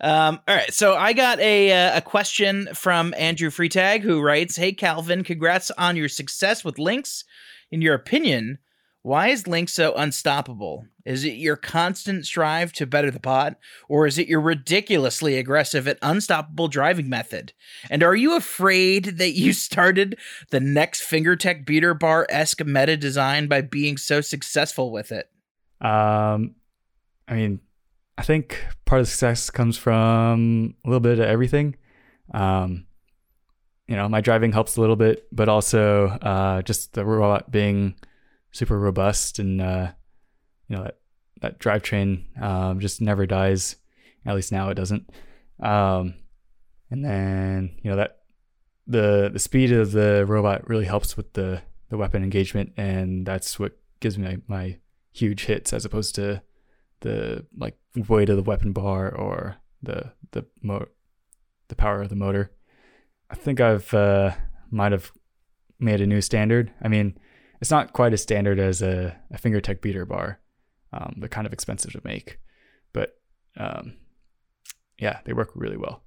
Um, 0.00 0.40
all 0.46 0.54
right, 0.54 0.72
so 0.72 0.94
I 0.94 1.12
got 1.12 1.40
a 1.40 1.72
uh, 1.72 1.98
a 1.98 2.00
question 2.00 2.68
from 2.72 3.14
Andrew 3.18 3.50
Freetag 3.50 4.02
who 4.02 4.20
writes, 4.20 4.56
"Hey 4.56 4.72
Calvin, 4.72 5.24
congrats 5.24 5.72
on 5.72 5.96
your 5.96 6.08
success 6.08 6.64
with 6.64 6.78
Lynx. 6.78 7.24
In 7.70 7.82
your 7.82 7.94
opinion, 7.94 8.58
why 9.02 9.28
is 9.28 9.48
Lynx 9.48 9.72
so 9.72 9.94
unstoppable? 9.94 10.86
Is 11.04 11.24
it 11.24 11.34
your 11.34 11.56
constant 11.56 12.26
strive 12.26 12.72
to 12.74 12.86
better 12.86 13.10
the 13.10 13.18
pod, 13.18 13.56
or 13.88 14.06
is 14.06 14.18
it 14.18 14.28
your 14.28 14.40
ridiculously 14.40 15.36
aggressive 15.36 15.88
and 15.88 15.98
unstoppable 16.00 16.68
driving 16.68 17.08
method? 17.08 17.52
And 17.90 18.04
are 18.04 18.14
you 18.14 18.36
afraid 18.36 19.18
that 19.18 19.32
you 19.32 19.52
started 19.52 20.16
the 20.50 20.60
next 20.60 21.02
FingerTech 21.02 21.66
beater 21.66 21.94
bar 21.94 22.24
esque 22.30 22.64
meta 22.64 22.96
design 22.96 23.48
by 23.48 23.62
being 23.62 23.96
so 23.96 24.20
successful 24.20 24.92
with 24.92 25.10
it?" 25.10 25.28
Um, 25.80 26.54
I 27.26 27.34
mean, 27.34 27.60
I 28.18 28.22
think 28.22 28.66
part 28.84 29.00
of 29.00 29.06
success 29.06 29.48
comes 29.48 29.78
from 29.78 30.74
a 30.84 30.88
little 30.88 31.00
bit 31.00 31.20
of 31.20 31.26
everything. 31.26 31.76
Um, 32.34 32.86
you 33.86 33.94
know, 33.94 34.08
my 34.08 34.20
driving 34.20 34.50
helps 34.50 34.76
a 34.76 34.80
little 34.80 34.96
bit, 34.96 35.28
but 35.30 35.48
also 35.48 36.08
uh, 36.08 36.62
just 36.62 36.94
the 36.94 37.04
robot 37.04 37.52
being 37.52 37.94
super 38.50 38.76
robust 38.76 39.38
and 39.38 39.60
uh, 39.60 39.92
you 40.66 40.76
know 40.76 40.82
that 40.82 40.98
that 41.42 41.60
drivetrain 41.60 42.42
um, 42.42 42.80
just 42.80 43.00
never 43.00 43.24
dies. 43.24 43.76
At 44.26 44.34
least 44.34 44.50
now 44.50 44.68
it 44.68 44.74
doesn't. 44.74 45.08
Um, 45.60 46.14
and 46.90 47.04
then 47.04 47.76
you 47.82 47.90
know 47.90 47.96
that 47.96 48.18
the 48.88 49.30
the 49.32 49.38
speed 49.38 49.70
of 49.70 49.92
the 49.92 50.26
robot 50.26 50.68
really 50.68 50.86
helps 50.86 51.16
with 51.16 51.34
the 51.34 51.62
the 51.88 51.96
weapon 51.96 52.24
engagement, 52.24 52.72
and 52.76 53.24
that's 53.24 53.60
what 53.60 53.78
gives 54.00 54.18
me 54.18 54.26
my, 54.48 54.56
my 54.58 54.78
huge 55.12 55.44
hits 55.44 55.72
as 55.72 55.84
opposed 55.84 56.16
to 56.16 56.42
the 57.00 57.46
like 57.56 57.76
weight 58.08 58.28
of 58.28 58.36
the 58.36 58.42
weapon 58.42 58.72
bar 58.72 59.14
or 59.14 59.56
the 59.82 60.12
the 60.32 60.44
mo- 60.62 60.88
the 61.68 61.76
power 61.76 62.02
of 62.02 62.08
the 62.08 62.16
motor. 62.16 62.52
I 63.30 63.34
think 63.34 63.60
I've 63.60 63.92
uh, 63.92 64.32
might 64.70 64.92
have 64.92 65.12
made 65.78 66.00
a 66.00 66.06
new 66.06 66.20
standard. 66.20 66.72
I 66.82 66.88
mean, 66.88 67.18
it's 67.60 67.70
not 67.70 67.92
quite 67.92 68.12
as 68.12 68.22
standard 68.22 68.58
as 68.58 68.82
a, 68.82 69.16
a 69.30 69.38
FingerTech 69.38 69.80
beater 69.80 70.04
bar. 70.04 70.40
Um, 70.92 71.16
they're 71.18 71.28
kind 71.28 71.46
of 71.46 71.52
expensive 71.52 71.92
to 71.92 72.00
make, 72.04 72.38
but 72.92 73.18
um, 73.56 73.96
yeah, 74.98 75.20
they 75.24 75.32
work 75.32 75.50
really 75.54 75.76
well. 75.76 76.02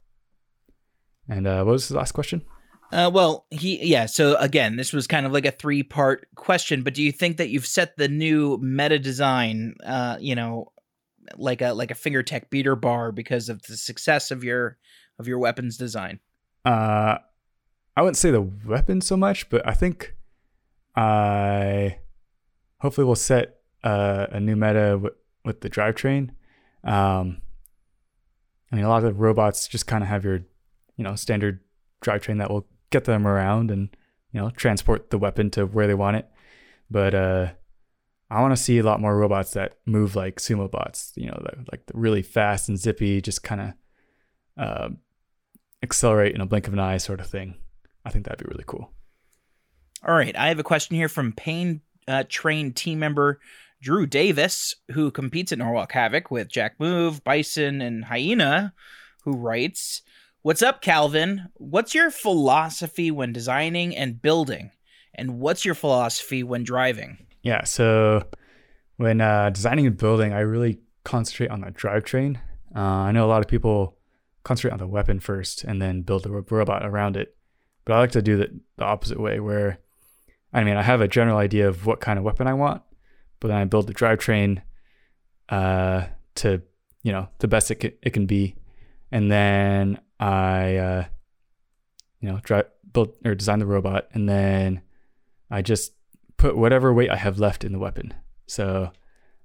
And 1.29 1.45
uh, 1.45 1.63
what 1.63 1.73
was 1.73 1.87
the 1.87 1.95
last 1.95 2.13
question? 2.13 2.43
Uh, 2.91 3.09
well, 3.13 3.45
he 3.51 3.85
yeah. 3.85 4.05
So 4.05 4.35
again, 4.35 4.75
this 4.75 4.91
was 4.91 5.07
kind 5.07 5.25
of 5.25 5.31
like 5.31 5.45
a 5.45 5.51
three 5.51 5.83
part 5.83 6.27
question. 6.35 6.83
But 6.83 6.93
do 6.93 7.01
you 7.01 7.11
think 7.11 7.37
that 7.37 7.49
you've 7.49 7.65
set 7.65 7.95
the 7.95 8.09
new 8.09 8.57
meta 8.57 8.99
design, 8.99 9.75
uh, 9.85 10.17
you 10.19 10.35
know, 10.35 10.71
like 11.35 11.61
a 11.61 11.73
like 11.73 11.91
a 11.91 11.95
FingerTech 11.95 12.49
beater 12.49 12.75
bar 12.75 13.11
because 13.11 13.49
of 13.49 13.61
the 13.63 13.77
success 13.77 14.31
of 14.31 14.43
your 14.43 14.77
of 15.19 15.27
your 15.27 15.39
weapons 15.39 15.77
design? 15.77 16.19
Uh, 16.65 17.17
I 17.95 18.01
wouldn't 18.01 18.17
say 18.17 18.31
the 18.31 18.41
weapon 18.41 19.01
so 19.01 19.17
much, 19.17 19.49
but 19.49 19.67
I 19.67 19.73
think 19.73 20.15
I 20.95 21.99
hopefully 22.79 23.05
will 23.05 23.15
set 23.15 23.61
uh, 23.83 24.27
a 24.31 24.39
new 24.39 24.55
meta 24.55 24.91
w- 24.91 25.15
with 25.43 25.61
the 25.61 25.69
drivetrain. 25.69 26.29
Um, 26.83 27.41
I 28.71 28.75
mean, 28.75 28.85
a 28.85 28.89
lot 28.89 29.03
of 29.03 29.03
the 29.03 29.13
robots 29.13 29.67
just 29.67 29.87
kind 29.87 30.03
of 30.03 30.09
have 30.09 30.23
your, 30.23 30.39
you 30.95 31.03
know, 31.03 31.15
standard 31.15 31.59
drivetrain 32.03 32.39
that 32.39 32.49
will 32.49 32.67
get 32.89 33.05
them 33.05 33.25
around 33.27 33.71
and 33.71 33.89
you 34.31 34.39
know 34.39 34.49
transport 34.51 35.09
the 35.09 35.17
weapon 35.17 35.49
to 35.51 35.65
where 35.65 35.87
they 35.87 35.93
want 35.93 36.17
it. 36.17 36.27
But 36.89 37.13
uh, 37.13 37.51
I 38.31 38.39
want 38.39 38.55
to 38.55 38.63
see 38.63 38.77
a 38.77 38.83
lot 38.83 39.01
more 39.01 39.17
robots 39.17 39.51
that 39.51 39.77
move 39.85 40.15
like 40.15 40.37
sumo 40.37 40.71
bots. 40.71 41.11
You 41.17 41.27
know, 41.27 41.43
like 41.69 41.81
really 41.93 42.21
fast 42.21 42.69
and 42.69 42.79
zippy, 42.79 43.21
just 43.21 43.43
kind 43.43 43.61
of 43.61 43.73
uh, 44.57 44.89
accelerate 45.83 46.33
in 46.33 46.39
a 46.39 46.45
blink 46.45 46.65
of 46.65 46.73
an 46.73 46.79
eye 46.79 46.95
sort 46.95 47.19
of 47.19 47.27
thing. 47.27 47.55
I 48.05 48.09
think 48.09 48.23
that'd 48.23 48.39
be 48.39 48.49
really 48.49 48.63
cool. 48.65 48.89
All 50.07 50.15
right, 50.15 50.35
I 50.35 50.47
have 50.47 50.59
a 50.59 50.63
question 50.63 50.95
here 50.95 51.09
from 51.09 51.33
Pain 51.33 51.81
uh, 52.07 52.23
Train 52.29 52.71
team 52.71 52.99
member 52.99 53.41
Drew 53.81 54.05
Davis, 54.05 54.75
who 54.91 55.11
competes 55.11 55.51
at 55.51 55.57
Norwalk 55.57 55.91
Havoc 55.91 56.31
with 56.31 56.47
Jack 56.47 56.79
Move, 56.79 57.25
Bison, 57.25 57.81
and 57.81 58.05
Hyena, 58.05 58.73
who 59.23 59.33
writes, 59.33 60.03
"What's 60.41 60.61
up, 60.61 60.81
Calvin? 60.81 61.49
What's 61.55 61.93
your 61.93 62.09
philosophy 62.09 63.11
when 63.11 63.33
designing 63.33 63.93
and 63.93 64.21
building, 64.21 64.71
and 65.13 65.41
what's 65.41 65.65
your 65.65 65.75
philosophy 65.75 66.43
when 66.43 66.63
driving?" 66.63 67.27
Yeah, 67.43 67.63
so 67.63 68.23
when 68.97 69.21
uh, 69.21 69.49
designing 69.49 69.87
and 69.87 69.97
building, 69.97 70.33
I 70.33 70.41
really 70.41 70.79
concentrate 71.03 71.49
on 71.49 71.61
the 71.61 71.67
drivetrain. 71.67 72.37
Uh, 72.75 72.79
I 72.79 73.11
know 73.11 73.25
a 73.25 73.29
lot 73.29 73.41
of 73.41 73.47
people 73.47 73.97
concentrate 74.43 74.73
on 74.73 74.79
the 74.79 74.87
weapon 74.87 75.19
first 75.19 75.63
and 75.63 75.81
then 75.81 76.01
build 76.01 76.23
the 76.23 76.31
robot 76.31 76.85
around 76.85 77.17
it, 77.17 77.35
but 77.85 77.93
I 77.93 77.99
like 77.99 78.11
to 78.11 78.21
do 78.21 78.37
the, 78.37 78.59
the 78.77 78.83
opposite 78.83 79.19
way, 79.19 79.39
where 79.39 79.79
I 80.53 80.63
mean, 80.63 80.77
I 80.77 80.83
have 80.83 81.01
a 81.01 81.07
general 81.07 81.37
idea 81.37 81.67
of 81.67 81.85
what 81.85 81.99
kind 81.99 82.19
of 82.19 82.25
weapon 82.25 82.47
I 82.47 82.53
want, 82.53 82.83
but 83.39 83.47
then 83.47 83.57
I 83.57 83.65
build 83.65 83.87
the 83.87 83.93
drivetrain 83.93 84.61
uh, 85.49 86.05
to 86.35 86.61
you 87.03 87.11
know 87.11 87.27
the 87.39 87.47
best 87.47 87.71
it, 87.71 87.81
c- 87.81 87.97
it 88.01 88.11
can 88.11 88.25
be, 88.25 88.55
and 89.11 89.31
then 89.31 89.99
I 90.19 90.75
uh, 90.75 91.05
you 92.19 92.29
know 92.29 92.39
drive 92.43 92.65
build 92.93 93.15
or 93.25 93.35
design 93.35 93.59
the 93.59 93.65
robot, 93.65 94.07
and 94.13 94.29
then 94.29 94.81
I 95.49 95.61
just 95.61 95.93
put 96.41 96.57
whatever 96.57 96.91
weight 96.91 97.11
I 97.11 97.17
have 97.17 97.37
left 97.37 97.63
in 97.63 97.71
the 97.71 97.77
weapon. 97.77 98.15
So 98.47 98.91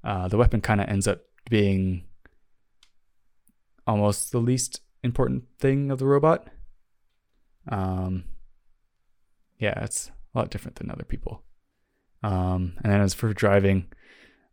uh, 0.03 0.29
the 0.29 0.39
weapon 0.39 0.63
kind 0.63 0.81
of 0.81 0.89
ends 0.89 1.07
up 1.07 1.21
being 1.51 2.05
almost 3.87 4.33
the 4.33 4.39
least 4.39 4.81
important 5.03 5.45
thing 5.59 5.91
of 5.91 5.99
the 5.99 6.07
robot. 6.07 6.49
Um, 7.69 8.25
yeah, 9.59 9.85
it's 9.85 10.11
a 10.35 10.39
lot 10.39 10.51
different 10.51 10.77
than 10.77 10.91
other 10.91 11.05
people. 11.05 11.43
Um, 12.23 12.79
and 12.83 12.91
then 12.91 13.03
as 13.03 13.13
for 13.13 13.31
driving, 13.35 13.93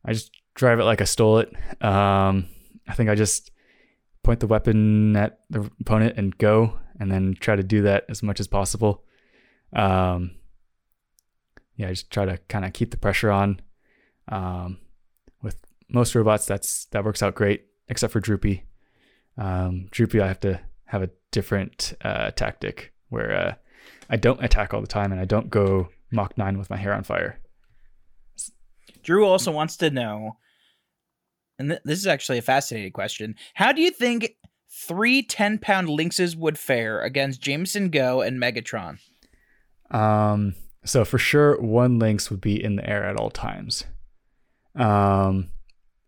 I 0.04 0.12
just 0.12 0.32
drive 0.54 0.82
it 0.82 0.84
like 0.84 1.00
I 1.00 1.06
stole 1.06 1.40
it. 1.40 1.54
Um, 1.82 2.50
I 2.90 2.94
think 2.94 3.10
I 3.10 3.16
just 3.16 3.52
point 4.22 4.42
the 4.42 4.48
weapon 4.48 5.16
at 5.16 5.40
the 5.50 5.72
opponent 5.80 6.18
and 6.18 6.38
go, 6.38 6.78
and 7.00 7.10
then 7.10 7.38
try 7.40 7.56
to 7.56 7.64
do 7.64 7.84
that 7.84 8.04
as 8.10 8.22
much 8.22 8.42
as 8.42 8.48
possible. 8.48 9.06
Um, 9.72 10.32
yeah, 11.76 11.88
I 11.88 11.92
just 11.92 12.12
try 12.12 12.26
to 12.26 12.38
kind 12.50 12.66
of 12.66 12.74
keep 12.74 12.92
the 12.92 12.98
pressure 12.98 13.32
on. 13.32 13.60
Um, 14.30 14.78
with 15.42 15.58
most 15.90 16.16
robots, 16.16 16.46
that's 16.46 16.86
that 16.86 17.04
works 17.04 17.24
out 17.24 17.36
great, 17.36 17.66
except 17.88 18.14
for 18.14 18.20
Droopy. 18.20 18.64
Um, 19.38 19.88
Droopy, 19.92 20.22
I 20.22 20.28
have 20.28 20.40
to 20.42 20.60
have 20.86 21.02
a 21.02 21.10
different 21.32 21.94
uh, 22.02 22.32
tactic 22.32 22.94
where 23.10 23.36
uh, 23.36 23.54
I 24.10 24.18
don't 24.18 24.44
attack 24.44 24.74
all 24.74 24.82
the 24.82 24.88
time 24.88 25.12
and 25.12 25.20
I 25.20 25.26
don't 25.26 25.50
go 25.50 25.90
Mach 26.12 26.38
9 26.38 26.58
with 26.58 26.70
my 26.70 26.78
hair 26.78 26.94
on 26.94 27.04
fire. 27.04 27.40
Drew 29.02 29.26
also 29.26 29.52
wants 29.52 29.76
to 29.78 29.90
know, 29.90 30.38
and 31.60 31.70
th- 31.70 31.82
this 31.84 32.00
is 32.00 32.08
actually 32.08 32.38
a 32.38 32.44
fascinating 32.44 32.92
question. 32.92 33.36
How 33.56 33.72
do 33.72 33.82
you 33.82 33.92
think 33.92 34.36
three 34.72 35.24
10 35.24 35.58
pound 35.60 35.90
lynxes 35.90 36.36
would 36.36 36.58
fare 36.58 37.02
against 37.02 37.42
Jamison 37.42 37.90
Go 37.90 38.22
and 38.22 38.40
Megatron? 38.42 39.00
Um, 39.92 40.56
so 40.86 41.06
for 41.06 41.18
sure, 41.18 41.60
one 41.62 42.00
lynx 42.00 42.30
would 42.30 42.42
be 42.42 42.62
in 42.62 42.76
the 42.76 42.90
air 42.90 43.06
at 43.06 43.18
all 43.18 43.30
times. 43.30 43.86
Um, 44.76 45.50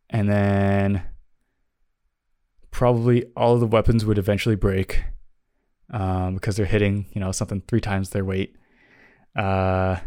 and 0.09 0.29
then 0.29 1.03
probably 2.71 3.25
all 3.35 3.53
of 3.53 3.59
the 3.59 3.67
weapons 3.67 4.05
would 4.05 4.17
eventually 4.17 4.55
break 4.55 5.03
um, 5.91 6.35
because 6.35 6.57
they're 6.57 6.65
hitting, 6.65 7.05
you 7.13 7.21
know, 7.21 7.31
something 7.31 7.61
three 7.67 7.81
times 7.81 8.09
their 8.09 8.25
weight. 8.25 8.55
Uh, 9.35 9.97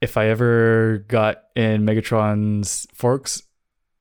if 0.00 0.16
I 0.16 0.28
ever 0.28 1.04
got 1.08 1.44
in 1.56 1.84
Megatron's 1.84 2.86
forks, 2.94 3.42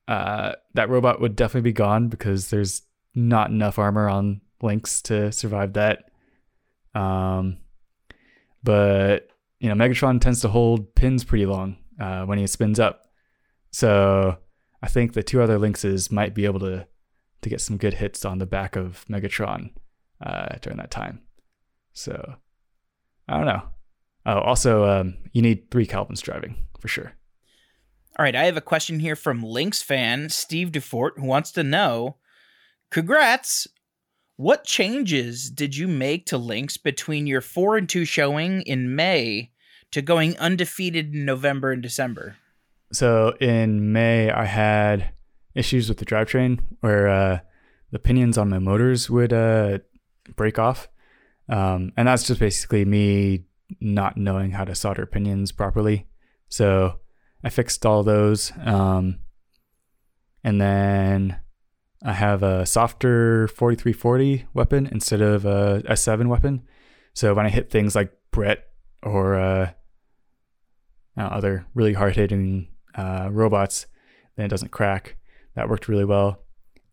uh, 0.08 0.54
that 0.74 0.90
robot 0.90 1.22
would 1.22 1.36
definitely 1.36 1.70
be 1.70 1.74
gone 1.74 2.08
because 2.08 2.50
there's 2.50 2.84
not 3.16 3.50
enough 3.50 3.78
armor 3.78 4.10
on 4.10 4.42
Lynx 4.62 5.02
to 5.04 5.32
survive 5.32 5.74
that. 5.74 6.12
Um, 6.96 7.58
but 8.64 9.30
you 9.60 9.70
know, 9.70 9.76
Megatron 9.76 10.22
tends 10.22 10.42
to 10.42 10.48
hold 10.48 10.96
pins 10.96 11.24
pretty 11.24 11.46
long 11.46 11.78
uh, 12.00 12.26
when 12.26 12.38
he 12.38 12.48
spins 12.48 12.80
up, 12.80 13.06
so 13.72 14.38
I 14.82 14.88
think 14.88 15.14
the 15.14 15.24
two 15.24 15.42
other 15.42 15.58
Lynxes 15.58 16.12
might 16.12 16.34
be 16.34 16.46
able 16.46 16.60
to 16.62 16.88
to 17.42 17.50
get 17.50 17.62
some 17.62 17.78
good 17.78 17.96
hits 17.96 18.26
on 18.26 18.38
the 18.40 18.46
back 18.46 18.76
of 18.76 19.06
Megatron 19.10 19.72
uh, 20.22 20.56
during 20.62 20.78
that 20.78 20.92
time. 20.92 21.22
So 21.94 22.36
I 23.28 23.38
don't 23.38 23.46
know. 23.46 23.64
Oh, 24.26 24.40
also, 24.40 24.86
um, 24.86 25.18
you 25.32 25.42
need 25.42 25.72
three 25.72 25.86
Calvins 25.86 26.22
driving 26.22 26.56
for 26.80 26.88
sure. 26.88 27.14
All 28.18 28.24
right, 28.24 28.36
I 28.36 28.46
have 28.46 28.58
a 28.58 28.62
question 28.62 29.00
here 29.00 29.16
from 29.16 29.42
Lynx 29.42 29.82
fan 29.82 30.30
Steve 30.30 30.72
Dufort 30.72 31.12
who 31.18 31.26
wants 31.26 31.52
to 31.54 31.64
know 31.64 32.18
Congrats! 32.92 33.68
What 34.40 34.64
changes 34.64 35.50
did 35.50 35.76
you 35.76 35.86
make 35.86 36.26
to 36.28 36.38
Lynx 36.38 36.78
between 36.78 37.28
your 37.28 37.42
4 37.42 37.76
and 37.76 37.90
2 37.90 38.06
showing 38.06 38.62
in 38.62 38.96
May 38.96 39.52
to 39.92 40.02
going 40.02 40.38
undefeated 40.38 41.14
in 41.14 41.26
November 41.26 41.74
and 41.74 41.84
December? 41.84 42.38
So 42.94 43.36
in 43.42 43.92
May, 43.92 44.32
I 44.32 44.46
had 44.46 45.12
issues 45.56 45.90
with 45.90 45.98
the 45.98 46.06
drivetrain 46.06 46.62
where 46.80 47.10
uh, 47.10 47.40
the 47.92 48.00
pinions 48.00 48.38
on 48.38 48.48
my 48.48 48.60
motors 48.60 49.10
would 49.10 49.34
uh, 49.34 49.80
break 50.38 50.58
off. 50.58 50.88
Um, 51.50 51.92
and 51.98 52.08
that's 52.08 52.24
just 52.24 52.40
basically 52.40 52.86
me 52.86 53.44
not 53.82 54.16
knowing 54.16 54.52
how 54.52 54.64
to 54.64 54.74
solder 54.74 55.06
pinions 55.06 55.52
properly. 55.52 56.08
So 56.48 57.02
I 57.44 57.50
fixed 57.50 57.86
all 57.86 58.04
those. 58.04 58.54
Um, 58.64 59.20
and 60.46 60.62
then 60.62 61.42
I 62.04 62.14
have 62.14 62.44
a 62.44 62.66
softer 62.66 63.48
4340 63.50 64.46
weapon 64.54 64.88
instead 64.92 65.22
of 65.22 65.46
a 65.46 65.82
S7 65.86 66.28
weapon. 66.28 66.64
So 67.14 67.34
when 67.34 67.46
I 67.46 67.50
hit 67.50 67.70
things 67.70 67.96
like 67.96 68.14
Brett 68.32 68.70
or 69.04 69.36
uh, 69.36 69.72
other 71.18 71.66
really 71.74 71.94
hard 71.94 72.16
hitting 72.16 72.70
uh, 72.96 73.30
robots, 73.32 73.88
then 74.36 74.46
it 74.46 74.50
doesn't 74.50 74.72
crack. 74.72 75.18
That 75.56 75.70
worked 75.70 75.90
really 75.90 76.06
well. 76.06 76.44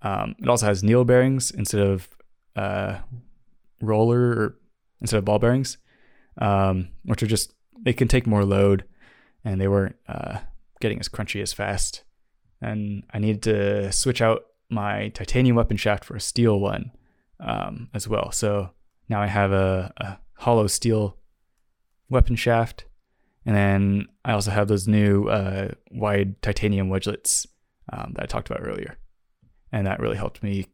Um, 0.03 0.35
it 0.41 0.49
also 0.49 0.67
has 0.67 0.83
needle 0.83 1.05
bearings 1.05 1.51
instead 1.51 1.81
of 1.81 2.09
uh, 2.57 2.99
roller 3.81 4.21
or 4.21 4.59
instead 5.01 5.19
of 5.19 5.25
ball 5.25 5.39
bearings, 5.39 5.79
um, 6.39 6.89
which 7.05 7.23
are 7.23 7.27
just 7.27 7.53
they 7.81 7.93
can 7.93 8.09
take 8.09 8.27
more 8.27 8.45
load, 8.45 8.85
and 9.45 9.61
they 9.61 9.69
weren't 9.69 9.97
uh, 10.09 10.39
getting 10.81 10.99
as 10.99 11.09
crunchy 11.09 11.41
as 11.43 11.53
fast. 11.53 12.03
And 12.61 13.05
I 13.13 13.19
needed 13.19 13.43
to 13.45 13.93
switch 13.93 14.21
out 14.21 14.45
my 14.69 15.09
titanium 15.09 15.57
weapon 15.57 15.77
shaft 15.77 16.05
for 16.05 16.17
a 16.17 16.21
steel 16.21 16.59
one 16.61 16.91
um, 17.41 17.89
as 17.95 18.09
well. 18.09 18.33
So 18.33 18.71
now 19.09 19.23
I 19.23 19.27
have 19.27 19.53
a, 19.53 19.93
a 19.97 20.19
hollow 20.35 20.67
steel 20.67 21.17
weapon 22.09 22.37
shaft, 22.37 22.85
and 23.45 23.55
then 23.55 24.07
I 24.25 24.33
also 24.33 24.51
have 24.51 24.69
those 24.69 24.89
new 24.89 25.29
uh, 25.29 25.69
wide 25.91 26.41
titanium 26.43 26.89
wedgelets 26.89 27.47
um, 27.93 28.13
that 28.15 28.25
I 28.25 28.27
talked 28.27 28.51
about 28.51 28.67
earlier, 28.67 28.99
and 29.73 29.87
that 29.87 30.01
really 30.01 30.17
helped 30.17 30.43
me, 30.43 30.67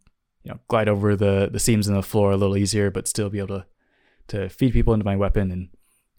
you 0.42 0.50
know, 0.50 0.58
glide 0.68 0.88
over 0.88 1.16
the 1.16 1.48
the 1.52 1.60
seams 1.60 1.88
in 1.88 1.94
the 1.94 2.02
floor 2.02 2.32
a 2.32 2.36
little 2.36 2.56
easier, 2.56 2.90
but 2.90 3.08
still 3.08 3.28
be 3.28 3.38
able 3.38 3.58
to 3.58 3.66
to 4.28 4.48
feed 4.48 4.72
people 4.72 4.94
into 4.94 5.04
my 5.04 5.16
weapon 5.16 5.50
and 5.50 5.68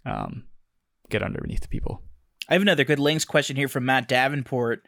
um, 0.05 0.43
get 1.09 1.23
underneath 1.23 1.61
the 1.61 1.67
people. 1.67 2.03
I 2.49 2.53
have 2.53 2.61
another 2.61 2.83
good 2.83 2.99
Lynx 2.99 3.25
question 3.25 3.55
here 3.55 3.69
from 3.69 3.85
Matt 3.85 4.07
Davenport, 4.07 4.85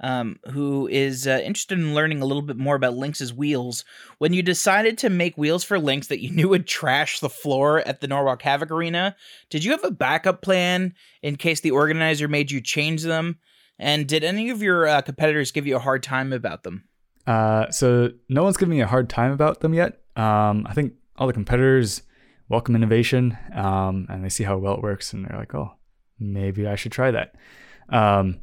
um, 0.00 0.38
who 0.50 0.86
is 0.88 1.26
uh, 1.26 1.40
interested 1.44 1.78
in 1.78 1.94
learning 1.94 2.20
a 2.20 2.24
little 2.24 2.42
bit 2.42 2.56
more 2.56 2.76
about 2.76 2.96
Lynx's 2.96 3.32
wheels. 3.32 3.84
When 4.18 4.32
you 4.32 4.42
decided 4.42 4.98
to 4.98 5.10
make 5.10 5.36
wheels 5.36 5.64
for 5.64 5.78
Lynx 5.78 6.06
that 6.08 6.22
you 6.22 6.30
knew 6.34 6.48
would 6.48 6.66
trash 6.66 7.20
the 7.20 7.28
floor 7.28 7.80
at 7.80 8.00
the 8.00 8.08
Norwalk 8.08 8.42
Havoc 8.42 8.70
Arena, 8.70 9.16
did 9.50 9.64
you 9.64 9.72
have 9.72 9.84
a 9.84 9.90
backup 9.90 10.42
plan 10.42 10.94
in 11.22 11.36
case 11.36 11.60
the 11.60 11.72
organizer 11.72 12.28
made 12.28 12.50
you 12.50 12.60
change 12.60 13.02
them? 13.02 13.38
And 13.78 14.06
did 14.06 14.24
any 14.24 14.50
of 14.50 14.62
your 14.62 14.86
uh, 14.86 15.02
competitors 15.02 15.52
give 15.52 15.66
you 15.66 15.76
a 15.76 15.80
hard 15.80 16.02
time 16.02 16.32
about 16.32 16.64
them? 16.64 16.84
Uh, 17.26 17.70
so 17.70 18.10
no 18.28 18.42
one's 18.42 18.56
giving 18.56 18.76
me 18.76 18.80
a 18.80 18.86
hard 18.86 19.08
time 19.08 19.32
about 19.32 19.60
them 19.60 19.74
yet. 19.74 20.00
Um, 20.16 20.66
I 20.68 20.74
think 20.74 20.94
all 21.16 21.26
the 21.26 21.32
competitors 21.32 22.02
welcome 22.48 22.74
innovation, 22.74 23.36
um, 23.54 24.06
and 24.08 24.24
they 24.24 24.30
see 24.30 24.44
how 24.44 24.56
well 24.56 24.74
it 24.74 24.82
works, 24.82 25.12
and 25.12 25.24
they're 25.24 25.38
like, 25.38 25.54
"Oh, 25.54 25.72
maybe 26.18 26.66
I 26.66 26.74
should 26.74 26.92
try 26.92 27.10
that." 27.10 27.34
Um, 27.90 28.40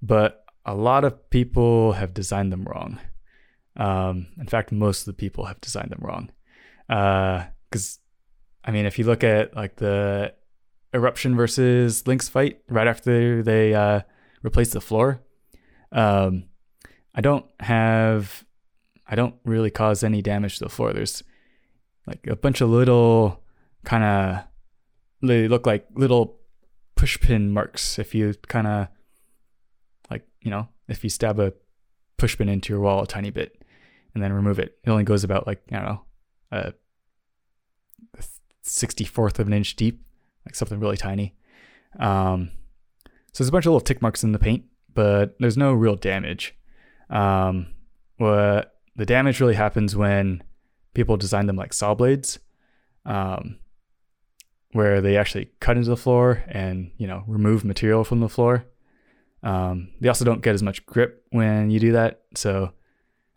but 0.00 0.44
a 0.68 0.74
lot 0.74 1.02
of 1.02 1.30
people 1.30 1.92
have 1.92 2.12
designed 2.12 2.52
them 2.52 2.64
wrong. 2.64 3.00
Um, 3.78 4.26
in 4.38 4.46
fact, 4.46 4.70
most 4.70 5.00
of 5.00 5.06
the 5.06 5.14
people 5.14 5.46
have 5.46 5.60
designed 5.62 5.90
them 5.90 6.02
wrong. 6.02 6.30
Because, 6.86 7.98
I 8.66 8.70
mean, 8.70 8.84
if 8.84 8.98
you 8.98 9.06
look 9.06 9.24
at 9.24 9.56
like 9.56 9.76
the 9.76 10.34
eruption 10.92 11.36
versus 11.36 12.06
Lynx 12.06 12.28
fight 12.28 12.60
right 12.68 12.86
after 12.86 13.42
they 13.42 13.72
uh, 13.72 14.02
replaced 14.42 14.74
the 14.74 14.82
floor, 14.82 15.22
um, 15.90 16.44
I 17.14 17.22
don't 17.22 17.46
have, 17.60 18.44
I 19.06 19.14
don't 19.14 19.36
really 19.46 19.70
cause 19.70 20.04
any 20.04 20.20
damage 20.20 20.58
to 20.58 20.64
the 20.64 20.70
floor. 20.70 20.92
There's 20.92 21.22
like 22.06 22.26
a 22.26 22.36
bunch 22.36 22.60
of 22.60 22.68
little 22.68 23.42
kind 23.84 24.04
of, 24.04 24.44
they 25.22 25.48
look 25.48 25.66
like 25.66 25.86
little 25.94 26.40
pushpin 26.94 27.52
marks 27.52 27.98
if 27.98 28.14
you 28.14 28.34
kind 28.48 28.66
of 28.66 28.88
you 30.42 30.50
know 30.50 30.68
if 30.88 31.04
you 31.04 31.10
stab 31.10 31.38
a 31.38 31.52
pushpin 32.18 32.48
into 32.48 32.72
your 32.72 32.80
wall 32.80 33.02
a 33.02 33.06
tiny 33.06 33.30
bit 33.30 33.62
and 34.14 34.22
then 34.22 34.32
remove 34.32 34.58
it 34.58 34.78
it 34.84 34.90
only 34.90 35.04
goes 35.04 35.24
about 35.24 35.46
like 35.46 35.62
i 35.72 35.76
don't 35.76 35.84
know 35.84 36.00
a 36.52 36.72
64th 38.64 39.38
of 39.38 39.46
an 39.46 39.52
inch 39.52 39.76
deep 39.76 40.04
like 40.44 40.54
something 40.54 40.80
really 40.80 40.96
tiny 40.96 41.34
um 41.98 42.50
so 43.32 43.42
there's 43.42 43.48
a 43.48 43.52
bunch 43.52 43.66
of 43.66 43.72
little 43.72 43.80
tick 43.80 44.02
marks 44.02 44.22
in 44.22 44.32
the 44.32 44.38
paint 44.38 44.64
but 44.94 45.36
there's 45.38 45.56
no 45.56 45.72
real 45.72 45.96
damage 45.96 46.54
um 47.10 47.68
what 48.18 48.76
the 48.96 49.06
damage 49.06 49.40
really 49.40 49.54
happens 49.54 49.96
when 49.96 50.42
people 50.92 51.16
design 51.16 51.46
them 51.46 51.56
like 51.56 51.72
saw 51.72 51.94
blades 51.94 52.38
um 53.06 53.58
where 54.72 55.00
they 55.00 55.16
actually 55.16 55.50
cut 55.60 55.76
into 55.76 55.88
the 55.88 55.96
floor 55.96 56.44
and 56.48 56.90
you 56.98 57.06
know 57.06 57.24
remove 57.26 57.64
material 57.64 58.04
from 58.04 58.20
the 58.20 58.28
floor. 58.28 58.64
Um, 59.42 59.90
they 60.00 60.08
also 60.08 60.24
don't 60.24 60.42
get 60.42 60.54
as 60.54 60.62
much 60.62 60.84
grip 60.86 61.24
when 61.30 61.70
you 61.70 61.78
do 61.78 61.92
that, 61.92 62.22
so 62.34 62.72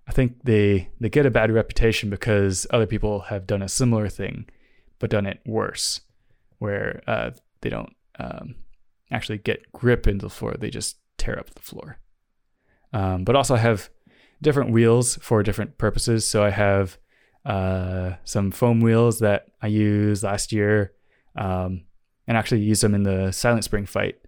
I 0.07 0.11
think 0.11 0.43
they 0.43 0.89
they 0.99 1.09
get 1.09 1.25
a 1.25 1.31
bad 1.31 1.51
reputation 1.51 2.09
because 2.09 2.65
other 2.71 2.87
people 2.87 3.21
have 3.21 3.45
done 3.45 3.61
a 3.61 3.69
similar 3.69 4.09
thing, 4.09 4.49
but 4.99 5.09
done 5.09 5.25
it 5.25 5.41
worse, 5.45 6.01
where 6.57 7.01
uh, 7.07 7.31
they 7.61 7.69
don't 7.69 7.95
um, 8.19 8.55
actually 9.11 9.37
get 9.37 9.71
grip 9.71 10.07
into 10.07 10.25
the 10.25 10.29
floor; 10.29 10.55
they 10.57 10.69
just 10.69 10.97
tear 11.17 11.37
up 11.37 11.51
the 11.51 11.61
floor. 11.61 11.99
Um, 12.93 13.23
but 13.23 13.35
also 13.35 13.55
I 13.55 13.59
have 13.59 13.89
different 14.41 14.71
wheels 14.71 15.17
for 15.17 15.43
different 15.43 15.77
purposes. 15.77 16.27
So 16.27 16.43
I 16.43 16.49
have 16.49 16.97
uh, 17.45 18.13
some 18.23 18.51
foam 18.51 18.81
wheels 18.81 19.19
that 19.19 19.47
I 19.61 19.67
used 19.67 20.23
last 20.23 20.51
year 20.51 20.93
um, 21.35 21.83
and 22.27 22.37
actually 22.37 22.61
used 22.61 22.83
them 22.83 22.95
in 22.95 23.03
the 23.03 23.31
Silent 23.31 23.63
Spring 23.63 23.85
fight. 23.85 24.19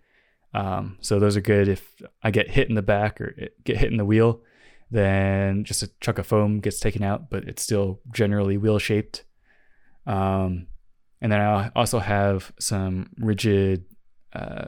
Um, 0.54 0.98
so 1.02 1.20
those 1.20 1.36
are 1.36 1.42
good 1.42 1.68
if 1.68 2.02
I 2.22 2.32
get 2.32 2.50
hit 2.50 2.70
in 2.70 2.76
the 2.76 2.82
back 2.82 3.20
or 3.20 3.36
get 3.64 3.78
hit 3.78 3.92
in 3.92 3.98
the 3.98 4.06
wheel, 4.06 4.42
then 4.92 5.64
just 5.64 5.82
a 5.82 5.90
chunk 6.00 6.20
of 6.20 6.28
foam 6.28 6.60
gets 6.60 6.80
taken 6.80 7.04
out, 7.04 7.30
but 7.30 7.46
it's 7.46 7.64
still 7.64 8.00
generally 8.12 8.58
wheel 8.58 8.78
shaped. 8.78 9.24
Um, 10.06 10.68
and 11.22 11.32
then 11.32 11.42
I 11.42 11.72
also 11.76 12.00
have 12.00 12.52
some 12.60 13.10
rigid 13.18 13.86
uh, 14.34 14.66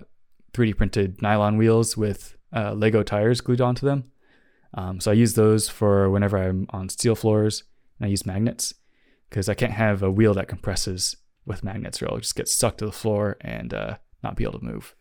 3D 0.53 0.77
printed 0.77 1.21
nylon 1.21 1.57
wheels 1.57 1.97
with 1.97 2.35
uh, 2.55 2.73
Lego 2.73 3.03
tires 3.03 3.41
glued 3.41 3.61
onto 3.61 3.85
them. 3.85 4.05
Um, 4.73 4.99
so 4.99 5.11
I 5.11 5.13
use 5.13 5.35
those 5.35 5.69
for 5.69 6.09
whenever 6.09 6.37
I'm 6.37 6.65
on 6.69 6.89
steel 6.89 7.15
floors 7.15 7.63
and 7.99 8.07
I 8.07 8.09
use 8.09 8.25
magnets 8.25 8.73
because 9.29 9.47
I 9.49 9.53
can't 9.53 9.73
have 9.73 10.01
a 10.01 10.11
wheel 10.11 10.33
that 10.33 10.47
compresses 10.47 11.17
with 11.45 11.63
magnets 11.63 12.01
or 12.01 12.05
it'll 12.05 12.19
just 12.19 12.35
get 12.35 12.47
stuck 12.47 12.77
to 12.77 12.85
the 12.85 12.91
floor 12.91 13.37
and 13.41 13.73
uh, 13.73 13.97
not 14.23 14.35
be 14.35 14.43
able 14.43 14.59
to 14.59 14.65
move. 14.65 14.95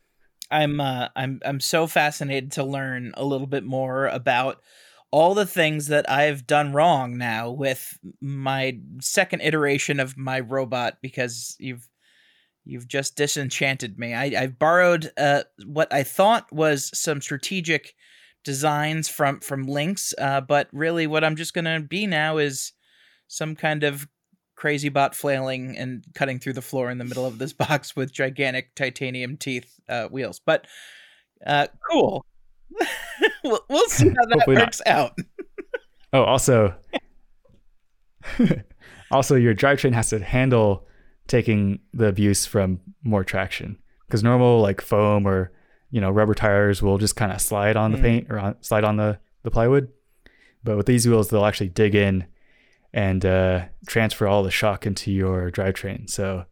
I'm 0.55 0.81
uh, 0.81 1.09
I'm 1.17 1.41
I'm 1.45 1.61
so 1.61 1.87
fascinated 1.87 2.53
to 2.53 2.65
learn 2.65 3.13
a 3.17 3.25
little 3.25 3.49
bit 3.49 3.65
more 3.65 4.07
about 4.07 4.63
all 5.11 5.35
the 5.35 5.47
things 5.47 5.89
that 5.89 6.09
I've 6.09 6.47
done 6.47 6.73
wrong 6.73 7.19
now 7.19 7.51
with 7.51 7.99
my 8.21 8.79
second 9.01 9.43
iteration 9.43 9.99
of 9.99 10.17
my 10.17 10.41
robot 10.41 10.99
because 11.03 11.57
you've 11.59 11.89
you've 12.65 12.87
just 12.87 13.17
disenchanted 13.17 13.99
me. 13.99 14.15
I, 14.15 14.25
I've 14.25 14.59
borrowed 14.59 15.11
uh, 15.17 15.43
what 15.67 15.93
I 15.93 16.05
thought 16.05 16.53
was 16.53 16.91
some 16.99 17.21
strategic 17.21 17.95
designs 18.45 19.09
from 19.09 19.41
from 19.41 19.67
Lynx, 19.67 20.15
uh, 20.19 20.41
but 20.41 20.69
really 20.73 21.09
what 21.09 21.25
I'm 21.25 21.37
just 21.37 21.53
gonna 21.53 21.81
be 21.81 22.07
now 22.07 22.39
is 22.39 22.73
some 23.27 23.57
kind 23.57 23.83
of 23.83 24.07
crazy 24.65 24.89
bot 24.89 25.15
flailing 25.15 25.77
and 25.77 26.03
cutting 26.15 26.39
through 26.39 26.55
the 26.55 26.63
floor 26.63 26.91
in 26.91 26.97
the 26.97 27.05
middle 27.05 27.27
of 27.27 27.37
this 27.37 27.53
box 27.69 27.95
with 27.95 28.11
gigantic 28.11 28.75
titanium 28.75 29.37
teeth 29.37 29.79
uh, 29.91 30.07
wheels. 30.07 30.41
But 30.41 30.67
uh, 31.47 31.67
cool. 31.91 32.25
we'll, 33.45 33.61
we'll 33.69 33.89
see 33.89 34.09
how 34.09 34.15
that 34.25 34.33
Hopefully 34.33 34.57
not. 34.57 34.65
works 34.65 34.83
out. 34.87 35.13
Oh, 36.13 36.23
also, 36.23 36.73
also 39.11 39.35
your 39.35 39.53
drivetrain 39.53 39.95
has 39.95 40.11
to 40.11 40.21
handle 40.23 40.87
taking 41.27 41.81
the 41.93 42.07
abuse 42.07 42.47
from 42.47 42.79
more 43.03 43.25
traction 43.25 43.77
because 44.07 44.23
normal 44.23 44.61
like 44.61 44.81
foam 44.81 45.27
or 45.27 45.51
you 45.91 46.01
know 46.01 46.13
rubber 46.13 46.35
tires 46.35 46.81
will 46.81 46.99
just 46.99 47.17
kind 47.17 47.33
of 47.33 47.41
slide 47.41 47.77
on 47.77 47.91
the 47.91 47.99
paint 47.99 48.31
or 48.31 48.39
on, 48.39 48.63
slide 48.63 48.85
on 48.85 48.97
the 48.97 49.19
the 49.43 49.51
plywood, 49.51 49.91
but 50.63 50.77
with 50.77 50.87
these 50.87 51.05
wheels 51.05 51.31
they'll 51.31 51.47
actually 51.47 51.71
dig 51.71 51.97
in 51.97 52.27
and 52.95 53.27
uh, 53.27 53.65
transfer 53.89 54.29
all 54.29 54.45
the 54.45 54.53
shock 54.53 54.87
into 54.87 55.11
your 55.11 55.51
drivetrain. 55.51 56.09
So 56.09 56.45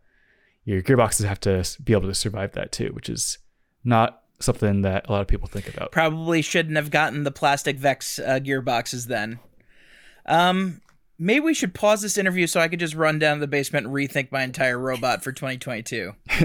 your 0.64 0.82
gearboxes 0.82 1.24
have 1.24 1.38
to 1.40 1.64
be 1.82 1.92
able 1.92 2.08
to 2.08 2.14
survive 2.14 2.52
that 2.52 2.72
too, 2.72 2.90
which 2.92 3.08
is 3.08 3.38
not 3.84 4.22
something 4.40 4.82
that 4.82 5.08
a 5.08 5.12
lot 5.12 5.20
of 5.20 5.28
people 5.28 5.46
think 5.46 5.72
about. 5.72 5.92
Probably 5.92 6.42
shouldn't 6.42 6.76
have 6.76 6.90
gotten 6.90 7.22
the 7.22 7.30
plastic 7.30 7.78
Vex 7.78 8.18
uh, 8.18 8.40
gearboxes 8.42 9.06
then. 9.06 9.38
Um, 10.26 10.80
maybe 11.16 11.44
we 11.44 11.54
should 11.54 11.74
pause 11.74 12.02
this 12.02 12.18
interview 12.18 12.48
so 12.48 12.58
I 12.58 12.66
could 12.66 12.80
just 12.80 12.96
run 12.96 13.20
down 13.20 13.36
to 13.36 13.40
the 13.40 13.46
basement 13.46 13.86
and 13.86 13.94
rethink 13.94 14.32
my 14.32 14.42
entire 14.42 14.78
robot 14.78 15.22
for 15.22 15.30
2022. 15.30 16.12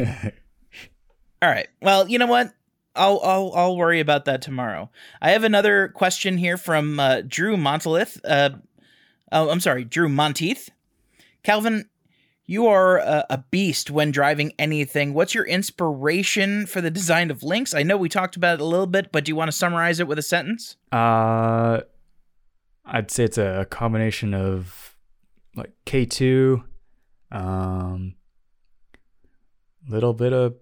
All 1.41 1.49
right. 1.49 1.67
Well, 1.81 2.07
you 2.07 2.19
know 2.19 2.27
what? 2.27 2.53
I'll 2.95 3.19
I'll 3.23 3.51
I'll 3.55 3.77
worry 3.77 3.99
about 3.99 4.25
that 4.25 4.41
tomorrow. 4.41 4.89
I 5.21 5.31
have 5.31 5.43
another 5.43 5.89
question 5.89 6.37
here 6.37 6.57
from 6.57 6.99
uh, 6.99 7.21
Drew 7.21 7.55
Montalith. 7.55 8.19
Uh, 8.25 8.49
oh, 9.31 9.49
I'm 9.49 9.59
sorry, 9.59 9.83
Drew 9.83 10.09
Monteith. 10.09 10.69
Calvin, 11.43 11.89
you 12.45 12.67
are 12.67 12.97
a, 12.97 13.25
a 13.29 13.37
beast 13.51 13.91
when 13.91 14.11
driving 14.11 14.53
anything. 14.57 15.13
What's 15.13 15.33
your 15.35 15.45
inspiration 15.45 16.65
for 16.65 16.81
the 16.81 16.91
design 16.91 17.29
of 17.29 17.43
Lynx? 17.43 17.73
I 17.73 17.83
know 17.83 17.97
we 17.97 18.09
talked 18.09 18.35
about 18.35 18.55
it 18.55 18.61
a 18.61 18.65
little 18.65 18.87
bit, 18.87 19.11
but 19.11 19.25
do 19.25 19.31
you 19.31 19.35
want 19.35 19.49
to 19.49 19.57
summarize 19.57 19.99
it 19.99 20.07
with 20.07 20.17
a 20.17 20.23
sentence? 20.23 20.77
Uh, 20.91 21.81
I'd 22.85 23.11
say 23.11 23.25
it's 23.25 23.37
a 23.37 23.67
combination 23.69 24.33
of 24.33 24.95
like 25.55 25.71
K 25.85 26.05
two, 26.05 26.63
um, 27.31 28.15
little 29.89 30.13
bit 30.13 30.31
of 30.31 30.55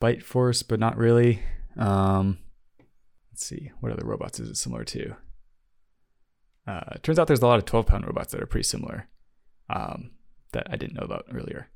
bite 0.00 0.22
force, 0.22 0.62
but 0.62 0.78
not 0.78 0.96
really. 0.96 1.40
Um, 1.78 2.38
let's 3.32 3.46
see, 3.46 3.70
what 3.80 3.92
other 3.92 4.04
robots 4.04 4.40
is 4.40 4.50
it 4.50 4.56
similar 4.56 4.84
to? 4.84 5.16
Uh, 6.66 6.80
it 6.96 7.02
turns 7.02 7.18
out 7.18 7.26
there's 7.26 7.42
a 7.42 7.46
lot 7.46 7.58
of 7.58 7.64
12 7.64 7.86
pound 7.86 8.06
robots 8.06 8.32
that 8.32 8.42
are 8.42 8.46
pretty 8.46 8.64
similar, 8.64 9.08
um, 9.70 10.10
that 10.52 10.66
I 10.70 10.76
didn't 10.76 10.94
know 10.94 11.04
about 11.04 11.26
earlier. 11.32 11.68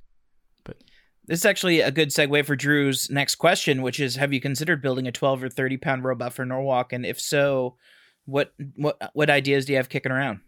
But 0.64 0.82
This 1.26 1.40
is 1.40 1.46
actually 1.46 1.80
a 1.80 1.90
good 1.90 2.08
segue 2.08 2.44
for 2.44 2.56
Drew's 2.56 3.08
next 3.10 3.36
question, 3.36 3.82
which 3.82 4.00
is: 4.00 4.16
Have 4.16 4.32
you 4.32 4.40
considered 4.40 4.82
building 4.82 5.06
a 5.06 5.12
12 5.12 5.44
or 5.44 5.48
30 5.48 5.76
pound 5.76 6.04
robot 6.04 6.32
for 6.32 6.44
Norwalk? 6.44 6.92
And 6.92 7.06
if 7.06 7.20
so, 7.20 7.76
what 8.24 8.52
what 8.76 8.98
what 9.12 9.30
ideas 9.30 9.66
do 9.66 9.72
you 9.72 9.76
have 9.76 9.88
kicking 9.88 10.12
around? 10.12 10.40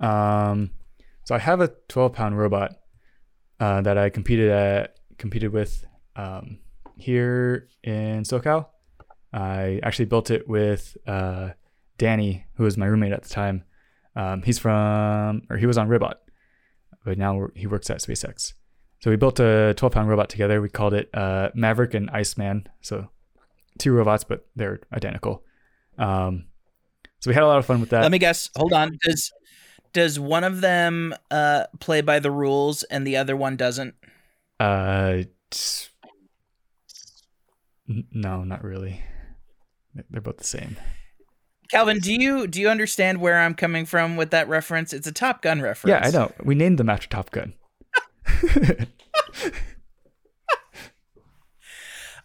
Um, 0.00 0.70
so 1.24 1.34
I 1.34 1.38
have 1.38 1.60
a 1.60 1.72
12 1.88 2.12
pound 2.12 2.38
robot 2.38 2.76
uh, 3.60 3.82
that 3.82 3.98
I 3.98 4.10
competed 4.10 4.50
at 4.50 4.96
competed 5.18 5.52
with 5.52 5.84
um, 6.14 6.58
here 6.96 7.68
in 7.82 8.22
SoCal. 8.22 8.68
I 9.32 9.80
actually 9.82 10.06
built 10.06 10.30
it 10.30 10.48
with 10.48 10.96
uh, 11.06 11.50
Danny, 11.98 12.46
who 12.56 12.64
was 12.64 12.76
my 12.76 12.86
roommate 12.86 13.12
at 13.12 13.22
the 13.22 13.28
time. 13.28 13.64
Um, 14.14 14.42
he's 14.42 14.58
from, 14.58 15.42
or 15.50 15.56
he 15.56 15.66
was 15.66 15.76
on 15.78 15.88
Ribbot, 15.88 16.16
but 17.04 17.18
now 17.18 17.36
we're- 17.36 17.52
he 17.54 17.66
works 17.66 17.90
at 17.90 17.98
SpaceX. 17.98 18.54
So 19.00 19.10
we 19.10 19.16
built 19.16 19.38
a 19.40 19.74
12 19.76 19.92
pound 19.92 20.08
robot 20.08 20.28
together. 20.30 20.60
We 20.62 20.68
called 20.70 20.94
it 20.94 21.10
uh, 21.14 21.50
Maverick 21.54 21.92
and 21.94 22.08
Iceman. 22.10 22.66
So 22.80 23.08
two 23.78 23.92
robots, 23.92 24.24
but 24.24 24.46
they're 24.56 24.80
identical. 24.92 25.44
Um, 25.98 26.46
so 27.20 27.30
we 27.30 27.34
had 27.34 27.42
a 27.42 27.46
lot 27.46 27.58
of 27.58 27.66
fun 27.66 27.80
with 27.80 27.90
that. 27.90 28.02
Let 28.02 28.10
me 28.10 28.18
guess. 28.18 28.48
Hold 28.56 28.72
on. 28.72 28.96
Does 29.02 29.32
does 29.92 30.18
one 30.20 30.44
of 30.44 30.60
them 30.62 31.14
uh, 31.30 31.64
play 31.80 32.00
by 32.00 32.18
the 32.20 32.30
rules 32.30 32.82
and 32.84 33.06
the 33.06 33.16
other 33.18 33.36
one 33.36 33.56
doesn't? 33.56 33.94
Uh, 34.58 35.22
t- 35.50 35.88
no, 38.12 38.44
not 38.44 38.64
really. 38.64 39.02
They're 40.10 40.20
both 40.20 40.38
the 40.38 40.44
same. 40.44 40.76
Calvin, 41.70 41.98
do 41.98 42.14
you 42.14 42.46
do 42.46 42.60
you 42.60 42.68
understand 42.68 43.20
where 43.20 43.38
I'm 43.38 43.54
coming 43.54 43.86
from 43.86 44.16
with 44.16 44.30
that 44.30 44.48
reference? 44.48 44.92
It's 44.92 45.06
a 45.06 45.12
Top 45.12 45.42
Gun 45.42 45.60
reference. 45.60 45.90
Yeah, 45.90 46.06
I 46.06 46.10
know. 46.10 46.32
We 46.42 46.54
named 46.54 46.78
them 46.78 46.88
after 46.88 47.08
Top 47.08 47.30
Gun. 47.30 47.54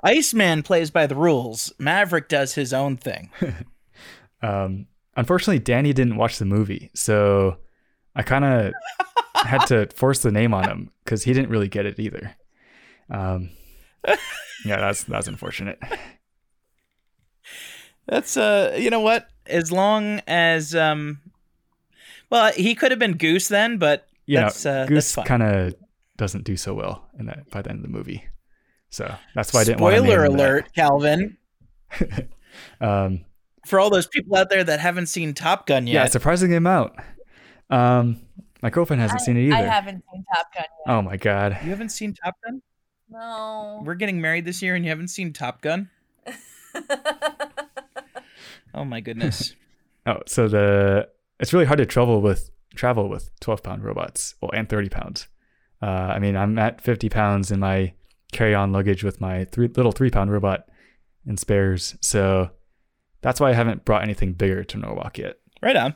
Iceman 0.03 0.63
plays 0.63 0.89
by 0.89 1.05
the 1.05 1.15
rules. 1.15 1.71
Maverick 1.77 2.27
does 2.27 2.55
his 2.55 2.73
own 2.73 2.97
thing. 2.97 3.29
Um, 4.43 4.87
unfortunately, 5.15 5.59
Danny 5.59 5.93
didn't 5.93 6.15
watch 6.15 6.39
the 6.39 6.45
movie, 6.45 6.89
so 6.95 7.57
I 8.15 8.23
kind 8.23 8.43
of 8.43 8.73
had 9.35 9.65
to 9.67 9.87
force 9.93 10.19
the 10.19 10.31
name 10.31 10.51
on 10.51 10.67
him 10.67 10.89
because 11.03 11.23
he 11.23 11.33
didn't 11.33 11.51
really 11.51 11.67
get 11.67 11.85
it 11.85 11.99
either. 11.99 12.35
Um, 13.09 13.51
yeah, 14.65 14.77
that's 14.77 15.03
that's 15.03 15.27
unfortunate. 15.27 15.79
That's 18.07 18.37
uh, 18.37 18.75
you 18.79 18.89
know 18.89 18.99
what? 19.01 19.27
As 19.47 19.71
long 19.71 20.21
as 20.27 20.75
um, 20.75 21.19
well, 22.29 22.51
he 22.53 22.75
could 22.75 22.91
have 22.91 22.99
been 22.99 23.17
Goose 23.17 23.47
then, 23.47 23.77
but 23.77 24.07
yeah, 24.25 24.41
that's 24.41 24.65
uh, 24.65 24.85
Goose 24.85 25.13
fine. 25.13 25.25
kind 25.25 25.43
of 25.43 25.75
doesn't 26.17 26.43
do 26.43 26.55
so 26.57 26.73
well 26.73 27.07
in 27.17 27.25
that 27.27 27.49
by 27.49 27.61
the 27.61 27.69
end 27.69 27.79
of 27.79 27.83
the 27.83 27.89
movie, 27.97 28.23
so 28.89 29.13
that's 29.35 29.53
why 29.53 29.61
I 29.61 29.63
didn't 29.63 29.81
want 29.81 29.95
to 29.95 30.01
Spoiler 30.01 30.17
name 30.23 30.31
him 30.31 30.37
that. 30.37 30.43
alert, 30.43 30.73
Calvin. 30.75 31.37
Um, 32.81 33.21
For 33.65 33.79
all 33.79 33.89
those 33.89 34.07
people 34.07 34.35
out 34.35 34.49
there 34.49 34.63
that 34.63 34.81
haven't 34.81 35.05
seen 35.07 35.33
Top 35.33 35.65
Gun 35.67 35.87
yet, 35.87 35.93
yeah, 35.93 36.03
yet, 36.03 36.11
surprising 36.11 36.53
amount. 36.53 36.91
Um, 37.69 38.19
my 38.61 38.69
girlfriend 38.69 39.01
hasn't 39.01 39.21
seen 39.21 39.37
it 39.37 39.45
either. 39.47 39.55
I 39.55 39.61
haven't 39.61 40.03
seen 40.11 40.25
Top 40.35 40.53
Gun 40.53 40.63
yet. 40.63 40.93
Oh 40.93 41.01
my 41.01 41.15
god. 41.15 41.57
you 41.63 41.69
haven't 41.69 41.89
seen 41.89 42.13
Top 42.13 42.35
Gun. 42.43 42.61
No. 43.09 43.81
We're 43.85 43.95
getting 43.95 44.19
married 44.19 44.43
this 44.43 44.61
year, 44.61 44.75
and 44.75 44.83
you 44.83 44.89
haven't 44.89 45.07
seen 45.07 45.31
Top 45.31 45.61
Gun. 45.61 45.89
Oh 48.73 48.85
my 48.85 49.01
goodness. 49.01 49.55
Oh, 50.03 50.17
so 50.25 50.47
the 50.47 51.07
it's 51.39 51.53
really 51.53 51.65
hard 51.65 51.77
to 51.77 51.85
travel 51.85 52.23
with 52.23 52.49
travel 52.73 53.07
with 53.07 53.29
12 53.39 53.61
pound 53.61 53.83
robots, 53.83 54.33
well, 54.41 54.49
and 54.51 54.67
30 54.67 54.89
pounds. 54.89 55.27
Uh, 55.79 55.85
I 55.85 56.17
mean, 56.17 56.35
I'm 56.35 56.57
at 56.57 56.81
50 56.81 57.07
pounds 57.09 57.51
in 57.51 57.59
my 57.59 57.93
carry-on 58.31 58.71
luggage 58.71 59.03
with 59.03 59.21
my 59.21 59.45
three 59.45 59.67
little 59.67 59.91
three 59.91 60.09
pound 60.09 60.31
robot 60.31 60.67
and 61.27 61.39
spares. 61.39 61.95
So 62.01 62.49
that's 63.21 63.39
why 63.39 63.51
I 63.51 63.53
haven't 63.53 63.85
brought 63.85 64.01
anything 64.01 64.33
bigger 64.33 64.63
to 64.63 64.77
Norwalk 64.77 65.19
yet. 65.19 65.37
Right 65.61 65.75
on. 65.75 65.95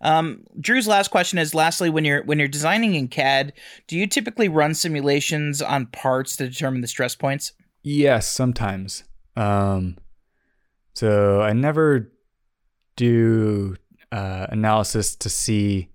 Um, 0.00 0.44
Drew's 0.58 0.88
last 0.88 1.08
question 1.08 1.38
is: 1.38 1.54
Lastly, 1.54 1.90
when 1.90 2.04
you're 2.04 2.22
when 2.24 2.38
you're 2.38 2.48
designing 2.48 2.94
in 2.94 3.08
CAD, 3.08 3.52
do 3.86 3.98
you 3.98 4.06
typically 4.06 4.48
run 4.48 4.74
simulations 4.74 5.60
on 5.60 5.86
parts 5.86 6.36
to 6.36 6.48
determine 6.48 6.80
the 6.80 6.88
stress 6.88 7.14
points? 7.14 7.52
Yes, 7.82 8.26
sometimes. 8.28 9.04
Um, 9.36 9.98
so 10.94 11.42
I 11.42 11.52
never 11.52 12.12
do 12.96 13.76
uh, 14.12 14.46
analysis 14.48 15.16
to 15.16 15.28
see 15.28 15.90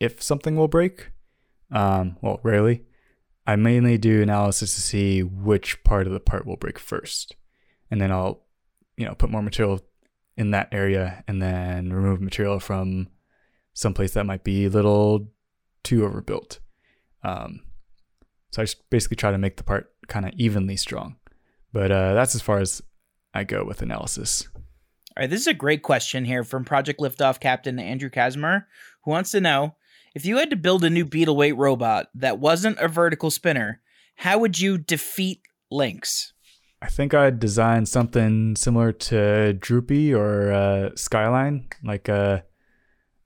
if 0.00 0.22
something 0.22 0.56
will 0.56 0.68
break. 0.68 1.10
Um, 1.70 2.16
well, 2.20 2.40
rarely. 2.42 2.84
I 3.46 3.56
mainly 3.56 3.98
do 3.98 4.22
analysis 4.22 4.74
to 4.74 4.80
see 4.80 5.22
which 5.22 5.82
part 5.84 6.06
of 6.06 6.12
the 6.12 6.20
part 6.20 6.46
will 6.46 6.56
break 6.56 6.78
first, 6.78 7.34
and 7.90 8.00
then 8.00 8.12
I'll, 8.12 8.44
you 8.96 9.04
know, 9.04 9.14
put 9.14 9.30
more 9.30 9.42
material 9.42 9.80
in 10.36 10.52
that 10.52 10.68
area, 10.72 11.24
and 11.26 11.42
then 11.42 11.92
remove 11.92 12.20
material 12.20 12.60
from 12.60 13.08
someplace 13.74 14.12
that 14.14 14.26
might 14.26 14.44
be 14.44 14.66
a 14.66 14.70
little 14.70 15.28
too 15.82 16.04
overbuilt. 16.04 16.60
Um, 17.24 17.60
so 18.50 18.62
I 18.62 18.64
just 18.64 18.88
basically 18.90 19.16
try 19.16 19.30
to 19.30 19.38
make 19.38 19.56
the 19.56 19.64
part 19.64 19.92
kind 20.08 20.26
of 20.26 20.32
evenly 20.36 20.76
strong. 20.76 21.16
But 21.72 21.90
uh, 21.90 22.14
that's 22.14 22.34
as 22.34 22.42
far 22.42 22.58
as 22.58 22.82
I 23.34 23.44
go 23.44 23.64
with 23.64 23.82
analysis. 23.82 24.48
All 24.54 25.22
right, 25.22 25.30
this 25.30 25.40
is 25.40 25.46
a 25.46 25.54
great 25.54 25.82
question 25.82 26.24
here 26.24 26.44
from 26.44 26.64
Project 26.64 27.00
Liftoff 27.00 27.38
Captain 27.40 27.78
Andrew 27.78 28.08
Kazmer, 28.08 28.64
who 29.04 29.10
wants 29.10 29.30
to 29.32 29.40
know 29.40 29.74
if 30.14 30.24
you 30.24 30.38
had 30.38 30.50
to 30.50 30.56
build 30.56 30.84
a 30.84 30.90
new 30.90 31.04
beetle 31.04 31.36
weight 31.36 31.56
robot 31.56 32.08
that 32.14 32.38
wasn't 32.38 32.78
a 32.78 32.88
vertical 32.88 33.30
spinner, 33.30 33.80
how 34.16 34.38
would 34.38 34.58
you 34.58 34.78
defeat 34.78 35.40
Lynx? 35.70 36.32
I 36.82 36.88
think 36.88 37.14
I'd 37.14 37.38
design 37.38 37.86
something 37.86 38.56
similar 38.56 38.92
to 38.92 39.52
Droopy 39.54 40.12
or 40.12 40.52
uh, 40.52 40.90
Skyline, 40.96 41.68
like 41.84 42.08
a 42.08 42.44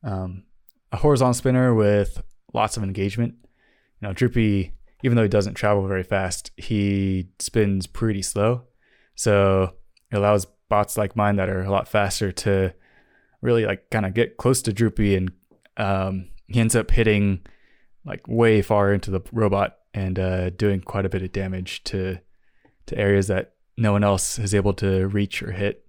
um, 0.04 0.44
a 0.92 0.98
horizontal 0.98 1.34
spinner 1.34 1.74
with 1.74 2.22
lots 2.52 2.76
of 2.76 2.82
engagement. 2.82 3.34
You 4.00 4.08
know, 4.08 4.12
Droopy, 4.12 4.72
even 5.02 5.16
though 5.16 5.22
he 5.22 5.28
doesn't 5.28 5.54
travel 5.54 5.86
very 5.88 6.02
fast, 6.02 6.50
he 6.56 7.28
spins 7.38 7.86
pretty 7.86 8.22
slow, 8.22 8.64
so 9.14 9.72
it 10.10 10.16
allows 10.16 10.46
bots 10.68 10.96
like 10.96 11.16
mine 11.16 11.36
that 11.36 11.48
are 11.48 11.62
a 11.62 11.70
lot 11.70 11.88
faster 11.88 12.32
to 12.32 12.74
really 13.40 13.64
like 13.64 13.90
kind 13.90 14.06
of 14.06 14.14
get 14.14 14.36
close 14.36 14.62
to 14.62 14.72
Droopy, 14.72 15.16
and 15.16 15.32
um, 15.76 16.28
he 16.46 16.60
ends 16.60 16.76
up 16.76 16.90
hitting 16.90 17.40
like 18.04 18.26
way 18.28 18.62
far 18.62 18.92
into 18.92 19.10
the 19.10 19.20
robot 19.32 19.78
and 19.94 20.18
uh, 20.18 20.50
doing 20.50 20.80
quite 20.80 21.06
a 21.06 21.08
bit 21.08 21.22
of 21.22 21.32
damage 21.32 21.82
to 21.84 22.18
to 22.86 22.98
areas 22.98 23.26
that 23.26 23.54
no 23.76 23.92
one 23.92 24.04
else 24.04 24.38
is 24.38 24.54
able 24.54 24.72
to 24.74 25.08
reach 25.08 25.42
or 25.42 25.52
hit. 25.52 25.82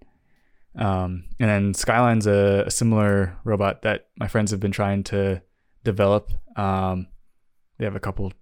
Um, 0.76 1.26
and 1.40 1.50
then 1.50 1.74
Skyline's 1.74 2.28
a, 2.28 2.64
a 2.68 2.72
similar 2.72 3.38
robot 3.44 3.82
that 3.84 4.10
my 4.18 4.28
friends 4.28 4.52
have 4.52 4.60
been 4.60 4.72
trying 4.72 5.04
to 5.06 5.42
develop. 5.84 6.32
Um, 6.56 7.08
they 7.78 7.86
have 7.86 7.96
a 7.96 8.00
couple 8.00 8.34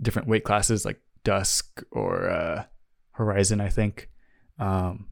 different 0.00 0.28
weight 0.28 0.44
classes 0.44 0.84
like 0.84 1.00
Dusk 1.22 1.82
or 1.90 2.28
uh, 2.28 2.64
Horizon, 3.12 3.60
I 3.60 3.68
think. 3.68 4.10
Um, 4.58 5.06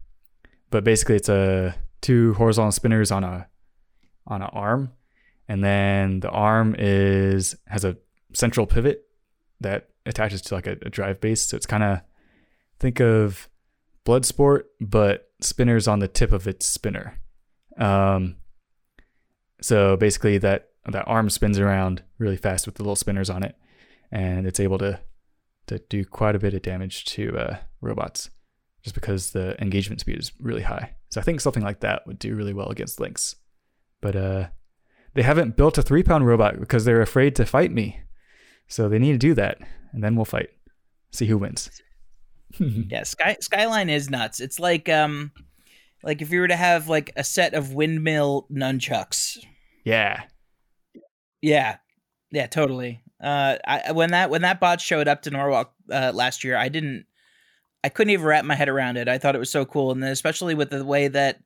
but 0.73 0.83
basically, 0.83 1.17
it's 1.17 1.29
a 1.29 1.77
two 2.01 2.35
horizontal 2.35 2.73
spinners 2.73 3.13
on 3.13 3.23
a 3.23 3.47
on 4.27 4.43
an 4.43 4.49
arm, 4.53 4.91
and 5.47 5.63
then 5.63 6.21
the 6.21 6.31
arm 6.31 6.75
is 6.79 7.55
has 7.69 7.85
a 7.85 7.97
central 8.33 8.67
pivot 8.67 9.05
that 9.61 9.91
attaches 10.07 10.41
to 10.43 10.55
like 10.55 10.67
a, 10.67 10.77
a 10.83 10.91
drive 10.91 11.21
base. 11.21 11.47
So 11.47 11.57
it's 11.57 11.67
kind 11.67 11.85
of 11.85 12.01
think 12.81 13.01
of 13.01 13.49
Bloodsport, 14.05 14.63
but 14.81 15.31
spinners 15.41 15.87
on 15.87 16.01
the 16.01 16.09
tip 16.09 16.33
of 16.33 16.49
its 16.49 16.67
spinner. 16.67 17.21
Um, 17.79 18.37
so 19.61 19.97
basically, 19.97 20.39
that 20.39 20.71
that 20.91 21.07
arm 21.07 21.31
spins 21.31 21.59
around 21.59 22.03
really 22.19 22.37
fast 22.39 22.67
with 22.67 22.77
the 22.77 22.83
little 22.83 22.97
spinners 22.97 23.31
on 23.31 23.43
it, 23.43 23.57
and 24.11 24.47
it's 24.47 24.59
able 24.59 24.79
to 24.79 25.01
to 25.67 25.79
do 25.91 26.05
quite 26.05 26.35
a 26.35 26.39
bit 26.39 26.55
of 26.55 26.63
damage 26.63 27.05
to 27.05 27.37
uh, 27.39 27.57
robots, 27.81 28.31
just 28.83 28.95
because 28.95 29.31
the 29.31 29.61
engagement 29.63 30.01
speed 30.01 30.19
is 30.19 30.33
really 30.41 30.63
high. 30.63 30.95
So 31.11 31.21
I 31.21 31.25
think 31.25 31.41
something 31.41 31.63
like 31.63 31.81
that 31.81 32.07
would 32.07 32.19
do 32.19 32.35
really 32.35 32.53
well 32.55 32.69
against 32.69 33.01
Lynx. 33.01 33.37
But 34.01 34.17
uh, 34.17 34.49
they 35.15 35.23
haven't 35.23 35.57
built 35.57 35.79
a 35.79 35.83
three 35.83 36.03
pound 36.03 36.27
robot 36.27 36.59
because 36.59 36.85
they're 36.85 37.03
afraid 37.03 37.37
to 37.37 37.47
fight 37.47 37.71
me. 37.71 38.01
So 38.69 38.89
they 38.89 38.99
need 38.99 39.13
to 39.13 39.19
do 39.19 39.35
that, 39.35 39.59
and 39.93 40.03
then 40.03 40.17
we'll 40.17 40.25
fight. 40.25 40.49
See 41.11 41.27
who 41.27 41.39
wins. 41.39 41.71
Yeah, 42.59 43.05
Sky 43.05 43.39
Skyline 43.41 43.89
is 43.89 44.11
nuts. 44.11 44.39
It's 44.39 44.61
like 44.61 44.87
um 44.91 45.33
like 46.03 46.21
if 46.21 46.31
you 46.31 46.41
were 46.41 46.49
to 46.49 46.57
have 46.57 46.87
like 46.87 47.11
a 47.17 47.25
set 47.25 47.55
of 47.55 47.73
windmill 47.73 48.47
nunchucks. 48.53 49.39
yeah. 49.87 50.25
Yeah. 51.41 51.77
Yeah, 52.31 52.47
totally. 52.49 53.03
Uh 53.23 53.57
I 53.67 53.93
when 53.93 54.11
that 54.11 54.29
when 54.29 54.43
that 54.43 54.61
bot 54.61 54.83
showed 54.83 55.09
up 55.09 55.23
to 55.23 55.31
Norwalk 55.31 55.73
uh 55.91 56.13
last 56.15 56.45
year, 56.45 56.57
I 56.57 56.69
didn't 56.69 57.07
I 57.85 57.89
couldn't 57.89 58.13
even 58.13 58.27
wrap 58.27 58.45
my 58.45 58.55
head 58.55 58.69
around 58.69 58.97
it. 58.97 59.09
I 59.09 59.19
thought 59.19 59.35
it 59.35 59.41
was 59.41 59.51
so 59.51 59.65
cool 59.65 59.91
and 59.91 60.03
then 60.03 60.11
especially 60.11 60.55
with 60.55 60.71
the 60.71 60.85
way 60.85 61.09
that 61.09 61.41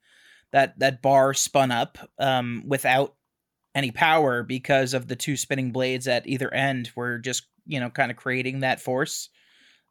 that 0.52 0.78
that 0.78 1.02
bar 1.02 1.34
spun 1.34 1.70
up 1.70 1.98
um 2.18 2.64
without 2.66 3.14
any 3.74 3.90
power 3.90 4.42
because 4.42 4.94
of 4.94 5.08
the 5.08 5.16
two 5.16 5.36
spinning 5.36 5.72
blades 5.72 6.08
at 6.08 6.26
either 6.26 6.52
end 6.52 6.90
were 6.96 7.18
just, 7.18 7.46
you 7.66 7.80
know, 7.80 7.90
kind 7.90 8.10
of 8.10 8.16
creating 8.16 8.60
that 8.60 8.80
force. 8.80 9.28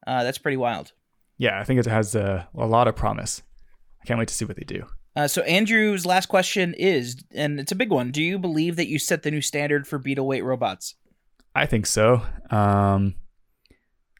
Uh 0.05 0.23
that's 0.23 0.37
pretty 0.37 0.57
wild. 0.57 0.91
Yeah, 1.37 1.59
I 1.59 1.63
think 1.63 1.79
it 1.79 1.85
has 1.85 2.15
a, 2.15 2.47
a 2.55 2.65
lot 2.65 2.87
of 2.87 2.95
promise. 2.95 3.41
I 4.01 4.05
can't 4.05 4.19
wait 4.19 4.29
to 4.29 4.33
see 4.33 4.45
what 4.45 4.55
they 4.55 4.63
do. 4.63 4.85
Uh, 5.15 5.27
so 5.27 5.41
Andrew's 5.43 6.05
last 6.05 6.27
question 6.27 6.73
is, 6.73 7.23
and 7.33 7.59
it's 7.59 7.71
a 7.71 7.75
big 7.75 7.89
one. 7.89 8.11
Do 8.11 8.21
you 8.21 8.37
believe 8.37 8.75
that 8.75 8.87
you 8.87 8.99
set 8.99 9.23
the 9.23 9.31
new 9.31 9.41
standard 9.41 9.87
for 9.87 9.97
beetle 9.97 10.27
weight 10.27 10.43
robots? 10.43 10.95
I 11.53 11.65
think 11.65 11.85
so. 11.85 12.21
Um, 12.51 13.15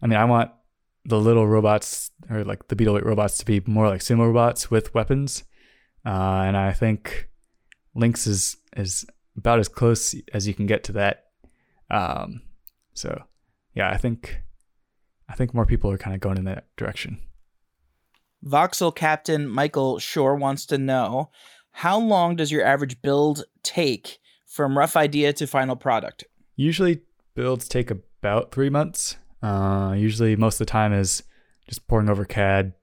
I 0.02 0.08
mean, 0.08 0.18
I 0.18 0.26
want 0.26 0.52
the 1.06 1.20
little 1.20 1.48
robots 1.48 2.12
or 2.30 2.44
like 2.44 2.68
the 2.68 2.76
beetle 2.76 3.00
robots 3.00 3.38
to 3.38 3.46
be 3.46 3.62
more 3.66 3.88
like 3.88 4.02
sumo 4.02 4.28
robots 4.28 4.72
with 4.72 4.94
weapons, 4.94 5.44
uh, 6.06 6.44
and 6.46 6.58
I 6.58 6.74
think 6.74 7.30
Lynx 7.94 8.28
is 8.28 8.58
is 8.76 9.06
about 9.38 9.60
as 9.60 9.68
close 9.68 10.16
as 10.34 10.48
you 10.48 10.54
can 10.54 10.66
get 10.66 10.84
to 10.86 10.92
that. 10.94 11.26
Um, 11.90 12.42
so 12.94 13.24
yeah, 13.74 13.90
I 13.90 13.98
think 13.98 14.42
I 15.30 15.36
think 15.36 15.54
more 15.54 15.66
people 15.66 15.92
are 15.92 15.98
kind 15.98 16.16
of 16.16 16.22
going 16.22 16.38
in 16.38 16.46
that 16.46 16.66
direction. 16.78 17.20
Voxel 18.44 18.96
Captain 18.96 19.48
Michael 19.48 19.98
Shore 20.00 20.36
wants 20.36 20.66
to 20.68 20.78
know 20.78 21.32
how 21.72 22.00
long 22.00 22.36
does 22.36 22.52
your 22.52 22.64
average 22.64 23.02
build 23.02 23.44
take 23.64 24.20
from 24.46 24.78
rough 24.78 24.96
idea 24.96 25.34
to 25.34 25.48
final 25.48 25.76
product? 25.76 26.24
Usually 26.56 27.02
builds 27.34 27.68
take 27.68 27.92
about 27.92 28.52
three 28.52 28.70
months. 28.70 29.18
Uh, 29.42 29.94
usually 29.98 30.36
most 30.36 30.56
of 30.56 30.68
the 30.68 30.72
time 30.72 30.94
is 30.94 31.24
just 31.68 31.88
pouring 31.88 32.10
over 32.10 32.26
CAD, 32.26 32.74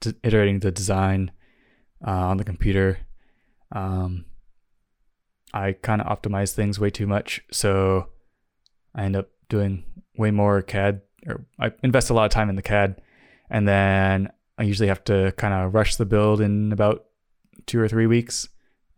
d- 0.00 0.14
iterating 0.22 0.60
the 0.60 0.70
design 0.70 1.30
uh, 2.06 2.10
on 2.10 2.36
the 2.36 2.44
computer. 2.44 2.98
Um, 3.70 4.24
I 5.54 5.72
kind 5.72 6.00
of 6.00 6.06
optimize 6.06 6.52
things 6.52 6.78
way 6.80 6.90
too 6.90 7.06
much, 7.06 7.42
so 7.50 8.08
I 8.94 9.04
end 9.04 9.16
up 9.16 9.28
doing 9.48 9.84
way 10.16 10.30
more 10.30 10.62
CAD, 10.62 11.02
or 11.26 11.44
I 11.58 11.72
invest 11.82 12.10
a 12.10 12.14
lot 12.14 12.24
of 12.24 12.30
time 12.30 12.48
in 12.48 12.56
the 12.56 12.62
CAD, 12.62 13.00
and 13.50 13.68
then 13.68 14.30
I 14.58 14.62
usually 14.64 14.88
have 14.88 15.04
to 15.04 15.32
kind 15.36 15.54
of 15.54 15.74
rush 15.74 15.96
the 15.96 16.06
build 16.06 16.40
in 16.40 16.72
about 16.72 17.06
two 17.66 17.80
or 17.80 17.88
three 17.88 18.06
weeks. 18.06 18.48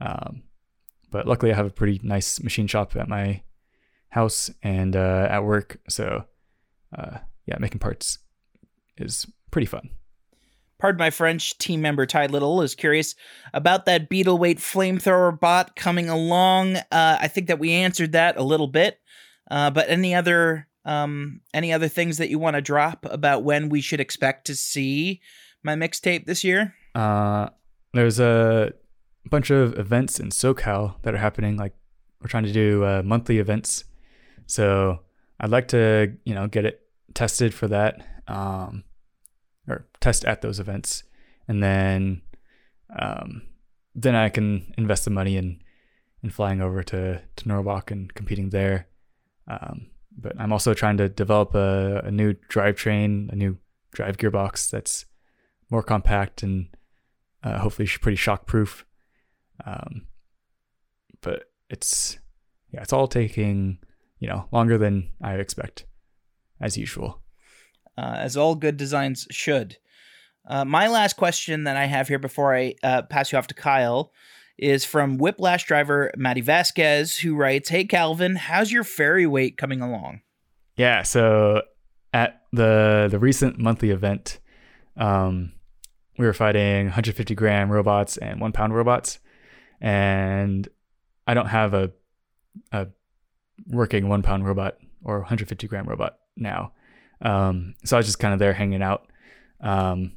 Um, 0.00 0.42
but 1.10 1.26
luckily, 1.26 1.52
I 1.52 1.56
have 1.56 1.66
a 1.66 1.70
pretty 1.70 2.00
nice 2.02 2.42
machine 2.42 2.66
shop 2.66 2.96
at 2.96 3.08
my 3.08 3.42
house 4.10 4.50
and 4.62 4.96
uh, 4.96 5.26
at 5.30 5.44
work, 5.44 5.78
so 5.88 6.24
uh, 6.94 7.18
yeah, 7.46 7.56
making 7.58 7.78
parts 7.78 8.18
is 8.96 9.26
pretty 9.50 9.66
fun. 9.66 9.90
Pardon 10.78 10.98
my 10.98 11.10
French, 11.10 11.56
team 11.58 11.80
member 11.80 12.04
Ty 12.04 12.26
Little 12.26 12.60
is 12.60 12.74
curious 12.74 13.14
about 13.52 13.86
that 13.86 14.08
beetle 14.08 14.38
weight 14.38 14.58
flamethrower 14.58 15.38
bot 15.38 15.76
coming 15.76 16.08
along. 16.08 16.76
Uh, 16.76 17.16
I 17.20 17.28
think 17.28 17.46
that 17.46 17.58
we 17.58 17.72
answered 17.72 18.12
that 18.12 18.36
a 18.36 18.42
little 18.42 18.66
bit, 18.66 18.98
uh, 19.50 19.70
but 19.70 19.88
any 19.88 20.14
other 20.14 20.66
um, 20.84 21.40
any 21.54 21.72
other 21.72 21.88
things 21.88 22.18
that 22.18 22.28
you 22.28 22.38
want 22.38 22.56
to 22.56 22.60
drop 22.60 23.06
about 23.08 23.44
when 23.44 23.68
we 23.68 23.80
should 23.80 24.00
expect 24.00 24.46
to 24.48 24.54
see 24.54 25.20
my 25.62 25.74
mixtape 25.74 26.26
this 26.26 26.44
year? 26.44 26.74
Uh, 26.94 27.48
there's 27.94 28.20
a 28.20 28.72
bunch 29.30 29.50
of 29.50 29.78
events 29.78 30.20
in 30.20 30.28
SoCal 30.28 31.00
that 31.02 31.14
are 31.14 31.18
happening. 31.18 31.56
Like 31.56 31.74
we're 32.20 32.28
trying 32.28 32.44
to 32.44 32.52
do 32.52 32.84
uh, 32.84 33.02
monthly 33.04 33.38
events, 33.38 33.84
so 34.46 35.00
I'd 35.40 35.50
like 35.50 35.68
to 35.68 36.12
you 36.24 36.34
know 36.34 36.46
get 36.48 36.66
it 36.66 36.83
tested 37.12 37.52
for 37.52 37.68
that, 37.68 38.04
um, 38.28 38.84
or 39.68 39.86
test 40.00 40.24
at 40.24 40.42
those 40.42 40.60
events, 40.60 41.02
and 41.48 41.62
then 41.62 42.22
um, 42.98 43.42
then 43.94 44.14
I 44.14 44.28
can 44.28 44.72
invest 44.78 45.04
the 45.04 45.10
money 45.10 45.36
in 45.36 45.60
in 46.22 46.30
flying 46.30 46.60
over 46.60 46.82
to 46.82 47.20
to 47.36 47.48
Norwalk 47.48 47.90
and 47.90 48.12
competing 48.14 48.50
there. 48.50 48.88
Um, 49.46 49.90
but 50.16 50.32
I'm 50.38 50.52
also 50.52 50.74
trying 50.74 50.96
to 50.98 51.08
develop 51.08 51.54
a, 51.54 52.02
a 52.04 52.10
new 52.10 52.34
drivetrain, 52.48 53.30
a 53.32 53.36
new 53.36 53.58
drive 53.92 54.16
gearbox 54.16 54.70
that's 54.70 55.06
more 55.70 55.82
compact 55.82 56.42
and 56.42 56.68
uh, 57.42 57.58
hopefully 57.58 57.88
pretty 58.00 58.16
shock 58.16 58.46
proof. 58.46 58.84
Um, 59.66 60.06
but 61.20 61.50
it's 61.70 62.18
yeah, 62.70 62.82
it's 62.82 62.92
all 62.92 63.08
taking 63.08 63.78
you 64.18 64.28
know 64.28 64.48
longer 64.52 64.78
than 64.78 65.10
I 65.22 65.34
expect, 65.34 65.84
as 66.60 66.76
usual. 66.76 67.20
uh, 67.96 68.16
as 68.18 68.36
all 68.36 68.54
good 68.54 68.76
designs 68.76 69.26
should. 69.30 69.76
Uh, 70.48 70.64
my 70.64 70.88
last 70.88 71.16
question 71.16 71.64
that 71.64 71.76
I 71.76 71.86
have 71.86 72.08
here 72.08 72.18
before 72.18 72.54
I 72.54 72.74
uh, 72.82 73.02
pass 73.02 73.30
you 73.32 73.38
off 73.38 73.46
to 73.46 73.54
Kyle 73.54 74.12
is 74.58 74.84
from 74.84 75.16
Whiplash 75.18 75.64
driver 75.64 76.10
Matty 76.16 76.40
Vasquez, 76.40 77.16
who 77.18 77.34
writes, 77.34 77.68
"Hey 77.70 77.84
Calvin, 77.84 78.36
how's 78.36 78.70
your 78.72 78.84
fairy 78.84 79.26
weight 79.26 79.56
coming 79.56 79.80
along?" 79.80 80.20
Yeah, 80.76 81.02
so 81.02 81.62
at 82.12 82.42
the 82.52 83.08
the 83.10 83.18
recent 83.18 83.58
monthly 83.58 83.90
event, 83.90 84.38
um, 84.96 85.52
we 86.18 86.26
were 86.26 86.32
fighting 86.34 86.86
150 86.86 87.34
gram 87.34 87.70
robots 87.70 88.16
and 88.16 88.40
one 88.40 88.52
pound 88.52 88.74
robots, 88.74 89.18
and 89.80 90.68
I 91.26 91.34
don't 91.34 91.46
have 91.46 91.74
a 91.74 91.92
a 92.70 92.88
working 93.68 94.08
one 94.08 94.22
pound 94.22 94.46
robot 94.46 94.76
or 95.04 95.18
150 95.20 95.66
gram 95.68 95.86
robot 95.86 96.18
now, 96.36 96.72
um, 97.22 97.74
so 97.84 97.96
I 97.96 97.98
was 97.98 98.06
just 98.06 98.18
kind 98.18 98.32
of 98.32 98.38
there 98.40 98.52
hanging 98.52 98.82
out, 98.82 99.06
um, 99.60 100.12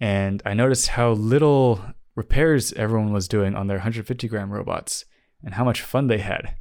and 0.00 0.42
I 0.44 0.54
noticed 0.54 0.88
how 0.88 1.12
little 1.12 1.80
repairs 2.14 2.72
everyone 2.74 3.12
was 3.12 3.28
doing 3.28 3.54
on 3.54 3.66
their 3.66 3.78
150 3.78 4.28
gram 4.28 4.50
robots 4.50 5.04
and 5.44 5.54
how 5.54 5.64
much 5.64 5.82
fun 5.82 6.06
they 6.06 6.18
had. 6.18 6.54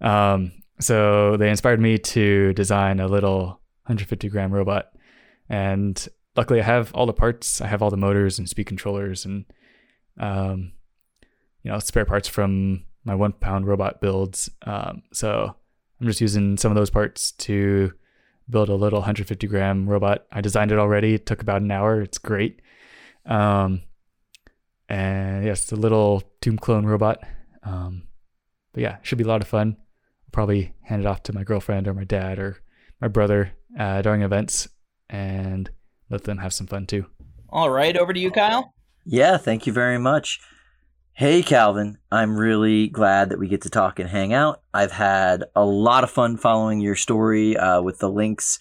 Um, 0.00 0.52
so 0.80 1.36
they 1.36 1.48
inspired 1.48 1.80
me 1.80 1.98
to 1.98 2.52
design 2.54 3.00
a 3.00 3.06
little 3.06 3.60
150 3.84 4.28
gram 4.28 4.52
robot. 4.52 4.92
And 5.48 6.08
luckily, 6.36 6.60
I 6.60 6.64
have 6.64 6.92
all 6.94 7.06
the 7.06 7.12
parts. 7.12 7.60
I 7.60 7.66
have 7.66 7.82
all 7.82 7.90
the 7.90 7.96
motors 7.96 8.38
and 8.38 8.48
speed 8.48 8.66
controllers 8.66 9.24
and, 9.24 9.44
um, 10.18 10.72
you 11.62 11.70
know, 11.70 11.78
spare 11.78 12.04
parts 12.04 12.28
from 12.28 12.84
my 13.04 13.14
one 13.14 13.32
pound 13.32 13.66
robot 13.66 14.00
builds. 14.00 14.50
Um, 14.62 15.02
so 15.12 15.54
I'm 16.00 16.06
just 16.06 16.20
using 16.20 16.56
some 16.56 16.72
of 16.72 16.76
those 16.76 16.90
parts 16.90 17.32
to 17.32 17.92
build 18.48 18.68
a 18.68 18.74
little 18.74 19.00
150 19.00 19.46
gram 19.46 19.88
robot. 19.88 20.26
I 20.32 20.40
designed 20.40 20.72
it 20.72 20.78
already. 20.78 21.14
It 21.14 21.26
took 21.26 21.42
about 21.42 21.62
an 21.62 21.70
hour. 21.70 22.00
It's 22.00 22.18
great. 22.18 22.60
Um, 23.26 23.82
and 24.88 25.44
yes, 25.44 25.62
it's 25.62 25.72
a 25.72 25.76
little 25.76 26.22
Tomb 26.40 26.58
clone 26.58 26.86
robot. 26.86 27.18
Um, 27.62 28.04
but 28.72 28.82
yeah, 28.82 28.98
should 29.02 29.18
be 29.18 29.24
a 29.24 29.28
lot 29.28 29.42
of 29.42 29.48
fun. 29.48 29.76
I'll 29.78 30.30
probably 30.32 30.74
hand 30.82 31.02
it 31.02 31.06
off 31.06 31.22
to 31.24 31.32
my 31.32 31.44
girlfriend 31.44 31.88
or 31.88 31.94
my 31.94 32.04
dad 32.04 32.38
or 32.38 32.58
my 33.00 33.08
brother 33.08 33.52
uh, 33.78 34.02
during 34.02 34.22
events 34.22 34.68
and 35.08 35.70
let 36.10 36.24
them 36.24 36.38
have 36.38 36.52
some 36.52 36.66
fun 36.66 36.86
too. 36.86 37.06
All 37.48 37.70
right, 37.70 37.96
over 37.96 38.12
to 38.12 38.20
you, 38.20 38.30
Kyle. 38.30 38.74
Yeah, 39.04 39.36
thank 39.36 39.66
you 39.66 39.72
very 39.72 39.98
much. 39.98 40.40
Hey, 41.14 41.42
Calvin. 41.42 41.98
I'm 42.10 42.36
really 42.36 42.88
glad 42.88 43.28
that 43.28 43.38
we 43.38 43.46
get 43.46 43.62
to 43.62 43.70
talk 43.70 43.98
and 43.98 44.08
hang 44.08 44.32
out. 44.32 44.62
I've 44.72 44.92
had 44.92 45.44
a 45.54 45.64
lot 45.64 46.04
of 46.04 46.10
fun 46.10 46.36
following 46.36 46.80
your 46.80 46.96
story 46.96 47.56
uh, 47.56 47.82
with 47.82 47.98
the 47.98 48.10
Lynx 48.10 48.58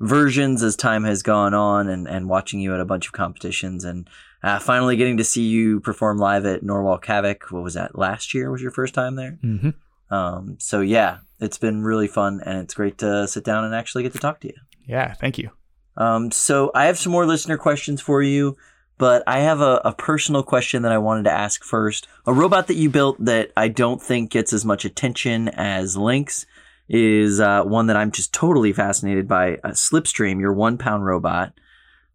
versions 0.00 0.62
as 0.62 0.76
time 0.76 1.04
has 1.04 1.22
gone 1.22 1.54
on 1.54 1.88
and, 1.88 2.06
and 2.06 2.28
watching 2.28 2.60
you 2.60 2.74
at 2.74 2.80
a 2.80 2.84
bunch 2.84 3.06
of 3.06 3.12
competitions 3.12 3.84
and 3.84 4.08
uh, 4.42 4.58
finally 4.58 4.96
getting 4.96 5.16
to 5.16 5.24
see 5.24 5.44
you 5.44 5.80
perform 5.80 6.18
live 6.18 6.44
at 6.44 6.62
Norwalk 6.62 7.06
Havoc. 7.06 7.50
What 7.50 7.62
was 7.62 7.74
that? 7.74 7.98
Last 7.98 8.34
year 8.34 8.50
was 8.50 8.60
your 8.60 8.70
first 8.70 8.92
time 8.92 9.16
there? 9.16 9.38
hmm 9.40 9.70
Um, 10.10 10.56
so, 10.60 10.82
yeah, 10.82 11.18
it's 11.40 11.58
been 11.58 11.82
really 11.82 12.06
fun 12.06 12.42
and 12.44 12.58
it's 12.58 12.74
great 12.74 12.98
to 12.98 13.26
sit 13.26 13.44
down 13.44 13.64
and 13.64 13.74
actually 13.74 14.02
get 14.02 14.12
to 14.12 14.18
talk 14.18 14.40
to 14.40 14.48
you. 14.48 14.54
Yeah, 14.86 15.14
thank 15.14 15.38
you. 15.38 15.50
Um, 15.96 16.30
so 16.30 16.70
I 16.74 16.84
have 16.86 16.98
some 16.98 17.12
more 17.12 17.24
listener 17.24 17.56
questions 17.56 18.00
for 18.00 18.20
you, 18.20 18.56
but 18.98 19.22
I 19.26 19.40
have 19.40 19.60
a, 19.60 19.80
a 19.84 19.92
personal 19.92 20.42
question 20.42 20.82
that 20.82 20.92
I 20.92 20.98
wanted 20.98 21.24
to 21.24 21.32
ask 21.32 21.64
first. 21.64 22.06
A 22.26 22.32
robot 22.32 22.68
that 22.68 22.76
you 22.76 22.90
built 22.90 23.22
that 23.24 23.52
I 23.56 23.68
don't 23.68 24.00
think 24.00 24.30
gets 24.30 24.52
as 24.52 24.64
much 24.64 24.84
attention 24.84 25.48
as 25.48 25.96
Lynx 25.96 26.46
is 26.88 27.40
uh, 27.40 27.64
one 27.64 27.86
that 27.86 27.96
I'm 27.96 28.10
just 28.10 28.32
totally 28.32 28.72
fascinated 28.72 29.26
by. 29.26 29.54
Uh, 29.64 29.70
Slipstream, 29.70 30.40
your 30.40 30.52
one 30.52 30.78
pound 30.78 31.04
robot. 31.04 31.52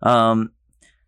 Um, 0.01 0.51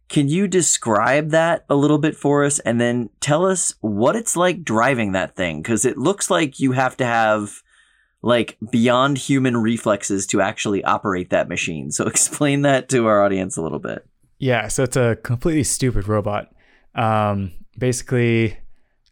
can 0.09 0.27
you 0.27 0.47
describe 0.47 1.29
that 1.29 1.63
a 1.69 1.75
little 1.75 1.97
bit 1.97 2.17
for 2.17 2.43
us 2.43 2.59
and 2.59 2.81
then 2.81 3.09
tell 3.21 3.45
us 3.45 3.73
what 3.79 4.17
it's 4.17 4.35
like 4.35 4.63
driving 4.63 5.13
that 5.13 5.37
thing? 5.37 5.61
Because 5.61 5.85
it 5.85 5.97
looks 5.97 6.29
like 6.29 6.59
you 6.59 6.73
have 6.73 6.97
to 6.97 7.05
have 7.05 7.61
like 8.21 8.57
beyond 8.69 9.17
human 9.17 9.57
reflexes 9.57 10.27
to 10.27 10.41
actually 10.41 10.83
operate 10.83 11.29
that 11.29 11.47
machine. 11.47 11.91
So 11.91 12.05
explain 12.07 12.63
that 12.63 12.89
to 12.89 13.07
our 13.07 13.23
audience 13.23 13.55
a 13.55 13.61
little 13.61 13.79
bit. 13.79 14.05
Yeah, 14.41 14.69
so 14.69 14.81
it's 14.81 14.97
a 14.97 15.17
completely 15.17 15.63
stupid 15.63 16.07
robot. 16.07 16.51
Um, 16.95 17.51
basically, 17.77 18.57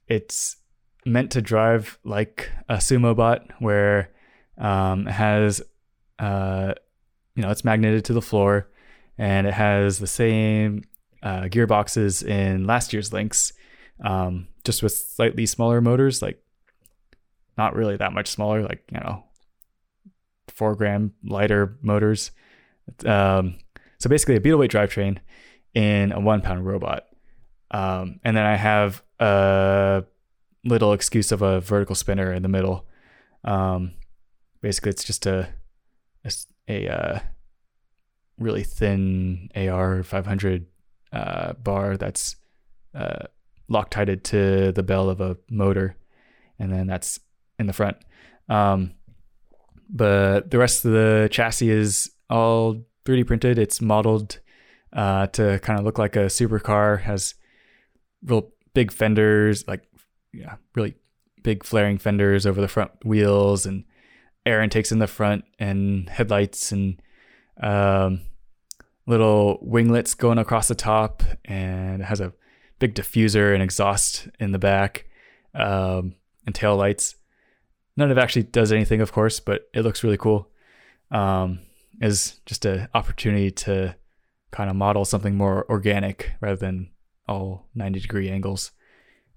it's 0.07 0.57
meant 1.05 1.29
to 1.33 1.41
drive 1.41 1.99
like 2.03 2.49
a 2.67 2.77
sumo 2.77 3.15
bot, 3.15 3.45
where 3.59 4.09
um, 4.57 5.07
it 5.07 5.11
has, 5.11 5.61
uh, 6.17 6.73
you 7.35 7.43
know, 7.43 7.51
it's 7.51 7.63
magneted 7.63 8.05
to 8.05 8.13
the 8.13 8.23
floor, 8.23 8.71
and 9.19 9.45
it 9.45 9.53
has 9.53 9.99
the 9.99 10.07
same 10.07 10.81
uh, 11.21 11.43
gearboxes 11.43 12.27
in 12.27 12.65
last 12.65 12.91
year's 12.91 13.13
Lynx, 13.13 13.53
um, 14.03 14.47
just 14.63 14.81
with 14.81 14.93
slightly 14.97 15.45
smaller 15.45 15.79
motors, 15.79 16.23
like 16.23 16.41
not 17.55 17.75
really 17.75 17.97
that 17.97 18.13
much 18.13 18.29
smaller, 18.29 18.63
like 18.63 18.83
you 18.91 18.99
know, 18.99 19.25
four 20.47 20.73
gram 20.73 21.13
lighter 21.23 21.77
motors. 21.83 22.31
Um, 23.05 23.59
so 23.99 24.09
basically, 24.09 24.35
a 24.35 24.41
beetle 24.41 24.59
weight 24.59 24.71
drivetrain 24.71 25.17
in 25.73 26.11
a 26.11 26.19
one 26.19 26.41
pound 26.41 26.65
robot. 26.65 27.05
Um, 27.71 28.19
and 28.23 28.35
then 28.35 28.45
I 28.45 28.55
have 28.55 29.03
a 29.19 30.03
little 30.63 30.93
excuse 30.93 31.31
of 31.31 31.41
a 31.41 31.61
vertical 31.61 31.95
spinner 31.95 32.33
in 32.33 32.41
the 32.41 32.49
middle. 32.49 32.85
Um, 33.43 33.93
basically, 34.61 34.91
it's 34.91 35.03
just 35.03 35.25
a 35.25 35.49
uh, 36.69 37.19
really 38.37 38.63
thin 38.63 39.49
AR 39.55 40.03
500 40.03 40.65
uh, 41.11 41.53
bar 41.53 41.97
that's 41.97 42.35
uh, 42.93 43.25
loctited 43.67 44.23
to 44.25 44.71
the 44.71 44.83
bell 44.83 45.09
of 45.09 45.21
a 45.21 45.37
motor, 45.49 45.95
and 46.57 46.71
then 46.71 46.87
that's 46.87 47.19
in 47.57 47.67
the 47.67 47.73
front. 47.73 47.97
Um, 48.47 48.93
but 49.89 50.51
the 50.51 50.57
rest 50.57 50.85
of 50.85 50.91
the 50.91 51.27
chassis 51.31 51.69
is 51.69 52.11
all 52.29 52.83
3D 53.05 53.25
printed. 53.25 53.57
It's 53.57 53.81
modeled 53.81 54.39
uh, 54.93 55.27
to 55.27 55.59
kind 55.59 55.79
of 55.79 55.85
look 55.85 55.97
like 55.97 56.15
a 56.15 56.25
supercar. 56.25 57.01
Has 57.01 57.35
real 58.23 58.51
big 58.73 58.91
fenders, 58.91 59.67
like 59.67 59.83
yeah, 60.33 60.55
really 60.75 60.95
big 61.43 61.63
flaring 61.63 61.97
fenders 61.97 62.45
over 62.45 62.61
the 62.61 62.67
front 62.67 62.91
wheels, 63.03 63.65
and 63.65 63.83
air 64.45 64.61
intakes 64.61 64.91
in 64.91 64.99
the 64.99 65.07
front, 65.07 65.45
and 65.57 66.09
headlights, 66.09 66.71
and 66.71 67.01
um, 67.61 68.21
little 69.05 69.59
winglets 69.61 70.13
going 70.13 70.37
across 70.37 70.67
the 70.67 70.75
top, 70.75 71.23
and 71.45 72.01
it 72.01 72.05
has 72.05 72.21
a 72.21 72.33
big 72.79 72.95
diffuser 72.95 73.53
and 73.53 73.61
exhaust 73.61 74.27
in 74.39 74.51
the 74.51 74.59
back, 74.59 75.05
um, 75.53 76.15
and 76.45 76.55
tail 76.55 76.75
lights. 76.75 77.15
None 77.97 78.11
of 78.11 78.17
it 78.17 78.21
actually 78.21 78.43
does 78.43 78.71
anything, 78.71 79.01
of 79.01 79.11
course, 79.11 79.39
but 79.39 79.69
it 79.73 79.81
looks 79.81 80.03
really 80.03 80.17
cool. 80.17 80.49
Um, 81.11 81.59
is 82.01 82.39
just 82.45 82.65
an 82.65 82.87
opportunity 82.93 83.51
to 83.51 83.95
kind 84.51 84.69
of 84.69 84.75
model 84.75 85.05
something 85.05 85.35
more 85.35 85.69
organic 85.69 86.31
rather 86.41 86.55
than 86.55 86.89
all 87.27 87.67
90 87.75 87.99
degree 87.99 88.29
angles. 88.29 88.71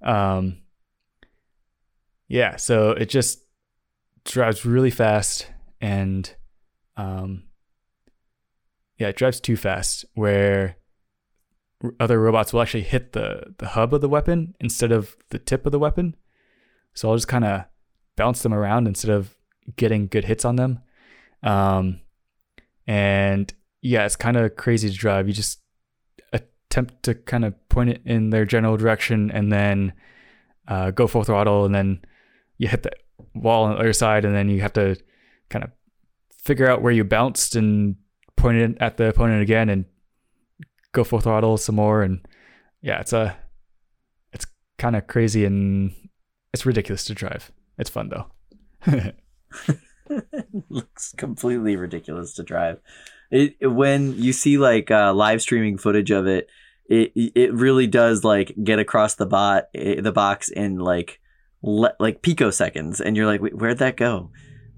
Um, 0.03 0.63
yeah, 2.29 2.57
so 2.57 2.93
it 2.93 3.09
just 3.09 3.45
drives 4.25 4.65
really 4.65 4.91
fast 4.91 5.47
and 5.81 6.35
um, 6.97 7.45
yeah, 8.99 9.09
it 9.09 9.17
drives 9.17 9.41
too 9.41 9.57
fast 9.57 10.05
where 10.15 10.77
other 11.99 12.21
robots 12.21 12.53
will 12.53 12.63
actually 12.63 12.83
hit 12.83 13.13
the, 13.13 13.55
the 13.59 13.69
hub 13.69 13.93
of 13.93 14.01
the 14.01 14.09
weapon 14.09 14.55
instead 14.61 14.93
of 14.93 15.17
the 15.31 15.39
tip 15.39 15.67
of 15.67 15.73
the 15.73 15.79
weapon. 15.79 16.15
So 16.95 17.11
I'll 17.11 17.17
just 17.17 17.29
kind 17.29 17.45
of 17.45 17.65
bounce 18.17 18.43
them 18.43 18.55
around 18.55 18.87
instead 18.87 19.11
of 19.11 19.37
getting 19.77 20.07
good 20.07 20.25
hits 20.25 20.45
on 20.45 20.57
them. 20.57 20.81
Um, 21.43 22.01
and 22.87 23.53
yeah, 23.81 24.05
it's 24.05 24.17
kind 24.17 24.37
of 24.37 24.57
crazy 24.57 24.89
to 24.89 24.97
drive. 24.97 25.27
You 25.29 25.35
just 25.35 25.61
attempt 26.33 27.03
to 27.05 27.15
kind 27.15 27.45
of 27.45 27.69
point 27.69 27.91
it 27.91 28.03
in 28.05 28.31
their 28.31 28.45
general 28.45 28.77
direction 28.77 29.31
and 29.31 29.53
then 29.53 29.93
uh, 30.69 30.91
go 30.91 31.07
full 31.07 31.25
throttle, 31.25 31.65
and 31.65 31.75
then 31.75 32.01
you 32.59 32.69
hit 32.69 32.83
the 32.83 32.93
wall 33.35 33.65
on 33.65 33.73
the 33.73 33.79
other 33.79 33.93
side, 33.93 34.25
and 34.25 34.35
then 34.35 34.49
you 34.49 34.61
have 34.61 34.73
to 34.75 34.97
kind 35.49 35.65
of 35.65 35.71
figure 36.43 36.69
out 36.69 36.83
where 36.83 36.93
you 36.93 37.05
bounced 37.05 37.57
and 37.57 37.97
point 38.37 38.57
it 38.57 38.77
at 38.81 38.97
the 38.97 39.09
opponent 39.09 39.43
again 39.43 39.69
and 39.69 39.85
go 40.93 41.05
full 41.05 41.21
throttle 41.21 41.57
some 41.57 41.77
more. 41.77 42.03
And 42.03 42.27
yeah, 42.81 43.01
it's 43.01 43.13
a 43.13 43.37
it's 44.33 44.47
kind 44.79 44.97
of 44.97 45.07
crazy 45.07 45.45
and 45.45 45.93
it's 46.53 46.67
ridiculous 46.67 47.05
to 47.05 47.15
drive. 47.15 47.53
It's 47.79 47.91
fun 47.91 48.11
though. 48.11 48.27
looks 50.69 51.15
completely 51.17 51.77
ridiculous 51.77 52.35
to 52.35 52.43
drive. 52.43 52.81
It 53.31 53.57
when 53.61 54.15
you 54.17 54.33
see 54.33 54.59
like 54.59 54.91
uh, 54.91 55.13
live 55.15 55.41
streaming 55.43 55.79
footage 55.79 56.11
of 56.11 56.27
it, 56.27 56.49
it 56.87 57.13
it 57.15 57.53
really 57.55 57.87
does 57.87 58.25
like 58.25 58.55
get 58.63 58.79
across 58.79 59.15
the 59.15 59.27
bot 59.27 59.65
eh, 59.75 60.01
the 60.01 60.13
box 60.13 60.49
in 60.49 60.79
like 60.79 61.21
le- 61.63 61.97
like 61.99 62.23
picoseconds, 62.23 63.01
and 63.01 63.17
you're 63.17 63.27
like, 63.27 63.41
Wait, 63.41 63.57
where'd 63.57 63.79
that 63.79 63.97
go? 63.97 64.31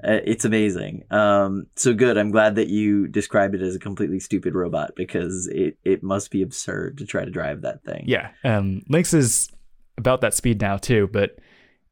Uh, 0.03 0.21
it's 0.25 0.45
amazing. 0.45 1.03
Um, 1.11 1.67
so 1.77 1.95
good. 1.95 2.19
I'm 2.19 2.31
glad 2.31 2.57
that 2.57 2.69
you 2.69 3.09
described 3.09 3.55
it 3.55 3.63
as 3.63 3.75
a 3.75 3.79
completely 3.79 4.21
stupid 4.21 4.55
robot 4.55 4.93
because 4.97 5.47
it 5.49 5.79
it 5.83 6.03
must 6.03 6.31
be 6.31 6.43
absurd 6.43 6.99
to 6.99 7.07
try 7.07 7.25
to 7.25 7.31
drive 7.31 7.63
that 7.63 7.83
thing. 7.85 8.05
Yeah. 8.07 8.31
Um, 8.45 8.83
Lynx 8.89 9.15
is 9.15 9.51
about 9.97 10.21
that 10.21 10.35
speed 10.35 10.61
now 10.61 10.77
too, 10.77 11.09
but 11.11 11.39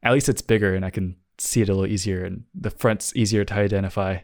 at 0.02 0.12
least 0.12 0.28
it's 0.28 0.43
bigger 0.43 0.74
and 0.74 0.85
I 0.85 0.90
can 0.90 1.16
see 1.43 1.60
it 1.60 1.69
a 1.69 1.74
little 1.74 1.93
easier 1.93 2.24
and 2.24 2.44
the 2.55 2.70
front's 2.70 3.14
easier 3.16 3.44
to 3.44 3.55
identify. 3.55 4.19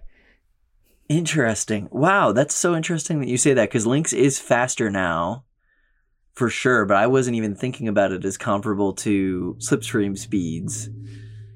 Interesting. 1.08 1.88
Wow, 1.90 2.32
that's 2.32 2.54
so 2.54 2.76
interesting 2.76 3.20
that 3.20 3.28
you 3.28 3.38
say 3.38 3.54
that 3.54 3.70
because 3.70 3.86
Lynx 3.86 4.12
is 4.12 4.38
faster 4.38 4.90
now, 4.90 5.44
for 6.34 6.50
sure. 6.50 6.84
But 6.84 6.98
I 6.98 7.06
wasn't 7.06 7.36
even 7.36 7.54
thinking 7.54 7.88
about 7.88 8.12
it 8.12 8.24
as 8.24 8.36
comparable 8.36 8.92
to 8.94 9.56
Slipstream 9.58 10.16
speeds. 10.16 10.90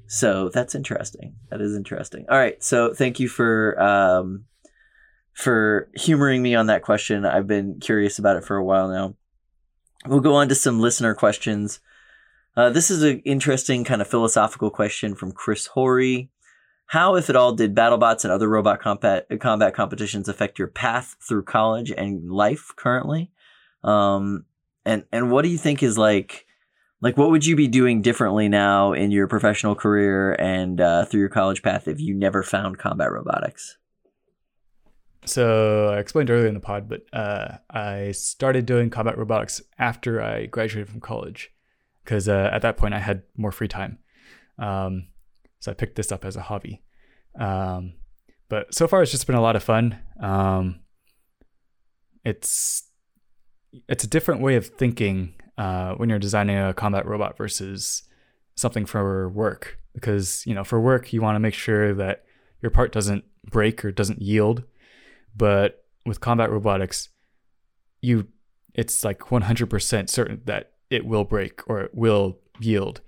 So 0.07 0.49
that's 0.49 0.75
interesting. 0.75 1.35
That 1.49 1.61
is 1.61 1.75
interesting. 1.75 2.25
All 2.29 2.37
right. 2.37 2.61
So 2.63 2.93
thank 2.93 3.19
you 3.19 3.29
for 3.29 3.81
um, 3.81 4.45
for 5.33 5.89
humoring 5.95 6.41
me 6.41 6.55
on 6.55 6.67
that 6.67 6.81
question. 6.81 7.25
I've 7.25 7.47
been 7.47 7.79
curious 7.79 8.19
about 8.19 8.37
it 8.37 8.43
for 8.43 8.57
a 8.57 8.63
while 8.63 8.89
now. 8.89 9.15
We'll 10.05 10.19
go 10.19 10.35
on 10.35 10.49
to 10.49 10.55
some 10.55 10.79
listener 10.79 11.13
questions. 11.13 11.79
Uh, 12.55 12.69
this 12.69 12.91
is 12.91 13.01
an 13.01 13.19
interesting 13.25 13.83
kind 13.83 14.01
of 14.01 14.07
philosophical 14.07 14.69
question 14.69 15.15
from 15.15 15.31
Chris 15.31 15.67
Horry. 15.67 16.29
How, 16.87 17.15
if 17.15 17.29
at 17.29 17.35
all, 17.35 17.53
did 17.53 17.73
BattleBots 17.73 18.23
and 18.23 18.31
other 18.31 18.47
robot 18.47 18.79
combat 18.79 19.25
combat 19.39 19.73
competitions 19.73 20.29
affect 20.29 20.59
your 20.59 20.67
path 20.67 21.15
through 21.27 21.43
college 21.43 21.91
and 21.91 22.31
life 22.31 22.71
currently? 22.75 23.31
Um, 23.83 24.45
and 24.85 25.03
and 25.11 25.31
what 25.31 25.41
do 25.43 25.49
you 25.49 25.57
think 25.57 25.81
is 25.81 25.97
like, 25.97 26.45
like 27.01 27.17
what 27.17 27.31
would 27.31 27.45
you 27.45 27.55
be 27.55 27.67
doing 27.67 28.03
differently 28.03 28.49
now 28.49 28.93
in 28.93 29.09
your 29.09 29.27
professional 29.27 29.73
career 29.73 30.33
and 30.33 30.79
uh, 30.79 31.05
through 31.05 31.21
your 31.21 31.29
college 31.29 31.63
path 31.63 31.87
if 31.87 31.99
you 31.99 32.13
never 32.13 32.43
found 32.43 32.77
combat 32.77 33.11
robotics? 33.11 33.77
So 35.25 35.87
I 35.87 35.99
explained 35.99 36.29
earlier 36.29 36.47
in 36.47 36.53
the 36.53 36.59
pod, 36.59 36.89
but 36.89 37.01
uh, 37.13 37.57
I 37.69 38.11
started 38.11 38.65
doing 38.65 38.89
combat 38.89 39.17
robotics 39.17 39.61
after 39.79 40.21
I 40.21 40.45
graduated 40.47 40.89
from 40.89 40.99
college 40.99 41.52
because 42.03 42.27
uh, 42.27 42.49
at 42.51 42.61
that 42.61 42.77
point 42.77 42.93
I 42.93 42.99
had 42.99 43.23
more 43.37 43.51
free 43.51 43.67
time. 43.67 43.99
Um, 44.59 45.07
so 45.59 45.71
I 45.71 45.73
picked 45.73 45.95
this 45.95 46.11
up 46.11 46.25
as 46.25 46.35
a 46.35 46.41
hobby. 46.41 46.83
Um, 47.39 47.93
but 48.49 48.73
so 48.73 48.87
far 48.87 49.01
it's 49.01 49.11
just 49.11 49.27
been 49.27 49.35
a 49.35 49.41
lot 49.41 49.55
of 49.55 49.63
fun. 49.63 49.99
Um, 50.21 50.81
it's 52.23 52.83
it's 53.87 54.03
a 54.03 54.07
different 54.07 54.41
way 54.41 54.55
of 54.55 54.67
thinking 54.67 55.33
uh, 55.57 55.93
when 55.95 56.09
you're 56.09 56.19
designing 56.19 56.57
a 56.57 56.73
combat 56.73 57.05
robot 57.05 57.37
versus 57.37 58.03
something 58.55 58.85
for 58.85 59.29
work 59.29 59.79
because 59.93 60.45
you 60.45 60.53
know 60.53 60.63
for 60.63 60.79
work 60.79 61.11
you 61.11 61.21
want 61.21 61.35
to 61.35 61.39
make 61.39 61.53
sure 61.53 61.93
that 61.93 62.23
your 62.61 62.69
part 62.69 62.91
doesn't 62.91 63.23
break 63.49 63.83
or 63.83 63.91
doesn't 63.91 64.21
yield 64.21 64.63
but 65.35 65.83
with 66.05 66.19
combat 66.19 66.51
robotics 66.51 67.09
you 68.01 68.27
it's 68.73 69.03
like 69.03 69.19
100% 69.19 70.09
certain 70.09 70.41
that 70.45 70.72
it 70.93 71.05
will 71.05 71.23
break 71.23 71.67
or 71.67 71.81
it 71.81 71.91
will 71.93 72.37
yield 72.59 73.01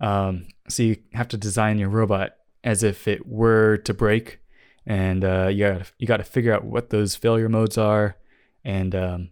um, 0.00 0.46
so 0.68 0.82
you 0.82 0.96
have 1.12 1.28
to 1.28 1.36
design 1.36 1.78
your 1.78 1.88
robot 1.88 2.32
as 2.64 2.82
if 2.82 3.08
it 3.08 3.26
were 3.26 3.78
to 3.78 3.94
break 3.94 4.40
and 4.86 5.24
uh, 5.24 5.48
you 5.48 5.66
got 5.66 5.92
you 5.98 6.06
got 6.06 6.16
to 6.16 6.24
figure 6.24 6.52
out 6.52 6.64
what 6.64 6.90
those 6.90 7.14
failure 7.14 7.48
modes 7.48 7.76
are 7.76 8.16
and 8.64 8.94
um, 8.94 9.28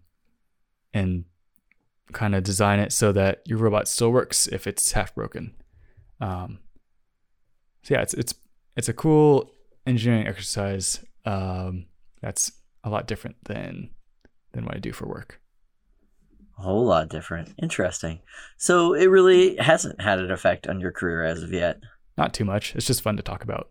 and 0.93 1.25
kind 2.13 2.35
of 2.35 2.43
design 2.43 2.79
it 2.79 2.93
so 2.93 3.11
that 3.13 3.43
your 3.47 3.59
robot 3.59 3.89
still 3.89 4.11
works 4.11 4.47
if 4.47 4.67
it's 4.67 4.93
half 4.93 5.15
broken. 5.15 5.55
Um, 6.21 6.59
so 7.83 7.95
yeah, 7.95 8.03
it's 8.03 8.15
it's 8.15 8.35
it's 8.77 8.89
a 8.89 8.93
cool 8.93 9.51
engineering 9.87 10.27
exercise. 10.27 11.05
Um, 11.25 11.87
that's 12.21 12.53
a 12.85 12.91
lot 12.91 13.07
different 13.07 13.37
than 13.45 13.91
than 14.53 14.65
what 14.65 14.77
I 14.77 14.79
do 14.79 14.93
for 14.93 15.07
work. 15.07 15.41
A 16.59 16.63
whole 16.63 16.87
lot 16.87 17.09
different. 17.09 17.55
Interesting. 17.63 18.21
So 18.57 18.95
it 18.95 19.07
really 19.07 19.57
hasn't 19.57 20.01
had 20.01 20.19
an 20.19 20.31
effect 20.31 20.67
on 20.67 20.81
your 20.81 20.93
career 20.93 21.23
as 21.25 21.43
of 21.43 21.53
yet. 21.53 21.81
Not 22.17 22.33
too 22.33 22.45
much. 22.45 22.75
It's 22.75 22.87
just 22.87 23.03
fun 23.03 23.17
to 23.19 23.23
talk 23.23 23.45
about. 23.45 23.69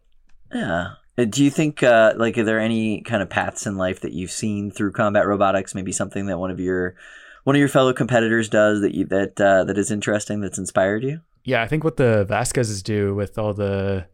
Yeah. 0.53 0.93
Uh, 1.17 1.25
Do 1.25 1.43
you 1.43 1.49
think, 1.49 1.81
uh, 1.81 2.13
like, 2.17 2.37
are 2.37 2.43
there 2.43 2.59
any 2.59 3.01
kind 3.01 3.23
of 3.23 3.29
paths 3.29 3.65
in 3.65 3.77
life 3.77 4.01
that 4.01 4.13
you've 4.13 4.31
seen 4.31 4.69
through 4.69 4.91
combat 4.91 5.25
robotics? 5.25 5.73
Maybe 5.73 5.91
something 5.91 6.27
that 6.27 6.37
one 6.37 6.51
of 6.51 6.59
your 6.59 6.95
one 7.43 7.55
of 7.55 7.59
your 7.59 7.69
fellow 7.69 7.93
competitors 7.93 8.49
does 8.49 8.81
that 8.81 8.93
you 8.95 9.05
that 9.05 9.39
uh, 9.39 9.63
that 9.63 9.77
is 9.77 9.91
interesting, 9.91 10.41
that's 10.41 10.57
inspired 10.57 11.03
you? 11.03 11.21
Yeah, 11.43 11.61
I 11.61 11.67
think 11.67 11.83
what 11.83 11.97
the 11.97 12.25
Vasquez's 12.25 12.83
do 12.83 13.15
with 13.15 13.37
all 13.37 13.53
the 13.53 14.07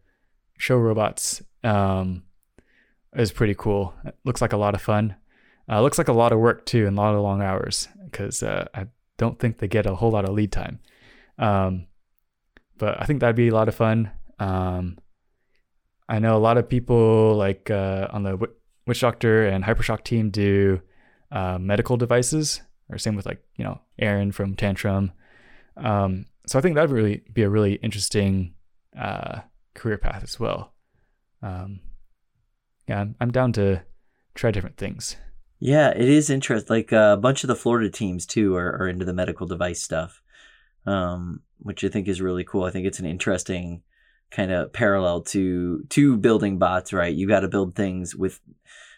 show 0.57 0.77
robots 0.77 1.41
um, 1.63 2.23
is 3.15 3.31
pretty 3.31 3.55
cool. 3.55 3.93
It 4.05 4.15
looks 4.25 4.41
like 4.41 4.53
a 4.53 4.57
lot 4.57 4.75
of 4.75 4.81
fun. 4.81 5.15
Uh, 5.69 5.81
looks 5.81 5.97
like 5.97 6.09
a 6.09 6.13
lot 6.13 6.33
of 6.33 6.39
work 6.39 6.65
too, 6.65 6.85
and 6.87 6.97
a 6.97 7.01
lot 7.01 7.15
of 7.15 7.21
long 7.21 7.41
hours 7.41 7.87
because 8.11 8.43
uh, 8.43 8.67
I 8.73 8.87
don't 9.17 9.39
think 9.39 9.57
they 9.57 9.67
get 9.67 9.85
a 9.85 9.95
whole 9.95 10.11
lot 10.11 10.25
of 10.25 10.33
lead 10.33 10.51
time. 10.51 10.79
Um, 11.37 11.87
but 12.77 13.01
I 13.01 13.05
think 13.05 13.19
that'd 13.19 13.35
be 13.35 13.49
a 13.49 13.53
lot 13.53 13.67
of 13.67 13.75
fun. 13.75 14.11
Um, 14.39 14.97
I 16.09 16.19
know 16.19 16.35
a 16.35 16.39
lot 16.39 16.57
of 16.57 16.67
people 16.67 17.35
like 17.35 17.69
uh, 17.69 18.07
on 18.11 18.23
the 18.23 18.49
Witch 18.85 19.01
Doctor 19.01 19.47
and 19.47 19.63
Hypershock 19.63 20.03
team 20.03 20.29
do 20.29 20.81
uh, 21.31 21.57
medical 21.57 21.95
devices, 21.97 22.61
or 22.89 22.97
same 22.97 23.15
with 23.15 23.25
like 23.25 23.41
you 23.55 23.63
know 23.63 23.79
Aaron 23.99 24.31
from 24.31 24.55
Tantrum. 24.55 25.11
Um, 25.77 26.25
so 26.47 26.59
I 26.59 26.61
think 26.61 26.75
that'd 26.75 26.91
really 26.91 27.23
be 27.31 27.43
a 27.43 27.49
really 27.49 27.75
interesting 27.75 28.55
uh, 28.99 29.41
career 29.73 29.97
path 29.97 30.23
as 30.23 30.39
well. 30.39 30.73
Um, 31.41 31.79
yeah, 32.87 33.01
I'm, 33.01 33.15
I'm 33.21 33.31
down 33.31 33.53
to 33.53 33.83
try 34.33 34.51
different 34.51 34.77
things. 34.77 35.15
Yeah, 35.63 35.91
it 35.91 36.09
is 36.09 36.31
interesting. 36.31 36.75
Like 36.75 36.91
uh, 36.91 37.13
a 37.13 37.21
bunch 37.21 37.43
of 37.43 37.47
the 37.47 37.55
Florida 37.55 37.87
teams 37.87 38.25
too 38.25 38.55
are, 38.55 38.81
are 38.81 38.87
into 38.87 39.05
the 39.05 39.13
medical 39.13 39.45
device 39.45 39.79
stuff, 39.79 40.23
um, 40.87 41.41
which 41.59 41.83
I 41.83 41.87
think 41.87 42.07
is 42.07 42.19
really 42.19 42.43
cool. 42.43 42.63
I 42.63 42.71
think 42.71 42.87
it's 42.87 42.99
an 42.99 43.05
interesting 43.05 43.83
kind 44.31 44.51
of 44.51 44.73
parallel 44.73 45.21
to 45.21 45.83
to 45.89 46.17
building 46.17 46.57
bots. 46.57 46.91
Right, 46.91 47.13
you 47.13 47.27
got 47.27 47.41
to 47.41 47.47
build 47.47 47.75
things 47.75 48.15
with 48.15 48.39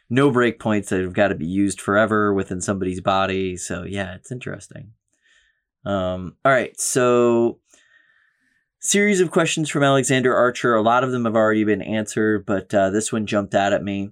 no 0.09 0.31
breakpoints 0.31 0.87
that 0.87 1.01
have 1.01 1.13
got 1.13 1.27
to 1.27 1.35
be 1.35 1.45
used 1.45 1.81
forever 1.81 2.33
within 2.33 2.61
somebody's 2.61 3.01
body. 3.01 3.57
So 3.57 3.83
yeah, 3.83 4.15
it's 4.15 4.31
interesting. 4.31 4.93
Um, 5.85 6.37
all 6.45 6.51
right, 6.53 6.79
so 6.79 7.59
series 8.79 9.19
of 9.19 9.31
questions 9.31 9.69
from 9.69 9.83
Alexander 9.83 10.33
Archer. 10.33 10.75
A 10.75 10.81
lot 10.81 11.03
of 11.03 11.11
them 11.11 11.25
have 11.25 11.35
already 11.35 11.65
been 11.65 11.81
answered, 11.81 12.45
but 12.45 12.73
uh, 12.73 12.89
this 12.89 13.11
one 13.11 13.25
jumped 13.25 13.53
out 13.53 13.73
at 13.73 13.83
me. 13.83 14.11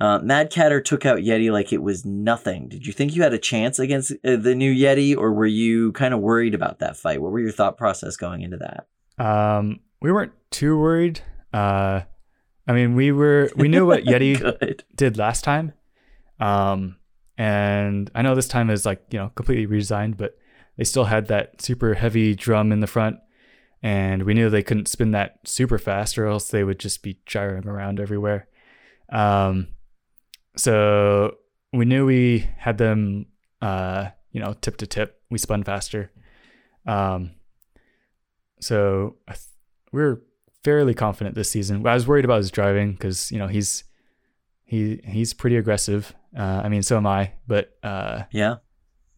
Uh, 0.00 0.20
Mad 0.20 0.50
Catter 0.52 0.80
took 0.80 1.04
out 1.04 1.18
Yeti 1.18 1.50
like 1.50 1.72
it 1.72 1.82
was 1.82 2.04
nothing. 2.04 2.68
Did 2.68 2.86
you 2.86 2.92
think 2.92 3.16
you 3.16 3.22
had 3.22 3.34
a 3.34 3.38
chance 3.38 3.80
against 3.80 4.12
uh, 4.24 4.36
the 4.36 4.54
new 4.54 4.72
Yeti, 4.72 5.16
or 5.16 5.32
were 5.32 5.46
you 5.46 5.92
kind 5.92 6.14
of 6.14 6.20
worried 6.20 6.54
about 6.54 6.78
that 6.78 6.96
fight? 6.96 7.20
What 7.20 7.32
were 7.32 7.40
your 7.40 7.50
thought 7.50 7.76
process 7.76 8.16
going 8.16 8.42
into 8.42 8.58
that? 8.58 8.86
Um, 9.24 9.80
we 10.00 10.12
weren't 10.12 10.32
too 10.50 10.78
worried. 10.78 11.20
Uh, 11.52 12.02
I 12.68 12.72
mean, 12.72 12.94
we 12.94 13.10
were 13.10 13.50
we 13.56 13.66
knew 13.66 13.86
what 13.86 14.04
Yeti 14.04 14.80
did 14.94 15.18
last 15.18 15.42
time, 15.42 15.72
um, 16.38 16.96
and 17.36 18.08
I 18.14 18.22
know 18.22 18.36
this 18.36 18.48
time 18.48 18.70
is 18.70 18.86
like 18.86 19.02
you 19.10 19.18
know 19.18 19.30
completely 19.34 19.66
redesigned, 19.66 20.16
but 20.16 20.38
they 20.76 20.84
still 20.84 21.06
had 21.06 21.26
that 21.26 21.60
super 21.60 21.94
heavy 21.94 22.36
drum 22.36 22.70
in 22.70 22.78
the 22.78 22.86
front, 22.86 23.18
and 23.82 24.22
we 24.22 24.34
knew 24.34 24.48
they 24.48 24.62
couldn't 24.62 24.86
spin 24.86 25.10
that 25.10 25.40
super 25.44 25.78
fast, 25.78 26.16
or 26.18 26.26
else 26.26 26.50
they 26.50 26.62
would 26.62 26.78
just 26.78 27.02
be 27.02 27.18
gyring 27.26 27.66
around 27.66 27.98
everywhere. 27.98 28.46
Um, 29.10 29.68
so 30.58 31.36
we 31.72 31.84
knew 31.84 32.04
we 32.06 32.48
had 32.58 32.76
them, 32.78 33.26
uh, 33.62 34.08
you 34.32 34.40
know, 34.40 34.54
tip 34.60 34.76
to 34.78 34.86
tip. 34.86 35.20
We 35.30 35.38
spun 35.38 35.62
faster. 35.62 36.10
Um, 36.86 37.30
so 38.60 39.16
I 39.26 39.32
th- 39.32 39.44
we 39.92 40.00
we're 40.02 40.20
fairly 40.64 40.94
confident 40.94 41.34
this 41.34 41.50
season. 41.50 41.86
I 41.86 41.94
was 41.94 42.06
worried 42.06 42.24
about 42.24 42.38
his 42.38 42.50
driving 42.50 42.92
because 42.92 43.30
you 43.30 43.38
know 43.38 43.46
he's 43.46 43.84
he 44.64 45.00
he's 45.04 45.32
pretty 45.34 45.56
aggressive. 45.56 46.14
Uh, 46.36 46.60
I 46.64 46.68
mean, 46.68 46.82
so 46.82 46.96
am 46.96 47.06
I. 47.06 47.32
But 47.46 47.78
uh, 47.82 48.24
Yeah. 48.32 48.56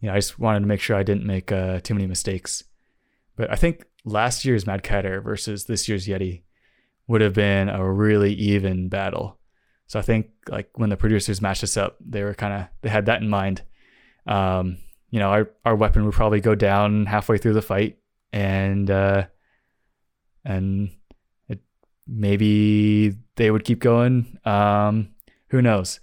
you 0.01 0.09
know, 0.09 0.15
I 0.15 0.19
just 0.19 0.39
wanted 0.39 0.61
to 0.61 0.67
make 0.67 0.81
sure 0.81 0.97
I 0.97 1.03
didn't 1.03 1.27
make 1.27 1.51
uh, 1.51 1.81
too 1.81 1.95
many 1.95 2.07
mistakes. 2.07 2.63
But 3.37 3.51
I 3.51 3.57
think 3.57 3.85
last 4.05 4.45
year's 4.45 4.67
Mad 4.67 4.83
Catter 4.85 5.21
versus 5.23 5.65
this 5.65 5.89
year's 5.89 6.07
Yeti 6.07 6.43
would 7.09 7.21
have 7.21 7.35
been 7.35 7.69
a 7.69 7.91
really 7.91 8.33
even 8.35 8.89
battle. 8.89 9.39
So 9.91 9.99
I 9.99 10.03
think 10.03 10.29
like 10.49 10.71
when 10.77 10.89
the 10.89 10.97
producers 10.97 11.43
matched 11.43 11.65
us 11.65 11.77
up, 11.77 11.97
they 11.99 12.23
were 12.23 12.33
kind 12.33 12.55
of 12.55 12.69
they 12.81 12.89
had 12.89 13.07
that 13.07 13.23
in 13.23 13.29
mind. 13.29 13.63
Um, 14.25 14.79
you 15.11 15.19
know, 15.19 15.31
our 15.31 15.51
our 15.65 15.75
weapon 15.75 16.05
would 16.05 16.15
probably 16.15 16.41
go 16.41 16.55
down 16.55 17.07
halfway 17.07 17.39
through 17.39 17.55
the 17.55 17.61
fight, 17.61 17.99
and 18.33 18.89
uh, 18.89 19.27
and 20.45 20.93
it 21.49 21.59
maybe 22.07 23.17
they 23.35 23.51
would 23.51 23.65
keep 23.65 23.81
going. 23.81 24.39
Um, 24.45 25.09
who 25.49 25.61
knows? 25.61 25.99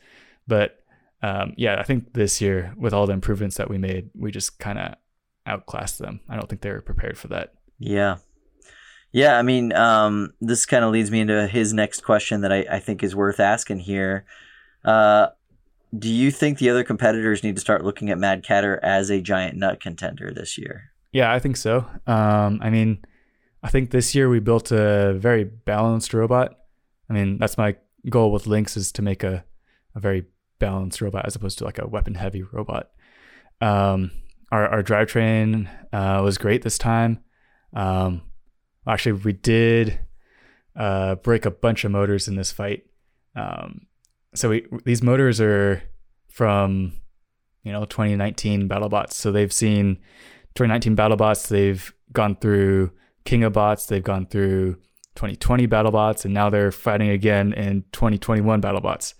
But 0.47 0.83
um, 1.23 1.53
yeah, 1.55 1.79
I 1.79 1.83
think 1.83 2.11
this 2.11 2.41
year 2.41 2.73
with 2.75 2.93
all 2.93 3.07
the 3.07 3.13
improvements 3.13 3.55
that 3.55 3.69
we 3.69 3.77
made, 3.77 4.09
we 4.13 4.31
just 4.31 4.59
kind 4.59 4.79
of 4.79 4.95
outclassed 5.45 5.99
them. 5.99 6.19
I 6.27 6.35
don't 6.35 6.49
think 6.49 6.59
they 6.59 6.71
were 6.71 6.81
prepared 6.81 7.17
for 7.17 7.29
that. 7.29 7.53
Yeah. 7.79 8.17
Yeah, 9.17 9.39
I 9.39 9.41
mean, 9.41 9.73
um, 9.73 10.35
this 10.41 10.67
kind 10.67 10.85
of 10.85 10.91
leads 10.91 11.09
me 11.09 11.21
into 11.21 11.47
his 11.47 11.73
next 11.73 12.01
question 12.01 12.41
that 12.41 12.53
I, 12.53 12.67
I 12.69 12.79
think 12.79 13.01
is 13.01 13.15
worth 13.15 13.39
asking 13.39 13.79
here. 13.79 14.25
Uh, 14.85 15.29
do 15.97 16.07
you 16.07 16.29
think 16.29 16.59
the 16.59 16.69
other 16.69 16.83
competitors 16.83 17.43
need 17.43 17.55
to 17.55 17.59
start 17.59 17.83
looking 17.83 18.11
at 18.11 18.19
Mad 18.19 18.45
Catter 18.45 18.79
as 18.83 19.09
a 19.09 19.19
giant 19.19 19.57
nut 19.57 19.81
contender 19.81 20.31
this 20.31 20.55
year? 20.55 20.91
Yeah, 21.11 21.33
I 21.33 21.39
think 21.39 21.57
so. 21.57 21.87
Um, 22.05 22.59
I 22.61 22.69
mean, 22.69 23.03
I 23.63 23.69
think 23.69 23.89
this 23.89 24.13
year 24.13 24.29
we 24.29 24.39
built 24.39 24.71
a 24.71 25.13
very 25.13 25.45
balanced 25.45 26.13
robot. 26.13 26.55
I 27.09 27.13
mean, 27.13 27.39
that's 27.39 27.57
my 27.57 27.75
goal 28.11 28.31
with 28.31 28.45
Lynx 28.45 28.77
is 28.77 28.91
to 28.91 29.01
make 29.01 29.23
a, 29.23 29.43
a 29.95 29.99
very 29.99 30.25
balanced 30.59 31.01
robot 31.01 31.25
as 31.25 31.35
opposed 31.35 31.57
to 31.57 31.63
like 31.63 31.79
a 31.79 31.87
weapon 31.87 32.13
heavy 32.13 32.43
robot. 32.43 32.91
Um, 33.61 34.11
our, 34.51 34.67
our 34.67 34.83
drivetrain 34.83 35.67
uh, 35.91 36.21
was 36.21 36.37
great 36.37 36.61
this 36.61 36.77
time. 36.77 37.21
Um, 37.73 38.21
actually, 38.87 39.13
we 39.13 39.33
did 39.33 39.99
uh, 40.75 41.15
break 41.15 41.45
a 41.45 41.51
bunch 41.51 41.83
of 41.83 41.91
motors 41.91 42.27
in 42.27 42.35
this 42.35 42.51
fight. 42.51 42.85
Um, 43.35 43.87
so 44.33 44.49
we, 44.49 44.65
these 44.85 45.01
motors 45.01 45.41
are 45.41 45.83
from 46.29 46.93
you 47.63 47.71
know 47.71 47.85
2019 47.85 48.69
BattleBots. 48.69 49.13
So 49.13 49.31
they've 49.31 49.51
seen 49.51 49.95
2019 50.55 50.95
BattleBots. 50.95 51.47
They've 51.47 51.93
gone 52.11 52.35
through 52.35 52.91
King 53.25 53.43
of 53.43 53.53
Bots. 53.53 53.87
They've 53.87 54.03
gone 54.03 54.27
through 54.27 54.75
2020 55.15 55.67
BattleBots, 55.67 56.25
and 56.25 56.33
now 56.33 56.49
they're 56.49 56.71
fighting 56.71 57.09
again 57.09 57.53
in 57.53 57.83
2021 57.91 58.61
BattleBots. 58.61 59.13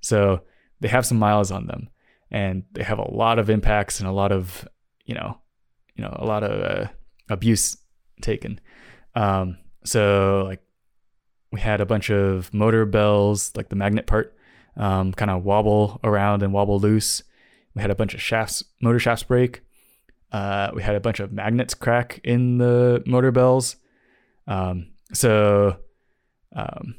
So 0.00 0.42
they 0.80 0.88
have 0.88 1.06
some 1.06 1.18
miles 1.18 1.50
on 1.50 1.66
them, 1.66 1.90
and 2.30 2.64
they 2.72 2.82
have 2.82 2.98
a 2.98 3.10
lot 3.10 3.38
of 3.38 3.50
impacts 3.50 4.00
and 4.00 4.08
a 4.08 4.12
lot 4.12 4.32
of 4.32 4.66
you 5.04 5.14
know, 5.14 5.38
you 5.94 6.02
know, 6.02 6.16
a 6.18 6.24
lot 6.24 6.42
of 6.42 6.62
uh, 6.62 6.88
abuse 7.28 7.76
taken. 8.20 8.60
Um, 9.14 9.58
so 9.84 10.44
like 10.46 10.62
we 11.50 11.60
had 11.60 11.80
a 11.80 11.86
bunch 11.86 12.10
of 12.10 12.52
motor 12.52 12.86
bells, 12.86 13.52
like 13.56 13.68
the 13.68 13.76
magnet 13.76 14.06
part, 14.06 14.34
um, 14.76 15.12
kind 15.12 15.30
of 15.30 15.44
wobble 15.44 16.00
around 16.02 16.42
and 16.42 16.52
wobble 16.52 16.80
loose. 16.80 17.22
We 17.74 17.82
had 17.82 17.90
a 17.90 17.94
bunch 17.94 18.14
of 18.14 18.22
shafts, 18.22 18.64
motor 18.80 18.98
shafts 18.98 19.24
break. 19.24 19.62
Uh, 20.30 20.70
we 20.74 20.82
had 20.82 20.94
a 20.94 21.00
bunch 21.00 21.20
of 21.20 21.32
magnets 21.32 21.74
crack 21.74 22.20
in 22.24 22.58
the 22.58 23.02
motor 23.06 23.30
bells. 23.30 23.76
Um, 24.46 24.92
so 25.12 25.76
um, 26.56 26.96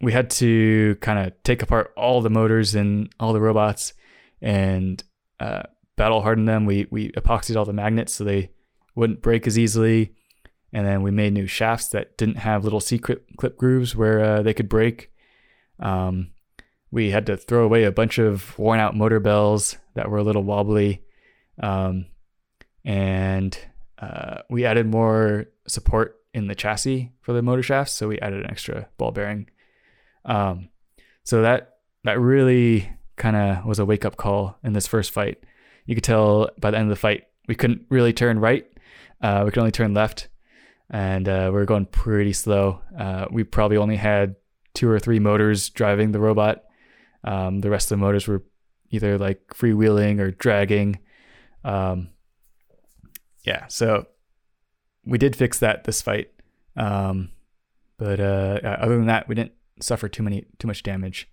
we 0.00 0.12
had 0.12 0.30
to 0.30 0.96
kind 1.00 1.18
of 1.26 1.42
take 1.44 1.62
apart 1.62 1.92
all 1.96 2.20
the 2.20 2.30
motors 2.30 2.74
and 2.74 3.12
all 3.20 3.32
the 3.32 3.40
robots 3.40 3.92
and 4.40 5.02
uh, 5.40 5.62
battle 5.96 6.22
harden 6.22 6.44
them. 6.44 6.66
We 6.66 6.86
we 6.90 7.10
epoxied 7.12 7.56
all 7.56 7.64
the 7.64 7.72
magnets 7.72 8.14
so 8.14 8.24
they 8.24 8.50
wouldn't 8.94 9.22
break 9.22 9.46
as 9.46 9.58
easily, 9.58 10.14
and 10.72 10.86
then 10.86 11.02
we 11.02 11.10
made 11.10 11.32
new 11.32 11.46
shafts 11.46 11.88
that 11.88 12.16
didn't 12.16 12.36
have 12.36 12.64
little 12.64 12.80
secret 12.80 13.24
clip 13.36 13.56
grooves 13.56 13.96
where 13.96 14.22
uh, 14.22 14.42
they 14.42 14.54
could 14.54 14.68
break. 14.68 15.10
Um, 15.80 16.32
we 16.90 17.10
had 17.10 17.26
to 17.26 17.36
throw 17.36 17.64
away 17.64 17.84
a 17.84 17.92
bunch 17.92 18.18
of 18.18 18.58
worn 18.58 18.80
out 18.80 18.96
motor 18.96 19.20
bells 19.20 19.76
that 19.94 20.10
were 20.10 20.18
a 20.18 20.22
little 20.22 20.42
wobbly, 20.42 21.02
um, 21.62 22.06
and 22.84 23.58
uh, 23.98 24.42
we 24.48 24.64
added 24.64 24.86
more 24.86 25.46
support 25.66 26.16
in 26.34 26.46
the 26.46 26.54
chassis 26.54 27.12
for 27.20 27.32
the 27.32 27.42
motor 27.42 27.62
shafts. 27.62 27.94
So 27.94 28.08
we 28.08 28.18
added 28.20 28.44
an 28.44 28.50
extra 28.50 28.88
ball 28.96 29.10
bearing. 29.10 29.48
Um, 30.24 30.68
so 31.24 31.42
that 31.42 31.78
that 32.04 32.20
really 32.20 32.90
kind 33.16 33.36
of 33.36 33.64
was 33.64 33.78
a 33.78 33.84
wake 33.84 34.04
up 34.04 34.16
call 34.16 34.56
in 34.62 34.72
this 34.72 34.86
first 34.86 35.10
fight. 35.10 35.42
You 35.84 35.94
could 35.94 36.04
tell 36.04 36.50
by 36.58 36.70
the 36.70 36.78
end 36.78 36.84
of 36.84 36.96
the 36.96 37.00
fight 37.00 37.24
we 37.48 37.54
couldn't 37.54 37.86
really 37.90 38.12
turn 38.12 38.38
right. 38.38 38.66
Uh, 39.20 39.42
we 39.44 39.50
could 39.50 39.58
only 39.58 39.72
turn 39.72 39.94
left, 39.94 40.28
and 40.90 41.28
uh, 41.28 41.50
we 41.52 41.58
were 41.58 41.64
going 41.64 41.86
pretty 41.86 42.32
slow. 42.32 42.80
Uh, 42.98 43.26
we 43.30 43.44
probably 43.44 43.76
only 43.76 43.96
had 43.96 44.36
two 44.74 44.88
or 44.88 44.98
three 44.98 45.18
motors 45.18 45.68
driving 45.70 46.12
the 46.12 46.20
robot. 46.20 46.64
Um, 47.24 47.60
the 47.60 47.70
rest 47.70 47.90
of 47.90 47.98
the 47.98 48.04
motors 48.04 48.26
were 48.26 48.44
either 48.90 49.18
like 49.18 49.48
freewheeling 49.48 50.20
or 50.20 50.30
dragging. 50.30 50.98
Um, 51.64 52.10
yeah, 53.44 53.66
so 53.68 54.06
we 55.04 55.18
did 55.18 55.36
fix 55.36 55.58
that 55.58 55.84
this 55.84 56.02
fight. 56.02 56.30
Um, 56.76 57.30
but 57.96 58.20
uh, 58.20 58.60
other 58.62 58.96
than 58.96 59.06
that, 59.06 59.28
we 59.28 59.34
didn't 59.34 59.52
suffer 59.80 60.08
too 60.08 60.22
many 60.22 60.46
too 60.58 60.66
much 60.66 60.82
damage. 60.82 61.28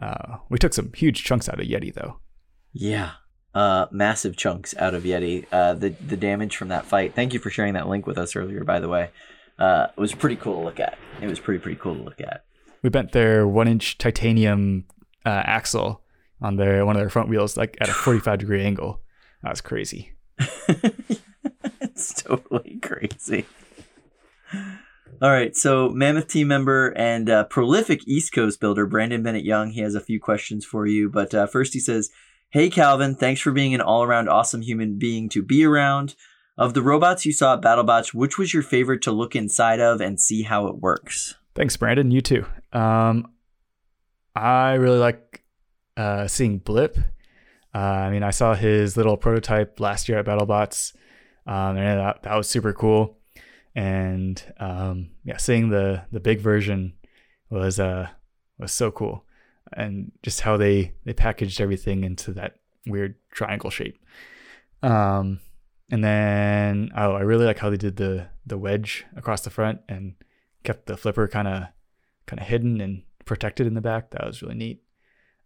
Uh, 0.00 0.38
we 0.48 0.58
took 0.58 0.72
some 0.72 0.92
huge 0.94 1.24
chunks 1.24 1.48
out 1.48 1.60
of 1.60 1.66
Yeti 1.66 1.92
though. 1.92 2.18
Yeah. 2.72 3.12
Uh, 3.52 3.86
massive 3.90 4.36
chunks 4.36 4.74
out 4.78 4.94
of 4.94 5.02
Yeti. 5.02 5.44
Uh, 5.50 5.74
the 5.74 5.88
the 5.88 6.16
damage 6.16 6.56
from 6.56 6.68
that 6.68 6.86
fight. 6.86 7.14
Thank 7.14 7.32
you 7.34 7.40
for 7.40 7.50
sharing 7.50 7.74
that 7.74 7.88
link 7.88 8.06
with 8.06 8.16
us 8.16 8.36
earlier. 8.36 8.62
By 8.62 8.78
the 8.78 8.88
way, 8.88 9.10
uh, 9.58 9.88
it 9.96 10.00
was 10.00 10.14
pretty 10.14 10.36
cool 10.36 10.54
to 10.54 10.64
look 10.64 10.78
at. 10.78 10.96
It 11.20 11.26
was 11.26 11.40
pretty 11.40 11.60
pretty 11.60 11.78
cool 11.80 11.96
to 11.96 12.02
look 12.02 12.20
at. 12.20 12.44
We 12.82 12.90
bent 12.90 13.12
their 13.12 13.48
one 13.48 13.66
inch 13.66 13.98
titanium 13.98 14.86
uh, 15.26 15.42
axle 15.44 16.02
on 16.40 16.56
their 16.56 16.86
one 16.86 16.94
of 16.96 17.00
their 17.02 17.10
front 17.10 17.28
wheels 17.28 17.56
like 17.56 17.76
at 17.80 17.88
a 17.88 17.92
45 17.92 18.38
degree 18.38 18.64
angle. 18.64 19.00
That 19.42 19.50
was 19.50 19.60
crazy. 19.60 20.12
it's 21.80 22.22
totally 22.22 22.78
crazy. 22.82 23.46
All 25.22 25.30
right, 25.30 25.54
so 25.54 25.90
Mammoth 25.90 26.28
team 26.28 26.48
member 26.48 26.90
and 26.96 27.28
uh, 27.28 27.44
prolific 27.44 28.00
East 28.08 28.32
Coast 28.32 28.58
builder 28.58 28.86
Brandon 28.86 29.22
Bennett 29.22 29.44
Young, 29.44 29.70
he 29.72 29.80
has 29.80 29.94
a 29.94 30.00
few 30.00 30.18
questions 30.18 30.64
for 30.64 30.86
you. 30.86 31.10
But 31.10 31.34
uh, 31.34 31.46
first, 31.46 31.74
he 31.74 31.80
says, 31.80 32.10
"Hey 32.50 32.68
Calvin, 32.68 33.14
thanks 33.14 33.40
for 33.40 33.52
being 33.52 33.74
an 33.74 33.80
all-around 33.80 34.28
awesome 34.28 34.62
human 34.62 34.98
being 34.98 35.28
to 35.30 35.42
be 35.42 35.64
around. 35.64 36.14
Of 36.58 36.74
the 36.74 36.82
robots 36.82 37.24
you 37.24 37.32
saw 37.32 37.54
at 37.54 37.62
BattleBots, 37.62 38.12
which 38.12 38.36
was 38.36 38.52
your 38.52 38.62
favorite 38.62 39.02
to 39.02 39.12
look 39.12 39.34
inside 39.34 39.80
of 39.80 40.00
and 40.00 40.20
see 40.20 40.42
how 40.42 40.66
it 40.66 40.78
works?" 40.78 41.36
Thanks, 41.54 41.76
Brandon. 41.76 42.10
You 42.10 42.20
too. 42.20 42.44
Um, 42.72 43.32
I 44.34 44.74
really 44.74 44.98
like 44.98 45.42
uh, 45.96 46.26
seeing 46.26 46.58
Blip. 46.58 46.98
Uh, 47.74 47.78
I 47.78 48.10
mean, 48.10 48.22
I 48.22 48.30
saw 48.30 48.54
his 48.54 48.96
little 48.96 49.16
prototype 49.16 49.78
last 49.78 50.08
year 50.08 50.18
at 50.18 50.26
BattleBots, 50.26 50.94
um, 51.46 51.76
and 51.76 52.00
that, 52.00 52.22
that 52.24 52.36
was 52.36 52.48
super 52.48 52.72
cool. 52.72 53.18
And 53.74 54.42
um, 54.58 55.10
yeah, 55.24 55.36
seeing 55.36 55.70
the 55.70 56.02
the 56.10 56.18
big 56.18 56.40
version 56.40 56.94
was 57.48 57.78
uh 57.78 58.08
was 58.58 58.72
so 58.72 58.90
cool, 58.90 59.24
and 59.72 60.12
just 60.22 60.40
how 60.40 60.56
they 60.56 60.92
they 61.04 61.12
packaged 61.12 61.60
everything 61.60 62.04
into 62.04 62.32
that 62.32 62.56
weird 62.86 63.14
triangle 63.30 63.70
shape. 63.70 63.98
Um, 64.82 65.40
and 65.90 66.02
then 66.04 66.90
oh, 66.96 67.12
I 67.12 67.20
really 67.20 67.46
like 67.46 67.58
how 67.58 67.70
they 67.70 67.76
did 67.76 67.96
the 67.96 68.28
the 68.46 68.58
wedge 68.58 69.04
across 69.16 69.42
the 69.42 69.50
front 69.50 69.80
and 69.88 70.14
kept 70.64 70.86
the 70.86 70.96
flipper 70.96 71.28
kind 71.28 71.48
of 71.48 71.64
kind 72.26 72.40
of 72.40 72.46
hidden 72.46 72.80
and 72.80 73.02
protected 73.24 73.66
in 73.66 73.74
the 73.74 73.80
back. 73.80 74.10
That 74.10 74.26
was 74.26 74.42
really 74.42 74.54
neat. 74.54 74.82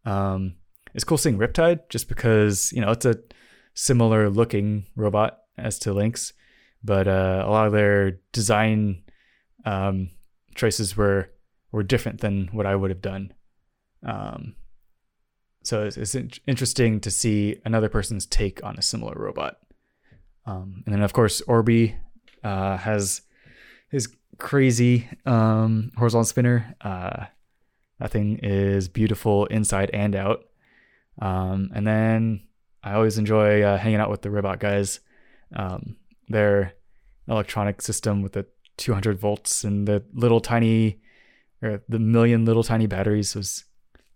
Um, 0.04 0.56
it's 0.94 1.04
cool 1.04 1.18
seeing 1.18 1.38
Riptide 1.38 1.88
just 1.88 2.08
because 2.08 2.72
you 2.72 2.80
know 2.80 2.90
it's 2.90 3.06
a 3.06 3.16
similar 3.74 4.30
looking 4.30 4.86
robot 4.96 5.40
as 5.58 5.78
to 5.80 5.92
Lynx, 5.92 6.32
but 6.82 7.08
uh, 7.08 7.44
a 7.46 7.50
lot 7.50 7.66
of 7.66 7.72
their 7.72 8.20
design 8.32 9.02
um, 9.64 10.10
choices 10.54 10.96
were 10.96 11.30
were 11.72 11.82
different 11.82 12.20
than 12.20 12.48
what 12.52 12.66
I 12.66 12.76
would 12.76 12.90
have 12.90 13.02
done. 13.02 13.32
Um, 14.04 14.54
so 15.62 15.84
it's, 15.84 15.96
it's 15.96 16.14
in- 16.14 16.30
interesting 16.46 17.00
to 17.00 17.10
see 17.10 17.60
another 17.64 17.88
person's 17.88 18.26
take 18.26 18.62
on 18.62 18.76
a 18.78 18.82
similar 18.82 19.14
robot. 19.16 19.58
Um, 20.46 20.82
and 20.84 20.94
then 20.94 21.02
of 21.02 21.12
course 21.12 21.40
Orby 21.48 21.96
uh, 22.42 22.76
has 22.76 23.22
his 23.90 24.14
crazy 24.38 25.08
um, 25.24 25.90
horizontal 25.96 26.24
spinner. 26.24 26.74
Uh, 26.80 27.26
that 27.98 28.10
thing 28.10 28.38
is 28.42 28.88
beautiful 28.88 29.46
inside 29.46 29.90
and 29.92 30.14
out. 30.14 30.44
Um, 31.20 31.70
and 31.74 31.86
then 31.86 32.42
I 32.82 32.94
always 32.94 33.18
enjoy 33.18 33.62
uh, 33.62 33.78
hanging 33.78 34.00
out 34.00 34.10
with 34.10 34.22
the 34.22 34.30
robot 34.30 34.60
guys. 34.60 35.00
Um, 35.54 35.96
their 36.28 36.74
electronic 37.28 37.80
system 37.80 38.20
with 38.22 38.32
the 38.32 38.46
200 38.76 39.18
volts 39.18 39.64
and 39.64 39.86
the 39.86 40.02
little 40.12 40.40
tiny, 40.40 41.00
or 41.62 41.82
the 41.88 41.98
million 41.98 42.44
little 42.44 42.64
tiny 42.64 42.86
batteries 42.86 43.34
was 43.34 43.64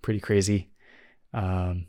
pretty 0.02 0.20
crazy. 0.20 0.70
Um, 1.34 1.86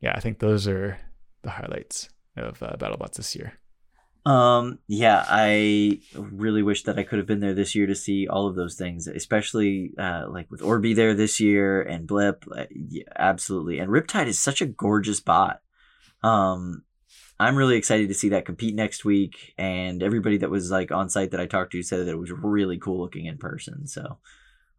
yeah, 0.00 0.12
I 0.14 0.20
think 0.20 0.38
those 0.38 0.68
are 0.68 0.98
the 1.42 1.50
highlights 1.50 2.08
of 2.36 2.62
uh, 2.62 2.76
BattleBots 2.78 3.14
this 3.14 3.34
year. 3.34 3.54
Um, 4.26 4.78
yeah, 4.88 5.24
I 5.28 6.00
really 6.14 6.62
wish 6.62 6.84
that 6.84 6.98
I 6.98 7.02
could 7.02 7.18
have 7.18 7.26
been 7.26 7.40
there 7.40 7.54
this 7.54 7.74
year 7.74 7.86
to 7.86 7.94
see 7.94 8.26
all 8.26 8.46
of 8.46 8.56
those 8.56 8.74
things, 8.74 9.06
especially 9.06 9.92
uh, 9.98 10.24
like 10.28 10.50
with 10.50 10.62
Orby 10.62 10.96
there 10.96 11.14
this 11.14 11.40
year 11.40 11.82
and 11.82 12.06
Blip. 12.06 12.44
Uh, 12.50 12.64
yeah, 12.70 13.04
absolutely. 13.16 13.78
And 13.78 13.90
Riptide 13.90 14.26
is 14.26 14.40
such 14.40 14.62
a 14.62 14.66
gorgeous 14.66 15.20
bot. 15.20 15.60
Um, 16.22 16.84
I'm 17.38 17.56
really 17.56 17.76
excited 17.76 18.08
to 18.08 18.14
see 18.14 18.30
that 18.30 18.46
compete 18.46 18.74
next 18.74 19.04
week. 19.04 19.52
And 19.58 20.02
everybody 20.02 20.38
that 20.38 20.50
was 20.50 20.70
like 20.70 20.90
on 20.90 21.10
site 21.10 21.32
that 21.32 21.40
I 21.40 21.46
talked 21.46 21.72
to 21.72 21.82
said 21.82 22.06
that 22.06 22.12
it 22.12 22.18
was 22.18 22.32
really 22.32 22.78
cool 22.78 23.00
looking 23.00 23.26
in 23.26 23.36
person. 23.36 23.86
So 23.86 24.18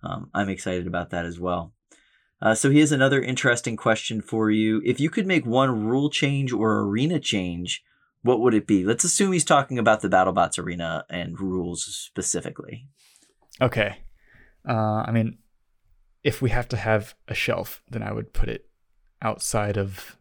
um, 0.02 0.30
I'm 0.34 0.49
excited 0.49 0.88
about 0.88 1.11
that 1.11 1.26
as 1.26 1.40
well. 1.40 1.73
Uh, 2.41 2.53
so 2.53 2.70
he 2.70 2.80
has 2.80 2.91
another 2.91 3.22
interesting 3.22 3.76
question 3.76 4.22
for 4.22 4.52
you. 4.52 4.82
If 4.86 4.99
you 4.99 5.10
could 5.10 5.26
make 5.26 5.45
one 5.45 5.86
rule 5.86 6.10
change 6.10 6.52
or 6.52 6.82
arena 6.82 7.20
change, 7.20 7.84
what 8.22 8.40
would 8.40 8.53
it 8.53 8.68
be? 8.68 8.84
Let's 8.84 9.03
assume 9.03 9.32
he's 9.32 9.45
talking 9.45 9.80
about 9.80 10.02
the 10.02 10.10
BattleBots 10.10 10.60
arena 10.60 11.06
and 11.10 11.40
rules 11.40 11.86
specifically. 11.86 12.88
Okay. 13.62 13.98
Uh, 14.68 15.03
I 15.06 15.12
mean, 15.12 15.38
if 16.24 16.41
we 16.41 16.49
have 16.49 16.68
to 16.70 16.78
have 16.78 17.16
a 17.28 17.36
shelf, 17.36 17.84
then 17.90 18.03
I 18.03 18.12
would 18.12 18.34
put 18.34 18.49
it 18.49 18.68
outside 19.22 19.78
of, 19.78 20.18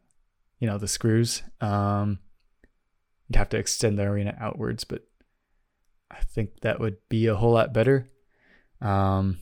you 0.61 0.69
know, 0.69 0.79
the 0.79 0.87
screws. 0.87 1.43
Um, 1.61 2.19
you'd 3.29 3.37
have 3.37 3.49
to 3.51 3.59
extend 3.59 3.99
the 3.99 4.05
arena 4.05 4.37
outwards, 4.39 4.85
but 4.85 5.03
I 6.11 6.21
think 6.21 6.61
that 6.61 6.79
would 6.79 6.97
be 7.09 7.27
a 7.27 7.35
whole 7.35 7.53
lot 7.53 7.73
better. 7.73 8.09
Um, 8.81 9.39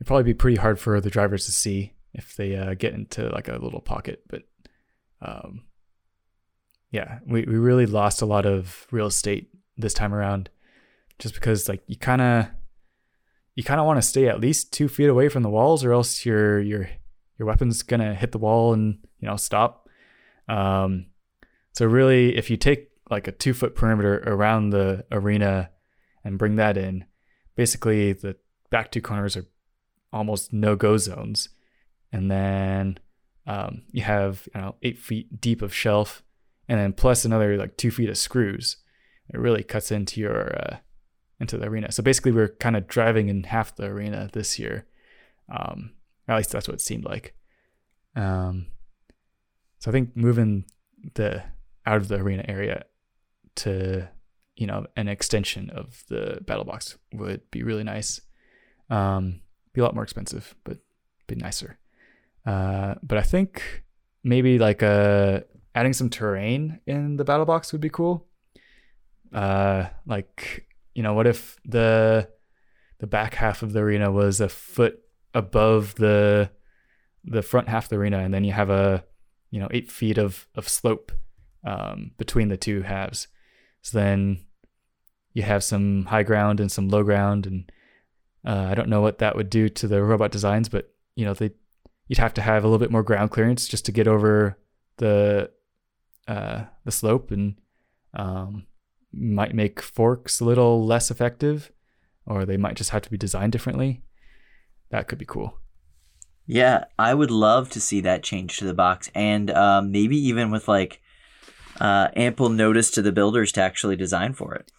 it'd 0.00 0.06
probably 0.06 0.24
be 0.24 0.34
pretty 0.34 0.56
hard 0.56 0.80
for 0.80 1.00
the 1.00 1.10
drivers 1.10 1.44
to 1.44 1.52
see 1.52 1.92
if 2.14 2.34
they 2.34 2.56
uh, 2.56 2.74
get 2.74 2.94
into 2.94 3.28
like 3.28 3.48
a 3.48 3.58
little 3.58 3.80
pocket, 3.80 4.24
but 4.28 4.44
um, 5.22 5.64
yeah, 6.90 7.18
we, 7.26 7.42
we 7.42 7.56
really 7.56 7.86
lost 7.86 8.22
a 8.22 8.26
lot 8.26 8.46
of 8.46 8.86
real 8.90 9.06
estate 9.06 9.50
this 9.76 9.94
time 9.94 10.14
around 10.14 10.50
just 11.18 11.34
because 11.34 11.68
like 11.68 11.82
you 11.86 11.96
kind 11.96 12.22
of 12.22 12.46
you 13.54 13.62
kind 13.62 13.80
of 13.80 13.86
want 13.86 13.98
to 13.98 14.02
stay 14.02 14.26
at 14.26 14.40
least 14.40 14.72
two 14.72 14.88
feet 14.88 15.08
away 15.08 15.28
from 15.28 15.42
the 15.42 15.50
walls 15.50 15.84
or 15.84 15.92
else 15.92 16.24
your 16.24 16.60
your 16.60 16.88
your 17.38 17.46
weapon's 17.46 17.82
gonna 17.82 18.14
hit 18.14 18.32
the 18.32 18.38
wall 18.38 18.72
and 18.72 18.98
you 19.18 19.28
know 19.28 19.36
stop. 19.36 19.88
Um 20.48 21.06
so 21.72 21.86
really 21.86 22.36
if 22.36 22.50
you 22.50 22.56
take 22.56 22.90
like 23.10 23.28
a 23.28 23.32
two 23.32 23.52
foot 23.52 23.74
perimeter 23.74 24.22
around 24.26 24.70
the 24.70 25.04
arena 25.12 25.70
and 26.24 26.38
bring 26.38 26.56
that 26.56 26.76
in 26.76 27.04
basically 27.54 28.12
the 28.12 28.36
back 28.70 28.90
two 28.90 29.02
corners 29.02 29.36
are 29.36 29.46
almost 30.12 30.52
no 30.52 30.76
go 30.76 30.96
zones 30.96 31.48
and 32.12 32.30
then 32.30 32.98
um, 33.46 33.82
you 33.90 34.02
have 34.02 34.48
you 34.54 34.60
know 34.60 34.74
eight 34.82 34.98
feet 34.98 35.40
deep 35.40 35.62
of 35.62 35.74
shelf 35.74 36.22
and 36.70 36.78
then 36.78 36.92
plus 36.92 37.24
another 37.24 37.56
like 37.56 37.76
two 37.76 37.90
feet 37.90 38.08
of 38.08 38.16
screws. 38.16 38.76
It 39.28 39.40
really 39.40 39.64
cuts 39.64 39.90
into 39.90 40.20
your 40.20 40.56
uh, 40.56 40.76
into 41.40 41.58
the 41.58 41.66
arena. 41.66 41.90
So 41.90 42.00
basically, 42.00 42.30
we're 42.30 42.48
kind 42.48 42.76
of 42.76 42.86
driving 42.86 43.28
in 43.28 43.42
half 43.42 43.74
the 43.74 43.86
arena 43.86 44.30
this 44.32 44.56
year. 44.56 44.86
Um, 45.52 45.94
at 46.28 46.36
least 46.36 46.52
that's 46.52 46.68
what 46.68 46.74
it 46.74 46.80
seemed 46.80 47.04
like. 47.04 47.34
Um, 48.14 48.68
so 49.80 49.90
I 49.90 49.92
think 49.92 50.16
moving 50.16 50.64
the 51.14 51.42
out 51.86 51.96
of 51.96 52.06
the 52.06 52.16
arena 52.16 52.44
area 52.46 52.84
to 53.56 54.08
you 54.54 54.68
know 54.68 54.86
an 54.96 55.08
extension 55.08 55.70
of 55.70 56.04
the 56.08 56.38
battle 56.46 56.64
box 56.64 56.96
would 57.12 57.50
be 57.50 57.64
really 57.64 57.84
nice. 57.84 58.20
Um, 58.90 59.40
be 59.72 59.80
a 59.80 59.84
lot 59.84 59.94
more 59.94 60.04
expensive, 60.04 60.54
but 60.64 60.78
be 61.26 61.34
nicer. 61.36 61.78
Uh, 62.44 62.94
but 63.02 63.18
I 63.18 63.22
think 63.22 63.84
maybe 64.22 64.58
like 64.58 64.82
uh 64.82 65.40
adding 65.74 65.92
some 65.92 66.10
terrain 66.10 66.80
in 66.86 67.16
the 67.16 67.24
battle 67.24 67.46
box 67.46 67.72
would 67.72 67.80
be 67.80 67.90
cool. 67.90 68.26
Uh, 69.32 69.86
like 70.06 70.66
you 70.94 71.02
know, 71.02 71.14
what 71.14 71.26
if 71.26 71.56
the 71.64 72.28
the 72.98 73.06
back 73.06 73.34
half 73.34 73.62
of 73.62 73.72
the 73.72 73.80
arena 73.80 74.10
was 74.10 74.40
a 74.40 74.48
foot 74.48 75.00
above 75.34 75.94
the 75.96 76.50
the 77.24 77.42
front 77.42 77.68
half 77.68 77.84
of 77.84 77.90
the 77.90 77.96
arena, 77.96 78.18
and 78.18 78.34
then 78.34 78.44
you 78.44 78.52
have 78.52 78.70
a 78.70 79.04
you 79.50 79.60
know 79.60 79.68
eight 79.70 79.90
feet 79.90 80.18
of 80.18 80.48
of 80.54 80.68
slope 80.68 81.12
um, 81.64 82.12
between 82.18 82.48
the 82.48 82.56
two 82.56 82.82
halves. 82.82 83.28
So 83.82 83.98
then 83.98 84.44
you 85.32 85.42
have 85.42 85.62
some 85.62 86.06
high 86.06 86.24
ground 86.24 86.60
and 86.60 86.70
some 86.70 86.88
low 86.88 87.02
ground, 87.02 87.46
and 87.46 87.70
uh, 88.44 88.66
I 88.70 88.74
don't 88.74 88.88
know 88.88 89.00
what 89.00 89.18
that 89.18 89.36
would 89.36 89.50
do 89.50 89.68
to 89.68 89.88
the 89.88 90.02
robot 90.02 90.30
designs, 90.30 90.68
but 90.68 90.92
you 91.14 91.24
know 91.24 91.34
they 91.34 91.50
you'd 92.08 92.18
have 92.18 92.34
to 92.34 92.42
have 92.42 92.64
a 92.64 92.66
little 92.66 92.78
bit 92.78 92.90
more 92.90 93.02
ground 93.02 93.30
clearance 93.30 93.68
just 93.68 93.84
to 93.86 93.92
get 93.92 94.08
over 94.08 94.58
the 94.96 95.50
uh, 96.26 96.64
the 96.84 96.92
slope, 96.92 97.30
and 97.30 97.56
um, 98.14 98.66
might 99.12 99.54
make 99.54 99.80
forks 99.80 100.40
a 100.40 100.44
little 100.44 100.84
less 100.84 101.10
effective, 101.10 101.70
or 102.26 102.44
they 102.44 102.56
might 102.56 102.76
just 102.76 102.90
have 102.90 103.02
to 103.02 103.10
be 103.10 103.18
designed 103.18 103.52
differently. 103.52 104.02
That 104.90 105.08
could 105.08 105.18
be 105.18 105.26
cool. 105.26 105.58
Yeah, 106.46 106.86
I 106.98 107.14
would 107.14 107.30
love 107.30 107.70
to 107.70 107.80
see 107.80 108.00
that 108.00 108.22
change 108.22 108.56
to 108.56 108.64
the 108.64 108.74
box, 108.74 109.10
and 109.14 109.50
um, 109.50 109.92
maybe 109.92 110.16
even 110.16 110.50
with 110.50 110.66
like 110.66 111.00
uh, 111.80 112.08
ample 112.16 112.48
notice 112.48 112.90
to 112.92 113.02
the 113.02 113.12
builders 113.12 113.52
to 113.52 113.60
actually 113.62 113.96
design 113.96 114.32
for 114.32 114.54
it. 114.54 114.72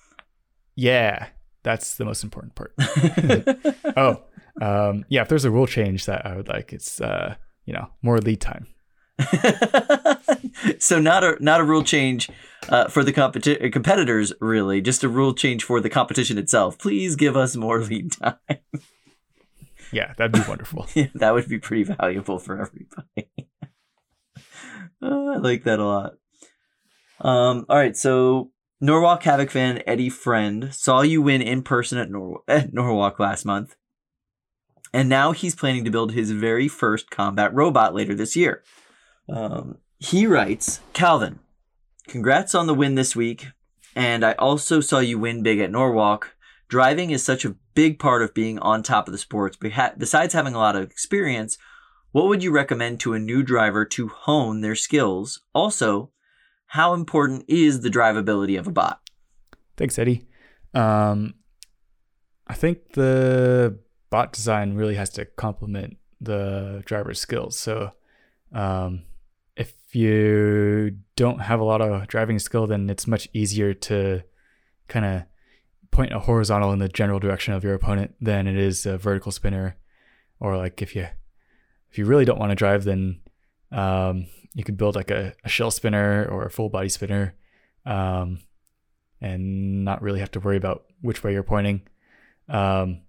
Yeah, 0.76 1.28
that's 1.64 1.96
the 1.96 2.06
most 2.06 2.24
important 2.24 2.56
part. 2.56 2.74
oh, 3.98 4.24
um, 4.62 5.06
yeah. 5.10 5.22
If 5.22 5.30
there's 5.30 5.46
a 5.46 5.52
rule 5.52 5.68
change 5.68 6.06
that 6.06 6.26
I 6.26 6.36
would 6.36 6.48
like, 6.48 6.74
it's 6.74 7.00
uh, 7.00 7.36
you 7.66 7.74
know 7.74 7.88
more 8.02 8.20
lead 8.20 8.42
time. 8.42 8.68
so 10.80 11.00
not 11.00 11.24
a 11.24 11.38
not 11.40 11.62
a 11.62 11.64
rule 11.64 11.84
change 11.84 12.30
uh, 12.70 12.88
for 12.88 13.04
the 13.04 13.14
competi- 13.14 13.72
competitors, 13.72 14.34
really, 14.42 14.82
just 14.82 15.04
a 15.04 15.10
rule 15.10 15.34
change 15.34 15.64
for 15.64 15.80
the 15.80 15.90
competition 15.90 16.38
itself. 16.38 16.78
Please 16.80 17.16
give 17.16 17.38
us 17.38 17.56
more 17.56 17.80
lead 17.84 18.12
time. 18.14 18.36
Yeah, 19.92 20.14
that'd 20.18 20.32
be 20.32 20.48
wonderful. 20.48 20.88
yeah, 20.96 21.08
that 21.16 21.34
would 21.34 21.48
be 21.48 21.60
pretty 21.60 21.84
valuable 21.84 22.40
for 22.40 22.62
everybody. 22.62 23.30
Uh, 25.04 25.34
I 25.34 25.38
like 25.38 25.64
that 25.64 25.80
a 25.80 25.86
lot. 25.86 26.14
Um, 27.20 27.66
all 27.70 27.78
right, 27.78 27.98
so 27.98 28.52
Norwalk 28.84 29.22
Havoc 29.22 29.52
fan 29.52 29.84
Eddie 29.86 30.10
Friend 30.10 30.74
saw 30.74 31.04
you 31.04 31.22
win 31.22 31.44
in 31.44 31.62
person 31.62 32.00
at, 32.00 32.10
Nor- 32.10 32.42
at 32.48 32.74
Norwalk 32.74 33.20
last 33.20 33.46
month, 33.46 33.76
and 34.92 35.08
now 35.08 35.32
he's 35.34 35.56
planning 35.56 35.86
to 35.86 35.92
build 35.92 36.14
his 36.14 36.32
very 36.32 36.68
first 36.68 37.12
combat 37.12 37.54
robot 37.54 37.94
later 37.94 38.16
this 38.16 38.36
year. 38.36 38.64
Um, 39.30 39.78
he 40.00 40.26
writes, 40.26 40.82
Calvin, 40.94 41.40
congrats 42.08 42.56
on 42.56 42.66
the 42.66 42.74
win 42.74 42.96
this 42.96 43.16
week, 43.16 43.50
and 43.96 44.26
I 44.26 44.32
also 44.34 44.82
saw 44.82 44.98
you 44.98 45.20
win 45.20 45.44
big 45.44 45.60
at 45.60 45.72
Norwalk. 45.72 46.36
Driving 46.68 47.12
is 47.12 47.24
such 47.24 47.46
a 47.46 47.56
big 47.76 48.00
part 48.00 48.24
of 48.24 48.34
being 48.34 48.58
on 48.60 48.82
top 48.82 49.08
of 49.08 49.12
the 49.12 49.20
sports. 49.20 49.58
Besides 49.58 50.34
having 50.34 50.56
a 50.56 50.60
lot 50.60 50.76
of 50.76 50.90
experience, 50.90 51.58
what 52.12 52.28
would 52.28 52.42
you 52.44 52.52
recommend 52.52 53.00
to 53.02 53.14
a 53.14 53.20
new 53.20 53.44
driver 53.44 53.86
to 53.86 54.08
hone 54.08 54.62
their 54.62 54.76
skills? 54.76 55.42
Also, 55.54 56.10
how 56.72 56.94
important 56.94 57.44
is 57.50 57.82
the 57.82 57.90
drivability 57.90 58.58
of 58.58 58.66
a 58.66 58.72
bot? 58.72 59.02
Thanks, 59.76 60.00
Eddie. 60.00 60.26
Um, 60.74 61.34
I 62.48 62.54
think 62.54 62.94
the 62.94 63.78
bot 64.10 64.32
design 64.32 64.76
really 64.76 64.96
has 64.96 65.10
to 65.12 65.26
complement 65.26 65.98
the 66.22 66.82
driver's 66.86 67.20
skills. 67.20 67.60
So, 67.60 67.92
um, 68.54 69.02
if 69.58 69.74
you 69.94 70.96
don't 71.18 71.40
have 71.40 71.60
a 71.60 71.66
lot 71.66 71.82
of 71.82 72.08
driving 72.08 72.40
skill, 72.40 72.68
then 72.68 72.90
it's 72.90 73.06
much 73.06 73.28
easier 73.34 73.74
to 73.74 74.24
kind 74.88 75.06
of 75.06 75.24
point 75.92 76.14
a 76.14 76.20
horizontal 76.20 76.72
in 76.72 76.80
the 76.80 76.88
general 76.88 77.20
direction 77.20 77.54
of 77.54 77.66
your 77.66 77.74
opponent 77.74 78.16
than 78.22 78.48
it 78.48 78.56
is 78.56 78.86
a 78.86 78.98
vertical 78.98 79.34
spinner. 79.34 79.76
Or 80.40 80.56
like 80.56 80.82
if 80.82 80.96
you 80.96 81.08
if 81.92 81.98
you 81.98 82.06
really 82.06 82.24
don't 82.24 82.40
want 82.40 82.52
to 82.52 82.56
drive, 82.56 82.86
then 82.86 83.20
um, 83.74 84.28
you 84.54 84.64
could 84.64 84.78
build 84.78 84.96
like 84.96 85.12
a, 85.12 85.34
a, 85.44 85.50
shell 85.50 85.72
spinner 85.72 86.28
or 86.30 86.46
a 86.46 86.52
full 86.52 86.70
body 86.70 86.90
spinner, 86.90 87.36
um, 87.86 88.40
and 89.22 89.86
not 89.86 90.02
really 90.02 90.20
have 90.20 90.32
to 90.32 90.40
worry 90.40 90.58
about 90.58 90.86
which 91.02 91.24
way 91.24 91.34
you're 91.34 91.44
pointing. 91.44 91.82
Um, 92.50 93.02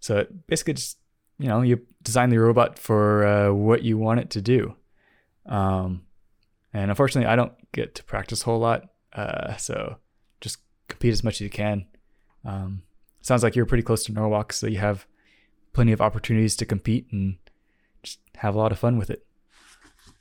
so 0.00 0.26
basically, 0.46 0.74
just 0.74 0.98
you 1.38 1.48
know, 1.48 1.62
you 1.62 1.80
design 2.02 2.30
the 2.30 2.38
robot 2.38 2.78
for 2.78 3.26
uh, 3.26 3.52
what 3.52 3.82
you 3.82 3.98
want 3.98 4.20
it 4.20 4.30
to 4.30 4.40
do. 4.40 4.74
Um, 5.44 6.02
and 6.72 6.90
unfortunately, 6.90 7.30
I 7.30 7.36
don't 7.36 7.52
get 7.72 7.94
to 7.96 8.04
practice 8.04 8.42
a 8.42 8.44
whole 8.46 8.58
lot, 8.58 8.88
uh, 9.12 9.56
so 9.56 9.96
just 10.40 10.58
compete 10.88 11.12
as 11.12 11.22
much 11.22 11.34
as 11.34 11.40
you 11.42 11.50
can. 11.50 11.86
Um, 12.44 12.82
sounds 13.20 13.42
like 13.42 13.54
you're 13.54 13.66
pretty 13.66 13.82
close 13.82 14.04
to 14.04 14.12
Norwalk, 14.12 14.52
so 14.52 14.66
you 14.66 14.78
have 14.78 15.06
plenty 15.72 15.92
of 15.92 16.00
opportunities 16.00 16.56
to 16.56 16.64
compete 16.64 17.06
and 17.12 17.36
just 18.02 18.18
have 18.36 18.54
a 18.54 18.58
lot 18.58 18.72
of 18.72 18.78
fun 18.78 18.98
with 18.98 19.10
it. 19.10 19.25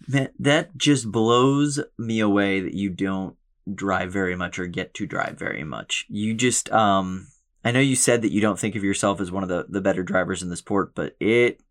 Man, 0.07 0.29
that 0.39 0.77
just 0.77 1.11
blows 1.11 1.79
me 1.97 2.19
away 2.19 2.59
that 2.59 2.73
you 2.73 2.89
don't 2.89 3.35
drive 3.73 4.11
very 4.11 4.35
much 4.35 4.59
or 4.59 4.67
get 4.67 4.93
to 4.93 5.07
drive 5.07 5.37
very 5.39 5.63
much. 5.63 6.05
You 6.09 6.33
just, 6.33 6.71
um, 6.71 7.27
I 7.63 7.71
know 7.71 7.79
you 7.79 7.95
said 7.95 8.21
that 8.21 8.31
you 8.31 8.41
don't 8.41 8.59
think 8.59 8.75
of 8.75 8.83
yourself 8.83 9.19
as 9.19 9.31
one 9.31 9.41
of 9.41 9.49
the, 9.49 9.65
the 9.67 9.81
better 9.81 10.03
drivers 10.03 10.43
in 10.43 10.49
the 10.49 10.55
sport, 10.55 10.93
but 10.93 11.15
it, 11.19 11.61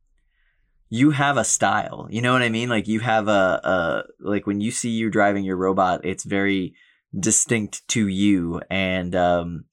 you 0.90 1.10
have 1.10 1.36
a 1.36 1.44
style. 1.44 2.08
You 2.10 2.22
know 2.22 2.32
what 2.32 2.42
I 2.42 2.48
mean? 2.48 2.68
Like 2.68 2.88
you 2.88 3.00
have 3.00 3.28
a, 3.28 3.60
a 3.62 4.02
like 4.18 4.46
when 4.46 4.60
you 4.60 4.70
see 4.70 4.90
you 4.90 5.10
driving 5.10 5.44
your 5.44 5.56
robot, 5.56 6.04
it's 6.04 6.24
very 6.24 6.74
distinct 7.18 7.86
to 7.88 8.08
you. 8.08 8.60
And, 8.70 9.14
um, 9.14 9.66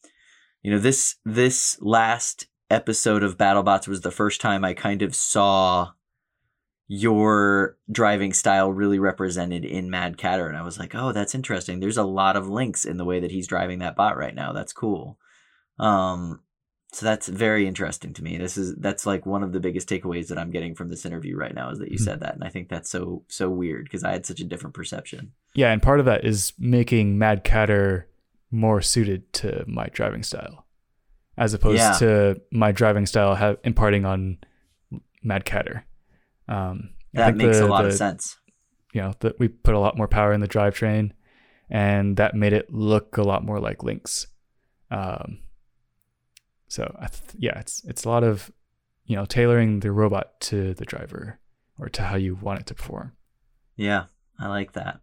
you 0.61 0.71
know, 0.71 0.79
this, 0.79 1.15
this 1.25 1.77
last 1.81 2.47
episode 2.69 3.23
of 3.23 3.37
BattleBots 3.37 3.87
was 3.87 4.01
the 4.01 4.11
first 4.11 4.39
time 4.41 4.63
I 4.63 4.73
kind 4.73 5.01
of 5.01 5.15
saw 5.15 5.91
your 6.93 7.77
driving 7.89 8.33
style 8.33 8.69
really 8.69 8.99
represented 8.99 9.63
in 9.63 9.89
Mad 9.89 10.17
Catter. 10.17 10.45
And 10.49 10.57
I 10.57 10.61
was 10.61 10.77
like, 10.77 10.93
oh, 10.93 11.13
that's 11.13 11.33
interesting. 11.33 11.79
There's 11.79 11.95
a 11.95 12.03
lot 12.03 12.35
of 12.35 12.49
Lynx 12.49 12.83
in 12.83 12.97
the 12.97 13.05
way 13.05 13.21
that 13.21 13.31
he's 13.31 13.47
driving 13.47 13.79
that 13.79 13.95
bot 13.95 14.17
right 14.17 14.35
now. 14.35 14.51
That's 14.51 14.73
cool. 14.73 15.17
Um, 15.79 16.41
so 16.91 17.05
that's 17.05 17.29
very 17.29 17.65
interesting 17.65 18.11
to 18.15 18.21
me. 18.21 18.37
This 18.37 18.57
is 18.57 18.75
that's 18.75 19.05
like 19.05 19.25
one 19.25 19.41
of 19.41 19.53
the 19.53 19.61
biggest 19.61 19.87
takeaways 19.87 20.27
that 20.27 20.37
I'm 20.37 20.51
getting 20.51 20.75
from 20.75 20.89
this 20.89 21.05
interview 21.05 21.37
right 21.37 21.55
now 21.55 21.69
is 21.71 21.79
that 21.79 21.91
you 21.93 21.97
Mhm. 21.97 22.03
said 22.03 22.19
that, 22.19 22.33
and 22.33 22.43
I 22.43 22.49
think 22.49 22.67
that's 22.67 22.89
so 22.89 23.23
so 23.29 23.49
weird 23.49 23.85
because 23.85 24.03
I 24.03 24.11
had 24.11 24.25
such 24.25 24.41
a 24.41 24.43
different 24.43 24.75
perception. 24.75 25.31
Yeah, 25.55 25.71
and 25.71 25.81
part 25.81 26.01
of 26.01 26.05
that 26.07 26.25
is 26.25 26.51
making 26.59 27.17
Mad 27.17 27.45
Catter 27.45 28.09
more 28.51 28.81
suited 28.81 29.31
to 29.35 29.63
my 29.65 29.87
driving 29.93 30.23
style, 30.23 30.67
as 31.37 31.53
opposed 31.53 31.77
Yeah. 31.79 31.93
to 31.99 32.41
my 32.51 32.73
driving 32.73 33.05
style 33.05 33.35
have 33.35 33.59
imparting 33.63 34.03
on 34.03 34.39
Mad 35.23 35.45
Catter. 35.45 35.85
Um, 36.51 36.89
I 37.15 37.17
That 37.19 37.25
think 37.27 37.37
makes 37.37 37.59
the- 37.59 37.65
a 37.65 37.67
lot 37.67 37.85
of 37.85 37.93
sense. 37.93 38.37
You 38.93 39.01
know 39.01 39.13
that 39.21 39.39
we 39.39 39.47
put 39.47 39.73
a 39.73 39.79
lot 39.79 39.95
more 39.97 40.07
power 40.07 40.33
in 40.33 40.41
the 40.41 40.47
drivetrain, 40.47 41.11
and 41.69 42.17
that 42.17 42.35
made 42.35 42.51
it 42.53 42.71
look 42.73 43.17
a 43.17 43.23
lot 43.23 43.43
more 43.45 43.59
like 43.59 43.83
Lynx. 43.83 44.27
Um, 44.89 45.39
so 46.67 46.83
th- 46.99 47.35
yeah, 47.37 47.57
it's 47.59 47.83
it's 47.85 48.03
a 48.03 48.09
lot 48.09 48.23
of 48.23 48.51
you 49.05 49.15
know 49.15 49.25
tailoring 49.25 49.79
the 49.79 49.91
robot 49.91 50.39
to 50.41 50.73
the 50.73 50.83
driver 50.85 51.39
or 51.77 51.87
to 51.89 52.01
how 52.03 52.15
you 52.17 52.35
want 52.35 52.59
it 52.59 52.65
to 52.67 52.73
perform. 52.75 53.13
Yeah, 53.77 54.05
I 54.39 54.47
like 54.49 54.73
that. 54.73 54.99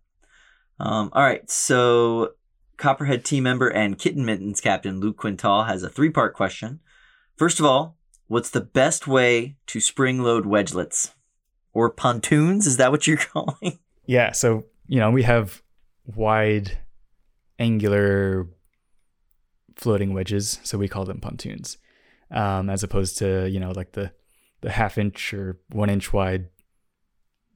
Um, 0.78 1.10
all 1.14 1.22
right, 1.22 1.48
so 1.50 2.34
Copperhead 2.76 3.24
team 3.24 3.44
member 3.44 3.68
and 3.68 3.98
Kitten 3.98 4.24
Mittens 4.24 4.60
captain 4.60 5.00
Luke 5.00 5.16
Quintal 5.16 5.64
has 5.64 5.82
a 5.82 5.88
three 5.88 6.10
part 6.10 6.34
question. 6.34 6.80
First 7.36 7.58
of 7.58 7.64
all, 7.66 7.96
what's 8.26 8.50
the 8.50 8.60
best 8.60 9.06
way 9.06 9.56
to 9.66 9.80
spring 9.80 10.22
load 10.22 10.44
wedgelets 10.44 11.12
or 11.78 11.90
pontoons? 11.90 12.66
Is 12.66 12.76
that 12.78 12.90
what 12.90 13.06
you're 13.06 13.16
calling? 13.32 13.78
Yeah, 14.06 14.32
so 14.32 14.64
you 14.86 14.98
know 14.98 15.10
we 15.10 15.22
have 15.22 15.62
wide, 16.06 16.78
angular, 17.58 18.48
floating 19.76 20.14
wedges, 20.14 20.60
so 20.64 20.78
we 20.78 20.88
call 20.88 21.04
them 21.04 21.20
pontoons, 21.20 21.78
um, 22.30 22.68
as 22.70 22.82
opposed 22.82 23.18
to 23.18 23.48
you 23.48 23.60
know 23.60 23.70
like 23.70 23.92
the 23.92 24.12
the 24.60 24.70
half 24.70 24.98
inch 24.98 25.32
or 25.32 25.58
one 25.70 25.90
inch 25.90 26.12
wide 26.12 26.48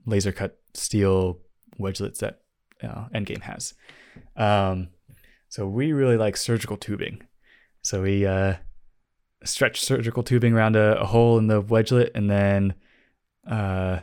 laser 0.07 0.33
cut 0.33 0.59
steel 0.75 1.39
wedgelets 1.81 2.19
that 2.19 2.43
Endgame 2.83 3.43
has. 3.43 3.75
Um, 4.37 4.89
so 5.49 5.67
we 5.67 5.93
really 5.93 6.17
like 6.17 6.37
surgical 6.37 6.77
tubing. 6.77 7.23
So 7.83 8.03
we 8.03 8.27
uh, 8.27 8.55
stretch 9.45 9.81
surgical 9.81 10.23
tubing 10.23 10.55
around 10.55 10.77
a, 10.77 11.01
a 11.01 11.07
hole 11.07 11.39
in 11.39 11.47
the 11.47 11.63
wedgelet 11.63 12.11
and 12.15 12.31
then 12.31 12.75
uh, 13.49 14.01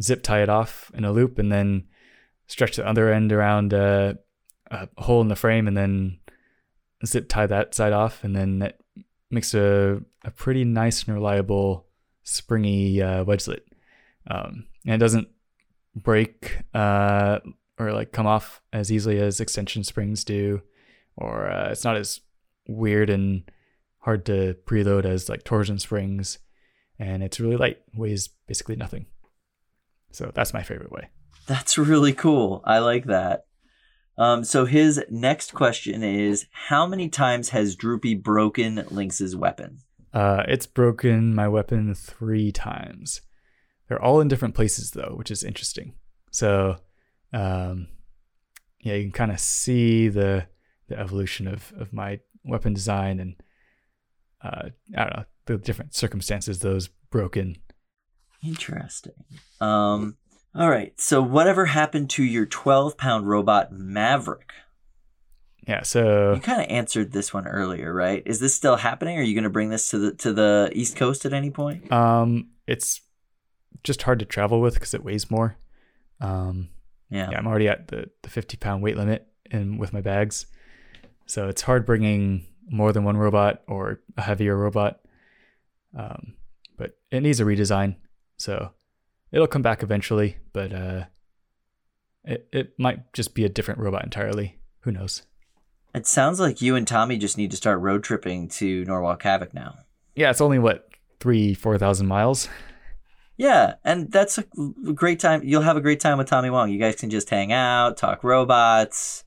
zip 0.00 0.22
tie 0.22 0.42
it 0.42 0.48
off 0.48 0.90
in 0.94 1.04
a 1.04 1.12
loop 1.12 1.38
and 1.38 1.50
then 1.50 1.84
stretch 2.46 2.76
the 2.76 2.86
other 2.86 3.12
end 3.12 3.32
around 3.32 3.72
a 3.72 4.18
hole 4.98 5.20
in 5.20 5.28
the 5.28 5.36
frame 5.36 5.66
and 5.66 5.76
then 5.76 6.18
zip 7.04 7.28
tie 7.28 7.46
that 7.46 7.74
side 7.74 7.92
off 7.92 8.24
and 8.24 8.34
then 8.34 8.58
that 8.58 8.78
makes 9.30 9.54
a, 9.54 10.00
a 10.24 10.30
pretty 10.30 10.64
nice 10.64 11.04
and 11.04 11.14
reliable 11.14 11.86
springy 12.22 13.02
uh, 13.02 13.24
wedgelet. 13.24 13.62
Um, 14.30 14.66
and 14.84 14.94
it 14.94 14.98
doesn't 14.98 15.28
break 15.94 16.58
uh, 16.74 17.38
or 17.78 17.92
like 17.92 18.12
come 18.12 18.26
off 18.26 18.62
as 18.72 18.92
easily 18.92 19.18
as 19.18 19.40
extension 19.40 19.84
springs 19.84 20.24
do, 20.24 20.62
or 21.16 21.50
uh, 21.50 21.70
it's 21.70 21.84
not 21.84 21.96
as 21.96 22.20
weird 22.66 23.10
and 23.10 23.50
hard 24.00 24.26
to 24.26 24.56
preload 24.66 25.04
as 25.04 25.28
like 25.28 25.44
torsion 25.44 25.78
springs, 25.78 26.38
and 26.98 27.22
it's 27.22 27.40
really 27.40 27.56
light, 27.56 27.78
weighs 27.94 28.28
basically 28.46 28.76
nothing. 28.76 29.06
So 30.10 30.30
that's 30.34 30.54
my 30.54 30.62
favorite 30.62 30.92
way. 30.92 31.08
That's 31.46 31.78
really 31.78 32.12
cool. 32.12 32.62
I 32.64 32.78
like 32.78 33.06
that. 33.06 33.46
Um, 34.16 34.42
so 34.42 34.64
his 34.64 35.00
next 35.08 35.54
question 35.54 36.02
is 36.02 36.46
How 36.50 36.86
many 36.86 37.08
times 37.08 37.50
has 37.50 37.76
Droopy 37.76 38.16
broken 38.16 38.84
Lynx's 38.90 39.36
weapon? 39.36 39.78
Uh, 40.12 40.42
it's 40.48 40.66
broken 40.66 41.34
my 41.34 41.48
weapon 41.48 41.94
three 41.94 42.50
times. 42.50 43.20
They're 43.88 44.02
all 44.02 44.20
in 44.20 44.28
different 44.28 44.54
places 44.54 44.90
though, 44.90 45.14
which 45.14 45.30
is 45.30 45.44
interesting. 45.44 45.94
So, 46.30 46.76
um, 47.32 47.88
yeah, 48.80 48.94
you 48.94 49.04
can 49.04 49.12
kind 49.12 49.32
of 49.32 49.40
see 49.40 50.08
the 50.08 50.46
the 50.88 50.98
evolution 50.98 51.46
of 51.46 51.72
of 51.78 51.92
my 51.92 52.20
weapon 52.44 52.72
design 52.72 53.20
and 53.20 53.36
uh, 54.42 54.70
I 54.96 55.04
don't 55.04 55.16
know 55.16 55.24
the 55.46 55.58
different 55.58 55.94
circumstances 55.94 56.58
those 56.58 56.88
broken. 57.10 57.56
Interesting. 58.42 59.12
Um, 59.60 60.16
all 60.54 60.68
right. 60.70 60.98
So, 61.00 61.20
whatever 61.22 61.66
happened 61.66 62.10
to 62.10 62.22
your 62.24 62.46
12 62.46 62.96
pound 62.96 63.28
robot 63.28 63.72
Maverick? 63.72 64.52
Yeah. 65.66 65.82
So 65.82 66.32
You 66.34 66.40
kind 66.40 66.62
of 66.62 66.68
answered 66.70 67.12
this 67.12 67.34
one 67.34 67.46
earlier, 67.46 67.92
right? 67.92 68.22
Is 68.24 68.40
this 68.40 68.54
still 68.54 68.76
happening? 68.76 69.18
Are 69.18 69.22
you 69.22 69.34
going 69.34 69.44
to 69.44 69.50
bring 69.50 69.68
this 69.68 69.90
to 69.90 69.98
the 69.98 70.12
to 70.14 70.32
the 70.32 70.70
East 70.72 70.96
Coast 70.96 71.24
at 71.26 71.32
any 71.34 71.50
point? 71.50 71.90
um, 71.92 72.48
it's 72.66 73.00
just 73.84 74.02
hard 74.02 74.18
to 74.18 74.24
travel 74.24 74.60
with 74.60 74.74
because 74.74 74.94
it 74.94 75.04
weighs 75.04 75.30
more. 75.30 75.56
Um, 76.20 76.70
Yeah. 77.10 77.30
yeah, 77.30 77.38
I'm 77.38 77.46
already 77.46 77.68
at 77.68 77.88
the, 77.88 78.10
the 78.22 78.30
50 78.30 78.56
pound 78.56 78.82
weight 78.82 78.96
limit 78.96 79.26
in 79.50 79.78
with 79.78 79.92
my 79.92 80.00
bags. 80.00 80.46
So 81.26 81.48
it's 81.48 81.62
hard 81.62 81.84
bringing 81.86 82.46
more 82.70 82.92
than 82.92 83.04
one 83.04 83.16
robot 83.16 83.62
or 83.68 84.00
a 84.16 84.22
heavier 84.22 84.56
robot. 84.56 85.00
Um, 85.96 86.34
but 86.76 86.98
it 87.10 87.22
needs 87.22 87.40
a 87.40 87.44
redesign. 87.44 87.96
So 88.38 88.70
it'll 89.32 89.46
come 89.46 89.62
back 89.62 89.82
eventually, 89.82 90.36
but 90.52 90.72
uh, 90.72 91.04
it, 92.24 92.48
it 92.52 92.78
might 92.78 93.12
just 93.12 93.34
be 93.34 93.44
a 93.44 93.48
different 93.48 93.80
robot 93.80 94.04
entirely. 94.04 94.58
Who 94.80 94.92
knows? 94.92 95.22
It 95.94 96.06
sounds 96.06 96.38
like 96.38 96.62
you 96.62 96.76
and 96.76 96.86
Tommy 96.86 97.16
just 97.18 97.36
need 97.36 97.50
to 97.50 97.56
start 97.56 97.80
road 97.80 98.04
tripping 98.04 98.48
to 98.50 98.84
Norwalk 98.84 99.22
Havoc 99.22 99.54
now. 99.54 99.74
Yeah, 100.14 100.30
it's 100.30 100.40
only 100.40 100.58
what, 100.58 100.88
three, 101.20 101.54
4,000 101.54 102.06
miles? 102.06 102.48
Yeah, 103.36 103.74
and 103.84 104.10
that's 104.10 104.38
a 104.38 104.44
great 104.94 105.20
time. 105.20 105.42
You'll 105.44 105.62
have 105.62 105.76
a 105.76 105.80
great 105.80 106.00
time 106.00 106.18
with 106.18 106.26
Tommy 106.28 106.50
Wong. 106.50 106.70
You 106.70 106.78
guys 106.78 106.96
can 106.96 107.08
just 107.08 107.30
hang 107.30 107.52
out, 107.52 107.96
talk 107.96 108.24
robots, 108.24 109.24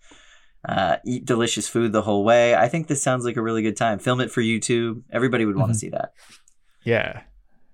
uh, 0.67 0.97
eat 1.05 1.25
delicious 1.25 1.67
food 1.67 1.91
the 1.93 2.01
whole 2.01 2.23
way. 2.25 2.53
I 2.53 2.67
think 2.67 2.87
this 2.87 3.01
sounds 3.01 3.23
like 3.25 3.37
a 3.37 3.41
really 3.41 3.61
good 3.61 3.77
time. 3.77 3.99
Film 3.99 4.19
it 4.21 4.29
for 4.29 4.41
YouTube. 4.41 5.01
Everybody 5.11 5.45
would 5.45 5.55
want 5.55 5.71
to 5.71 5.75
Mhm. 5.77 5.79
see 5.79 5.89
that. 5.89 6.13
Yeah. 6.83 7.21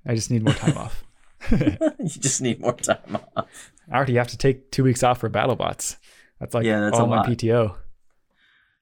I 0.06 0.14
just 0.16 0.30
need 0.32 0.44
more 0.44 0.54
time 0.54 0.78
off. 0.78 1.04
you 1.52 2.08
just 2.08 2.42
need 2.42 2.60
more 2.60 2.74
time 2.74 3.20
off. 3.36 3.72
I 3.90 3.96
already 3.96 4.16
have 4.16 4.28
to 4.30 4.38
take 4.38 4.72
two 4.72 4.84
weeks 4.84 5.04
off 5.04 5.20
for 5.20 5.30
BattleBots. 5.30 5.98
That's 6.40 6.54
like 6.54 6.66
Yeah, 6.66 6.82
that's 6.82 6.98
all 6.98 7.08
my 7.08 7.18
lot. 7.18 7.28
PTO. 7.28 7.76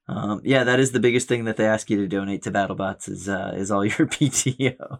Um, 0.08 0.42
yeah, 0.44 0.64
that 0.64 0.80
is 0.80 0.92
the 0.92 1.00
biggest 1.00 1.28
thing 1.28 1.46
that 1.46 1.58
they 1.58 1.66
ask 1.66 1.90
you 1.90 1.98
to 1.98 2.08
donate 2.08 2.44
to 2.44 2.52
BattleBots 2.52 3.10
is 3.10 3.28
uh, 3.28 3.54
is 3.56 3.72
all 3.72 3.84
your 3.86 3.92
PTO. 4.08 5.00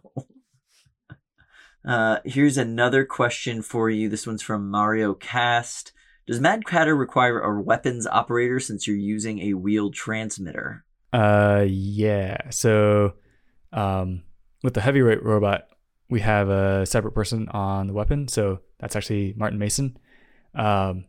uh, 1.88 2.18
here's 2.26 2.58
another 2.58 3.06
question 3.06 3.62
for 3.62 3.90
you. 3.90 4.10
This 4.10 4.26
one's 4.26 4.42
from 4.42 4.70
Mario 4.70 5.14
Cast. 5.14 5.92
Does 6.28 6.40
Mad 6.40 6.66
Catter 6.66 6.96
require 6.96 7.40
a 7.40 7.62
weapons 7.62 8.08
operator 8.08 8.60
since 8.60 8.88
you're 8.88 8.96
using 8.96 9.40
a 9.40 9.54
wheeled 9.54 9.94
transmitter? 9.94 10.84
Uh, 11.14 11.66
yeah. 11.68 12.50
So, 12.50 13.14
um, 13.72 14.24
with 14.64 14.74
the 14.74 14.82
heavyweight 14.82 15.24
robot, 15.24 15.68
we 16.10 16.20
have 16.22 16.50
a 16.50 16.86
separate 16.86 17.14
person 17.14 17.48
on 17.50 17.88
the 17.88 17.94
weapon. 17.94 18.28
So 18.28 18.60
that's 18.80 18.96
actually 18.96 19.34
Martin 19.36 19.60
Mason. 19.60 19.98
Um, 20.54 21.06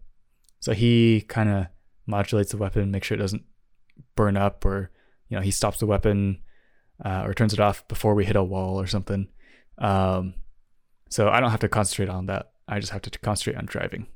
so 0.61 0.73
he 0.73 1.23
kind 1.23 1.49
of 1.49 1.67
modulates 2.07 2.51
the 2.51 2.57
weapon, 2.57 2.91
make 2.91 3.05
sure 3.05 3.17
it 3.17 3.21
doesn't 3.21 3.45
burn 4.15 4.37
up, 4.37 4.65
or 4.65 4.91
you 5.29 5.37
know, 5.37 5.43
he 5.43 5.51
stops 5.51 5.79
the 5.79 5.87
weapon 5.87 6.41
uh, 7.05 7.23
or 7.25 7.35
turns 7.35 7.53
it 7.53 7.61
off 7.61 7.87
before 7.89 8.15
we 8.15 8.25
hit 8.25 8.37
a 8.37 8.43
wall 8.43 8.81
or 8.81 8.87
something. 8.87 9.29
Um, 9.79 10.35
so 11.11 11.29
I 11.29 11.41
don't 11.41 11.51
have 11.51 11.61
to 11.61 11.69
concentrate 11.69 12.09
on 12.09 12.27
that. 12.27 12.53
I 12.67 12.81
just 12.81 12.93
have 12.93 13.03
to 13.03 13.19
concentrate 13.19 13.57
on 13.57 13.67
driving. 13.67 14.07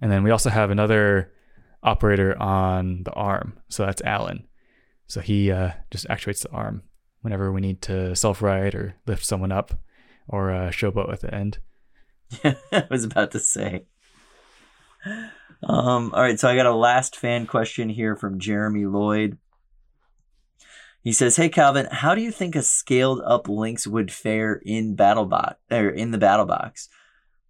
And 0.00 0.10
then 0.10 0.22
we 0.22 0.30
also 0.30 0.50
have 0.50 0.70
another 0.70 1.32
operator 1.82 2.40
on 2.40 3.02
the 3.02 3.12
arm. 3.12 3.58
So 3.68 3.84
that's 3.84 4.02
Alan. 4.02 4.46
So 5.06 5.20
he 5.20 5.50
uh, 5.50 5.72
just 5.90 6.06
actuates 6.08 6.42
the 6.42 6.50
arm 6.50 6.82
whenever 7.20 7.52
we 7.52 7.60
need 7.60 7.82
to 7.82 8.14
self 8.16 8.42
right 8.42 8.74
or 8.74 8.96
lift 9.06 9.24
someone 9.24 9.52
up 9.52 9.74
or 10.28 10.50
uh, 10.50 10.70
showboat 10.70 11.12
at 11.12 11.20
the 11.20 11.34
end. 11.34 11.58
Yeah, 12.42 12.54
I 12.72 12.86
was 12.90 13.04
about 13.04 13.30
to 13.32 13.40
say. 13.40 13.86
Um, 15.62 16.12
all 16.14 16.22
right, 16.22 16.38
so 16.38 16.48
I 16.48 16.56
got 16.56 16.66
a 16.66 16.74
last 16.74 17.16
fan 17.16 17.46
question 17.46 17.88
here 17.88 18.16
from 18.16 18.38
Jeremy 18.38 18.86
Lloyd. 18.86 19.38
He 21.02 21.12
says, 21.12 21.36
"Hey 21.36 21.50
Calvin, 21.50 21.86
how 21.90 22.14
do 22.14 22.22
you 22.22 22.30
think 22.30 22.56
a 22.56 22.62
scaled 22.62 23.20
up 23.24 23.48
Lynx 23.48 23.86
would 23.86 24.10
fare 24.10 24.54
in 24.64 24.96
BattleBot 24.96 25.56
or 25.70 25.90
in 25.90 26.10
the 26.10 26.18
Battle 26.18 26.46
Box?" 26.46 26.88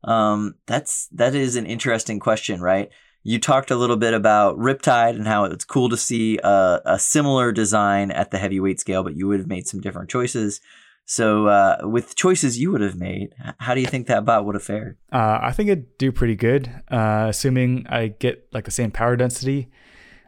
Um, 0.03 0.57
that's 0.67 1.07
that 1.13 1.35
is 1.35 1.57
an 1.57 1.67
interesting 1.67 2.19
question, 2.19 2.61
right? 2.61 2.91
You 3.23 3.39
talked 3.39 3.71
a 3.71 3.77
little 3.77 3.97
bit 3.97 4.13
about 4.13 4.59
Riptide 4.59 5.15
and 5.15 5.27
how 5.27 5.45
it's 5.45 5.65
cool 5.65 5.89
to 5.89 5.97
see 5.97 6.39
a, 6.45 6.83
a 6.85 6.99
similar 6.99 7.53
design 7.53 8.11
at 8.11 8.31
the 8.31 8.39
heavyweight 8.39 8.81
scale, 8.81 9.03
but 9.03 9.17
you 9.17 9.27
would 9.29 9.39
have 9.39 9.49
made 9.49 9.67
some 9.67 9.81
different 9.81 10.11
choices. 10.11 10.61
So, 11.07 11.47
uh, 11.49 11.79
with 11.83 12.17
choices 12.17 12.59
you 12.59 12.73
would 12.73 12.81
have 12.81 12.97
made, 12.97 13.35
how 13.59 13.75
do 13.75 13.81
you 13.81 13.87
think 13.87 14.07
that 14.07 14.25
bot 14.25 14.45
would 14.47 14.55
have 14.55 14.63
fared? 14.65 14.97
Uh, 15.13 15.39
I 15.43 15.53
think 15.53 15.69
it'd 15.69 15.99
do 15.99 16.11
pretty 16.13 16.35
good, 16.35 16.71
uh, 16.91 17.27
assuming 17.29 17.87
I 17.89 18.09
get 18.09 18.49
like 18.53 18.65
the 18.65 18.71
same 18.71 18.91
power 18.91 19.15
density 19.15 19.71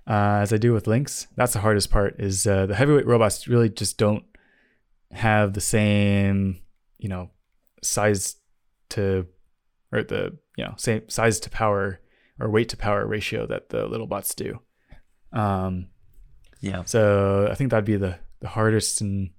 uh, 0.07 0.41
as 0.43 0.53
I 0.53 0.59
do 0.59 0.73
with 0.75 0.87
Lynx. 0.87 1.29
That's 1.35 1.55
the 1.55 1.61
hardest 1.61 1.91
part. 1.91 2.17
Is 2.21 2.47
uh, 2.47 2.67
the 2.67 2.75
heavyweight 2.75 3.07
robots 3.07 3.49
really 3.49 3.71
just 3.71 3.97
don't 3.97 4.25
have 5.13 5.55
the 5.55 5.63
same, 5.63 6.61
you 6.99 7.09
know, 7.09 7.31
size 7.83 8.37
to 8.91 9.27
or 9.93 10.03
the 10.03 10.37
you 10.59 10.65
know 10.65 10.75
same 10.77 11.09
size 11.09 11.41
to 11.41 11.49
power 11.51 12.01
or 12.39 12.51
weight 12.51 12.69
to 12.69 12.77
power 12.77 13.07
ratio 13.07 13.47
that 13.47 13.71
the 13.71 13.87
little 13.87 14.07
bots 14.07 14.35
do. 14.35 14.61
Um, 15.33 15.87
Yeah. 16.61 16.85
so 16.85 17.49
I 17.51 17.55
think 17.55 17.71
that'd 17.71 17.85
be 17.87 17.97
the 17.97 18.19
the 18.41 18.49
hardest 18.49 19.01
and 19.01 19.31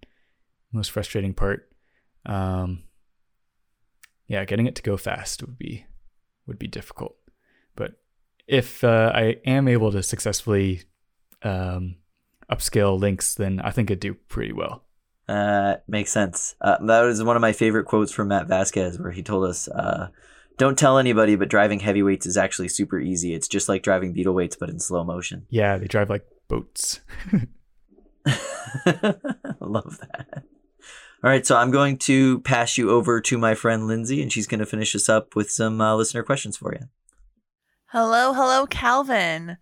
most 0.77 0.91
frustrating 0.91 1.33
part. 1.33 1.69
Um, 2.25 2.83
yeah, 4.27 4.45
getting 4.45 4.67
it 4.67 4.75
to 4.75 4.81
go 4.81 4.97
fast 4.97 5.41
would 5.41 5.57
be 5.57 5.85
would 6.45 6.59
be 6.59 6.67
difficult. 6.67 7.15
But 7.75 7.99
if 8.47 8.83
uh, 8.83 9.11
I 9.13 9.37
am 9.45 9.67
able 9.67 9.91
to 9.91 10.03
successfully 10.03 10.83
um, 11.43 11.95
upscale 12.51 12.99
Lynx, 12.99 13.35
then 13.35 13.59
I 13.59 13.71
think 13.71 13.89
it'd 13.89 13.99
do 13.99 14.13
pretty 14.13 14.53
well. 14.53 14.83
Uh, 15.27 15.75
makes 15.87 16.11
sense. 16.11 16.55
Uh, 16.61 16.77
that 16.85 17.01
was 17.01 17.21
one 17.23 17.35
of 17.35 17.41
my 17.41 17.51
favorite 17.51 17.85
quotes 17.85 18.11
from 18.13 18.29
Matt 18.29 18.47
Vasquez, 18.47 18.97
where 18.97 19.11
he 19.11 19.21
told 19.21 19.43
us, 19.45 19.67
uh, 19.67 20.07
"Don't 20.57 20.77
tell 20.77 20.97
anybody, 20.97 21.35
but 21.35 21.49
driving 21.49 21.81
heavyweights 21.81 22.25
is 22.25 22.37
actually 22.37 22.69
super 22.69 22.99
easy. 22.99 23.33
It's 23.33 23.49
just 23.49 23.67
like 23.67 23.83
driving 23.83 24.13
beetle 24.13 24.33
weights, 24.33 24.55
but 24.55 24.69
in 24.69 24.79
slow 24.79 25.03
motion." 25.03 25.45
Yeah, 25.49 25.77
they 25.77 25.87
drive 25.87 26.09
like 26.09 26.25
boats. 26.47 27.01
Love 29.59 29.99
that. 29.99 30.43
All 31.23 31.31
right, 31.31 31.45
so 31.45 31.57
I'm 31.57 31.71
going 31.71 31.97
to 31.99 32.41
pass 32.41 32.77
you 32.77 32.91
over 32.91 33.19
to 33.21 33.37
my 33.39 33.55
friend 33.55 33.87
Lindsay, 33.87 34.21
and 34.21 34.31
she's 34.31 34.45
going 34.45 34.59
to 34.59 34.67
finish 34.67 34.93
us 34.93 35.09
up 35.09 35.35
with 35.35 35.49
some 35.49 35.81
uh, 35.81 35.95
listener 35.95 36.21
questions 36.21 36.57
for 36.57 36.73
you. 36.73 36.87
Hello, 37.87 38.33
hello, 38.33 38.67
Calvin. 38.67 39.57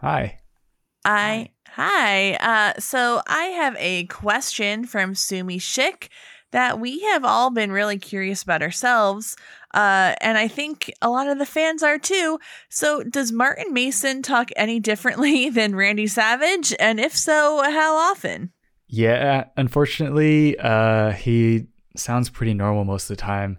Hi. 0.00 0.38
I 1.04 1.50
hi. 1.66 2.34
Uh, 2.34 2.78
so 2.78 3.22
I 3.26 3.44
have 3.46 3.74
a 3.78 4.04
question 4.04 4.84
from 4.84 5.16
Sumi 5.16 5.58
Shik 5.58 6.08
that 6.52 6.78
we 6.78 7.00
have 7.00 7.24
all 7.24 7.50
been 7.50 7.72
really 7.72 7.98
curious 7.98 8.42
about 8.42 8.62
ourselves, 8.62 9.36
uh, 9.74 10.14
and 10.20 10.38
I 10.38 10.46
think 10.46 10.92
a 11.02 11.10
lot 11.10 11.28
of 11.28 11.38
the 11.38 11.46
fans 11.46 11.82
are 11.82 11.98
too. 11.98 12.38
So, 12.68 13.02
does 13.02 13.32
Martin 13.32 13.72
Mason 13.72 14.22
talk 14.22 14.50
any 14.56 14.78
differently 14.78 15.48
than 15.50 15.74
Randy 15.74 16.06
Savage, 16.06 16.72
and 16.78 17.00
if 17.00 17.16
so, 17.16 17.62
how 17.64 17.96
often? 17.96 18.52
Yeah, 18.92 19.44
unfortunately, 19.56 20.58
uh, 20.58 21.12
he 21.12 21.68
sounds 21.96 22.28
pretty 22.28 22.54
normal 22.54 22.84
most 22.84 23.04
of 23.04 23.16
the 23.16 23.22
time. 23.22 23.58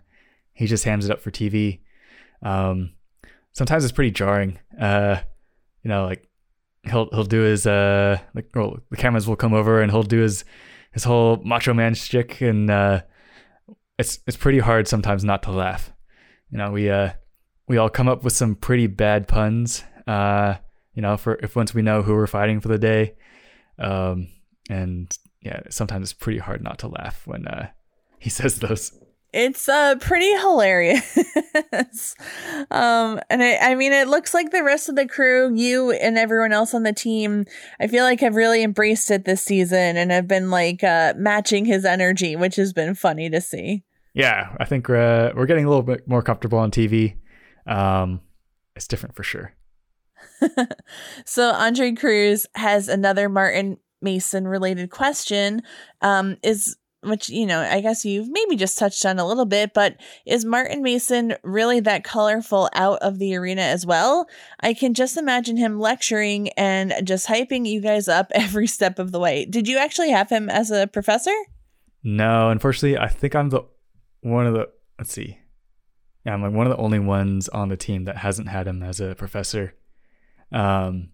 He 0.54 0.68
just 0.68 0.84
hams 0.84 1.06
it 1.06 1.12
up 1.12 1.22
for 1.22 1.32
TV. 1.32 1.80
Um, 2.44 2.92
sometimes 3.54 3.86
it's 3.86 3.94
pretty 3.94 4.12
jarring. 4.12 4.60
Uh, 4.78 5.22
you 5.84 5.90
know, 5.90 6.06
like 6.06 6.28
he'll 6.84 7.10
he'll 7.12 7.24
do 7.24 7.42
his 7.42 7.66
uh, 7.66 8.20
like 8.36 8.50
well, 8.54 8.80
the 8.90 8.98
cameras 8.98 9.26
will 9.26 9.38
come 9.38 9.54
over 9.54 9.82
and 9.82 9.90
he'll 9.90 10.04
do 10.04 10.20
his 10.20 10.44
his 10.92 11.06
whole 11.06 11.38
macho 11.46 11.74
man 11.74 11.94
shtick, 11.94 12.42
and 12.42 12.70
uh, 12.70 13.02
it's 13.98 14.20
it's 14.28 14.36
pretty 14.36 14.60
hard 14.60 14.86
sometimes 14.86 15.24
not 15.24 15.44
to 15.44 15.52
laugh. 15.52 15.94
You 16.50 16.58
know, 16.58 16.72
we 16.72 16.90
uh 16.90 17.12
we 17.70 17.78
all 17.78 17.90
come 17.90 18.10
up 18.10 18.26
with 18.26 18.34
some 18.34 18.56
pretty 18.56 18.88
bad 18.88 19.30
puns. 19.30 19.86
Uh, 20.06 20.56
you 20.94 21.02
know, 21.02 21.16
for 21.16 21.36
if 21.36 21.56
once 21.56 21.74
we 21.74 21.82
know 21.82 22.02
who 22.02 22.14
we're 22.16 22.28
fighting 22.28 22.60
for 22.60 22.68
the 22.68 22.78
day, 22.78 23.16
um, 23.80 24.28
and 24.70 25.18
yeah, 25.42 25.62
sometimes 25.70 26.12
it's 26.12 26.14
pretty 26.14 26.40
hard 26.40 26.62
not 26.62 26.80
to 26.80 26.88
laugh 26.88 27.26
when 27.26 27.48
uh, 27.48 27.70
he 28.20 28.30
says 28.40 28.60
those. 28.60 28.98
It's 29.34 29.70
uh 29.70 29.96
pretty 29.96 30.30
hilarious. 30.40 32.16
um 32.70 33.22
and 33.30 33.42
I, 33.42 33.56
I 33.62 33.76
mean 33.76 33.94
it 33.94 34.10
looks 34.10 34.34
like 34.34 34.52
the 34.52 34.62
rest 34.62 34.90
of 34.90 34.98
the 34.98 35.08
crew, 35.08 35.56
you 35.56 35.92
and 35.92 36.18
everyone 36.18 36.52
else 36.52 36.74
on 36.74 36.84
the 36.84 36.92
team, 36.92 37.46
I 37.80 37.88
feel 37.88 38.04
like 38.04 38.20
have 38.20 38.36
really 38.36 38.62
embraced 38.62 39.10
it 39.10 39.24
this 39.24 39.42
season 39.42 39.96
and 39.96 40.12
have 40.12 40.28
been 40.28 40.50
like 40.50 40.84
uh 40.84 41.14
matching 41.16 41.64
his 41.64 41.86
energy, 41.86 42.36
which 42.36 42.58
has 42.58 42.74
been 42.74 42.94
funny 42.94 43.30
to 43.30 43.40
see. 43.40 43.84
Yeah, 44.14 44.54
I 44.60 44.66
think 44.66 44.90
uh, 44.90 45.32
we're 45.34 45.46
getting 45.46 45.64
a 45.64 45.70
little 45.70 45.84
bit 45.84 46.06
more 46.08 46.22
comfortable 46.22 46.60
on 46.60 46.70
TV. 46.70 47.16
Um, 47.66 48.20
it's 48.76 48.88
different 48.88 49.16
for 49.16 49.24
sure. 49.24 49.54
So 51.26 51.52
Andre 51.52 51.94
Cruz 51.94 52.48
has 52.56 52.88
another 52.88 53.30
Martin 53.30 53.78
Mason 54.02 54.48
related 54.48 54.90
question. 54.90 55.62
Um, 56.02 56.38
is 56.44 56.78
which 57.04 57.30
you 57.30 57.46
know 57.46 57.62
I 57.62 57.82
guess 57.82 58.06
you've 58.06 58.30
maybe 58.30 58.56
just 58.56 58.78
touched 58.78 59.06
on 59.06 59.20
a 59.20 59.28
little 59.28 59.46
bit, 59.46 59.74
but 59.74 59.98
is 60.26 60.46
Martin 60.46 60.84
Mason 60.84 61.36
really 61.44 61.80
that 61.82 62.04
colorful 62.04 62.70
out 62.74 63.00
of 63.02 63.20
the 63.20 63.36
arena 63.36 63.62
as 63.62 63.86
well? 63.86 64.28
I 64.60 64.74
can 64.74 64.94
just 64.94 65.18
imagine 65.18 65.58
him 65.58 65.80
lecturing 65.80 66.50
and 66.50 66.94
just 67.04 67.28
hyping 67.28 67.68
you 67.68 67.82
guys 67.82 68.08
up 68.08 68.32
every 68.36 68.68
step 68.68 69.00
of 69.00 69.12
the 69.12 69.20
way. 69.20 69.46
Did 69.46 69.68
you 69.68 69.78
actually 69.78 70.12
have 70.12 70.30
him 70.30 70.50
as 70.50 70.72
a 70.72 70.88
professor? 70.88 71.36
No, 72.04 72.50
unfortunately, 72.50 72.98
I 72.98 73.08
think 73.08 73.36
I'm 73.36 73.50
the 73.50 73.64
one 74.22 74.46
of 74.46 74.54
the. 74.54 74.70
Let's 74.98 75.12
see. 75.12 75.40
Yeah, 76.26 76.34
I'm 76.34 76.44
like 76.44 76.54
one 76.54 76.68
of 76.68 76.72
the 76.72 76.82
only 76.82 77.00
ones 77.00 77.50
on 77.50 77.70
the 77.70 77.78
team 77.78 78.06
that 78.06 78.18
hasn't 78.18 78.48
had 78.48 78.68
him 78.68 78.84
as 78.84 79.00
a 79.00 79.16
professor. 79.16 79.74
Um, 80.52 81.10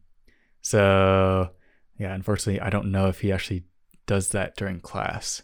so 0.62 1.52
yeah, 2.00 2.14
unfortunately, 2.14 2.62
I 2.62 2.70
don't 2.70 2.92
know 2.92 3.08
if 3.08 3.22
he 3.22 3.32
actually 3.32 3.66
does 4.06 4.30
that 4.30 4.56
during 4.56 4.80
class. 4.80 5.44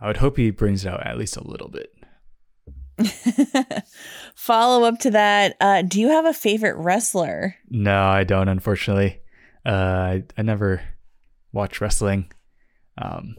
I 0.00 0.06
would 0.06 0.18
hope 0.18 0.36
he 0.36 0.50
brings 0.50 0.84
it 0.84 0.88
out 0.92 1.06
at 1.06 1.18
least 1.18 1.36
a 1.36 1.46
little 1.46 1.68
bit. 1.68 1.90
Follow 4.34 4.86
up 4.86 4.98
to 5.00 5.10
that, 5.10 5.56
uh, 5.60 5.82
do 5.82 6.00
you 6.00 6.08
have 6.08 6.24
a 6.24 6.32
favorite 6.32 6.76
wrestler? 6.76 7.54
No, 7.68 8.04
I 8.04 8.24
don't. 8.24 8.48
Unfortunately, 8.48 9.20
uh, 9.64 9.70
I 9.70 10.24
I 10.36 10.42
never 10.42 10.82
watch 11.52 11.80
wrestling. 11.80 12.32
Um, 12.98 13.36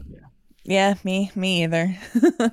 Yeah, 0.64 0.94
me, 1.02 1.30
me 1.34 1.64
either. 1.64 1.96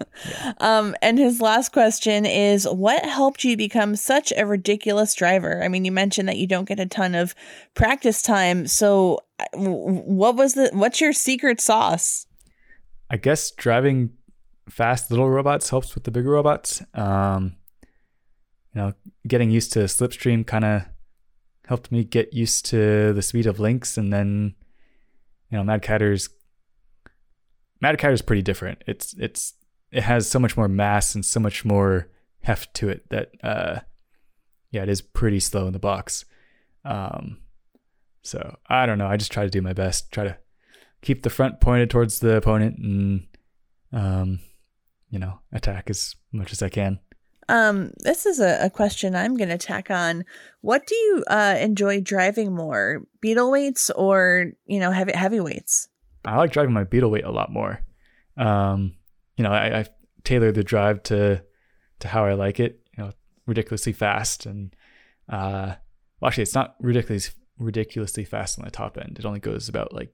Um, 0.59 0.95
and 1.01 1.19
his 1.19 1.41
last 1.41 1.73
question 1.73 2.25
is 2.25 2.67
what 2.67 3.05
helped 3.05 3.43
you 3.43 3.57
become 3.57 3.95
such 3.95 4.31
a 4.35 4.45
ridiculous 4.45 5.13
driver? 5.13 5.61
I 5.63 5.67
mean, 5.67 5.85
you 5.85 5.91
mentioned 5.91 6.29
that 6.29 6.37
you 6.37 6.47
don't 6.47 6.67
get 6.67 6.79
a 6.79 6.85
ton 6.85 7.13
of 7.13 7.35
practice 7.75 8.21
time. 8.21 8.67
So 8.67 9.19
what 9.53 10.35
was 10.35 10.53
the 10.53 10.69
what's 10.73 11.01
your 11.01 11.13
secret 11.13 11.61
sauce? 11.61 12.25
I 13.09 13.17
guess 13.17 13.51
driving 13.51 14.11
fast 14.69 15.11
little 15.11 15.29
robots 15.29 15.69
helps 15.69 15.93
with 15.93 16.05
the 16.05 16.11
bigger 16.11 16.31
robots. 16.31 16.81
Um, 16.93 17.55
you 18.73 18.81
know, 18.81 18.93
getting 19.27 19.51
used 19.51 19.73
to 19.73 19.79
slipstream 19.79 20.45
kind 20.45 20.65
of 20.65 20.83
helped 21.67 21.91
me 21.91 22.03
get 22.03 22.33
used 22.33 22.65
to 22.67 23.13
the 23.13 23.21
speed 23.21 23.45
of 23.45 23.59
Lynx, 23.59 23.97
and 23.97 24.11
then 24.11 24.55
you 25.49 25.57
know, 25.57 25.63
Mad 25.63 25.81
Catter's 25.81 26.29
Mad 27.81 27.97
Catter's 27.97 28.21
pretty 28.21 28.41
different. 28.41 28.83
It's 28.87 29.13
it's 29.17 29.53
it 29.91 30.03
has 30.03 30.29
so 30.29 30.39
much 30.39 30.57
more 30.57 30.67
mass 30.67 31.15
and 31.15 31.25
so 31.25 31.39
much 31.39 31.63
more 31.63 32.09
heft 32.41 32.73
to 32.75 32.89
it 32.89 33.09
that 33.09 33.31
uh, 33.43 33.79
yeah, 34.71 34.83
it 34.83 34.89
is 34.89 35.01
pretty 35.01 35.39
slow 35.39 35.67
in 35.67 35.73
the 35.73 35.79
box. 35.79 36.25
Um, 36.83 37.37
so 38.25 38.57
I 38.67 38.85
don't 38.85 38.97
know. 38.97 39.07
I 39.07 39.17
just 39.17 39.31
try 39.31 39.43
to 39.43 39.49
do 39.49 39.61
my 39.61 39.73
best. 39.73 40.11
Try 40.11 40.23
to 40.23 40.37
keep 41.01 41.23
the 41.23 41.29
front 41.29 41.61
pointed 41.61 41.89
towards 41.89 42.19
the 42.19 42.35
opponent 42.35 42.77
and 42.79 43.27
um, 43.93 44.39
you 45.09 45.19
know, 45.19 45.39
attack 45.53 45.89
as 45.89 46.15
much 46.31 46.51
as 46.51 46.61
I 46.61 46.69
can. 46.69 46.99
Um, 47.47 47.91
this 47.99 48.25
is 48.25 48.39
a, 48.39 48.65
a 48.65 48.69
question 48.69 49.15
I'm 49.15 49.37
going 49.37 49.49
to 49.49 49.57
tack 49.57 49.91
on. 49.91 50.25
What 50.61 50.87
do 50.87 50.95
you 50.95 51.23
uh, 51.27 51.55
enjoy 51.59 52.01
driving 52.01 52.53
more, 52.53 53.03
beetle 53.21 53.51
weights 53.51 53.91
or 53.91 54.51
you 54.65 54.79
know 54.79 54.91
heavy 54.91 55.13
heavyweights? 55.13 55.87
I 56.25 56.37
like 56.37 56.51
driving 56.51 56.73
my 56.73 56.83
beetle 56.83 57.11
weight 57.11 57.23
a 57.23 57.31
lot 57.31 57.51
more. 57.51 57.81
Um, 58.35 58.95
you 59.37 59.43
know, 59.43 59.51
I, 59.51 59.81
I 59.81 59.85
tailor 60.23 60.51
the 60.51 60.63
drive 60.63 61.03
to 61.03 61.43
to 61.99 62.07
how 62.07 62.25
I 62.25 62.33
like 62.33 62.59
it. 62.59 62.79
You 62.97 63.03
know, 63.03 63.11
ridiculously 63.45 63.93
fast 63.93 64.47
and 64.47 64.75
uh, 65.29 65.75
well, 66.19 66.29
actually, 66.29 66.43
it's 66.43 66.55
not 66.55 66.75
ridiculously 66.79 67.33
ridiculously 67.59 68.25
fast 68.25 68.59
on 68.59 68.65
the 68.65 68.71
top 68.71 68.97
end. 68.97 69.17
It 69.19 69.25
only 69.25 69.39
goes 69.39 69.69
about 69.69 69.93
like 69.93 70.13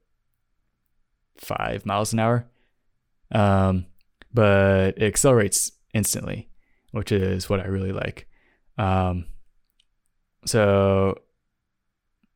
five 1.37 1.85
miles 1.85 2.13
an 2.13 2.19
hour. 2.19 2.47
Um, 3.31 3.85
but 4.33 4.97
it 4.97 5.03
accelerates 5.03 5.71
instantly, 5.93 6.49
which 6.91 7.11
is 7.11 7.49
what 7.49 7.59
I 7.59 7.65
really 7.65 7.91
like. 7.91 8.27
Um, 8.77 9.25
so 10.45 11.15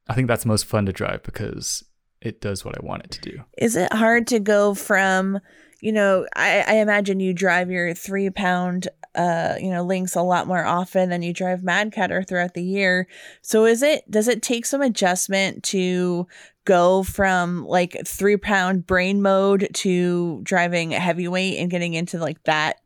I 0.08 0.14
think 0.14 0.28
that's 0.28 0.46
most 0.46 0.66
fun 0.66 0.86
to 0.86 0.94
drive 0.94 1.24
because 1.24 1.84
it 2.22 2.42
does 2.42 2.66
what 2.66 2.78
I 2.78 2.86
want 2.86 3.04
it 3.04 3.12
to 3.12 3.22
do. 3.22 3.44
Is 3.58 3.76
it 3.76 3.92
hard 3.94 4.28
to 4.28 4.40
go 4.40 4.74
from, 4.74 5.40
you 5.82 5.92
know, 5.92 6.26
I, 6.36 6.64
I 6.68 6.74
imagine 6.76 7.20
you 7.20 7.34
drive 7.34 7.70
your 7.70 7.94
three 7.94 8.30
pound, 8.30 8.88
uh, 9.16 9.56
you 9.60 9.70
know, 9.70 9.84
Lynx 9.84 10.16
a 10.16 10.22
lot 10.22 10.48
more 10.48 10.66
often 10.66 11.10
than 11.10 11.22
you 11.22 11.34
drive 11.34 11.64
Mad 11.64 11.92
Catter 11.94 12.28
throughout 12.28 12.54
the 12.54 12.64
year. 12.64 13.08
So 13.42 13.66
is 13.66 13.82
it, 13.82 14.10
does 14.10 14.28
it 14.28 14.42
take 14.42 14.66
some 14.66 14.82
adjustment 14.82 15.64
to 15.64 16.28
go 16.66 17.04
from 17.04 17.66
like 17.66 17.96
three 18.06 18.38
pound 18.38 18.86
brain 18.86 19.22
mode 19.22 19.70
to 19.74 20.42
driving 20.44 20.92
heavyweight 20.92 21.60
and 21.60 21.72
getting 21.72 21.94
into 21.94 22.18
like 22.18 22.44
that 22.44 22.82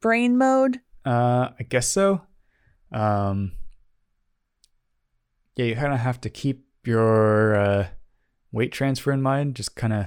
brain 0.00 0.38
mode? 0.38 0.80
Uh, 1.04 1.48
I 1.58 1.62
guess 1.68 1.88
so. 1.88 2.20
Um, 2.92 3.52
yeah, 5.56 5.64
you 5.64 5.74
kind 5.74 5.92
of 5.92 6.00
have 6.00 6.20
to 6.22 6.30
keep 6.30 6.66
your 6.84 7.54
uh, 7.54 7.86
weight 8.52 8.72
transfer 8.72 9.12
in 9.12 9.22
mind. 9.22 9.56
Just 9.56 9.76
kind 9.76 9.92
of, 9.92 10.06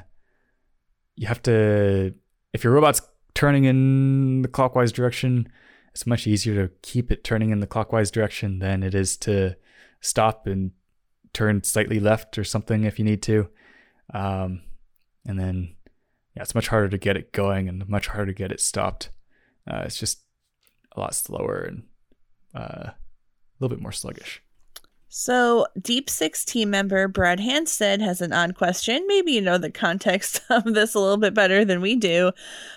you 1.15 1.27
have 1.27 1.41
to, 1.43 2.13
if 2.53 2.63
your 2.63 2.73
robot's 2.73 3.01
turning 3.33 3.65
in 3.65 4.41
the 4.43 4.47
clockwise 4.47 4.91
direction, 4.91 5.49
it's 5.95 6.05
much 6.05 6.27
easier 6.27 6.67
to 6.67 6.73
keep 6.81 7.09
it 7.09 7.23
turning 7.23 7.51
in 7.51 7.61
the 7.61 7.67
clockwise 7.67 8.11
direction 8.11 8.59
than 8.59 8.83
it 8.83 8.93
is 8.93 9.15
to 9.15 9.55
stop 10.01 10.45
and 10.45 10.71
turn 11.31 11.63
slightly 11.63 12.01
left 12.01 12.37
or 12.37 12.43
something 12.43 12.83
if 12.83 12.99
you 12.99 13.05
need 13.05 13.21
to. 13.21 13.47
Um, 14.13 14.61
and 15.25 15.39
then, 15.39 15.73
yeah, 16.35 16.43
it's 16.43 16.53
much 16.53 16.67
harder 16.67 16.89
to 16.89 16.97
get 16.97 17.15
it 17.15 17.31
going 17.31 17.69
and 17.69 17.87
much 17.87 18.07
harder 18.07 18.33
to 18.33 18.37
get 18.37 18.51
it 18.51 18.59
stopped. 18.59 19.09
Uh, 19.65 19.83
it's 19.85 19.97
just 19.97 20.19
a 20.91 20.99
lot 20.99 21.15
slower 21.15 21.61
and 21.61 21.83
uh, 22.53 22.89
a 22.89 22.95
little 23.61 23.73
bit 23.73 23.81
more 23.81 23.93
sluggish. 23.93 24.43
So, 25.07 25.65
Deep 25.81 26.09
Six 26.09 26.43
team 26.43 26.71
member 26.71 27.07
Brad 27.07 27.39
Hanstead 27.39 28.01
has 28.01 28.19
an 28.19 28.33
odd 28.33 28.55
question. 28.55 29.05
Maybe 29.07 29.31
you 29.31 29.39
know 29.39 29.57
the 29.57 29.71
context 29.71 30.41
of 30.49 30.73
this 30.73 30.93
a 30.93 30.99
little 30.99 31.15
bit 31.15 31.33
better 31.33 31.63
than 31.63 31.79
we 31.79 31.95
do. 31.95 32.33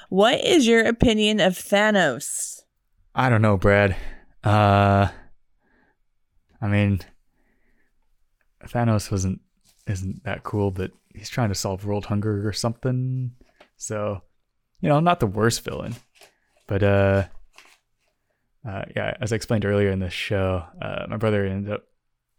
What 0.08 0.44
is 0.44 0.68
your 0.68 0.86
opinion 0.86 1.40
of 1.40 1.54
Thanos? 1.54 2.57
I 3.18 3.28
don't 3.28 3.42
know, 3.42 3.56
Brad. 3.56 3.96
Uh, 4.44 5.08
I 6.62 6.68
mean, 6.68 7.00
Thanos 8.64 9.10
wasn't 9.10 9.40
isn't 9.88 10.22
that 10.22 10.44
cool, 10.44 10.70
but 10.70 10.92
he's 11.12 11.28
trying 11.28 11.48
to 11.48 11.56
solve 11.56 11.84
world 11.84 12.06
hunger 12.06 12.46
or 12.46 12.52
something. 12.52 13.32
So, 13.76 14.22
you 14.80 14.88
know, 14.88 15.00
not 15.00 15.18
the 15.18 15.26
worst 15.26 15.64
villain, 15.64 15.96
but 16.68 16.84
uh, 16.84 17.24
uh, 18.64 18.84
yeah, 18.94 19.16
as 19.20 19.32
I 19.32 19.36
explained 19.36 19.64
earlier 19.64 19.90
in 19.90 19.98
the 19.98 20.10
show, 20.10 20.62
uh, 20.80 21.06
my 21.08 21.16
brother 21.16 21.44
ended 21.44 21.72
up 21.72 21.82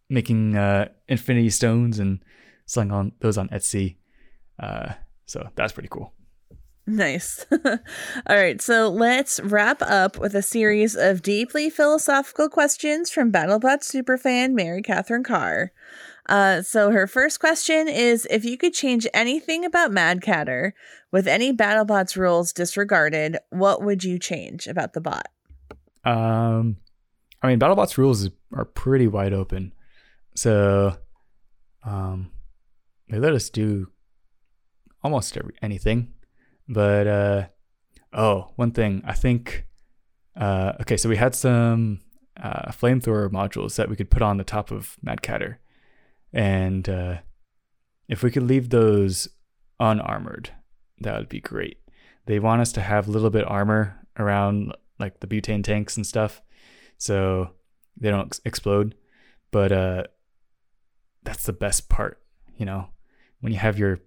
making 0.09 0.55
uh, 0.55 0.87
infinity 1.09 1.49
stones 1.49 1.99
and 1.99 2.23
selling 2.65 2.93
on 2.93 3.11
those 3.19 3.37
on 3.37 3.49
Etsy. 3.49 3.97
Uh, 4.57 4.93
so 5.25 5.49
that's 5.55 5.73
pretty 5.73 5.89
cool. 5.89 6.13
Nice. 6.89 7.45
All 7.65 8.35
right, 8.35 8.59
so 8.59 8.89
let's 8.89 9.39
wrap 9.41 9.79
up 9.83 10.17
with 10.17 10.33
a 10.33 10.41
series 10.41 10.95
of 10.95 11.21
deeply 11.21 11.69
philosophical 11.69 12.49
questions 12.49 13.11
from 13.11 13.31
BattleBot 13.31 13.81
superfan 13.83 14.53
Mary 14.53 14.81
Catherine 14.81 15.23
Carr. 15.23 15.71
Uh, 16.27 16.63
so 16.63 16.89
her 16.89 17.05
first 17.05 17.39
question 17.39 17.87
is 17.87 18.27
if 18.31 18.43
you 18.43 18.57
could 18.57 18.73
change 18.73 19.05
anything 19.13 19.63
about 19.63 19.91
Mad 19.91 20.23
Catter 20.23 20.73
with 21.11 21.27
any 21.27 21.53
BattleBots 21.53 22.15
rules 22.15 22.51
disregarded, 22.51 23.37
what 23.51 23.83
would 23.83 24.03
you 24.03 24.17
change 24.17 24.65
about 24.65 24.93
the 24.93 25.01
bot? 25.01 25.27
Um, 26.03 26.77
I 27.43 27.47
mean, 27.49 27.59
BattleBots 27.59 27.99
rules 27.99 28.29
are 28.51 28.65
pretty 28.65 29.05
wide 29.05 29.33
open, 29.33 29.73
so 30.35 30.97
um, 31.85 32.31
they 33.09 33.19
let 33.19 33.33
us 33.33 33.51
do 33.51 33.91
almost 35.03 35.37
every, 35.37 35.53
anything. 35.61 36.13
But 36.69 37.07
uh, 37.07 37.47
oh, 38.13 38.51
one 38.55 38.71
thing 38.71 39.01
I 39.05 39.13
think. 39.13 39.65
Uh, 40.35 40.73
okay, 40.81 40.95
so 40.95 41.09
we 41.09 41.17
had 41.17 41.35
some 41.35 41.99
uh, 42.41 42.71
flamethrower 42.71 43.29
modules 43.29 43.75
that 43.75 43.89
we 43.89 43.95
could 43.95 44.11
put 44.11 44.21
on 44.21 44.37
the 44.37 44.43
top 44.43 44.71
of 44.71 44.95
Mad 45.01 45.21
Catter, 45.21 45.57
and 46.31 46.87
uh, 46.87 47.17
if 48.07 48.23
we 48.23 48.31
could 48.31 48.43
leave 48.43 48.69
those 48.69 49.27
unarmored, 49.79 50.51
that 51.01 51.17
would 51.17 51.27
be 51.27 51.41
great. 51.41 51.79
They 52.27 52.39
want 52.39 52.61
us 52.61 52.71
to 52.73 52.81
have 52.81 53.07
a 53.07 53.11
little 53.11 53.31
bit 53.31 53.45
armor 53.47 54.05
around 54.17 54.73
like 54.99 55.19
the 55.19 55.27
butane 55.27 55.63
tanks 55.63 55.97
and 55.97 56.05
stuff, 56.05 56.41
so 56.97 57.51
they 57.97 58.11
don't 58.11 58.27
ex- 58.27 58.41
explode. 58.45 58.95
But 59.51 59.71
uh, 59.71 60.03
that's 61.23 61.45
the 61.45 61.53
best 61.53 61.89
part, 61.89 62.21
you 62.55 62.65
know, 62.65 62.89
when 63.41 63.51
you 63.51 63.59
have 63.59 63.79
your 63.79 63.99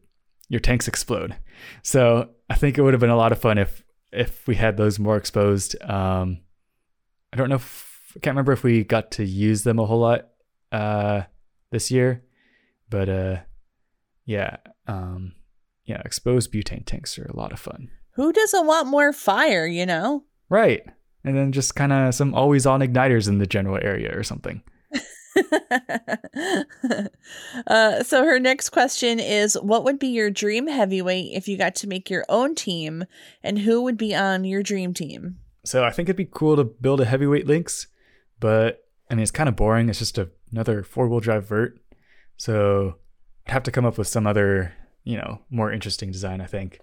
your 0.53 0.61
tanks 0.61 0.87
explode. 0.87 1.35
So 1.83 2.29
I 2.51 2.57
think 2.57 2.77
it 2.77 2.83
would 2.83 2.93
have 2.93 3.01
been 3.01 3.09
a 3.09 3.17
lot 3.17 3.33
of 3.33 3.41
fun 3.41 3.57
if 3.57 3.83
if 4.13 4.47
we 4.47 4.55
had 4.55 4.77
those 4.77 4.99
more 4.99 5.17
exposed. 5.17 5.75
Um, 5.83 6.41
I 7.33 7.39
don't 7.39 7.49
know. 7.49 7.55
If, 7.55 8.13
I 8.15 8.21
can't 8.21 8.35
remember 8.35 8.53
if 8.53 8.63
we 8.63 8.85
got 8.85 9.13
to 9.13 9.25
use 9.25 9.63
them 9.63 9.79
a 9.79 9.87
whole 9.87 10.01
lot 10.01 10.29
uh, 10.71 11.23
this 11.71 11.91
year, 11.91 12.23
but 12.91 13.09
uh, 13.09 13.37
yeah, 14.27 14.59
um, 14.87 15.33
yeah, 15.87 16.03
exposed 16.05 16.53
butane 16.53 16.85
tanks 16.85 17.19
are 17.19 17.25
a 17.25 17.37
lot 17.37 17.55
of 17.55 17.59
fun. 17.59 17.89
Who 18.17 18.31
doesn't 18.31 18.67
want 18.67 18.89
more 18.89 19.15
fire, 19.15 19.67
you 19.67 19.87
know? 19.87 20.25
Right. 20.51 20.83
And 21.25 21.35
then 21.35 21.53
just 21.53 21.75
kind 21.75 21.95
of 21.95 22.15
some 22.15 22.35
always 22.35 22.67
on 22.67 22.81
igniters 22.81 23.27
in 23.27 23.39
the 23.39 23.47
general 23.47 23.79
area 23.81 24.15
or 24.15 24.23
something. 24.23 24.63
uh, 27.67 28.03
so 28.03 28.25
her 28.25 28.39
next 28.39 28.71
question 28.71 29.19
is 29.19 29.55
what 29.61 29.85
would 29.85 29.99
be 29.99 30.09
your 30.09 30.31
dream 30.31 30.67
heavyweight 30.67 31.33
if 31.33 31.49
you 31.49 31.57
got 31.57 31.75
to 31.75 31.87
make 31.87 32.11
your 32.11 32.25
own 32.29 32.55
team 32.55 33.05
and 33.43 33.61
who 33.61 33.83
would 33.83 33.97
be 33.97 34.15
on 34.15 34.45
your 34.45 34.63
dream 34.63 34.93
team 34.95 35.39
So 35.65 35.85
I 35.85 35.91
think 35.91 36.09
it'd 36.09 36.17
be 36.17 36.29
cool 36.31 36.57
to 36.57 36.65
build 36.65 37.01
a 37.01 37.05
heavyweight 37.05 37.47
Lynx, 37.47 37.87
but 38.41 38.85
I 39.11 39.15
mean, 39.15 39.23
it's 39.23 39.31
kind 39.31 39.49
of 39.49 39.57
boring. 39.57 39.89
It's 39.89 39.99
just 39.99 40.17
a, 40.19 40.31
another 40.51 40.83
four 40.83 41.07
wheel 41.07 41.21
drive 41.21 41.47
vert. 41.47 41.79
So 42.39 42.97
I'd 43.47 43.53
have 43.53 43.63
to 43.65 43.71
come 43.71 43.85
up 43.85 43.99
with 43.99 44.09
some 44.09 44.27
other, 44.27 44.73
you 45.05 45.17
know, 45.17 45.41
more 45.51 45.71
interesting 45.71 46.11
design, 46.11 46.41
I 46.41 46.47
think. 46.47 46.81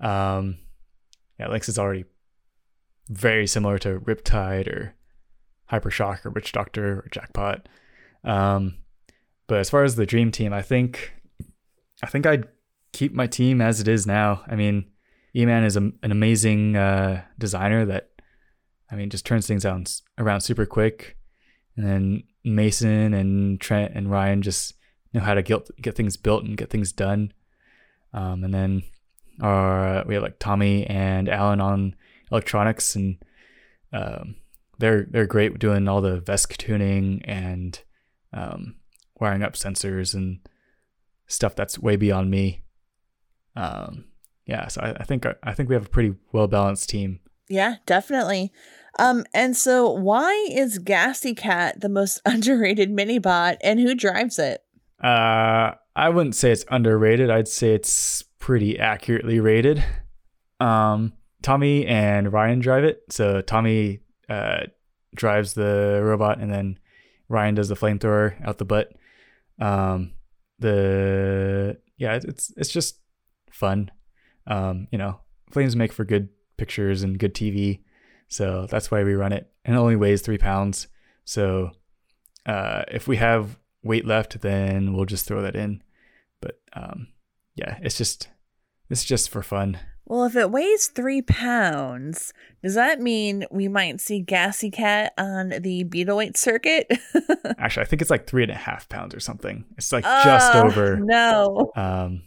Um, 0.00 0.58
yeah, 1.40 1.48
Lynx 1.48 1.68
is 1.68 1.78
already 1.78 2.04
very 3.08 3.46
similar 3.46 3.78
to 3.78 4.00
Riptide 4.00 4.68
or 4.68 4.94
Hypershock 5.70 6.24
or 6.24 6.30
Witch 6.30 6.52
Doctor 6.52 7.00
or 7.00 7.08
Jackpot. 7.10 7.68
Um, 8.24 8.78
but 9.46 9.58
as 9.58 9.70
far 9.70 9.84
as 9.84 9.96
the 9.96 10.06
dream 10.06 10.30
team, 10.30 10.52
I 10.52 10.62
think 10.62 11.12
I 12.02 12.06
think 12.06 12.26
I'd 12.26 12.48
keep 12.92 13.12
my 13.12 13.26
team 13.26 13.60
as 13.60 13.80
it 13.80 13.88
is 13.88 14.06
now. 14.06 14.42
I 14.48 14.56
mean, 14.56 14.86
E-Man 15.34 15.64
is 15.64 15.76
a, 15.76 15.80
an 15.80 16.10
amazing 16.10 16.76
uh, 16.76 17.22
designer 17.38 17.84
that 17.86 18.10
I 18.90 18.96
mean 18.96 19.10
just 19.10 19.26
turns 19.26 19.46
things 19.46 19.64
around, 19.64 20.00
around 20.18 20.40
super 20.40 20.66
quick, 20.66 21.16
and 21.76 21.86
then 21.86 22.22
Mason 22.44 23.12
and 23.14 23.60
Trent 23.60 23.92
and 23.94 24.10
Ryan 24.10 24.42
just 24.42 24.74
know 25.12 25.20
how 25.20 25.34
to 25.34 25.42
get 25.42 25.68
get 25.80 25.94
things 25.94 26.16
built 26.16 26.44
and 26.44 26.56
get 26.56 26.70
things 26.70 26.92
done. 26.92 27.32
Um, 28.12 28.44
and 28.44 28.54
then 28.54 28.82
our 29.40 30.04
we 30.06 30.14
have 30.14 30.22
like 30.22 30.38
Tommy 30.38 30.86
and 30.86 31.28
Alan 31.28 31.60
on 31.60 31.94
electronics, 32.30 32.96
and 32.96 33.16
um, 33.92 34.36
they're 34.78 35.06
they're 35.10 35.26
great 35.26 35.58
doing 35.58 35.88
all 35.88 36.00
the 36.00 36.20
VESC 36.20 36.56
tuning 36.56 37.22
and 37.24 37.80
um, 38.32 38.76
wiring 39.20 39.42
up 39.42 39.54
sensors 39.54 40.14
and 40.14 40.40
stuff 41.26 41.54
that's 41.54 41.78
way 41.78 41.96
beyond 41.96 42.30
me. 42.30 42.62
Um, 43.54 44.04
yeah, 44.46 44.68
so 44.68 44.80
I, 44.82 44.90
I 45.00 45.04
think 45.04 45.26
I 45.42 45.52
think 45.54 45.68
we 45.68 45.74
have 45.74 45.86
a 45.86 45.90
pretty 45.90 46.14
well 46.32 46.46
balanced 46.46 46.88
team. 46.90 47.20
yeah 47.48 47.76
definitely 47.86 48.52
um 48.98 49.24
and 49.32 49.56
so 49.56 49.88
why 49.90 50.32
is 50.50 50.78
gassy 50.80 51.32
cat 51.34 51.80
the 51.80 51.88
most 51.88 52.20
underrated 52.26 52.90
mini 52.90 53.18
bot 53.20 53.56
and 53.62 53.78
who 53.80 53.94
drives 53.94 54.38
it 54.38 54.62
Uh, 55.02 55.72
I 55.94 56.08
wouldn't 56.10 56.34
say 56.34 56.50
it's 56.50 56.64
underrated. 56.70 57.30
I'd 57.30 57.48
say 57.48 57.74
it's 57.74 58.22
pretty 58.38 58.78
accurately 58.78 59.40
rated. 59.40 59.82
Um, 60.60 61.12
Tommy 61.42 61.86
and 61.86 62.32
Ryan 62.32 62.60
drive 62.60 62.84
it. 62.84 63.02
So 63.10 63.40
Tommy 63.42 64.00
uh, 64.28 64.64
drives 65.14 65.54
the 65.54 66.00
robot, 66.02 66.38
and 66.40 66.50
then 66.50 66.78
Ryan 67.28 67.54
does 67.54 67.68
the 67.68 67.74
flamethrower 67.76 68.34
out 68.46 68.58
the 68.58 68.64
butt. 68.64 68.92
Um, 69.58 70.12
the 70.58 71.78
yeah, 71.96 72.16
it's- 72.16 72.52
it's 72.56 72.70
just 72.70 73.00
fun. 73.50 73.90
Um, 74.46 74.86
you 74.92 74.98
know, 74.98 75.20
flames 75.50 75.74
make 75.76 75.92
for 75.92 76.04
good 76.04 76.28
pictures 76.56 77.02
and 77.02 77.18
good 77.18 77.34
TV, 77.34 77.82
so 78.28 78.66
that's 78.66 78.90
why 78.90 79.02
we 79.02 79.14
run 79.14 79.32
it. 79.32 79.50
And 79.64 79.74
it 79.74 79.78
only 79.78 79.96
weighs 79.96 80.22
three 80.22 80.38
pounds, 80.38 80.88
so 81.24 81.70
uh, 82.46 82.84
if 82.88 83.08
we 83.08 83.16
have 83.16 83.58
weight 83.82 84.06
left, 84.06 84.40
then 84.40 84.92
we'll 84.94 85.04
just 85.06 85.26
throw 85.26 85.42
that 85.42 85.56
in. 85.56 85.82
But 86.40 86.60
um, 86.74 87.08
yeah, 87.54 87.78
it's 87.82 87.96
just 87.98 88.28
it's 88.90 89.04
just 89.04 89.30
for 89.30 89.42
fun. 89.42 89.78
Well 90.06 90.24
if 90.24 90.36
it 90.36 90.50
weighs 90.50 90.86
three 90.88 91.20
pounds 91.22 92.32
does 92.62 92.74
that 92.74 93.00
mean 93.00 93.44
we 93.50 93.68
might 93.68 94.00
see 94.00 94.20
gassy 94.20 94.70
cat 94.70 95.12
on 95.18 95.50
the 95.60 95.84
beetleweight 95.84 96.36
circuit 96.36 96.86
Actually, 97.58 97.82
I 97.82 97.86
think 97.86 98.02
it's 98.02 98.10
like 98.10 98.26
three 98.26 98.42
and 98.42 98.52
a 98.52 98.56
half 98.56 98.88
pounds 98.88 99.14
or 99.14 99.20
something. 99.20 99.64
It's 99.76 99.92
like 99.92 100.04
just 100.04 100.54
Oh, 100.54 100.66
over 100.66 100.96
no 100.96 101.70
um, 101.76 102.22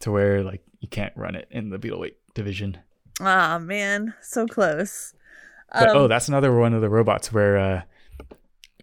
to 0.00 0.10
where 0.10 0.42
like 0.42 0.62
you 0.80 0.88
can't 0.88 1.12
run 1.16 1.34
it 1.34 1.48
in 1.50 1.70
the 1.70 1.78
Beetleweight 1.78 2.14
division. 2.34 2.78
oh 3.20 3.58
man 3.58 4.14
so 4.20 4.46
close 4.46 5.14
But 5.72 5.90
Um, 5.90 5.96
oh, 5.96 6.08
that's 6.08 6.28
another 6.28 6.54
one 6.56 6.74
of 6.74 6.80
the 6.82 6.88
robots 6.90 7.32
where 7.32 7.56
uh, 7.56 7.82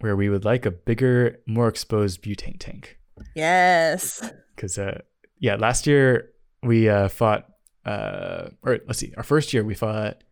where 0.00 0.16
we 0.16 0.28
would 0.28 0.44
like 0.44 0.66
a 0.66 0.70
bigger, 0.70 1.38
more 1.46 1.68
exposed 1.68 2.22
butane 2.22 2.58
tank. 2.58 2.98
yes 3.36 4.22
Because 4.56 4.78
uh, 4.78 5.00
yeah, 5.38 5.56
last 5.56 5.86
year 5.86 6.30
we 6.62 6.88
uh, 6.88 7.08
fought, 7.08 7.48
uh, 7.84 8.48
or 8.62 8.80
let's 8.86 8.98
see, 8.98 9.12
our 9.16 9.22
first 9.22 9.52
year 9.52 9.64
we 9.64 9.74
fought 9.74 10.22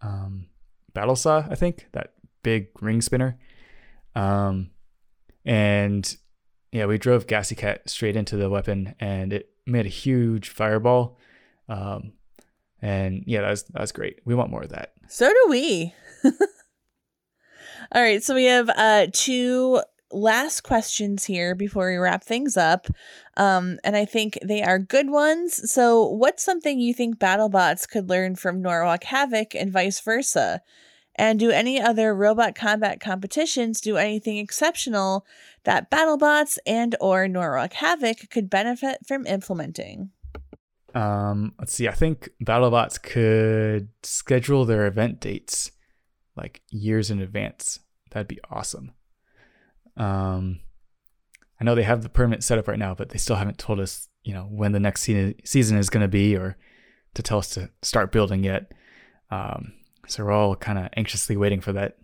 um, 0.00 0.46
Battle 0.92 1.16
Saw, 1.16 1.44
I 1.48 1.54
think 1.54 1.86
that 1.92 2.14
big 2.42 2.68
ring 2.80 3.00
spinner, 3.00 3.38
um, 4.14 4.70
and 5.44 6.16
yeah, 6.72 6.86
we 6.86 6.98
drove 6.98 7.26
Gassy 7.26 7.54
Cat 7.54 7.88
straight 7.88 8.16
into 8.16 8.36
the 8.36 8.50
weapon, 8.50 8.94
and 8.98 9.32
it 9.32 9.50
made 9.66 9.86
a 9.86 9.90
huge 9.90 10.48
fireball. 10.48 11.18
Um, 11.68 12.14
and 12.82 13.24
yeah, 13.26 13.42
that 13.42 13.50
was 13.50 13.62
that 13.64 13.80
was 13.80 13.92
great. 13.92 14.20
We 14.24 14.34
want 14.34 14.50
more 14.50 14.62
of 14.62 14.70
that. 14.70 14.92
So 15.08 15.28
do 15.28 15.46
we. 15.48 15.94
All 17.92 18.02
right, 18.02 18.22
so 18.22 18.34
we 18.34 18.44
have 18.44 18.68
uh 18.70 19.06
two 19.12 19.80
last 20.14 20.62
questions 20.62 21.24
here 21.24 21.54
before 21.54 21.90
we 21.90 21.96
wrap 21.96 22.24
things 22.24 22.56
up. 22.56 22.86
Um 23.36 23.78
and 23.84 23.96
I 23.96 24.04
think 24.04 24.38
they 24.42 24.62
are 24.62 24.78
good 24.78 25.10
ones. 25.10 25.70
So 25.72 26.04
what's 26.04 26.44
something 26.44 26.80
you 26.80 26.94
think 26.94 27.18
BattleBots 27.18 27.88
could 27.88 28.08
learn 28.08 28.36
from 28.36 28.62
Norwalk 28.62 29.04
Havoc 29.04 29.54
and 29.54 29.72
vice 29.72 30.00
versa? 30.00 30.62
And 31.16 31.38
do 31.38 31.50
any 31.50 31.80
other 31.80 32.14
robot 32.14 32.54
combat 32.54 33.00
competitions 33.00 33.80
do 33.80 33.96
anything 33.96 34.38
exceptional 34.38 35.24
that 35.64 35.90
BattleBots 35.90 36.58
and 36.66 36.96
or 37.00 37.28
Norwalk 37.28 37.72
Havoc 37.74 38.28
could 38.30 38.50
benefit 38.50 38.98
from 39.06 39.26
implementing? 39.26 40.10
Um, 40.94 41.54
let's 41.58 41.72
see. 41.72 41.88
I 41.88 41.92
think 41.92 42.30
BattleBots 42.42 43.02
could 43.02 43.88
schedule 44.02 44.64
their 44.64 44.86
event 44.86 45.20
dates 45.20 45.72
like 46.36 46.62
years 46.70 47.10
in 47.10 47.20
advance. 47.20 47.80
That'd 48.10 48.28
be 48.28 48.40
awesome. 48.50 48.92
Um, 49.96 50.60
I 51.60 51.64
know 51.64 51.74
they 51.74 51.82
have 51.84 52.02
the 52.02 52.08
permit 52.08 52.42
set 52.42 52.58
up 52.58 52.68
right 52.68 52.78
now, 52.78 52.94
but 52.94 53.10
they 53.10 53.18
still 53.18 53.36
haven't 53.36 53.58
told 53.58 53.80
us, 53.80 54.08
you 54.22 54.34
know, 54.34 54.42
when 54.50 54.72
the 54.72 54.80
next 54.80 55.02
se- 55.02 55.36
season 55.44 55.78
is 55.78 55.90
going 55.90 56.02
to 56.02 56.08
be, 56.08 56.36
or 56.36 56.56
to 57.14 57.22
tell 57.22 57.38
us 57.38 57.50
to 57.50 57.70
start 57.82 58.12
building 58.12 58.42
yet. 58.42 58.72
Um, 59.30 59.74
so 60.08 60.24
we're 60.24 60.32
all 60.32 60.56
kind 60.56 60.78
of 60.78 60.88
anxiously 60.96 61.36
waiting 61.36 61.60
for 61.60 61.72
that. 61.72 61.96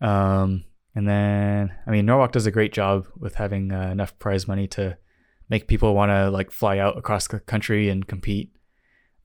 Um, 0.00 0.64
and 0.94 1.08
then, 1.08 1.72
I 1.86 1.90
mean, 1.90 2.06
Norwalk 2.06 2.32
does 2.32 2.46
a 2.46 2.50
great 2.50 2.72
job 2.72 3.06
with 3.16 3.36
having 3.36 3.70
uh, 3.70 3.90
enough 3.90 4.18
prize 4.18 4.48
money 4.48 4.66
to 4.68 4.98
make 5.48 5.68
people 5.68 5.94
want 5.94 6.10
to 6.10 6.30
like 6.30 6.50
fly 6.50 6.78
out 6.78 6.98
across 6.98 7.28
the 7.28 7.40
country 7.40 7.88
and 7.88 8.06
compete. 8.06 8.52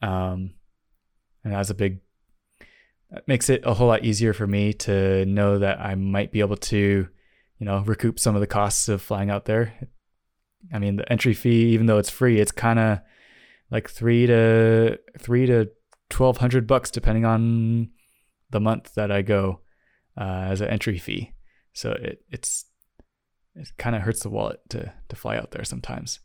Um, 0.02 0.54
and 1.44 1.54
that's 1.54 1.70
a 1.72 1.76
big, 1.76 2.02
that 3.10 3.28
makes 3.28 3.50
it 3.50 3.62
a 3.66 3.74
whole 3.74 3.88
lot 3.88 4.06
easier 4.06 4.34
for 4.34 4.46
me 4.46 4.74
to 4.74 5.26
know 5.26 5.60
that 5.60 5.80
I 5.80 5.96
might 5.96 6.32
be 6.32 6.40
able 6.40 6.58
to, 6.58 7.08
you 7.58 7.66
know, 7.66 7.80
recoup 7.86 8.20
some 8.20 8.36
of 8.36 8.42
the 8.42 8.48
costs 8.48 8.90
of 8.90 9.02
flying 9.02 9.30
out 9.30 9.46
there. 9.46 9.74
I 10.74 10.80
mean, 10.80 10.96
the 10.96 11.12
entry 11.12 11.34
fee, 11.34 11.74
even 11.74 11.86
though 11.86 11.98
it's 11.98 12.10
free, 12.10 12.40
it's 12.40 12.52
kind 12.52 12.80
of 12.80 13.00
like 13.72 13.90
three 13.90 14.26
to 14.28 15.00
three 15.20 15.46
to 15.46 15.70
twelve 16.10 16.38
hundred 16.38 16.68
bucks, 16.68 16.92
depending 16.92 17.26
on 17.26 17.90
the 18.50 18.60
month 18.60 18.94
that 18.96 19.12
I 19.12 19.22
go 19.22 19.62
uh, 20.18 20.48
as 20.50 20.62
an 20.62 20.70
entry 20.70 20.98
fee. 20.98 21.34
So 21.74 21.92
it, 21.92 22.24
it's 22.30 22.66
it 23.56 23.70
kind 23.78 23.96
of 23.96 24.02
hurts 24.02 24.22
the 24.22 24.30
wallet 24.30 24.60
to 24.70 24.94
to 25.10 25.16
fly 25.16 25.38
out 25.38 25.52
there 25.52 25.64
sometimes. 25.64 26.20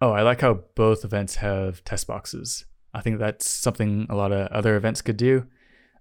Oh, 0.00 0.12
I 0.12 0.22
like 0.22 0.40
how 0.40 0.64
both 0.74 1.04
events 1.04 1.36
have 1.36 1.84
test 1.84 2.06
boxes. 2.06 2.64
I 2.94 3.00
think 3.00 3.18
that's 3.18 3.46
something 3.46 4.06
a 4.10 4.16
lot 4.16 4.32
of 4.32 4.48
other 4.48 4.76
events 4.76 5.00
could 5.00 5.16
do. 5.16 5.46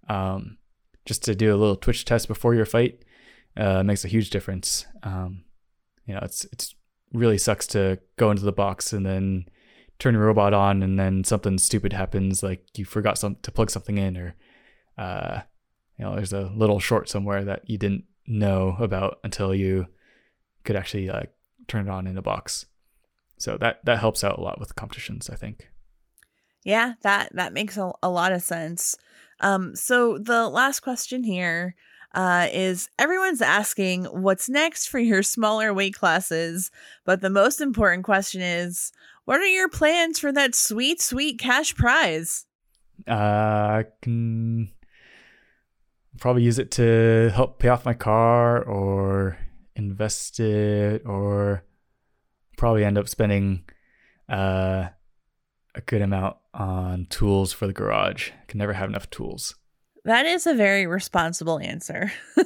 Um, 0.10 0.58
just 1.06 1.24
to 1.26 1.36
do 1.36 1.54
a 1.54 1.58
little 1.58 1.76
Twitch 1.76 2.04
test 2.06 2.28
before 2.28 2.56
your 2.56 2.66
fight. 2.66 3.04
Uh, 3.58 3.84
makes 3.84 4.06
a 4.06 4.10
huge 4.10 4.30
difference. 4.30 4.86
Um, 5.04 5.44
you 6.06 6.14
know, 6.14 6.22
it's 6.24 6.46
it's 6.46 6.76
really 7.14 7.38
sucks 7.38 7.68
to 7.68 8.00
go 8.18 8.32
into 8.32 8.44
the 8.44 8.52
box 8.52 8.94
and 8.94 9.06
then 9.06 9.46
turn 10.00 10.14
your 10.16 10.26
robot 10.26 10.54
on 10.54 10.82
and 10.82 11.00
then 11.00 11.24
something 11.24 11.58
stupid 11.58 11.94
happens, 11.94 12.42
like 12.42 12.66
you 12.76 12.86
forgot 12.86 13.18
some 13.18 13.36
to 13.44 13.52
plug 13.52 13.70
something 13.70 13.98
in, 13.98 14.18
or 14.18 14.36
uh, 14.98 15.42
you 15.98 16.06
know, 16.06 16.16
there's 16.16 16.34
a 16.34 16.52
little 16.56 16.80
short 16.80 17.08
somewhere 17.08 17.44
that 17.46 17.70
you 17.70 17.78
didn't 17.78 18.06
know 18.28 18.76
about 18.80 19.20
until 19.24 19.54
you 19.54 19.88
could 20.64 20.76
actually 20.76 21.08
like 21.08 21.32
turn 21.68 21.88
it 21.88 21.92
on 21.92 22.08
in 22.08 22.16
the 22.16 22.22
box. 22.22 22.66
So 23.38 23.58
that 23.58 23.84
that 23.86 24.00
helps 24.00 24.24
out 24.24 24.38
a 24.38 24.42
lot 24.42 24.60
with 24.60 24.76
competitions, 24.76 25.30
I 25.30 25.36
think. 25.36 25.70
Yeah, 26.64 26.94
that 27.02 27.30
that 27.34 27.54
makes 27.54 27.78
a, 27.78 27.92
a 28.02 28.10
lot 28.10 28.32
of 28.32 28.42
sense. 28.42 28.96
Um, 29.40 29.76
so 29.76 30.18
the 30.18 30.48
last 30.48 30.82
question 30.82 31.24
here 31.24 31.76
uh, 32.14 32.48
is 32.52 32.90
everyone's 33.00 33.42
asking 33.42 34.06
what's 34.06 34.50
next 34.50 34.88
for 34.88 35.00
your 35.00 35.24
smaller 35.24 35.74
weight 35.74 35.94
classes, 35.94 36.72
but 37.06 37.22
the 37.22 37.30
most 37.30 37.62
important 37.62 38.04
question 38.04 38.42
is 38.42 38.92
what 39.26 39.40
are 39.40 39.46
your 39.46 39.70
plans 39.70 40.20
for 40.20 40.32
that 40.32 40.56
sweet, 40.56 41.00
sweet 41.02 41.40
cash 41.40 41.76
prize? 41.76 42.46
Uh, 43.08 43.14
I 43.14 43.86
can 44.02 44.72
probably 46.20 46.44
use 46.44 46.60
it 46.60 46.72
to 46.72 47.32
help 47.34 47.60
pay 47.60 47.70
off 47.70 47.86
my 47.86 47.94
car 47.94 48.62
or 48.64 49.38
invest 49.76 50.40
it 50.40 51.04
or 51.06 51.64
probably 52.58 52.84
end 52.84 52.98
up 52.98 53.08
spending 53.08 53.64
uh, 54.30 54.90
a 55.74 55.82
good 55.86 56.02
amount 56.02 56.38
on 56.54 57.06
tools 57.10 57.54
for 57.54 57.68
the 57.68 57.74
garage. 57.74 58.32
I 58.32 58.46
can 58.48 58.58
never 58.58 58.74
have 58.74 58.90
enough 58.90 59.10
tools. 59.10 59.56
That 60.06 60.26
is 60.26 60.48
a 60.48 60.54
very 60.54 60.88
responsible 60.88 61.60
answer. 61.60 62.12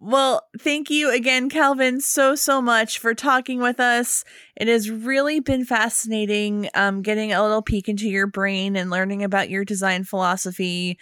well, 0.00 0.42
thank 0.58 0.90
you 0.90 1.10
again, 1.10 1.48
Calvin, 1.48 2.00
so, 2.00 2.34
so 2.34 2.60
much 2.60 2.98
for 2.98 3.14
talking 3.14 3.60
with 3.60 3.80
us. 3.80 4.24
It 4.56 4.68
has 4.68 4.90
really 4.90 5.40
been 5.40 5.64
fascinating 5.64 6.68
um, 6.74 7.02
getting 7.02 7.32
a 7.32 7.42
little 7.42 7.62
peek 7.62 7.88
into 7.88 8.08
your 8.08 8.26
brain 8.26 8.76
and 8.76 8.90
learning 8.90 9.24
about 9.24 9.50
your 9.50 9.64
design 9.64 10.04
philosophy. 10.04 10.98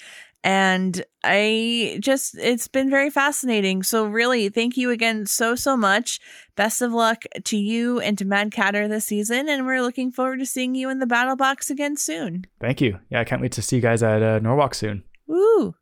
And 0.46 1.04
I 1.24 1.98
just, 2.00 2.38
it's 2.38 2.68
been 2.68 2.88
very 2.88 3.10
fascinating. 3.10 3.82
So, 3.82 4.06
really, 4.06 4.48
thank 4.48 4.76
you 4.76 4.92
again 4.92 5.26
so, 5.26 5.56
so 5.56 5.76
much. 5.76 6.20
Best 6.54 6.80
of 6.82 6.92
luck 6.92 7.24
to 7.46 7.56
you 7.56 7.98
and 7.98 8.16
to 8.16 8.24
Mad 8.24 8.52
Catter 8.52 8.86
this 8.86 9.06
season. 9.06 9.48
And 9.48 9.66
we're 9.66 9.82
looking 9.82 10.12
forward 10.12 10.38
to 10.38 10.46
seeing 10.46 10.76
you 10.76 10.88
in 10.88 11.00
the 11.00 11.06
battle 11.06 11.34
box 11.34 11.68
again 11.68 11.96
soon. 11.96 12.46
Thank 12.60 12.80
you. 12.80 13.00
Yeah, 13.10 13.22
I 13.22 13.24
can't 13.24 13.42
wait 13.42 13.50
to 13.52 13.62
see 13.62 13.74
you 13.74 13.82
guys 13.82 14.04
at 14.04 14.22
uh, 14.22 14.38
Norwalk 14.38 14.76
soon. 14.76 15.02
Woo! 15.26 15.74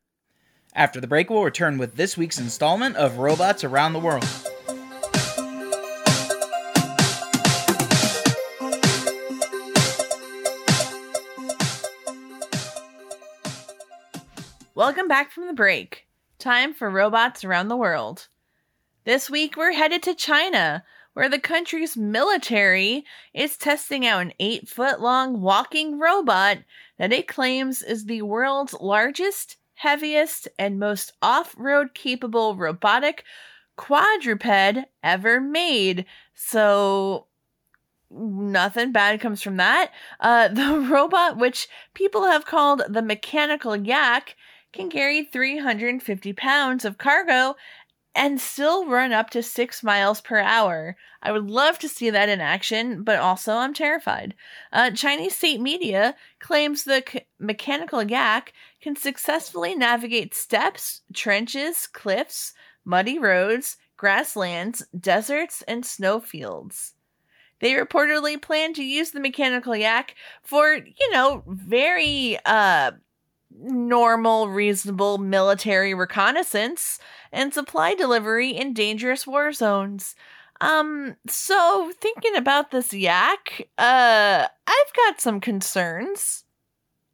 After 0.75 0.99
the 0.99 1.09
break, 1.09 1.29
we'll 1.29 1.45
return 1.45 1.77
with 1.77 1.97
this 1.97 2.17
week's 2.17 2.39
installment 2.39 2.97
of 2.97 3.19
Robots 3.19 3.65
Around 3.65 3.93
the 3.93 3.99
World. 4.01 4.25
Welcome 14.77 15.07
back 15.07 15.31
from 15.31 15.47
the 15.47 15.53
break. 15.53 16.09
Time 16.41 16.75
for 16.75 16.91
robots 16.91 17.45
around 17.45 17.69
the 17.69 17.77
world. 17.77 18.27
This 19.05 19.31
week 19.31 19.57
we're 19.57 19.71
headed 19.71 20.03
to 20.03 20.17
China, 20.17 20.83
where 21.13 21.29
the 21.29 21.39
country's 21.39 21.97
military 21.97 23.05
is 23.33 23.57
testing 23.57 24.05
out 24.05 24.23
an 24.23 24.33
eight 24.41 24.69
foot 24.69 25.01
long 25.01 25.41
walking 25.41 26.01
robot 26.01 26.59
that 26.99 27.13
it 27.13 27.29
claims 27.29 27.83
is 27.83 28.07
the 28.07 28.23
world's 28.23 28.75
largest, 28.81 29.59
heaviest, 29.75 30.49
and 30.59 30.81
most 30.81 31.13
off 31.23 31.55
road 31.57 31.95
capable 31.95 32.57
robotic 32.57 33.23
quadruped 33.77 34.89
ever 35.05 35.41
made. 35.41 36.05
So, 36.35 37.29
nothing 38.11 38.91
bad 38.91 39.21
comes 39.21 39.41
from 39.41 39.57
that. 39.59 39.93
Uh, 40.19 40.49
the 40.53 40.85
robot, 40.91 41.37
which 41.37 41.69
people 41.95 42.25
have 42.25 42.45
called 42.45 42.83
the 42.89 43.03
mechanical 43.03 43.77
yak, 43.77 44.35
can 44.75 44.91
carry 44.91 45.25
350 45.25 46.33
pounds 46.35 46.85
of 46.85 46.99
cargo 46.99 47.57
and 48.15 48.41
still 48.41 48.87
run 48.87 49.13
up 49.13 49.31
to 49.31 49.43
six 49.43 49.83
miles 49.83 50.21
per 50.21 50.39
hour. 50.39 50.97
I 51.23 51.33
would 51.33 51.51
love 51.51 51.79
to 51.81 51.89
see 51.89 52.11
that 52.11 52.29
in 52.29 52.41
action, 52.41 53.03
but 53.03 53.19
also 53.19 53.55
I'm 53.55 53.75
terrified. 53.75 54.35
Uh, 54.73 54.91
Chinese 54.91 55.37
state 55.37 55.61
media 55.61 56.15
claims 56.39 56.85
the 56.85 57.03
c- 57.11 57.23
mechanical 57.41 58.03
yak 58.03 58.53
can 58.81 58.95
successfully 58.95 59.75
navigate 59.75 60.35
steps, 60.35 61.03
trenches, 61.13 61.87
cliffs, 61.87 62.53
muddy 62.85 63.19
roads, 63.19 63.79
grasslands, 63.97 64.87
deserts, 64.99 65.63
and 65.63 65.85
snowfields. 65.85 66.93
They 67.61 67.73
reportedly 67.73 68.41
plan 68.41 68.75
to 68.75 68.85
use 68.85 69.11
the 69.13 69.21
mechanical 69.21 69.75
yak 69.75 70.15
for, 70.43 70.75
you 70.75 71.11
know, 71.13 71.43
very 71.47 72.39
uh 72.45 72.93
normal, 73.59 74.49
reasonable 74.49 75.19
military 75.19 75.95
reconnaissance 75.95 76.99
and 77.33 77.55
supply 77.55 77.95
delivery 77.95 78.51
in 78.51 78.75
dangerous 78.75 79.27
war 79.27 79.53
zones. 79.53 80.15
Um, 80.61 81.17
so 81.27 81.93
thinking 82.01 82.37
about 82.37 82.71
this 82.71 82.93
yak, 82.93 83.69
uh, 83.79 84.47
I've 84.67 84.93
got 84.97 85.21
some 85.21 85.41
concerns. 85.41 86.45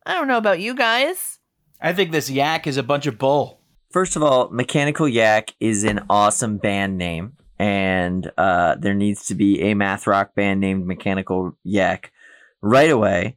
I 0.06 0.14
don't 0.14 0.28
know 0.28 0.38
about 0.38 0.60
you 0.60 0.74
guys. 0.74 1.38
I 1.80 1.92
think 1.92 2.12
this 2.12 2.30
yak 2.30 2.66
is 2.66 2.76
a 2.76 2.82
bunch 2.82 3.06
of 3.06 3.18
bull. 3.18 3.60
First 3.90 4.14
of 4.14 4.22
all, 4.22 4.50
Mechanical 4.50 5.08
Yak 5.08 5.52
is 5.58 5.82
an 5.82 6.04
awesome 6.08 6.58
band 6.58 6.96
name, 6.96 7.36
and 7.58 8.30
uh, 8.38 8.76
there 8.76 8.94
needs 8.94 9.26
to 9.26 9.34
be 9.34 9.60
a 9.62 9.74
math 9.74 10.06
rock 10.06 10.36
band 10.36 10.60
named 10.60 10.86
Mechanical 10.86 11.56
Yak 11.64 12.12
right 12.60 12.90
away. 12.90 13.36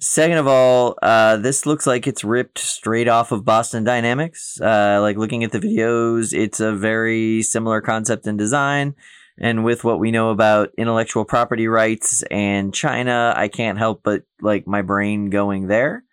Second 0.00 0.38
of 0.38 0.46
all, 0.46 0.96
uh, 1.02 1.36
this 1.36 1.66
looks 1.66 1.86
like 1.86 2.06
it's 2.06 2.22
ripped 2.22 2.58
straight 2.58 3.08
off 3.08 3.32
of 3.32 3.44
Boston 3.44 3.82
Dynamics. 3.82 4.60
Uh, 4.60 4.98
like 5.00 5.16
looking 5.16 5.42
at 5.42 5.50
the 5.50 5.58
videos, 5.58 6.32
it's 6.32 6.60
a 6.60 6.72
very 6.72 7.42
similar 7.42 7.80
concept 7.80 8.26
and 8.26 8.38
design. 8.38 8.94
And 9.40 9.64
with 9.64 9.84
what 9.84 9.98
we 9.98 10.10
know 10.10 10.30
about 10.30 10.70
intellectual 10.76 11.24
property 11.24 11.68
rights 11.68 12.22
and 12.30 12.74
China, 12.74 13.32
I 13.36 13.48
can't 13.48 13.78
help 13.78 14.02
but 14.02 14.22
like 14.40 14.66
my 14.66 14.82
brain 14.82 15.30
going 15.30 15.66
there. 15.66 16.04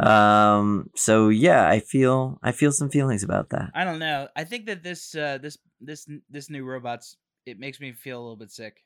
Um, 0.00 0.90
so 0.94 1.28
yeah, 1.28 1.68
I 1.68 1.80
feel 1.80 2.38
I 2.42 2.52
feel 2.52 2.70
some 2.70 2.88
feelings 2.88 3.24
about 3.24 3.50
that. 3.50 3.70
I 3.74 3.84
don't 3.84 3.98
know. 3.98 4.28
I 4.36 4.44
think 4.44 4.66
that 4.66 4.82
this 4.82 5.14
uh, 5.14 5.38
this 5.38 5.58
this 5.80 6.08
this 6.30 6.50
new 6.50 6.64
robots 6.64 7.16
it 7.46 7.58
makes 7.58 7.80
me 7.80 7.92
feel 7.92 8.20
a 8.20 8.22
little 8.22 8.36
bit 8.36 8.50
sick. 8.50 8.84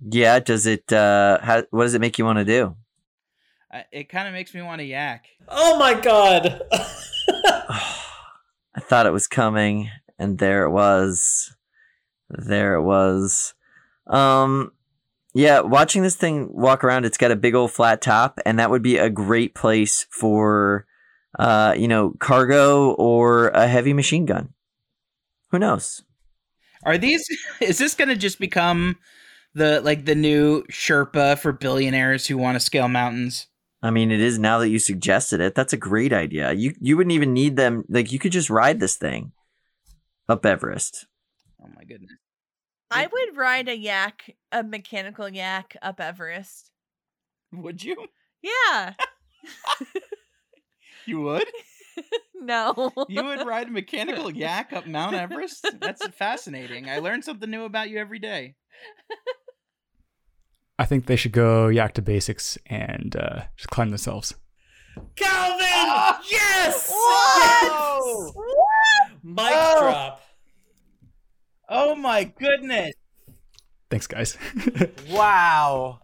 Yeah, 0.00 0.40
does 0.40 0.66
it? 0.66 0.92
Uh, 0.92 1.38
how, 1.42 1.62
what 1.70 1.84
does 1.84 1.94
it 1.94 2.00
make 2.00 2.18
you 2.18 2.24
want 2.24 2.38
to 2.38 2.44
do? 2.44 2.76
I, 3.72 3.84
it 3.92 4.08
kind 4.08 4.26
of 4.26 4.34
makes 4.34 4.52
me 4.54 4.62
want 4.62 4.80
to 4.80 4.84
yak. 4.84 5.26
Oh 5.48 5.78
my 5.78 5.94
god. 5.94 6.62
I 8.72 8.80
thought 8.80 9.06
it 9.06 9.12
was 9.12 9.26
coming, 9.26 9.90
and 10.18 10.38
there 10.38 10.64
it 10.64 10.70
was. 10.70 11.54
There 12.28 12.74
it 12.74 12.82
was. 12.82 13.54
Um, 14.06 14.72
yeah, 15.34 15.60
watching 15.60 16.02
this 16.02 16.16
thing 16.16 16.48
walk 16.52 16.82
around, 16.82 17.04
it's 17.04 17.18
got 17.18 17.30
a 17.30 17.36
big 17.36 17.54
old 17.54 17.72
flat 17.72 18.02
top, 18.02 18.40
and 18.44 18.58
that 18.58 18.70
would 18.70 18.82
be 18.82 18.96
a 18.96 19.10
great 19.10 19.54
place 19.54 20.06
for, 20.10 20.86
uh, 21.38 21.74
you 21.76 21.86
know, 21.86 22.14
cargo 22.18 22.92
or 22.92 23.48
a 23.48 23.68
heavy 23.68 23.92
machine 23.92 24.26
gun. 24.26 24.52
Who 25.50 25.58
knows? 25.58 26.02
Are 26.84 26.98
these? 26.98 27.24
Is 27.60 27.78
this 27.78 27.94
going 27.94 28.08
to 28.08 28.16
just 28.16 28.40
become 28.40 28.96
the 29.54 29.80
like 29.80 30.06
the 30.06 30.14
new 30.14 30.64
Sherpa 30.64 31.38
for 31.38 31.52
billionaires 31.52 32.26
who 32.26 32.36
want 32.36 32.56
to 32.56 32.60
scale 32.60 32.88
mountains? 32.88 33.46
I 33.82 33.90
mean, 33.90 34.10
it 34.10 34.20
is 34.20 34.38
now 34.38 34.58
that 34.58 34.68
you 34.68 34.78
suggested 34.78 35.40
it. 35.40 35.54
That's 35.54 35.72
a 35.72 35.78
great 35.78 36.12
idea. 36.12 36.52
You 36.52 36.74
you 36.80 36.96
wouldn't 36.96 37.12
even 37.14 37.32
need 37.32 37.56
them. 37.56 37.84
Like 37.88 38.12
you 38.12 38.18
could 38.18 38.32
just 38.32 38.50
ride 38.50 38.80
this 38.80 38.96
thing 38.96 39.32
up 40.28 40.44
Everest. 40.44 41.06
Oh 41.62 41.68
my 41.74 41.84
goodness! 41.84 42.12
I 42.90 43.06
would 43.06 43.36
ride 43.36 43.68
a 43.68 43.76
yak, 43.76 44.36
a 44.52 44.62
mechanical 44.62 45.28
yak 45.28 45.76
up 45.80 46.00
Everest. 46.00 46.70
Would 47.52 47.82
you? 47.82 48.06
Yeah. 48.42 48.94
You 51.06 51.22
would? 51.22 51.46
no. 52.34 52.92
You 53.08 53.24
would 53.24 53.46
ride 53.46 53.68
a 53.68 53.72
mechanical 53.72 54.30
yak 54.34 54.72
up 54.72 54.86
Mount 54.86 55.14
Everest? 55.14 55.66
That's 55.80 56.06
fascinating. 56.08 56.88
I 56.88 56.98
learn 56.98 57.22
something 57.22 57.50
new 57.50 57.64
about 57.64 57.90
you 57.90 57.98
every 57.98 58.18
day. 58.18 58.54
I 60.80 60.86
think 60.86 61.04
they 61.04 61.16
should 61.16 61.32
go 61.32 61.68
yak 61.68 61.92
to 61.94 62.02
basics 62.02 62.56
and 62.64 63.14
uh, 63.14 63.42
just 63.54 63.68
climb 63.68 63.90
themselves. 63.90 64.32
Calvin! 65.14 65.66
yes! 66.30 66.90
What? 66.90 68.32
Mic 69.22 69.44
Oh. 69.52 69.78
drop. 69.82 70.22
Oh 71.68 71.94
my 71.94 72.24
goodness! 72.24 72.94
Thanks, 73.90 74.06
guys. 74.06 74.38
Wow! 75.10 76.00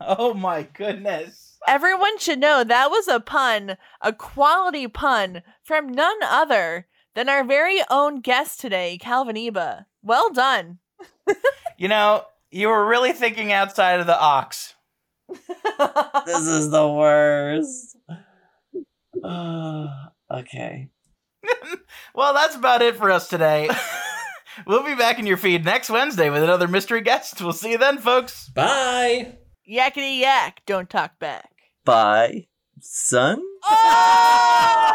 Oh 0.00 0.34
my 0.34 0.62
goodness! 0.62 1.58
Everyone 1.66 2.16
should 2.18 2.38
know 2.38 2.62
that 2.62 2.90
was 2.90 3.08
a 3.08 3.18
pun, 3.18 3.76
a 4.00 4.12
quality 4.12 4.86
pun 4.86 5.42
from 5.64 5.88
none 5.88 6.22
other 6.22 6.86
than 7.14 7.28
our 7.28 7.42
very 7.42 7.80
own 7.90 8.20
guest 8.20 8.60
today, 8.60 8.98
Calvin 9.00 9.34
Eba. 9.34 9.86
Well 10.00 10.30
done. 10.32 10.78
You 11.76 11.88
know, 11.88 12.24
you 12.52 12.68
were 12.68 12.86
really 12.86 13.12
thinking 13.12 13.52
outside 13.52 14.00
of 14.00 14.06
the 14.06 14.18
ox. 14.18 14.74
This 16.24 16.46
is 16.46 16.70
the 16.70 16.88
worst. 16.88 17.96
okay. 20.32 20.88
Well, 22.14 22.34
that's 22.34 22.54
about 22.54 22.82
it 22.82 22.96
for 22.96 23.10
us 23.10 23.28
today. 23.28 23.70
we'll 24.66 24.84
be 24.84 24.94
back 24.94 25.18
in 25.18 25.26
your 25.26 25.38
feed 25.38 25.64
next 25.64 25.88
Wednesday 25.88 26.28
with 26.28 26.42
another 26.42 26.68
mystery 26.68 27.00
guest. 27.00 27.40
We'll 27.40 27.54
see 27.54 27.72
you 27.72 27.78
then, 27.78 27.98
folks. 27.98 28.50
Bye. 28.50 29.38
Yakety 29.68 30.20
yak, 30.20 30.60
don't 30.66 30.90
talk 30.90 31.18
back. 31.18 31.50
Bye, 31.84 32.48
son. 32.80 33.42
Oh! 33.64 34.92